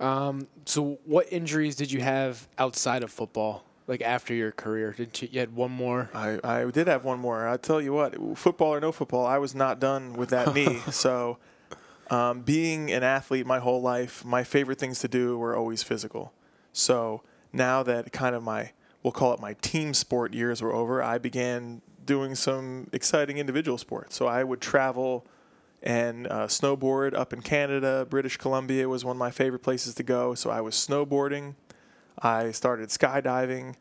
Um, 0.00 0.46
so 0.64 0.98
what 1.04 1.32
injuries 1.32 1.76
did 1.76 1.90
you 1.90 2.00
have 2.00 2.46
outside 2.58 3.02
of 3.02 3.10
football? 3.10 3.64
Like 3.88 4.02
after 4.02 4.34
your 4.34 4.52
career, 4.52 4.92
did 4.96 5.20
you, 5.20 5.28
you 5.32 5.40
had 5.40 5.56
one 5.56 5.72
more? 5.72 6.10
I, 6.14 6.38
I 6.44 6.64
did 6.70 6.86
have 6.86 7.04
one 7.04 7.18
more. 7.18 7.48
I 7.48 7.56
tell 7.56 7.80
you 7.80 7.94
what, 7.94 8.38
football 8.38 8.74
or 8.74 8.80
no 8.80 8.92
football, 8.92 9.26
I 9.26 9.38
was 9.38 9.54
not 9.54 9.80
done 9.80 10.12
with 10.12 10.28
that 10.30 10.54
knee. 10.54 10.80
So, 10.92 11.38
um, 12.10 12.40
being 12.40 12.90
an 12.90 13.02
athlete 13.02 13.46
my 13.46 13.58
whole 13.58 13.80
life, 13.80 14.24
my 14.24 14.44
favorite 14.44 14.78
things 14.78 15.00
to 15.00 15.08
do 15.08 15.38
were 15.38 15.56
always 15.56 15.82
physical. 15.82 16.32
So 16.72 17.22
now 17.52 17.82
that 17.82 18.12
kind 18.12 18.34
of 18.34 18.42
my, 18.42 18.72
we'll 19.02 19.12
call 19.12 19.34
it 19.34 19.40
my 19.40 19.54
team 19.54 19.94
sport 19.94 20.32
years 20.34 20.62
were 20.62 20.72
over, 20.72 21.02
I 21.02 21.18
began 21.18 21.82
doing 22.04 22.34
some 22.34 22.88
exciting 22.92 23.38
individual 23.38 23.78
sports. 23.78 24.16
So 24.16 24.26
I 24.26 24.44
would 24.44 24.60
travel 24.60 25.26
and 25.82 26.26
uh, 26.26 26.46
snowboard 26.46 27.14
up 27.14 27.32
in 27.32 27.42
Canada. 27.42 28.06
British 28.08 28.36
Columbia 28.36 28.88
was 28.88 29.04
one 29.04 29.16
of 29.16 29.18
my 29.18 29.30
favorite 29.30 29.62
places 29.62 29.94
to 29.96 30.02
go. 30.02 30.34
So 30.34 30.50
I 30.50 30.60
was 30.60 30.74
snowboarding. 30.74 31.54
I 32.20 32.50
started 32.52 32.88
skydiving. 32.88 33.74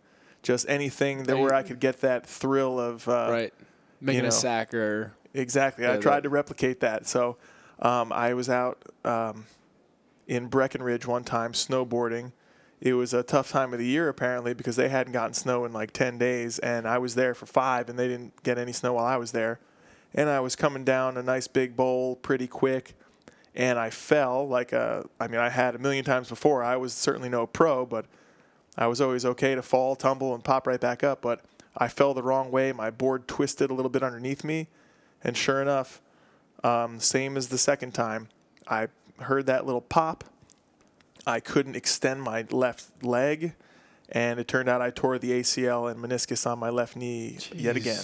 Just 0.43 0.69
anything 0.69 1.23
that 1.23 1.37
where 1.37 1.53
I 1.53 1.63
could 1.63 1.79
get 1.79 2.01
that 2.01 2.25
thrill 2.25 2.79
of 2.79 3.07
uh, 3.07 3.27
right. 3.29 3.53
Making 3.99 4.23
know, 4.23 4.27
a 4.29 4.31
sack 4.31 4.73
or 4.73 5.13
Exactly. 5.33 5.85
I 5.85 5.97
tried 5.97 6.17
that- 6.17 6.23
to 6.23 6.29
replicate 6.29 6.79
that. 6.81 7.07
So 7.07 7.37
um, 7.79 8.11
I 8.11 8.33
was 8.33 8.49
out 8.49 8.81
um, 9.03 9.45
in 10.27 10.47
Breckenridge 10.47 11.05
one 11.05 11.23
time 11.23 11.53
snowboarding. 11.53 12.31
It 12.79 12.93
was 12.93 13.13
a 13.13 13.23
tough 13.23 13.49
time 13.49 13.73
of 13.73 13.79
the 13.79 13.85
year 13.85 14.07
apparently 14.07 14.53
because 14.53 14.75
they 14.75 14.89
hadn't 14.89 15.13
gotten 15.13 15.33
snow 15.33 15.65
in 15.65 15.73
like 15.73 15.91
10 15.91 16.19
days, 16.19 16.59
and 16.59 16.87
I 16.87 16.99
was 16.99 17.15
there 17.15 17.33
for 17.33 17.47
five, 17.47 17.89
and 17.89 17.97
they 17.97 18.07
didn't 18.07 18.43
get 18.43 18.59
any 18.59 18.71
snow 18.71 18.93
while 18.93 19.05
I 19.05 19.17
was 19.17 19.31
there. 19.31 19.59
And 20.13 20.29
I 20.29 20.39
was 20.39 20.55
coming 20.55 20.83
down 20.83 21.17
a 21.17 21.23
nice 21.23 21.47
big 21.47 21.75
bowl 21.75 22.15
pretty 22.15 22.47
quick, 22.47 22.93
and 23.55 23.79
I 23.79 23.89
fell 23.89 24.47
like 24.47 24.73
a. 24.73 25.05
I 25.19 25.27
mean, 25.27 25.41
I 25.41 25.49
had 25.49 25.75
a 25.75 25.79
million 25.79 26.05
times 26.05 26.29
before. 26.29 26.63
I 26.63 26.77
was 26.77 26.93
certainly 26.93 27.29
no 27.29 27.47
pro, 27.47 27.85
but 27.85 28.05
I 28.77 28.87
was 28.87 29.01
always 29.01 29.25
okay 29.25 29.55
to 29.55 29.61
fall, 29.61 29.95
tumble, 29.95 30.35
and 30.35 30.43
pop 30.43 30.67
right 30.67 30.79
back 30.79 31.03
up. 31.03 31.21
But 31.21 31.41
I 31.75 31.87
fell 31.87 32.13
the 32.13 32.23
wrong 32.23 32.51
way. 32.51 32.71
My 32.71 32.91
board 32.91 33.27
twisted 33.27 33.71
a 33.71 33.73
little 33.73 33.89
bit 33.89 34.03
underneath 34.03 34.43
me, 34.43 34.67
and 35.23 35.35
sure 35.35 35.61
enough, 35.61 36.01
um, 36.63 36.99
same 36.99 37.37
as 37.37 37.49
the 37.49 37.57
second 37.57 37.93
time, 37.93 38.29
I 38.67 38.87
heard 39.19 39.45
that 39.47 39.65
little 39.65 39.81
pop. 39.81 40.23
I 41.25 41.39
couldn't 41.39 41.75
extend 41.75 42.21
my 42.21 42.45
left 42.49 43.03
leg, 43.03 43.53
and 44.09 44.39
it 44.39 44.47
turned 44.47 44.69
out 44.69 44.81
I 44.81 44.91
tore 44.91 45.19
the 45.19 45.31
ACL 45.31 45.91
and 45.91 46.01
meniscus 46.01 46.49
on 46.49 46.59
my 46.59 46.69
left 46.69 46.95
knee 46.95 47.37
yet 47.53 47.75
again. 47.75 48.03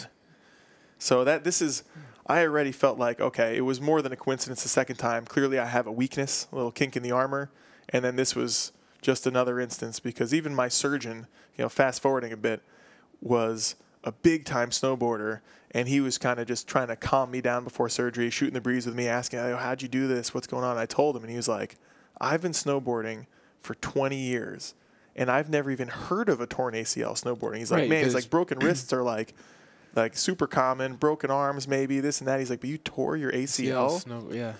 So 0.99 1.23
that 1.23 1.43
this 1.43 1.61
is, 1.61 1.83
I 2.27 2.41
already 2.41 2.71
felt 2.71 2.97
like 2.97 3.19
okay, 3.19 3.57
it 3.57 3.61
was 3.61 3.79
more 3.79 4.01
than 4.01 4.11
a 4.11 4.15
coincidence 4.15 4.63
the 4.63 4.69
second 4.69 4.97
time. 4.97 5.25
Clearly, 5.25 5.59
I 5.59 5.65
have 5.65 5.87
a 5.87 5.91
weakness, 5.91 6.47
a 6.51 6.55
little 6.55 6.71
kink 6.71 6.95
in 6.95 7.03
the 7.03 7.11
armor, 7.11 7.49
and 7.89 8.03
then 8.03 8.15
this 8.15 8.35
was 8.35 8.71
just 9.03 9.27
another 9.27 9.59
instance 9.59 9.99
because 9.99 10.33
even 10.33 10.55
my 10.55 10.67
surgeon, 10.67 11.27
you 11.55 11.63
know, 11.63 11.69
fast 11.69 12.01
forwarding 12.01 12.31
a 12.31 12.37
bit, 12.37 12.63
was 13.21 13.75
a 14.03 14.11
big 14.11 14.45
time 14.45 14.69
snowboarder, 14.69 15.41
and 15.71 15.87
he 15.87 16.01
was 16.01 16.17
kind 16.17 16.39
of 16.39 16.47
just 16.47 16.67
trying 16.67 16.87
to 16.87 16.95
calm 16.95 17.31
me 17.31 17.41
down 17.41 17.63
before 17.63 17.89
surgery, 17.89 18.29
shooting 18.29 18.53
the 18.53 18.61
breeze 18.61 18.85
with 18.85 18.95
me, 18.95 19.07
asking, 19.07 19.39
oh, 19.39 19.57
"How'd 19.57 19.81
you 19.81 19.87
do 19.87 20.07
this? 20.07 20.33
What's 20.33 20.47
going 20.47 20.63
on?" 20.63 20.77
I 20.77 20.85
told 20.85 21.15
him, 21.15 21.23
and 21.23 21.29
he 21.29 21.37
was 21.37 21.47
like, 21.47 21.77
"I've 22.19 22.41
been 22.41 22.51
snowboarding 22.51 23.27
for 23.61 23.75
20 23.75 24.17
years." 24.17 24.73
And 25.15 25.29
I've 25.29 25.47
never 25.47 25.69
even 25.69 25.89
heard 25.89 26.27
of 26.27 26.41
a 26.41 26.47
torn 26.47 26.73
ACL 26.73 27.13
snowboarding. 27.13 27.57
He's 27.59 27.69
like, 27.69 27.81
Right, 27.81 27.89
man, 27.89 28.03
he's 28.03 28.15
like 28.15 28.31
broken 28.31 28.57
wrists 28.57 28.91
are 28.93 29.03
like 29.03 29.35
like 29.95 30.17
super 30.17 30.47
common, 30.47 30.95
broken 30.95 31.29
arms 31.29 31.67
maybe, 31.67 31.99
this 31.99 32.19
and 32.19 32.27
that. 32.27 32.39
He's 32.39 32.49
like, 32.49 32.61
but 32.61 32.69
you 32.69 32.79
tore 32.79 33.15
your 33.15 33.31
ACL? 33.31 34.01
Snow, 34.01 34.27
yeah. 34.31 34.53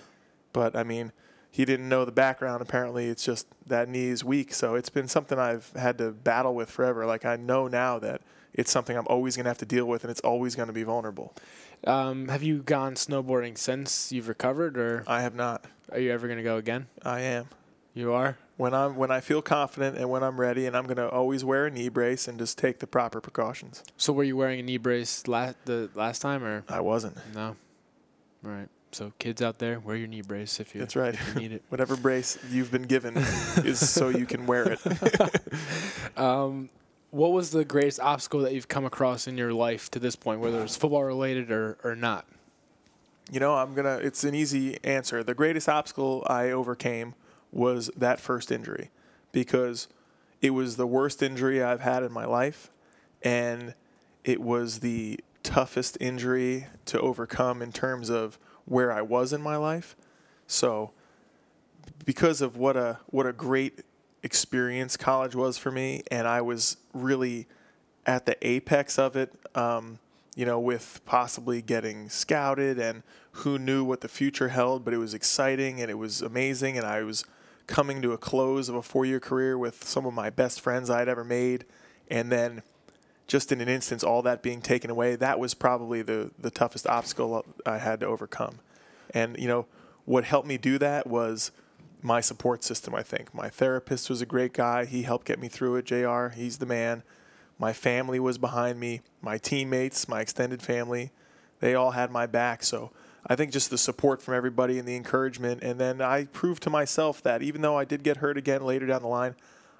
But 0.52 0.76
I 0.76 0.84
mean, 0.84 1.10
he 1.54 1.64
didn't 1.64 1.88
know 1.88 2.04
the 2.04 2.10
background. 2.10 2.60
Apparently, 2.60 3.06
it's 3.06 3.24
just 3.24 3.46
that 3.64 3.88
knee 3.88 4.08
is 4.08 4.24
weak. 4.24 4.52
So 4.52 4.74
it's 4.74 4.88
been 4.88 5.06
something 5.06 5.38
I've 5.38 5.70
had 5.76 5.98
to 5.98 6.10
battle 6.10 6.52
with 6.52 6.68
forever. 6.68 7.06
Like 7.06 7.24
I 7.24 7.36
know 7.36 7.68
now 7.68 8.00
that 8.00 8.22
it's 8.52 8.72
something 8.72 8.96
I'm 8.96 9.06
always 9.06 9.36
going 9.36 9.44
to 9.44 9.50
have 9.50 9.58
to 9.58 9.64
deal 9.64 9.84
with, 9.86 10.02
and 10.02 10.10
it's 10.10 10.20
always 10.22 10.56
going 10.56 10.66
to 10.66 10.72
be 10.72 10.82
vulnerable. 10.82 11.32
Um, 11.86 12.26
have 12.26 12.42
you 12.42 12.60
gone 12.64 12.96
snowboarding 12.96 13.56
since 13.56 14.10
you've 14.10 14.26
recovered, 14.26 14.76
or 14.76 15.04
I 15.06 15.22
have 15.22 15.36
not. 15.36 15.64
are 15.92 16.00
you 16.00 16.10
ever 16.10 16.26
going 16.26 16.38
to 16.38 16.42
go 16.42 16.56
again? 16.56 16.88
I 17.04 17.20
am. 17.20 17.46
You 17.94 18.12
are. 18.12 18.36
When 18.56 18.74
I'm 18.74 18.96
when 18.96 19.12
I 19.12 19.20
feel 19.20 19.40
confident 19.40 19.96
and 19.96 20.10
when 20.10 20.24
I'm 20.24 20.40
ready, 20.40 20.66
and 20.66 20.76
I'm 20.76 20.86
going 20.86 20.96
to 20.96 21.08
always 21.08 21.44
wear 21.44 21.66
a 21.66 21.70
knee 21.70 21.88
brace 21.88 22.26
and 22.26 22.36
just 22.36 22.58
take 22.58 22.80
the 22.80 22.88
proper 22.88 23.20
precautions. 23.20 23.84
So 23.96 24.12
were 24.12 24.24
you 24.24 24.36
wearing 24.36 24.58
a 24.58 24.62
knee 24.64 24.78
brace 24.78 25.28
last 25.28 25.54
the 25.66 25.88
last 25.94 26.20
time, 26.20 26.42
or 26.42 26.64
I 26.68 26.80
wasn't. 26.80 27.16
no? 27.32 27.54
All 28.44 28.50
right. 28.50 28.68
So 28.94 29.12
kids 29.18 29.42
out 29.42 29.58
there, 29.58 29.80
wear 29.80 29.96
your 29.96 30.06
knee 30.06 30.22
brace 30.22 30.60
if 30.60 30.72
you, 30.72 30.80
That's 30.80 30.94
right. 30.94 31.16
you 31.34 31.40
need 31.40 31.52
it. 31.52 31.62
Whatever 31.68 31.96
brace 31.96 32.38
you've 32.48 32.70
been 32.70 32.84
given 32.84 33.16
is 33.64 33.90
so 33.90 34.08
you 34.08 34.24
can 34.24 34.46
wear 34.46 34.72
it. 34.72 34.80
Um, 36.16 36.68
what 37.10 37.32
was 37.32 37.50
the 37.50 37.64
greatest 37.64 37.98
obstacle 37.98 38.40
that 38.42 38.54
you've 38.54 38.68
come 38.68 38.84
across 38.84 39.26
in 39.26 39.36
your 39.36 39.52
life 39.52 39.90
to 39.90 39.98
this 39.98 40.14
point, 40.14 40.38
whether 40.38 40.62
it's 40.62 40.76
football 40.76 41.02
related 41.02 41.50
or, 41.50 41.76
or 41.82 41.96
not? 41.96 42.24
You 43.32 43.40
know, 43.40 43.54
I'm 43.56 43.74
gonna. 43.74 43.96
It's 43.96 44.22
an 44.22 44.32
easy 44.32 44.78
answer. 44.84 45.24
The 45.24 45.34
greatest 45.34 45.68
obstacle 45.68 46.24
I 46.28 46.50
overcame 46.52 47.14
was 47.50 47.90
that 47.96 48.20
first 48.20 48.52
injury, 48.52 48.90
because 49.32 49.88
it 50.40 50.50
was 50.50 50.76
the 50.76 50.86
worst 50.86 51.20
injury 51.20 51.60
I've 51.60 51.80
had 51.80 52.04
in 52.04 52.12
my 52.12 52.26
life, 52.26 52.70
and 53.22 53.74
it 54.22 54.40
was 54.40 54.80
the 54.80 55.18
toughest 55.42 55.98
injury 56.00 56.68
to 56.86 57.00
overcome 57.00 57.60
in 57.60 57.72
terms 57.72 58.08
of 58.08 58.38
where 58.64 58.92
I 58.92 59.02
was 59.02 59.32
in 59.32 59.42
my 59.42 59.56
life. 59.56 59.96
So, 60.46 60.92
because 62.04 62.40
of 62.40 62.56
what 62.56 62.76
a 62.76 62.98
what 63.06 63.26
a 63.26 63.32
great 63.32 63.80
experience 64.22 64.96
college 64.96 65.34
was 65.34 65.58
for 65.58 65.70
me, 65.70 66.02
and 66.10 66.26
I 66.26 66.40
was 66.40 66.76
really 66.92 67.46
at 68.06 68.26
the 68.26 68.36
apex 68.46 68.98
of 68.98 69.16
it. 69.16 69.32
Um, 69.54 69.98
you 70.36 70.44
know, 70.44 70.58
with 70.58 71.00
possibly 71.04 71.62
getting 71.62 72.08
scouted 72.08 72.78
and 72.78 73.02
who 73.30 73.58
knew 73.58 73.84
what 73.84 74.00
the 74.00 74.08
future 74.08 74.48
held, 74.48 74.84
but 74.84 74.92
it 74.92 74.98
was 74.98 75.14
exciting 75.14 75.80
and 75.80 75.90
it 75.90 75.94
was 75.94 76.22
amazing. 76.22 76.76
And 76.76 76.86
I 76.86 77.02
was 77.02 77.24
coming 77.66 78.02
to 78.02 78.12
a 78.12 78.18
close 78.18 78.68
of 78.68 78.74
a 78.74 78.82
four 78.82 79.04
year 79.04 79.20
career 79.20 79.56
with 79.56 79.84
some 79.84 80.06
of 80.06 80.14
my 80.14 80.30
best 80.30 80.60
friends 80.60 80.90
I 80.90 80.98
had 80.98 81.08
ever 81.08 81.24
made. 81.24 81.64
And 82.08 82.30
then 82.30 82.62
just 83.26 83.52
in 83.52 83.60
an 83.60 83.68
instance, 83.68 84.04
all 84.04 84.22
that 84.22 84.42
being 84.42 84.60
taken 84.60 84.90
away, 84.90 85.16
that 85.16 85.38
was 85.38 85.54
probably 85.54 86.02
the, 86.02 86.30
the 86.38 86.50
toughest 86.50 86.86
obstacle 86.86 87.44
I 87.64 87.78
had 87.78 88.00
to 88.00 88.06
overcome. 88.06 88.60
And, 89.10 89.36
you 89.38 89.48
know, 89.48 89.66
what 90.04 90.24
helped 90.24 90.46
me 90.46 90.58
do 90.58 90.78
that 90.78 91.06
was 91.06 91.50
my 92.02 92.20
support 92.20 92.62
system, 92.62 92.94
I 92.94 93.02
think. 93.02 93.34
My 93.34 93.48
therapist 93.48 94.10
was 94.10 94.20
a 94.20 94.26
great 94.26 94.52
guy. 94.52 94.84
He 94.84 95.02
helped 95.02 95.26
get 95.26 95.40
me 95.40 95.48
through 95.48 95.76
it. 95.76 95.86
JR, 95.86 96.28
he's 96.28 96.58
the 96.58 96.66
man. 96.66 97.02
My 97.58 97.72
family 97.72 98.20
was 98.20 98.36
behind 98.36 98.78
me. 98.78 99.00
My 99.22 99.38
teammates, 99.38 100.06
my 100.06 100.20
extended 100.20 100.60
family, 100.60 101.12
they 101.60 101.74
all 101.74 101.92
had 101.92 102.10
my 102.10 102.26
back. 102.26 102.62
So 102.62 102.90
I 103.26 103.36
think 103.36 103.52
just 103.52 103.70
the 103.70 103.78
support 103.78 104.20
from 104.20 104.34
everybody 104.34 104.78
and 104.78 104.86
the 104.86 104.96
encouragement. 104.96 105.62
And 105.62 105.80
then 105.80 106.02
I 106.02 106.26
proved 106.26 106.62
to 106.64 106.70
myself 106.70 107.22
that 107.22 107.42
even 107.42 107.62
though 107.62 107.78
I 107.78 107.86
did 107.86 108.02
get 108.02 108.18
hurt 108.18 108.36
again 108.36 108.62
later 108.62 108.86
down 108.86 109.00
the 109.00 109.08
line, 109.08 109.34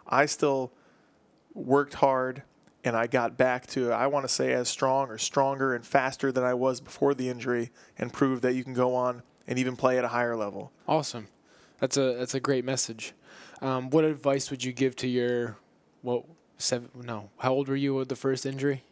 I 0.06 0.24
still 0.24 0.72
worked 1.52 1.94
hard 1.94 2.42
and 2.84 2.94
I 2.94 3.06
got 3.06 3.38
back 3.38 3.66
to, 3.68 3.90
I 3.90 4.06
want 4.08 4.28
to 4.28 4.28
say, 4.28 4.52
as 4.52 4.68
strong 4.68 5.08
or 5.08 5.16
stronger 5.16 5.74
and 5.74 5.84
faster 5.84 6.30
than 6.30 6.44
I 6.44 6.52
was 6.52 6.80
before 6.80 7.14
the 7.14 7.30
injury 7.30 7.70
and 7.98 8.12
proved 8.12 8.42
that 8.42 8.54
you 8.54 8.62
can 8.62 8.74
go 8.74 8.94
on 8.94 9.22
and 9.46 9.58
even 9.58 9.74
play 9.74 9.96
at 9.96 10.04
a 10.04 10.08
higher 10.08 10.36
level. 10.36 10.70
Awesome. 10.86 11.28
That's 11.80 11.96
a 11.96 12.14
that's 12.14 12.34
a 12.34 12.40
great 12.40 12.64
message. 12.64 13.12
Um, 13.60 13.90
what 13.90 14.04
advice 14.04 14.50
would 14.50 14.62
you 14.62 14.72
give 14.72 14.94
to 14.96 15.08
your 15.08 15.56
what 16.02 16.24
seven? 16.58 16.90
No, 16.94 17.30
how 17.38 17.52
old 17.52 17.68
were 17.68 17.76
you 17.76 17.94
with 17.94 18.08
the 18.08 18.16
first 18.16 18.46
injury? 18.46 18.84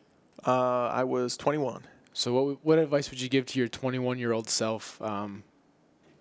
Uh, 0.46 0.88
I 0.88 1.04
was 1.04 1.36
21. 1.36 1.84
So 2.12 2.32
what 2.32 2.64
what 2.64 2.78
advice 2.78 3.10
would 3.10 3.20
you 3.20 3.28
give 3.28 3.46
to 3.46 3.58
your 3.58 3.68
21 3.68 4.18
year 4.18 4.32
old 4.32 4.48
self 4.48 5.00
um, 5.00 5.44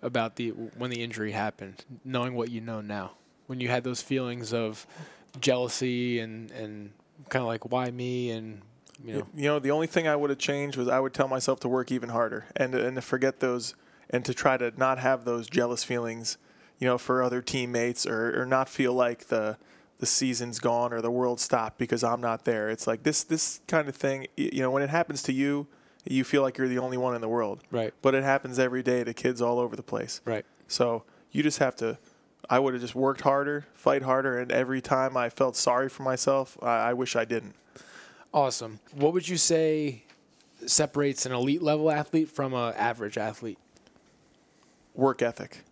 about 0.02 0.36
the 0.36 0.50
when 0.50 0.90
the 0.90 1.02
injury 1.02 1.32
happened, 1.32 1.84
knowing 2.04 2.34
what 2.34 2.50
you 2.50 2.60
know 2.60 2.80
now, 2.80 3.12
when 3.46 3.60
you 3.60 3.68
had 3.68 3.84
those 3.84 4.02
feelings 4.02 4.52
of 4.52 4.86
jealousy 5.40 6.20
and 6.20 6.50
and 6.52 6.92
kind 7.28 7.42
of 7.42 7.46
like 7.46 7.70
why 7.70 7.90
me 7.90 8.30
and 8.30 8.62
you 9.04 9.14
know 9.14 9.26
You 9.34 9.44
know, 9.44 9.58
the 9.58 9.70
only 9.70 9.86
thing 9.86 10.06
I 10.06 10.16
would 10.16 10.30
have 10.30 10.38
changed 10.38 10.76
was 10.76 10.88
I 10.88 11.00
would 11.00 11.14
tell 11.14 11.28
myself 11.28 11.60
to 11.60 11.68
work 11.68 11.90
even 11.90 12.10
harder 12.10 12.46
and 12.56 12.74
and 12.74 12.96
to 12.96 13.02
forget 13.02 13.40
those 13.40 13.74
and 14.10 14.24
to 14.24 14.34
try 14.34 14.56
to 14.56 14.72
not 14.76 14.98
have 14.98 15.24
those 15.24 15.48
jealous 15.48 15.82
feelings, 15.84 16.36
you 16.78 16.86
know, 16.86 16.98
for 16.98 17.22
other 17.22 17.40
teammates 17.40 18.06
or, 18.06 18.42
or 18.42 18.46
not 18.46 18.68
feel 18.68 18.92
like 18.92 19.28
the 19.28 19.56
the 19.98 20.06
season's 20.06 20.58
gone 20.58 20.92
or 20.92 21.00
the 21.00 21.10
world 21.10 21.38
stopped 21.40 21.78
because 21.78 22.02
I'm 22.04 22.20
not 22.20 22.44
there. 22.44 22.68
It's 22.68 22.86
like 22.86 23.02
this 23.04 23.22
this 23.24 23.60
kind 23.68 23.88
of 23.88 23.96
thing, 23.96 24.26
you 24.36 24.60
know, 24.60 24.70
when 24.70 24.82
it 24.82 24.90
happens 24.90 25.22
to 25.24 25.32
you, 25.32 25.66
you 26.04 26.24
feel 26.24 26.42
like 26.42 26.58
you're 26.58 26.68
the 26.68 26.78
only 26.78 26.96
one 26.96 27.14
in 27.14 27.20
the 27.20 27.28
world. 27.28 27.62
right 27.70 27.94
But 28.02 28.14
it 28.14 28.24
happens 28.24 28.58
every 28.58 28.82
day 28.82 29.04
to 29.04 29.14
kids 29.14 29.40
all 29.40 29.58
over 29.58 29.76
the 29.76 29.82
place. 29.82 30.20
right 30.24 30.44
So 30.68 31.04
you 31.30 31.42
just 31.42 31.58
have 31.58 31.76
to. 31.76 31.98
I 32.50 32.58
would 32.58 32.74
have 32.74 32.80
just 32.82 32.94
worked 32.94 33.22
harder, 33.22 33.66
fight 33.74 34.02
harder, 34.02 34.38
and 34.38 34.50
every 34.52 34.80
time 34.80 35.16
I 35.16 35.28
felt 35.30 35.56
sorry 35.56 35.88
for 35.88 36.02
myself, 36.02 36.58
I, 36.62 36.90
I 36.90 36.92
wish 36.92 37.16
I 37.16 37.24
didn't. 37.24 37.54
awesome. 38.34 38.80
What 38.94 39.12
would 39.12 39.28
you 39.28 39.36
say 39.36 40.02
separates 40.66 41.24
an 41.26 41.32
elite 41.32 41.62
level 41.62 41.90
athlete 41.90 42.28
from 42.30 42.54
an 42.54 42.74
average 42.74 43.16
athlete? 43.18 43.58
work 44.94 45.22
ethic. 45.22 45.62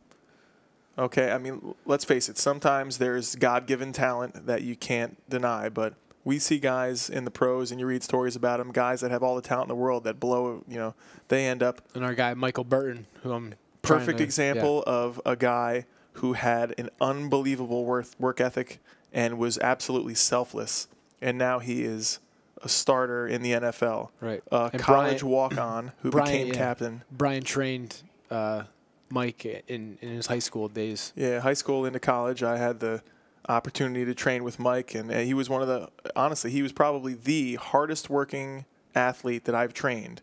Okay, 0.99 1.31
I 1.31 1.37
mean, 1.39 1.75
let's 1.87 2.05
face 2.05 2.29
it, 2.29 2.39
sometimes 2.39 2.97
there's 2.99 3.35
God 3.37 3.67
given 3.67 3.93
talent 3.93 4.47
that 4.47 4.63
you 4.63 4.77
can't 4.77 5.17
deny, 5.29 5.69
but 5.69 5.95
we 6.25 6.39
see 6.39 6.59
guys 6.59 7.09
in 7.11 7.25
the 7.25 7.31
pros, 7.31 7.71
and 7.71 7.79
you 7.81 7.87
read 7.87 8.03
stories 8.03 8.35
about 8.37 8.59
them, 8.59 8.73
guys 8.73 9.01
that 9.03 9.11
have 9.11 9.23
all 9.23 9.37
the 9.37 9.43
talent 9.43 9.67
in 9.67 9.77
the 9.77 9.81
world 9.83 10.05
that 10.05 10.19
blow, 10.21 10.65
you 10.69 10.77
know, 10.79 10.95
they 11.29 11.47
end 11.47 11.63
up. 11.63 11.83
And 11.95 12.05
our 12.05 12.15
guy 12.15 12.33
Michael 12.35 12.65
Burton, 12.65 13.07
who 13.23 13.33
I'm 13.33 13.55
Perfect 13.83 14.19
to- 14.19 14.25
example 14.25 14.83
of 14.87 15.21
a 15.25 15.37
guy 15.37 15.85
who 16.21 16.35
had 16.35 16.75
an 16.79 16.91
unbelievable 17.01 17.85
work, 17.85 18.07
work 18.19 18.41
ethic 18.41 18.79
and 19.13 19.39
was 19.39 19.59
absolutely 19.59 20.15
selfless, 20.15 20.87
and 21.21 21.39
now 21.39 21.59
he 21.59 21.83
is 21.83 22.21
a 22.63 22.69
starter 22.69 23.27
in 23.27 23.43
the 23.43 23.53
NFL. 23.53 24.11
Right. 24.21 24.43
A 24.53 24.71
And 24.73 24.83
college 24.83 25.23
walk 25.23 25.57
on 25.59 25.93
who 26.03 26.11
Brian, 26.11 26.27
became 26.27 26.47
yeah. 26.49 26.55
captain. 26.55 27.03
Brian 27.11 27.43
trained 27.43 28.03
uh, 28.31 28.65
Mike 29.09 29.45
in, 29.45 29.99
in 30.01 30.09
his 30.11 30.27
high 30.27 30.39
school 30.39 30.69
days. 30.69 31.13
Yeah, 31.17 31.41
high 31.41 31.55
school 31.55 31.87
into 31.87 31.99
college, 31.99 32.43
I 32.43 32.59
had 32.59 32.81
the 32.81 33.03
opportunity 33.49 34.05
to 34.05 34.15
train 34.15 34.45
with 34.45 34.59
Mike, 34.59 34.95
and, 34.95 35.11
and 35.11 35.27
he 35.27 35.35
was 35.35 35.49
one 35.49 35.63
of 35.63 35.69
the 35.69 35.89
honestly, 36.15 36.51
he 36.51 36.63
was 36.63 36.73
probably 36.73 37.15
the 37.15 37.55
hardest 37.57 38.11
working 38.11 38.67
athlete 38.95 39.45
that 39.47 39.55
I've 39.55 39.73
trained, 39.73 40.21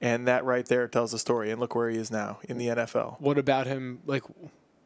and 0.00 0.28
that 0.28 0.44
right 0.44 0.66
there 0.66 0.86
tells 0.88 1.12
the 1.12 1.18
story. 1.18 1.50
And 1.50 1.58
look 1.58 1.74
where 1.74 1.88
he 1.88 1.96
is 1.96 2.10
now 2.10 2.38
in 2.48 2.58
the 2.58 2.68
NFL. 2.68 3.20
What 3.20 3.38
about 3.38 3.66
him? 3.66 4.00
Like, 4.06 4.24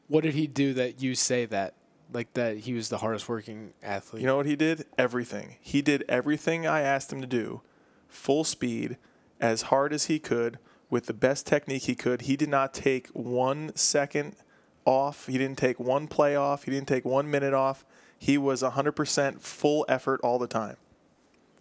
what 0.08 0.22
did 0.24 0.34
he 0.34 0.46
do 0.46 0.74
that 0.74 1.02
you 1.02 1.14
say 1.14 1.44
that? 1.46 1.74
Like 2.12 2.32
that 2.34 2.58
he 2.58 2.72
was 2.72 2.88
the 2.88 2.98
hardest 2.98 3.28
working 3.28 3.72
athlete. 3.82 4.20
You 4.20 4.26
know 4.28 4.36
what 4.36 4.46
he 4.46 4.54
did? 4.54 4.86
Everything. 4.96 5.56
He 5.60 5.82
did 5.82 6.04
everything 6.08 6.66
I 6.66 6.80
asked 6.80 7.12
him 7.12 7.20
to 7.20 7.26
do, 7.26 7.62
full 8.08 8.44
speed, 8.44 8.96
as 9.40 9.62
hard 9.62 9.92
as 9.92 10.04
he 10.06 10.20
could, 10.20 10.58
with 10.88 11.06
the 11.06 11.12
best 11.12 11.46
technique 11.46 11.82
he 11.82 11.96
could. 11.96 12.22
He 12.22 12.36
did 12.36 12.48
not 12.48 12.72
take 12.72 13.08
one 13.08 13.74
second 13.74 14.36
off. 14.84 15.26
He 15.26 15.36
didn't 15.36 15.58
take 15.58 15.80
one 15.80 16.06
play 16.06 16.36
off. 16.36 16.62
He 16.62 16.70
didn't 16.70 16.86
take 16.86 17.04
one 17.04 17.28
minute 17.28 17.52
off. 17.52 17.84
He 18.18 18.38
was 18.38 18.62
100% 18.62 19.40
full 19.40 19.84
effort 19.88 20.20
all 20.22 20.38
the 20.38 20.46
time. 20.46 20.76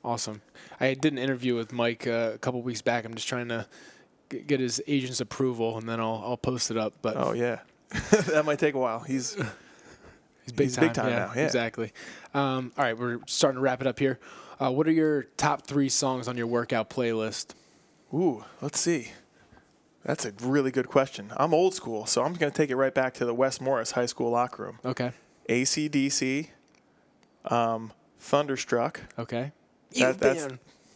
Awesome. 0.04 0.42
I 0.80 0.94
did 0.94 1.12
an 1.14 1.18
interview 1.20 1.56
with 1.56 1.74
Mike 1.74 2.06
uh, 2.06 2.32
a 2.36 2.38
couple 2.38 2.62
weeks 2.62 2.84
back. 2.84 3.04
I'm 3.04 3.16
just 3.16 3.28
trying 3.28 3.48
to 3.50 3.66
get 4.30 4.60
his 4.60 4.82
agent's 4.88 5.20
approval, 5.20 5.78
and 5.78 5.90
then 5.90 6.00
I'll 6.00 6.22
I'll 6.24 6.38
post 6.38 6.70
it 6.70 6.78
up. 6.78 6.94
But 7.02 7.18
Oh 7.18 7.34
yeah, 7.34 7.60
that 8.12 8.44
might 8.46 8.60
take 8.60 8.76
a 8.76 8.80
while. 8.80 9.00
He's 9.00 9.36
He's 10.44 10.54
big 10.54 10.68
He's 10.68 10.76
time, 10.76 10.88
big 10.88 10.94
time 10.94 11.10
yeah, 11.10 11.18
now, 11.20 11.32
yeah. 11.36 11.46
Exactly. 11.46 11.92
Um, 12.34 12.72
all 12.78 12.84
right, 12.84 12.98
we're 12.98 13.20
starting 13.26 13.58
to 13.58 13.62
wrap 13.62 13.82
it 13.82 13.88
up 13.88 13.98
here. 13.98 14.20
Uh, 14.60 14.72
what 14.72 14.88
are 14.88 14.92
your 14.92 15.24
top 15.38 15.64
three 15.64 15.90
songs 15.90 16.28
on 16.28 16.38
your 16.38 16.48
workout 16.48 16.90
playlist? 16.90 17.56
Ooh, 18.14 18.46
let's 18.62 18.80
see. 18.80 19.12
That's 20.04 20.24
a 20.24 20.32
really 20.44 20.70
good 20.70 20.88
question. 20.88 21.34
I'm 21.36 21.54
old 21.54 21.74
school, 21.74 22.06
so 22.06 22.24
I'm 22.24 22.34
going 22.34 22.52
to 22.52 22.56
take 22.56 22.70
it 22.70 22.76
right 22.76 22.94
back 22.94 23.16
to 23.16 23.26
the 23.26 23.34
West 23.34 23.60
Morris 23.60 23.92
High 23.92 24.06
School 24.06 24.30
locker 24.30 24.64
room. 24.64 24.80
Okay. 24.86 25.12
AC/DC, 25.50 26.50
um, 27.46 27.92
Thunderstruck. 28.20 29.02
Okay. 29.18 29.52
That- 30.00 30.20
that's- 30.20 30.48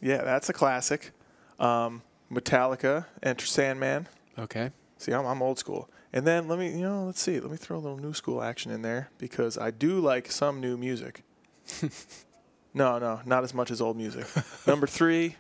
Yeah, 0.01 0.23
that's 0.23 0.47
a 0.47 0.53
classic. 0.53 1.11
Um, 1.59 2.03
Metallica, 2.31 3.05
Enter 3.23 3.45
Sandman. 3.47 4.07
Okay. 4.37 4.71
See, 4.97 5.11
I'm, 5.11 5.25
I'm 5.25 5.41
old 5.41 5.57
school. 5.57 5.89
And 6.11 6.25
then 6.25 6.47
let 6.47 6.57
me, 6.57 6.71
you 6.71 6.81
know, 6.81 7.05
let's 7.05 7.21
see. 7.21 7.39
Let 7.39 7.51
me 7.51 7.57
throw 7.57 7.77
a 7.77 7.79
little 7.79 7.97
new 7.97 8.13
school 8.13 8.41
action 8.41 8.71
in 8.71 8.81
there 8.81 9.09
because 9.17 9.57
I 9.57 9.71
do 9.71 9.99
like 9.99 10.31
some 10.31 10.59
new 10.59 10.75
music. 10.75 11.23
no, 12.73 12.97
no, 12.97 13.21
not 13.25 13.43
as 13.43 13.53
much 13.53 13.69
as 13.69 13.79
old 13.79 13.95
music. 13.95 14.25
Number 14.65 14.87
three, 14.87 15.35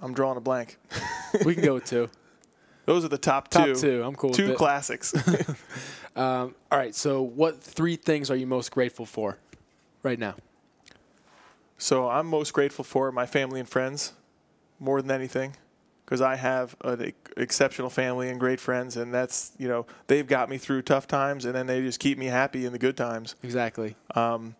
I'm 0.00 0.14
drawing 0.14 0.36
a 0.36 0.40
blank. 0.40 0.78
we 1.44 1.54
can 1.54 1.64
go 1.64 1.74
with 1.74 1.84
two. 1.84 2.08
Those 2.86 3.04
are 3.04 3.08
the 3.08 3.18
top 3.18 3.50
two. 3.50 3.74
Top 3.74 3.76
two. 3.76 4.02
I'm 4.04 4.14
cool 4.14 4.30
with 4.30 4.36
Two 4.36 4.54
classics. 4.54 5.14
Um, 6.16 6.56
all 6.72 6.78
right. 6.78 6.96
So, 6.96 7.22
what 7.22 7.62
three 7.62 7.94
things 7.94 8.28
are 8.28 8.34
you 8.34 8.44
most 8.44 8.72
grateful 8.72 9.06
for 9.06 9.38
right 10.02 10.18
now? 10.18 10.34
so 11.78 12.08
I'm 12.08 12.26
most 12.26 12.52
grateful 12.52 12.84
for 12.84 13.12
my 13.12 13.24
family 13.24 13.60
and 13.60 13.68
friends 13.68 14.14
more 14.80 15.00
than 15.00 15.12
anything 15.12 15.54
because 16.08 16.22
I 16.22 16.36
have 16.36 16.74
an 16.84 17.12
exceptional 17.36 17.90
family 17.90 18.30
and 18.30 18.40
great 18.40 18.60
friends, 18.60 18.96
and 18.96 19.12
that's 19.12 19.52
you 19.58 19.68
know 19.68 19.84
they've 20.06 20.26
got 20.26 20.48
me 20.48 20.56
through 20.56 20.82
tough 20.82 21.06
times, 21.06 21.44
and 21.44 21.54
then 21.54 21.66
they 21.66 21.82
just 21.82 22.00
keep 22.00 22.16
me 22.16 22.26
happy 22.26 22.64
in 22.64 22.72
the 22.72 22.78
good 22.78 22.96
times. 22.96 23.36
Exactly. 23.42 23.94
um, 24.14 24.54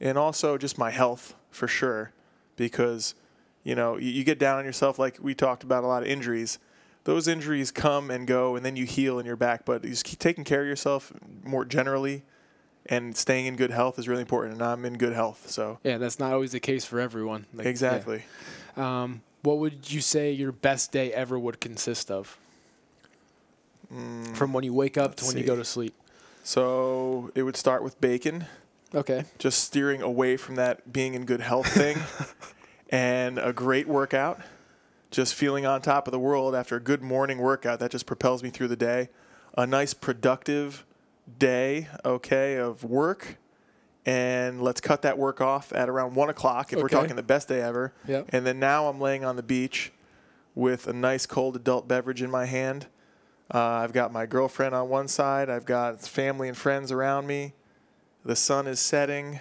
and 0.00 0.18
also 0.18 0.58
just 0.58 0.76
my 0.76 0.90
health 0.90 1.34
for 1.50 1.68
sure, 1.68 2.12
because 2.56 3.14
you 3.62 3.76
know 3.76 3.96
you, 3.96 4.10
you 4.10 4.24
get 4.24 4.40
down 4.40 4.58
on 4.58 4.64
yourself 4.64 4.98
like 4.98 5.18
we 5.20 5.34
talked 5.34 5.62
about 5.62 5.84
a 5.84 5.86
lot 5.86 6.02
of 6.02 6.08
injuries. 6.08 6.58
Those 7.04 7.28
injuries 7.28 7.70
come 7.70 8.10
and 8.10 8.26
go, 8.26 8.56
and 8.56 8.66
then 8.66 8.74
you 8.74 8.84
heal 8.84 9.18
and 9.20 9.26
you're 9.26 9.36
back. 9.36 9.64
But 9.64 9.84
you 9.84 9.90
just 9.90 10.04
keep 10.04 10.18
taking 10.18 10.42
care 10.42 10.62
of 10.62 10.66
yourself 10.66 11.12
more 11.44 11.64
generally, 11.64 12.24
and 12.86 13.16
staying 13.16 13.46
in 13.46 13.54
good 13.54 13.70
health 13.70 14.00
is 14.00 14.08
really 14.08 14.22
important. 14.22 14.54
And 14.54 14.62
I'm 14.62 14.84
in 14.84 14.98
good 14.98 15.12
health, 15.12 15.48
so 15.48 15.78
Yeah, 15.84 15.98
that's 15.98 16.18
not 16.18 16.32
always 16.32 16.50
the 16.50 16.60
case 16.60 16.84
for 16.84 16.98
everyone. 16.98 17.46
Like, 17.54 17.66
yeah. 17.66 17.70
exactly. 17.70 18.24
Um, 18.76 19.22
what 19.42 19.58
would 19.58 19.90
you 19.90 20.00
say 20.00 20.32
your 20.32 20.52
best 20.52 20.92
day 20.92 21.12
ever 21.12 21.38
would 21.38 21.60
consist 21.60 22.10
of? 22.10 22.38
From 24.34 24.52
when 24.52 24.64
you 24.64 24.74
wake 24.74 24.98
up 24.98 25.16
to 25.16 25.24
Mm, 25.24 25.28
when 25.28 25.36
you 25.38 25.44
go 25.44 25.56
to 25.56 25.64
sleep. 25.64 25.94
So 26.44 27.30
it 27.34 27.42
would 27.42 27.56
start 27.56 27.82
with 27.82 27.98
bacon, 28.00 28.46
Okay. 28.94 29.24
just 29.38 29.64
steering 29.64 30.02
away 30.02 30.36
from 30.36 30.56
that 30.56 30.92
being 30.92 31.14
in 31.14 31.24
good 31.24 31.40
health 31.40 31.66
thing, 31.72 31.98
and 32.90 33.38
a 33.38 33.52
great 33.52 33.88
workout. 33.88 34.40
Just 35.10 35.34
feeling 35.34 35.64
on 35.64 35.80
top 35.80 36.06
of 36.06 36.12
the 36.12 36.18
world 36.18 36.54
after 36.54 36.76
a 36.76 36.80
good 36.80 37.00
morning 37.02 37.38
workout 37.38 37.80
that 37.80 37.90
just 37.90 38.04
propels 38.04 38.42
me 38.42 38.50
through 38.50 38.68
the 38.68 38.76
day. 38.76 39.08
A 39.56 39.66
nice 39.66 39.94
productive 39.94 40.84
day, 41.38 41.88
okay, 42.04 42.56
of 42.56 42.84
work. 42.84 43.36
And 44.06 44.62
let's 44.62 44.80
cut 44.80 45.02
that 45.02 45.18
work 45.18 45.40
off 45.40 45.72
at 45.72 45.88
around 45.88 46.14
one 46.14 46.30
o'clock 46.30 46.72
if 46.72 46.80
we're 46.80 46.88
talking 46.88 47.16
the 47.16 47.22
best 47.22 47.48
day 47.48 47.60
ever. 47.60 47.92
Yep. 48.06 48.26
And 48.30 48.46
then 48.46 48.58
now 48.58 48.88
I'm 48.88 49.00
laying 49.00 49.24
on 49.24 49.36
the 49.36 49.42
beach 49.42 49.92
with 50.54 50.86
a 50.86 50.92
nice 50.92 51.26
cold 51.26 51.56
adult 51.56 51.86
beverage 51.86 52.22
in 52.22 52.30
my 52.30 52.46
hand. 52.46 52.86
Uh, 53.52 53.58
I've 53.58 53.92
got 53.92 54.12
my 54.12 54.26
girlfriend 54.26 54.74
on 54.74 54.88
one 54.88 55.08
side. 55.08 55.48
I've 55.48 55.64
got 55.64 56.00
family 56.00 56.48
and 56.48 56.56
friends 56.56 56.90
around 56.92 57.26
me. 57.26 57.54
The 58.24 58.36
sun 58.36 58.66
is 58.66 58.80
setting, 58.80 59.40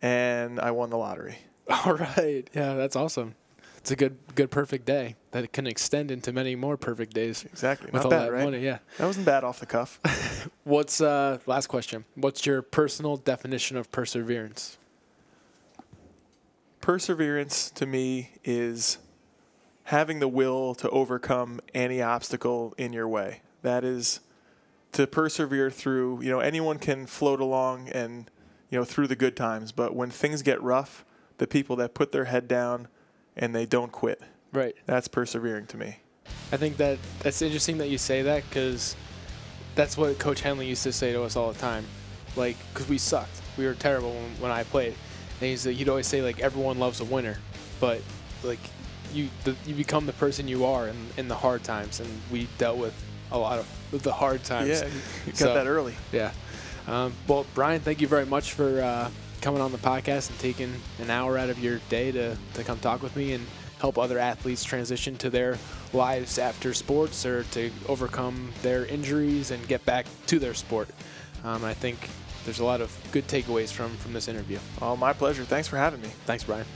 and 0.00 0.60
I 0.60 0.70
won 0.70 0.90
the 0.90 0.96
lottery. 0.96 1.38
All 1.68 1.94
right. 1.94 2.48
Yeah, 2.54 2.74
that's 2.74 2.96
awesome. 2.96 3.34
It's 3.80 3.90
a 3.90 3.96
good, 3.96 4.18
good, 4.34 4.50
perfect 4.50 4.84
day 4.84 5.16
that 5.30 5.52
can 5.52 5.66
extend 5.66 6.10
into 6.10 6.32
many 6.32 6.54
more 6.54 6.76
perfect 6.76 7.14
days 7.14 7.44
Exactly. 7.44 7.86
with 7.86 7.94
Not 7.94 8.04
all 8.04 8.10
bad, 8.10 8.22
that 8.26 8.32
right? 8.32 8.44
money. 8.44 8.58
Yeah. 8.60 8.78
That 8.98 9.06
wasn't 9.06 9.24
bad 9.26 9.42
off 9.42 9.58
the 9.60 9.66
cuff. 9.66 10.00
What's 10.64 11.00
uh 11.00 11.38
last 11.46 11.68
question? 11.68 12.04
What's 12.14 12.44
your 12.44 12.60
personal 12.62 13.16
definition 13.16 13.76
of 13.76 13.90
perseverance? 13.90 14.76
Perseverance 16.80 17.70
to 17.72 17.86
me 17.86 18.30
is 18.44 18.98
having 19.84 20.20
the 20.20 20.28
will 20.28 20.74
to 20.76 20.88
overcome 20.90 21.60
any 21.74 22.00
obstacle 22.00 22.74
in 22.78 22.92
your 22.92 23.08
way. 23.08 23.40
That 23.62 23.84
is 23.84 24.20
to 24.92 25.06
persevere 25.06 25.70
through, 25.70 26.22
you 26.22 26.30
know, 26.30 26.40
anyone 26.40 26.78
can 26.78 27.06
float 27.06 27.40
along 27.40 27.88
and, 27.90 28.30
you 28.70 28.78
know, 28.78 28.84
through 28.84 29.08
the 29.08 29.16
good 29.16 29.36
times, 29.36 29.72
but 29.72 29.94
when 29.94 30.10
things 30.10 30.42
get 30.42 30.60
rough, 30.62 31.04
the 31.38 31.46
people 31.46 31.76
that 31.76 31.94
put 31.94 32.12
their 32.12 32.24
head 32.26 32.48
down 32.48 32.88
and 33.36 33.54
they 33.54 33.66
don't 33.66 33.92
quit, 33.92 34.20
Right. 34.52 34.74
that's 34.86 35.08
persevering 35.08 35.66
to 35.68 35.76
me. 35.76 35.96
I 36.52 36.56
think 36.56 36.76
that 36.78 36.98
that's 37.20 37.42
interesting 37.42 37.78
that 37.78 37.88
you 37.88 37.98
say 37.98 38.22
that 38.22 38.44
because 38.48 38.96
that's 39.74 39.96
what 39.96 40.18
Coach 40.18 40.42
Hennelly 40.42 40.66
used 40.68 40.82
to 40.82 40.92
say 40.92 41.12
to 41.12 41.22
us 41.22 41.36
all 41.36 41.52
the 41.52 41.58
time. 41.58 41.84
Like, 42.36 42.56
because 42.72 42.88
we 42.88 42.98
sucked, 42.98 43.40
we 43.56 43.66
were 43.66 43.74
terrible 43.74 44.10
when, 44.12 44.30
when 44.40 44.50
I 44.50 44.64
played. 44.64 44.94
And 45.40 45.48
he's, 45.48 45.64
he'd 45.64 45.88
always 45.88 46.06
say 46.06 46.22
like 46.22 46.40
everyone 46.40 46.78
loves 46.78 47.00
a 47.00 47.04
winner, 47.04 47.38
but 47.80 48.00
like 48.42 48.58
you 49.12 49.28
the, 49.44 49.56
you 49.66 49.74
become 49.74 50.06
the 50.06 50.12
person 50.12 50.46
you 50.46 50.64
are 50.64 50.86
in, 50.88 50.96
in 51.16 51.28
the 51.28 51.34
hard 51.34 51.64
times, 51.64 51.98
and 52.00 52.08
we 52.30 52.46
dealt 52.58 52.78
with 52.78 52.94
a 53.32 53.38
lot 53.38 53.58
of 53.58 54.02
the 54.02 54.12
hard 54.12 54.44
times. 54.44 54.68
Yeah, 54.68 54.86
you 55.26 55.26
got 55.32 55.36
So- 55.36 55.54
that 55.54 55.66
early. 55.66 55.94
Yeah. 56.12 56.32
Um, 56.86 57.12
well, 57.28 57.46
Brian, 57.54 57.80
thank 57.80 58.00
you 58.00 58.06
very 58.08 58.26
much 58.26 58.52
for 58.52 58.80
uh, 58.82 59.10
coming 59.40 59.60
on 59.60 59.72
the 59.72 59.78
podcast 59.78 60.30
and 60.30 60.38
taking 60.38 60.72
an 60.98 61.10
hour 61.10 61.38
out 61.38 61.48
of 61.48 61.58
your 61.58 61.80
day 61.88 62.12
to, 62.12 62.36
to 62.54 62.64
come 62.64 62.78
talk 62.78 63.02
with 63.02 63.16
me 63.16 63.32
and 63.32 63.46
help 63.78 63.98
other 63.98 64.18
athletes 64.18 64.62
transition 64.62 65.16
to 65.16 65.30
their 65.30 65.58
lives 65.92 66.38
after 66.38 66.74
sports 66.74 67.24
or 67.24 67.44
to 67.44 67.70
overcome 67.88 68.52
their 68.62 68.84
injuries 68.86 69.50
and 69.50 69.66
get 69.68 69.84
back 69.86 70.06
to 70.26 70.38
their 70.38 70.54
sport. 70.54 70.88
Um, 71.44 71.64
I 71.64 71.74
think 71.74 72.08
there's 72.44 72.60
a 72.60 72.64
lot 72.64 72.80
of 72.80 72.96
good 73.12 73.26
takeaways 73.26 73.72
from, 73.72 73.90
from 73.96 74.12
this 74.12 74.28
interview. 74.28 74.58
Oh, 74.82 74.96
my 74.96 75.12
pleasure. 75.12 75.44
Thanks 75.44 75.68
for 75.68 75.76
having 75.76 76.00
me. 76.02 76.08
Thanks, 76.26 76.44
Brian. 76.44 76.66